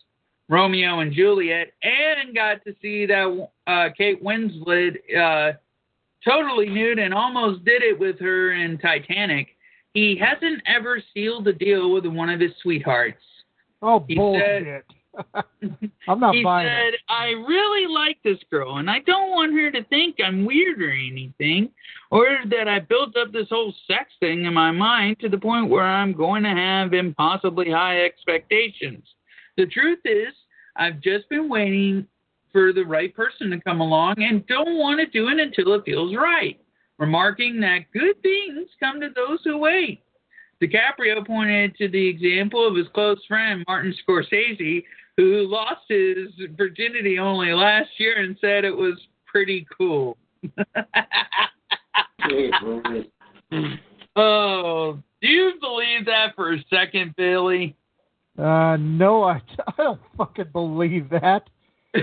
Romeo 0.49 0.99
and 0.99 1.12
Juliet 1.12 1.73
and 1.83 2.34
got 2.34 2.65
to 2.65 2.74
see 2.83 3.07
that 3.07 3.49
uh, 3.68 3.89
Kate 3.97 4.23
Winslet 4.23 4.97
uh, 5.16 5.52
totally 6.28 6.68
nude 6.68 6.99
and 6.99 7.15
almost 7.15 7.65
did 7.65 7.83
it 7.83 7.99
with 7.99 8.18
her 8.18 8.52
in 8.52 8.78
Titanic, 8.78 9.49
he 9.92 10.16
hasn't 10.20 10.60
ever 10.66 11.00
sealed 11.12 11.44
the 11.44 11.52
deal 11.52 11.92
with 11.92 12.07
one 12.07 12.28
of 12.28 12.41
his 12.41 12.50
sweethearts. 12.60 13.23
Oh 13.83 14.05
He 14.07 14.16
bullshit! 14.16 14.84
I'm 16.09 16.20
not 16.20 16.34
he 16.34 16.43
buying 16.43 16.68
said, 16.68 16.94
it. 16.94 17.01
I 17.09 17.28
really 17.47 17.93
like 17.93 18.18
this 18.25 18.39
girl, 18.51 18.78
and 18.78 18.91
I 18.91 19.01
don't 19.01 19.31
want 19.31 19.52
her 19.52 19.70
to 19.70 19.84
think 19.84 20.17
I'm 20.25 20.44
weird 20.44 20.81
or 20.83 20.91
anything, 20.91 21.70
or 22.10 22.39
that 22.51 22.68
I 22.68 22.81
built 22.81 23.17
up 23.17 23.33
this 23.33 23.49
whole 23.51 23.75
sex 23.86 24.10
thing 24.20 24.44
in 24.44 24.55
my 24.55 24.70
mind 24.70 25.18
to 25.20 25.28
the 25.28 25.39
point 25.39 25.70
where 25.70 25.84
I'm 25.84 26.12
going 26.12 26.43
to 26.43 26.51
have 26.51 26.93
impossibly 26.93 27.70
high 27.70 28.05
expectations. 28.05 29.05
The 29.57 29.67
truth 29.67 30.01
is, 30.05 30.34
I've 30.76 31.01
just 31.01 31.28
been 31.28 31.49
waiting 31.49 32.07
for 32.52 32.73
the 32.73 32.84
right 32.84 33.15
person 33.15 33.51
to 33.51 33.60
come 33.60 33.81
along 33.81 34.15
and 34.18 34.47
don't 34.47 34.78
want 34.78 35.01
to 35.01 35.07
do 35.07 35.28
it 35.28 35.41
until 35.41 35.75
it 35.75 35.84
feels 35.84 36.17
right, 36.17 36.60
remarking 36.99 37.60
that 37.60 37.91
good 37.93 38.20
things 38.23 38.68
come 38.81 39.01
to 39.01 39.09
those 39.15 39.41
who 39.44 39.59
wait. 39.59 40.01
DiCaprio 40.62 41.26
pointed 41.26 41.76
to 41.76 41.89
the 41.89 42.09
example 42.09 42.67
of 42.67 42.76
his 42.76 42.86
close 42.94 43.18
friend 43.26 43.65
Martin 43.67 43.94
Scorsese, 44.07 44.84
who 45.17 45.47
lost 45.49 45.83
his 45.89 46.28
virginity 46.57 47.18
only 47.18 47.52
last 47.52 47.91
year 47.99 48.18
and 48.18 48.36
said 48.41 48.65
it 48.65 48.76
was 48.76 48.99
pretty 49.26 49.67
cool. 49.76 50.17
oh, 54.17 54.99
do 55.20 55.28
you 55.28 55.52
believe 55.60 56.07
that 56.07 56.34
for 56.34 56.55
a 56.55 56.65
second, 56.68 57.15
Billy? 57.17 57.76
Uh, 58.39 58.76
no, 58.78 59.23
I, 59.23 59.41
I 59.67 59.73
don't 59.76 60.01
fucking 60.17 60.49
believe 60.52 61.09
that. 61.10 61.49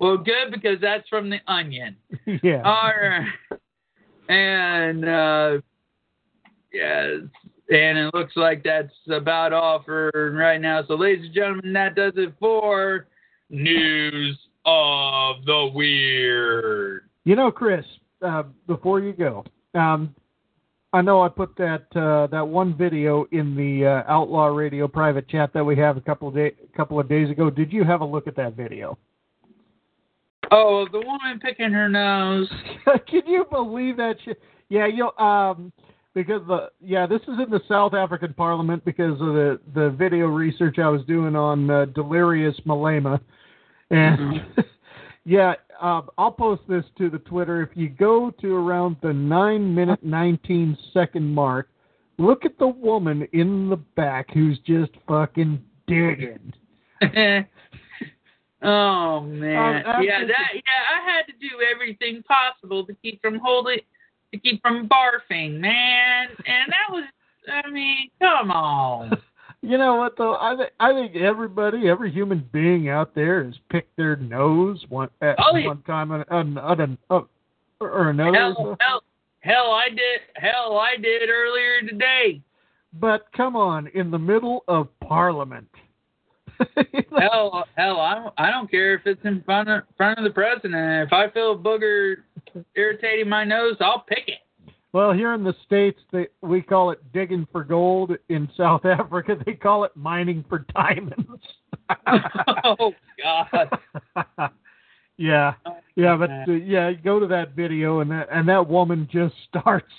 well, 0.00 0.16
good 0.16 0.52
because 0.52 0.80
that's 0.80 1.08
from 1.08 1.30
the 1.30 1.38
Onion. 1.46 1.96
yeah. 2.42 2.62
All 2.64 2.92
right. 3.02 3.28
And 4.28 5.04
uh 5.06 5.60
yes, 6.72 7.20
and 7.74 7.98
it 7.98 8.14
looks 8.14 8.36
like 8.36 8.62
that's 8.62 8.92
about 9.10 9.52
all 9.52 9.82
for 9.82 10.10
right 10.34 10.60
now. 10.60 10.82
So, 10.86 10.94
ladies 10.94 11.26
and 11.26 11.34
gentlemen, 11.34 11.72
that 11.72 11.94
does 11.94 12.12
it 12.16 12.32
for 12.38 13.06
news 13.50 14.38
of 14.64 15.44
the 15.44 15.70
weird. 15.74 17.08
You 17.24 17.36
know, 17.36 17.50
Chris, 17.50 17.84
uh, 18.22 18.44
before 18.66 19.00
you 19.00 19.12
go, 19.12 19.44
um, 19.74 20.14
I 20.92 21.02
know 21.02 21.22
I 21.22 21.28
put 21.28 21.56
that 21.56 21.86
uh, 21.96 22.28
that 22.28 22.46
one 22.46 22.76
video 22.76 23.26
in 23.32 23.56
the 23.56 23.86
uh, 23.86 24.10
Outlaw 24.10 24.46
Radio 24.46 24.86
private 24.86 25.28
chat 25.28 25.52
that 25.52 25.64
we 25.64 25.76
have 25.76 25.96
a 25.96 26.00
couple 26.00 26.28
of 26.28 26.34
day, 26.34 26.52
couple 26.76 27.00
of 27.00 27.08
days 27.08 27.30
ago. 27.30 27.50
Did 27.50 27.72
you 27.72 27.82
have 27.82 28.00
a 28.00 28.04
look 28.04 28.26
at 28.28 28.36
that 28.36 28.54
video? 28.54 28.96
Oh, 30.50 30.86
the 30.92 30.98
woman 30.98 31.40
picking 31.40 31.72
her 31.72 31.88
nose. 31.88 32.48
Can 33.08 33.22
you 33.26 33.44
believe 33.50 33.96
that 33.96 34.16
shit? 34.24 34.40
Yeah, 34.68 34.86
you 34.86 35.10
know, 35.18 35.24
um, 35.24 35.72
because 36.14 36.42
the 36.46 36.70
yeah, 36.80 37.06
this 37.06 37.20
is 37.22 37.40
in 37.44 37.50
the 37.50 37.60
South 37.68 37.92
African 37.92 38.32
Parliament 38.34 38.84
because 38.84 39.20
of 39.20 39.34
the 39.34 39.60
the 39.74 39.90
video 39.90 40.26
research 40.26 40.78
I 40.78 40.88
was 40.88 41.02
doing 41.06 41.36
on 41.36 41.68
uh, 41.70 41.86
delirious 41.86 42.54
malema, 42.66 43.20
and 43.90 44.44
yeah, 45.24 45.54
um, 45.80 46.08
I'll 46.16 46.30
post 46.30 46.62
this 46.68 46.84
to 46.98 47.10
the 47.10 47.18
Twitter. 47.18 47.62
If 47.62 47.70
you 47.74 47.88
go 47.88 48.30
to 48.40 48.54
around 48.54 48.96
the 49.02 49.12
nine 49.12 49.74
minute 49.74 50.04
nineteen 50.04 50.78
second 50.92 51.34
mark, 51.34 51.68
look 52.18 52.44
at 52.44 52.58
the 52.58 52.68
woman 52.68 53.26
in 53.32 53.68
the 53.68 53.76
back 53.76 54.30
who's 54.32 54.58
just 54.60 54.92
fucking 55.08 55.62
digging. 55.86 56.52
oh 58.62 59.20
man, 59.20 59.86
Um, 59.86 60.02
yeah, 60.02 60.20
that 60.20 60.54
yeah, 60.54 60.84
I 60.94 61.10
had 61.10 61.26
to 61.26 61.32
do 61.40 61.60
everything 61.72 62.22
possible 62.22 62.86
to 62.86 62.94
keep 63.02 63.20
from 63.20 63.38
holding, 63.42 63.80
to 64.34 64.40
keep 64.40 64.62
from 64.62 64.88
barfing, 64.88 65.58
man, 65.60 66.28
and 66.46 66.70
that 66.72 66.90
was, 66.90 67.04
I 67.52 67.70
mean, 67.70 68.10
come 68.20 68.50
on. 68.50 69.16
You 69.66 69.78
know 69.78 69.94
what 69.96 70.18
though? 70.18 70.36
I 70.38 70.54
th- 70.54 70.72
I 70.78 70.92
think 70.92 71.16
everybody, 71.16 71.88
every 71.88 72.12
human 72.12 72.46
being 72.52 72.90
out 72.90 73.14
there 73.14 73.42
has 73.44 73.54
picked 73.70 73.96
their 73.96 74.14
nose 74.16 74.84
one 74.90 75.08
at 75.22 75.36
Oh, 75.38 75.56
yeah. 75.56 75.68
one 75.68 75.80
time 75.84 76.10
on, 76.10 76.22
on, 76.28 76.58
on 76.58 76.98
uh, 77.08 77.20
or 77.80 78.10
another. 78.10 78.36
Hell, 78.36 78.76
hell, 78.78 79.02
hell, 79.40 79.70
I 79.72 79.88
did, 79.88 80.20
hell, 80.34 80.76
I 80.78 80.96
did 81.00 81.30
earlier 81.30 81.80
today. 81.88 82.42
But 83.00 83.24
come 83.34 83.56
on, 83.56 83.86
in 83.94 84.10
the 84.10 84.18
middle 84.18 84.64
of 84.68 84.88
Parliament. 85.00 85.66
hell, 87.18 87.64
hell, 87.74 88.00
I 88.00 88.14
don't, 88.16 88.34
I 88.36 88.50
don't 88.50 88.70
care 88.70 88.94
if 88.94 89.06
it's 89.06 89.24
in 89.24 89.42
front 89.44 89.70
of 89.70 89.84
front 89.96 90.18
of 90.18 90.24
the 90.24 90.30
president. 90.30 91.06
If 91.06 91.12
I 91.14 91.30
feel 91.30 91.52
a 91.52 91.56
booger 91.56 92.16
irritating 92.74 93.28
my 93.28 93.44
nose, 93.44 93.76
I'll 93.80 94.04
pick 94.08 94.28
it. 94.28 94.38
Well, 94.94 95.12
here 95.12 95.34
in 95.34 95.42
the 95.42 95.56
states, 95.66 95.98
they 96.12 96.28
we 96.40 96.62
call 96.62 96.92
it 96.92 97.00
digging 97.12 97.48
for 97.50 97.64
gold. 97.64 98.12
In 98.28 98.48
South 98.56 98.84
Africa, 98.84 99.36
they 99.46 99.54
call 99.54 99.82
it 99.82 99.90
mining 99.96 100.44
for 100.48 100.64
diamonds. 100.72 101.42
oh 102.64 102.92
God. 103.20 103.68
yeah, 105.16 105.54
yeah, 105.96 106.16
but 106.16 106.30
uh, 106.30 106.52
yeah, 106.52 106.92
go 106.92 107.18
to 107.18 107.26
that 107.26 107.56
video 107.56 108.00
and 108.00 108.10
that 108.12 108.28
and 108.30 108.48
that 108.48 108.68
woman 108.68 109.08
just 109.10 109.34
starts 109.48 109.92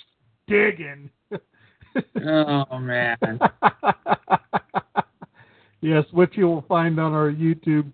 digging. 0.48 1.10
oh 2.26 2.78
man. 2.78 3.18
yes, 5.82 6.04
which 6.12 6.38
you 6.38 6.46
will 6.46 6.64
find 6.66 6.98
on 6.98 7.12
our 7.12 7.30
YouTube 7.30 7.92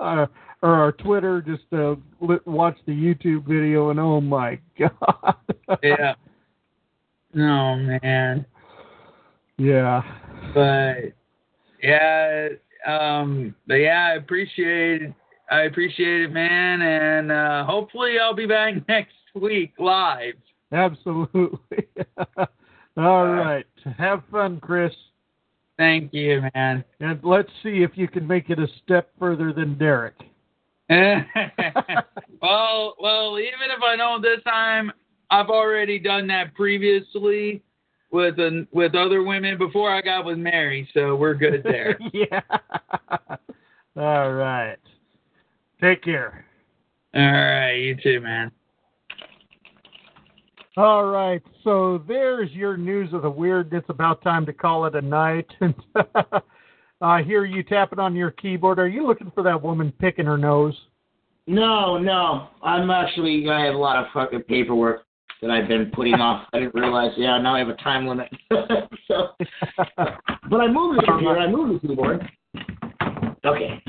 uh, 0.00 0.24
or 0.62 0.74
our 0.74 0.92
Twitter. 0.92 1.42
Just 1.42 1.64
uh, 1.72 1.96
watch 2.46 2.76
the 2.86 2.92
YouTube 2.92 3.46
video, 3.46 3.90
and 3.90 4.00
oh 4.00 4.20
my 4.20 4.58
god. 4.78 5.36
yeah. 5.82 6.14
Oh 7.36 7.76
man. 7.76 8.46
Yeah. 9.58 10.02
But 10.54 11.12
yeah, 11.82 12.48
um, 12.86 13.54
but 13.66 13.74
yeah, 13.74 14.10
I 14.12 14.14
appreciate 14.14 15.02
it. 15.02 15.14
I 15.50 15.62
appreciate 15.62 16.22
it, 16.22 16.32
man, 16.32 16.80
and 16.80 17.30
uh, 17.30 17.64
hopefully 17.64 18.14
I'll 18.20 18.34
be 18.34 18.46
back 18.46 18.74
next 18.88 19.14
week 19.34 19.72
live. 19.78 20.34
Absolutely. 20.72 21.86
All 22.96 23.26
right. 23.26 23.66
Have 23.98 24.22
fun, 24.30 24.60
Chris. 24.60 24.92
Thank 25.76 26.12
you, 26.14 26.42
man. 26.54 26.84
And 27.00 27.20
let's 27.22 27.50
see 27.62 27.82
if 27.82 27.92
you 27.94 28.08
can 28.08 28.26
make 28.26 28.50
it 28.50 28.58
a 28.58 28.66
step 28.82 29.10
further 29.18 29.52
than 29.52 29.76
Derek. 29.76 30.14
well, 32.42 32.94
well, 33.00 33.38
even 33.38 33.70
if 33.76 33.82
I 33.82 33.96
don't 33.96 34.22
this 34.22 34.42
time, 34.44 34.92
I've 35.30 35.48
already 35.48 35.98
done 35.98 36.26
that 36.28 36.54
previously. 36.54 37.62
with 38.10 38.38
an, 38.38 38.68
with 38.72 38.94
other 38.94 39.22
women 39.22 39.56
before 39.58 39.90
I 39.90 40.02
got 40.02 40.24
with 40.24 40.38
Mary, 40.38 40.88
so 40.92 41.16
we're 41.16 41.34
good 41.34 41.62
there. 41.64 41.98
yeah. 42.12 42.40
All 43.96 44.32
right. 44.32 44.76
Take 45.80 46.02
care. 46.02 46.44
All 47.14 47.20
right, 47.22 47.72
you 47.74 47.96
too, 48.02 48.20
man. 48.20 48.50
All 50.76 51.04
right. 51.04 51.42
So 51.64 52.02
there's 52.08 52.50
your 52.52 52.76
news 52.76 53.12
of 53.12 53.22
the 53.22 53.30
weird. 53.30 53.72
It's 53.72 53.88
about 53.90 54.22
time 54.22 54.46
to 54.46 54.52
call 54.52 54.86
it 54.86 54.94
a 54.94 55.02
night. 55.02 55.46
I 57.02 57.22
hear 57.22 57.44
you 57.44 57.64
tapping 57.64 57.98
on 57.98 58.14
your 58.14 58.30
keyboard. 58.30 58.78
Are 58.78 58.86
you 58.86 59.04
looking 59.06 59.32
for 59.34 59.42
that 59.42 59.60
woman 59.60 59.92
picking 59.98 60.24
her 60.24 60.38
nose? 60.38 60.78
No, 61.48 61.98
no. 61.98 62.48
I'm 62.62 62.90
actually. 62.90 63.50
I 63.50 63.64
have 63.66 63.74
a 63.74 63.78
lot 63.78 63.96
of 63.96 64.06
fucking 64.14 64.42
paperwork 64.42 65.02
that 65.40 65.50
I've 65.50 65.66
been 65.66 65.90
putting 65.92 66.14
off. 66.14 66.46
I 66.52 66.60
didn't 66.60 66.74
realize. 66.74 67.10
Yeah, 67.16 67.38
now 67.38 67.56
I 67.56 67.58
have 67.58 67.68
a 67.68 67.74
time 67.74 68.06
limit. 68.06 68.28
so, 69.08 69.30
but 69.96 70.60
I 70.60 70.68
moved 70.68 70.98
the 70.98 71.04
computer. 71.04 71.38
I 71.38 71.50
moved 71.50 71.82
the 71.82 71.88
keyboard. 71.88 72.30
Okay. 73.44 73.82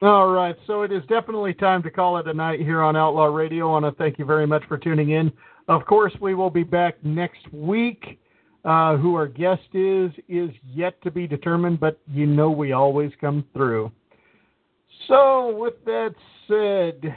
All 0.00 0.28
right, 0.28 0.56
so 0.66 0.82
it 0.82 0.92
is 0.92 1.02
definitely 1.08 1.54
time 1.54 1.82
to 1.82 1.90
call 1.90 2.18
it 2.18 2.26
a 2.26 2.34
night 2.34 2.60
here 2.60 2.82
on 2.82 2.94
Outlaw 2.94 3.26
Radio. 3.26 3.68
I 3.68 3.80
want 3.80 3.84
to 3.86 4.02
thank 4.02 4.18
you 4.18 4.26
very 4.26 4.46
much 4.46 4.62
for 4.68 4.76
tuning 4.76 5.10
in. 5.10 5.32
Of 5.68 5.86
course, 5.86 6.12
we 6.20 6.34
will 6.34 6.50
be 6.50 6.62
back 6.62 7.02
next 7.02 7.50
week. 7.52 8.18
Uh, 8.64 8.96
who 8.96 9.14
our 9.14 9.28
guest 9.28 9.60
is 9.74 10.10
is 10.26 10.48
yet 10.66 11.00
to 11.02 11.10
be 11.10 11.26
determined, 11.26 11.78
but 11.78 12.00
you 12.10 12.24
know 12.24 12.50
we 12.50 12.72
always 12.72 13.12
come 13.20 13.44
through. 13.52 13.92
So, 15.06 15.54
with 15.54 15.74
that 15.84 16.14
said, 16.48 17.14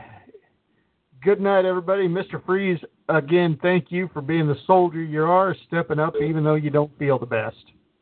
good 1.24 1.40
night, 1.40 1.64
everybody. 1.64 2.08
Mr. 2.08 2.44
Freeze, 2.46 2.80
again, 3.08 3.58
thank 3.62 3.92
you 3.92 4.10
for 4.14 4.22
being 4.22 4.48
the 4.48 4.58
soldier 4.66 5.02
you 5.02 5.24
are, 5.24 5.56
stepping 5.68 6.00
up 6.00 6.16
even 6.22 6.44
though 6.44 6.56
you 6.56 6.70
don't 6.70 6.92
feel 7.00 7.18
the 7.18 7.26
best. 7.26 7.56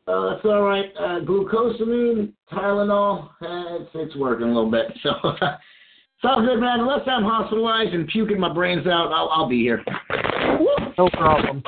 Uh, 0.08 0.30
that's 0.30 0.44
all 0.44 0.62
right. 0.62 0.92
Uh, 0.98 1.20
glucosamine, 1.20 2.32
Tylenol, 2.52 3.28
uh, 3.42 3.82
it's, 3.82 3.90
it's 3.94 4.16
working 4.16 4.48
a 4.48 4.54
little 4.54 4.70
bit. 4.70 4.86
So, 5.02 5.10
sounds 6.22 6.46
good, 6.46 6.60
man. 6.60 6.80
Unless 6.80 7.06
I'm 7.06 7.24
hospitalized 7.24 7.92
and 7.92 8.06
puking 8.08 8.38
my 8.38 8.52
brains 8.52 8.86
out, 8.86 9.12
I'll, 9.12 9.28
I'll 9.28 9.48
be 9.48 9.60
here. 9.60 9.84
No 10.96 11.08
problem. 11.10 11.62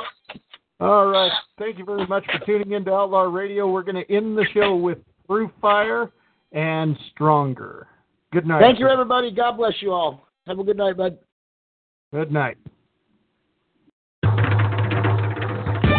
All 0.81 1.07
right. 1.07 1.33
Thank 1.59 1.79
you 1.79 1.85
very 1.85 2.07
much 2.07 2.25
for 2.27 2.45
tuning 2.47 2.73
in 2.73 2.85
to 2.85 2.95
Outlaw 2.95 3.23
Radio. 3.23 3.69
We're 3.69 3.83
going 3.83 3.97
to 3.97 4.15
end 4.15 4.39
the 4.39 4.47
show 4.55 4.77
with 4.77 4.99
Through 5.27 5.51
Fire 5.61 6.11
and 6.53 6.97
Stronger. 7.11 7.89
Good 8.33 8.47
night. 8.47 8.61
Thank 8.61 8.79
you, 8.79 8.89
everybody. 8.89 9.33
God 9.33 9.57
bless 9.57 9.75
you 9.81 9.93
all. 9.93 10.29
Have 10.47 10.59
a 10.59 10.65
good 10.65 10.77
night, 10.77 10.97
bud. 10.97 11.19
Good 12.13 12.31
night. 12.31 12.57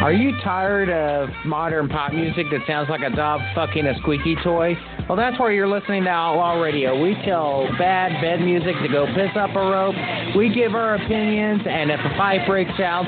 Are 0.02 0.14
you 0.14 0.32
tired 0.44 0.90
of 0.90 1.30
modern 1.46 1.90
pop 1.90 2.14
music 2.14 2.46
that 2.52 2.62
sounds 2.66 2.90
like 2.90 3.02
a 3.02 3.14
dog 3.14 3.42
fucking 3.54 3.86
a 3.86 3.98
squeaky 4.00 4.38
toy? 4.44 4.78
Well, 5.10 5.18
that's 5.18 5.40
where 5.40 5.52
you're 5.52 5.68
listening 5.68 6.04
to 6.04 6.10
Outlaw 6.12 6.62
Radio. 6.62 7.02
We 7.02 7.16
tell 7.26 7.68
bad 7.80 8.22
bed 8.22 8.46
music 8.46 8.76
to 8.84 8.88
go 8.88 9.08
piss 9.08 9.36
up 9.36 9.50
a 9.56 9.60
rope. 9.60 9.96
We 10.38 10.54
give 10.54 10.76
our 10.76 11.02
opinions, 11.02 11.64
and 11.68 11.90
if 11.90 12.00
a 12.00 12.16
fight 12.16 12.46
breaks 12.46 12.80
out, 12.80 13.08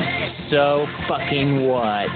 so 0.49 0.87
fucking 1.07 1.67
what? 1.67 2.09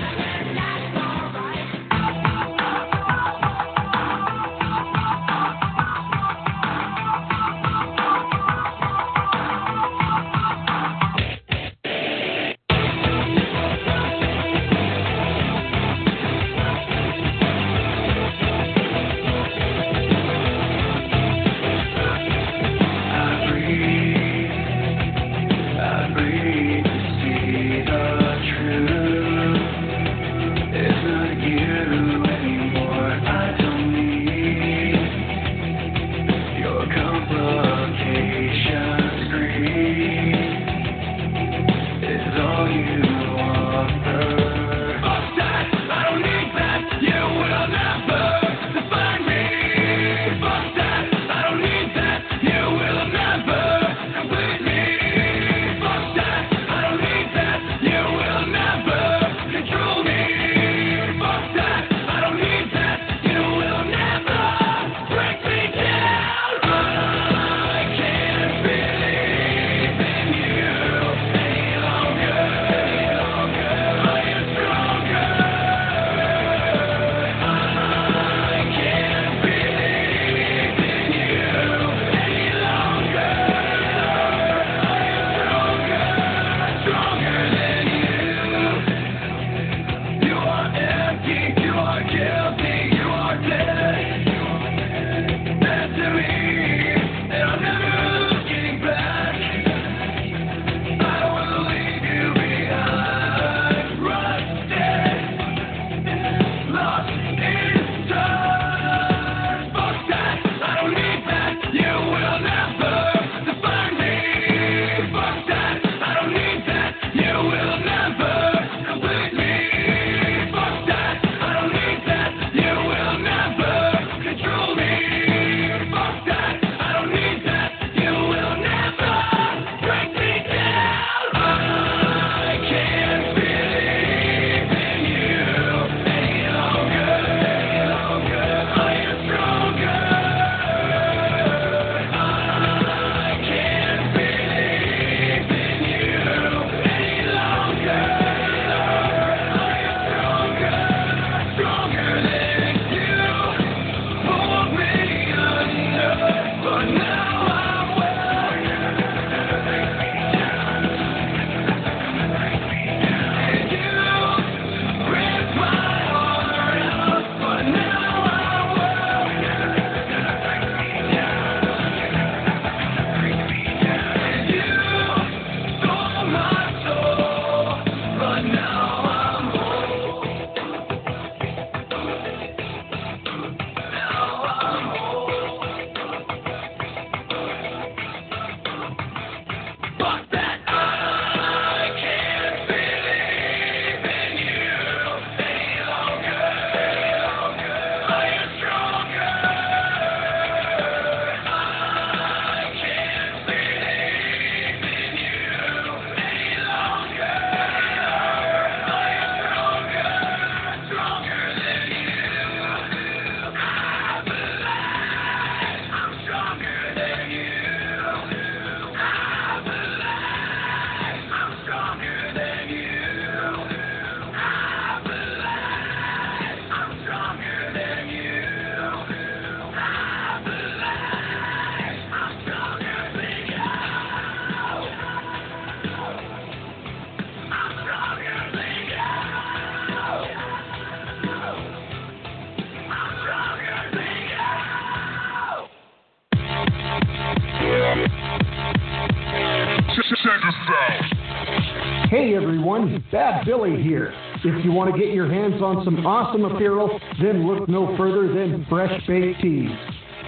Bad 253.16 253.46
Billy 253.46 253.82
here. 253.82 254.14
If 254.44 254.66
you 254.66 254.74
want 254.74 254.94
to 254.94 255.00
get 255.00 255.14
your 255.14 255.32
hands 255.32 255.62
on 255.62 255.86
some 255.86 256.06
awesome 256.06 256.44
apparel, 256.44 257.00
then 257.24 257.48
look 257.48 257.70
no 257.70 257.96
further 257.96 258.28
than 258.28 258.66
Fresh 258.68 259.08
Baked 259.08 259.42
Tees. 259.42 259.72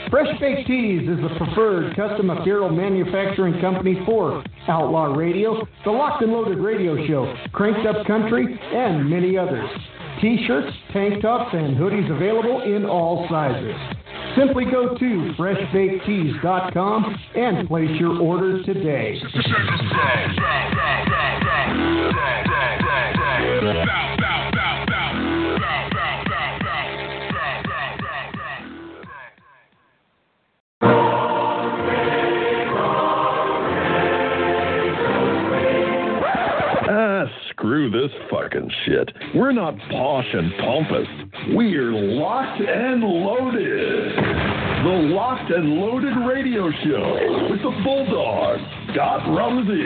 Fresh 0.09 0.39
Baked 0.39 0.65
Tees 0.69 1.01
is 1.01 1.17
the 1.19 1.35
preferred 1.37 1.93
custom 1.97 2.29
apparel 2.29 2.69
manufacturing 2.69 3.59
company 3.59 3.99
for 4.05 4.41
Outlaw 4.69 5.13
Radio, 5.13 5.67
the 5.83 5.91
Locked 5.91 6.23
and 6.23 6.31
Loaded 6.31 6.59
Radio 6.59 6.95
Show, 7.07 7.35
Cranked 7.51 7.85
Up 7.85 8.07
Country, 8.07 8.57
and 8.57 9.09
many 9.09 9.37
others. 9.37 9.69
T-shirts, 10.21 10.71
tank 10.93 11.21
tops, 11.21 11.53
and 11.53 11.75
hoodies 11.75 12.09
available 12.09 12.61
in 12.61 12.85
all 12.85 13.27
sizes. 13.29 13.75
Simply 14.37 14.63
go 14.63 14.97
to 14.97 15.33
freshbakedtees.com 15.37 17.15
and 17.35 17.67
place 17.67 17.91
your 17.99 18.17
order 18.21 18.63
today. 18.63 19.19
Ah, 23.69 24.06
this 38.07 38.21
fucking 38.29 38.71
shit. 38.85 39.11
We're 39.35 39.51
not 39.51 39.77
posh 39.89 40.27
and 40.33 40.51
pompous. 40.59 41.07
We're 41.49 41.91
locked 41.91 42.61
and 42.61 43.03
loaded. 43.03 44.15
The 44.77 44.93
Locked 45.11 45.51
and 45.51 45.73
Loaded 45.73 46.13
Radio 46.29 46.69
Show 46.85 47.49
with 47.49 47.61
the 47.61 47.73
Bulldog, 47.83 48.59
Scott 48.93 49.27
Rumsey. 49.35 49.83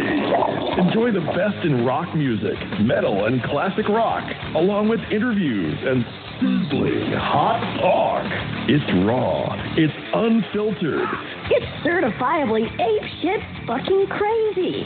Enjoy 0.77 1.11
the 1.11 1.25
best 1.33 1.65
in 1.65 1.85
rock 1.85 2.13
music, 2.13 2.57
metal, 2.81 3.25
and 3.25 3.41
classic 3.43 3.87
rock, 3.87 4.23
along 4.53 4.89
with 4.89 4.99
interviews 5.09 5.77
and 5.81 6.05
sizzling 6.41 7.13
hot 7.13 7.61
talk. 7.77 8.25
It's 8.65 8.81
raw. 9.05 9.53
It's 9.77 9.93
unfiltered. 10.13 11.05
It's 11.53 11.69
certifiably 11.85 12.65
ape 12.65 13.05
shit 13.21 13.37
fucking 13.67 14.07
crazy. 14.09 14.81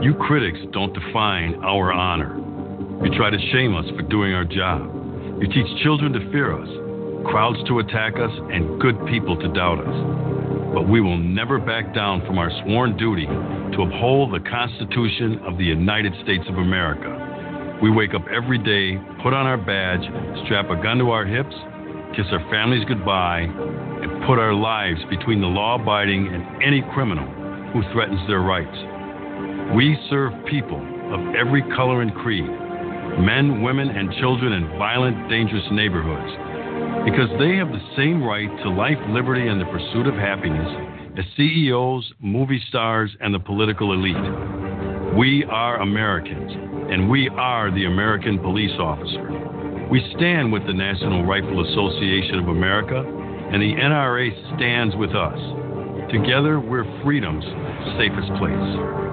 You 0.04 0.14
critics 0.14 0.60
don't 0.72 0.94
define 0.94 1.56
our 1.64 1.92
honor. 1.92 2.38
You 3.04 3.10
try 3.18 3.32
to 3.32 3.38
shame 3.52 3.76
us 3.76 3.86
for 3.98 4.04
doing 4.04 4.36
our 4.36 4.46
job. 4.46 4.94
You 5.42 5.48
teach 5.48 5.82
children 5.82 6.14
to 6.14 6.20
fear 6.32 6.54
us, 6.54 6.70
crowds 7.26 7.58
to 7.68 7.80
attack 7.80 8.14
us, 8.18 8.32
and 8.52 8.80
good 8.80 9.04
people 9.08 9.36
to 9.36 9.52
doubt 9.54 9.80
us. 9.80 10.72
But 10.76 10.88
we 10.88 11.02
will 11.02 11.18
never 11.18 11.58
back 11.58 11.96
down 11.96 12.24
from 12.28 12.38
our 12.38 12.52
sworn 12.62 12.96
duty 12.96 13.26
to 13.26 13.82
uphold 13.82 14.32
the 14.32 14.48
Constitution 14.48 15.40
of 15.48 15.58
the 15.58 15.66
United 15.66 16.14
States 16.22 16.46
of 16.48 16.60
America. 16.60 17.33
We 17.84 17.92
wake 17.92 18.14
up 18.16 18.24
every 18.32 18.60
day, 18.60 18.96
put 19.22 19.34
on 19.34 19.46
our 19.46 19.58
badge, 19.58 20.08
strap 20.46 20.70
a 20.70 20.82
gun 20.82 21.00
to 21.00 21.12
our 21.12 21.26
hips, 21.26 21.54
kiss 22.16 22.24
our 22.32 22.40
families 22.50 22.88
goodbye, 22.88 23.42
and 23.42 24.24
put 24.26 24.40
our 24.40 24.54
lives 24.54 25.02
between 25.10 25.42
the 25.42 25.52
law 25.52 25.76
abiding 25.76 26.32
and 26.32 26.64
any 26.64 26.82
criminal 26.94 27.28
who 27.74 27.84
threatens 27.92 28.26
their 28.26 28.40
rights. 28.40 28.72
We 29.76 30.00
serve 30.10 30.32
people 30.46 30.80
of 31.12 31.36
every 31.36 31.62
color 31.76 32.02
and 32.02 32.16
creed 32.16 32.48
men, 33.20 33.62
women, 33.62 33.90
and 33.90 34.14
children 34.14 34.54
in 34.54 34.80
violent, 34.80 35.28
dangerous 35.28 35.68
neighborhoods 35.70 36.32
because 37.04 37.28
they 37.38 37.58
have 37.58 37.68
the 37.68 37.84
same 37.98 38.24
right 38.24 38.48
to 38.64 38.70
life, 38.70 38.98
liberty, 39.10 39.50
and 39.50 39.60
the 39.60 39.66
pursuit 39.66 40.08
of 40.08 40.16
happiness 40.16 40.72
as 41.20 41.26
CEOs, 41.36 42.14
movie 42.22 42.64
stars, 42.70 43.12
and 43.20 43.36
the 43.36 43.40
political 43.40 43.92
elite. 43.92 44.16
We 45.20 45.44
are 45.52 45.82
Americans, 45.82 46.63
and 46.92 47.10
we 47.10 47.30
are 47.30 47.72
the 47.72 47.86
American 47.86 48.40
police 48.40 48.74
officer. 48.80 49.88
We 49.90 50.02
stand 50.18 50.52
with 50.52 50.66
the 50.66 50.74
National 50.74 51.24
Rifle 51.24 51.66
Association 51.70 52.40
of 52.40 52.48
America, 52.48 52.98
and 52.98 53.62
the 53.62 53.74
NRA 53.76 54.32
stands 54.56 54.96
with 54.96 55.12
us. 55.12 55.40
Together, 56.12 56.60
we're 56.60 56.86
freedom's 57.04 57.46
safest 57.98 58.34
place. 58.40 59.13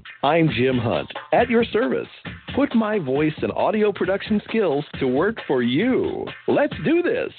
I'm 0.23 0.49
Jim 0.55 0.77
Hunt, 0.77 1.11
at 1.33 1.49
your 1.49 1.63
service. 1.63 2.07
Put 2.55 2.75
my 2.75 2.99
voice 2.99 3.33
and 3.41 3.51
audio 3.53 3.91
production 3.91 4.39
skills 4.47 4.85
to 4.99 5.07
work 5.07 5.37
for 5.47 5.63
you. 5.63 6.27
Let's 6.47 6.75
do 6.85 7.01
this. 7.01 7.33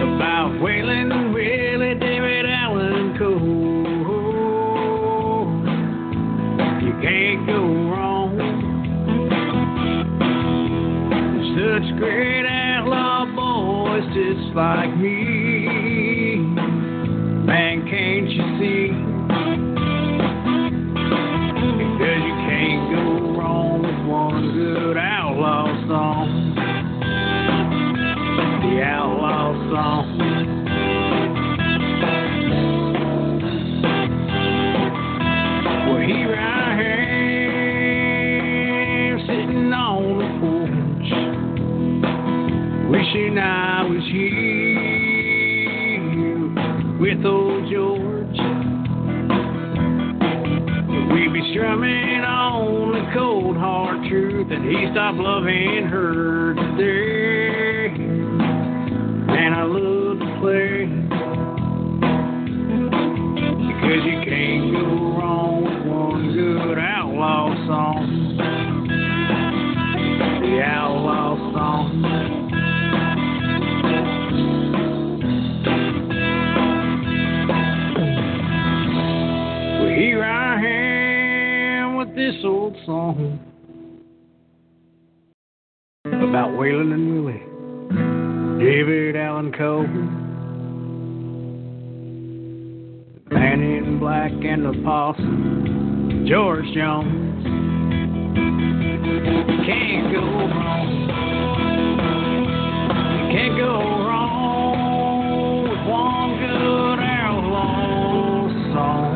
about 0.00 0.52
Waylon 0.62 1.34
Willie 1.34 1.94
David 2.00 2.46
Allan 2.46 3.18
Coe. 3.18 3.36
You 6.80 6.92
can't 7.02 7.46
go 7.46 7.60
wrong. 7.90 8.38
Such 11.58 11.98
great 11.98 12.46
outlaw 12.46 13.26
boys 13.36 14.06
just 14.14 14.56
like 14.56 14.96
me. 14.96 16.36
Man, 17.44 17.86
can't 17.86 18.30
you 18.30 18.58
see? 18.58 19.05
Cause 21.98 22.04
you 22.04 22.34
can't 22.44 22.90
go 22.90 23.02
wrong 23.38 23.80
with 23.80 24.00
one 24.06 24.52
good 24.52 24.98
outlaw 24.98 25.64
song. 25.88 26.28
The 28.60 28.82
outlaw 28.82 29.54
song. 29.72 30.04
Well, 35.88 36.04
here 36.06 36.36
I 36.36 36.40
am 39.10 39.18
sitting 39.26 39.72
on 39.72 40.18
the 40.18 40.28
porch, 40.38 41.08
wishing 42.90 43.38
I 43.38 43.84
was 43.88 44.04
here 44.12 44.36
with 47.00 47.22
those. 47.22 47.55
She'd 51.26 51.32
be 51.32 51.50
strumming 51.52 52.22
on 52.22 52.92
the 52.92 53.10
cold 53.12 53.56
hard 53.56 54.08
truth 54.08 54.48
that 54.48 54.62
he 54.62 54.86
stopped 54.92 55.18
loving 55.18 55.82
her 55.90 56.54
today. 56.54 57.86
And 59.34 59.52
I 59.52 59.64
love 59.64 60.20
to 60.20 60.38
play 60.38 60.86
because 63.66 64.02
you 64.06 64.22
can't 64.22 64.70
go 64.70 64.95
song 82.86 83.40
about 86.04 86.50
Waylon 86.50 86.94
and 86.94 87.24
Willie, 87.24 87.42
David 88.64 89.16
Allan 89.16 89.52
Coe, 89.52 89.82
the 93.28 93.34
Man 93.34 93.60
in 93.60 93.98
Black 93.98 94.30
and 94.30 94.64
the 94.64 94.80
Possum, 94.84 96.26
George 96.28 96.66
Jones. 96.74 97.44
Can't 99.66 100.12
go 100.12 100.20
wrong. 100.20 101.08
Can't 103.32 103.56
go 103.58 103.80
wrong 104.06 105.62
with 105.64 105.82
one 105.88 106.38
good 106.38 107.00
outlaw 107.02 108.48
song. 108.72 109.15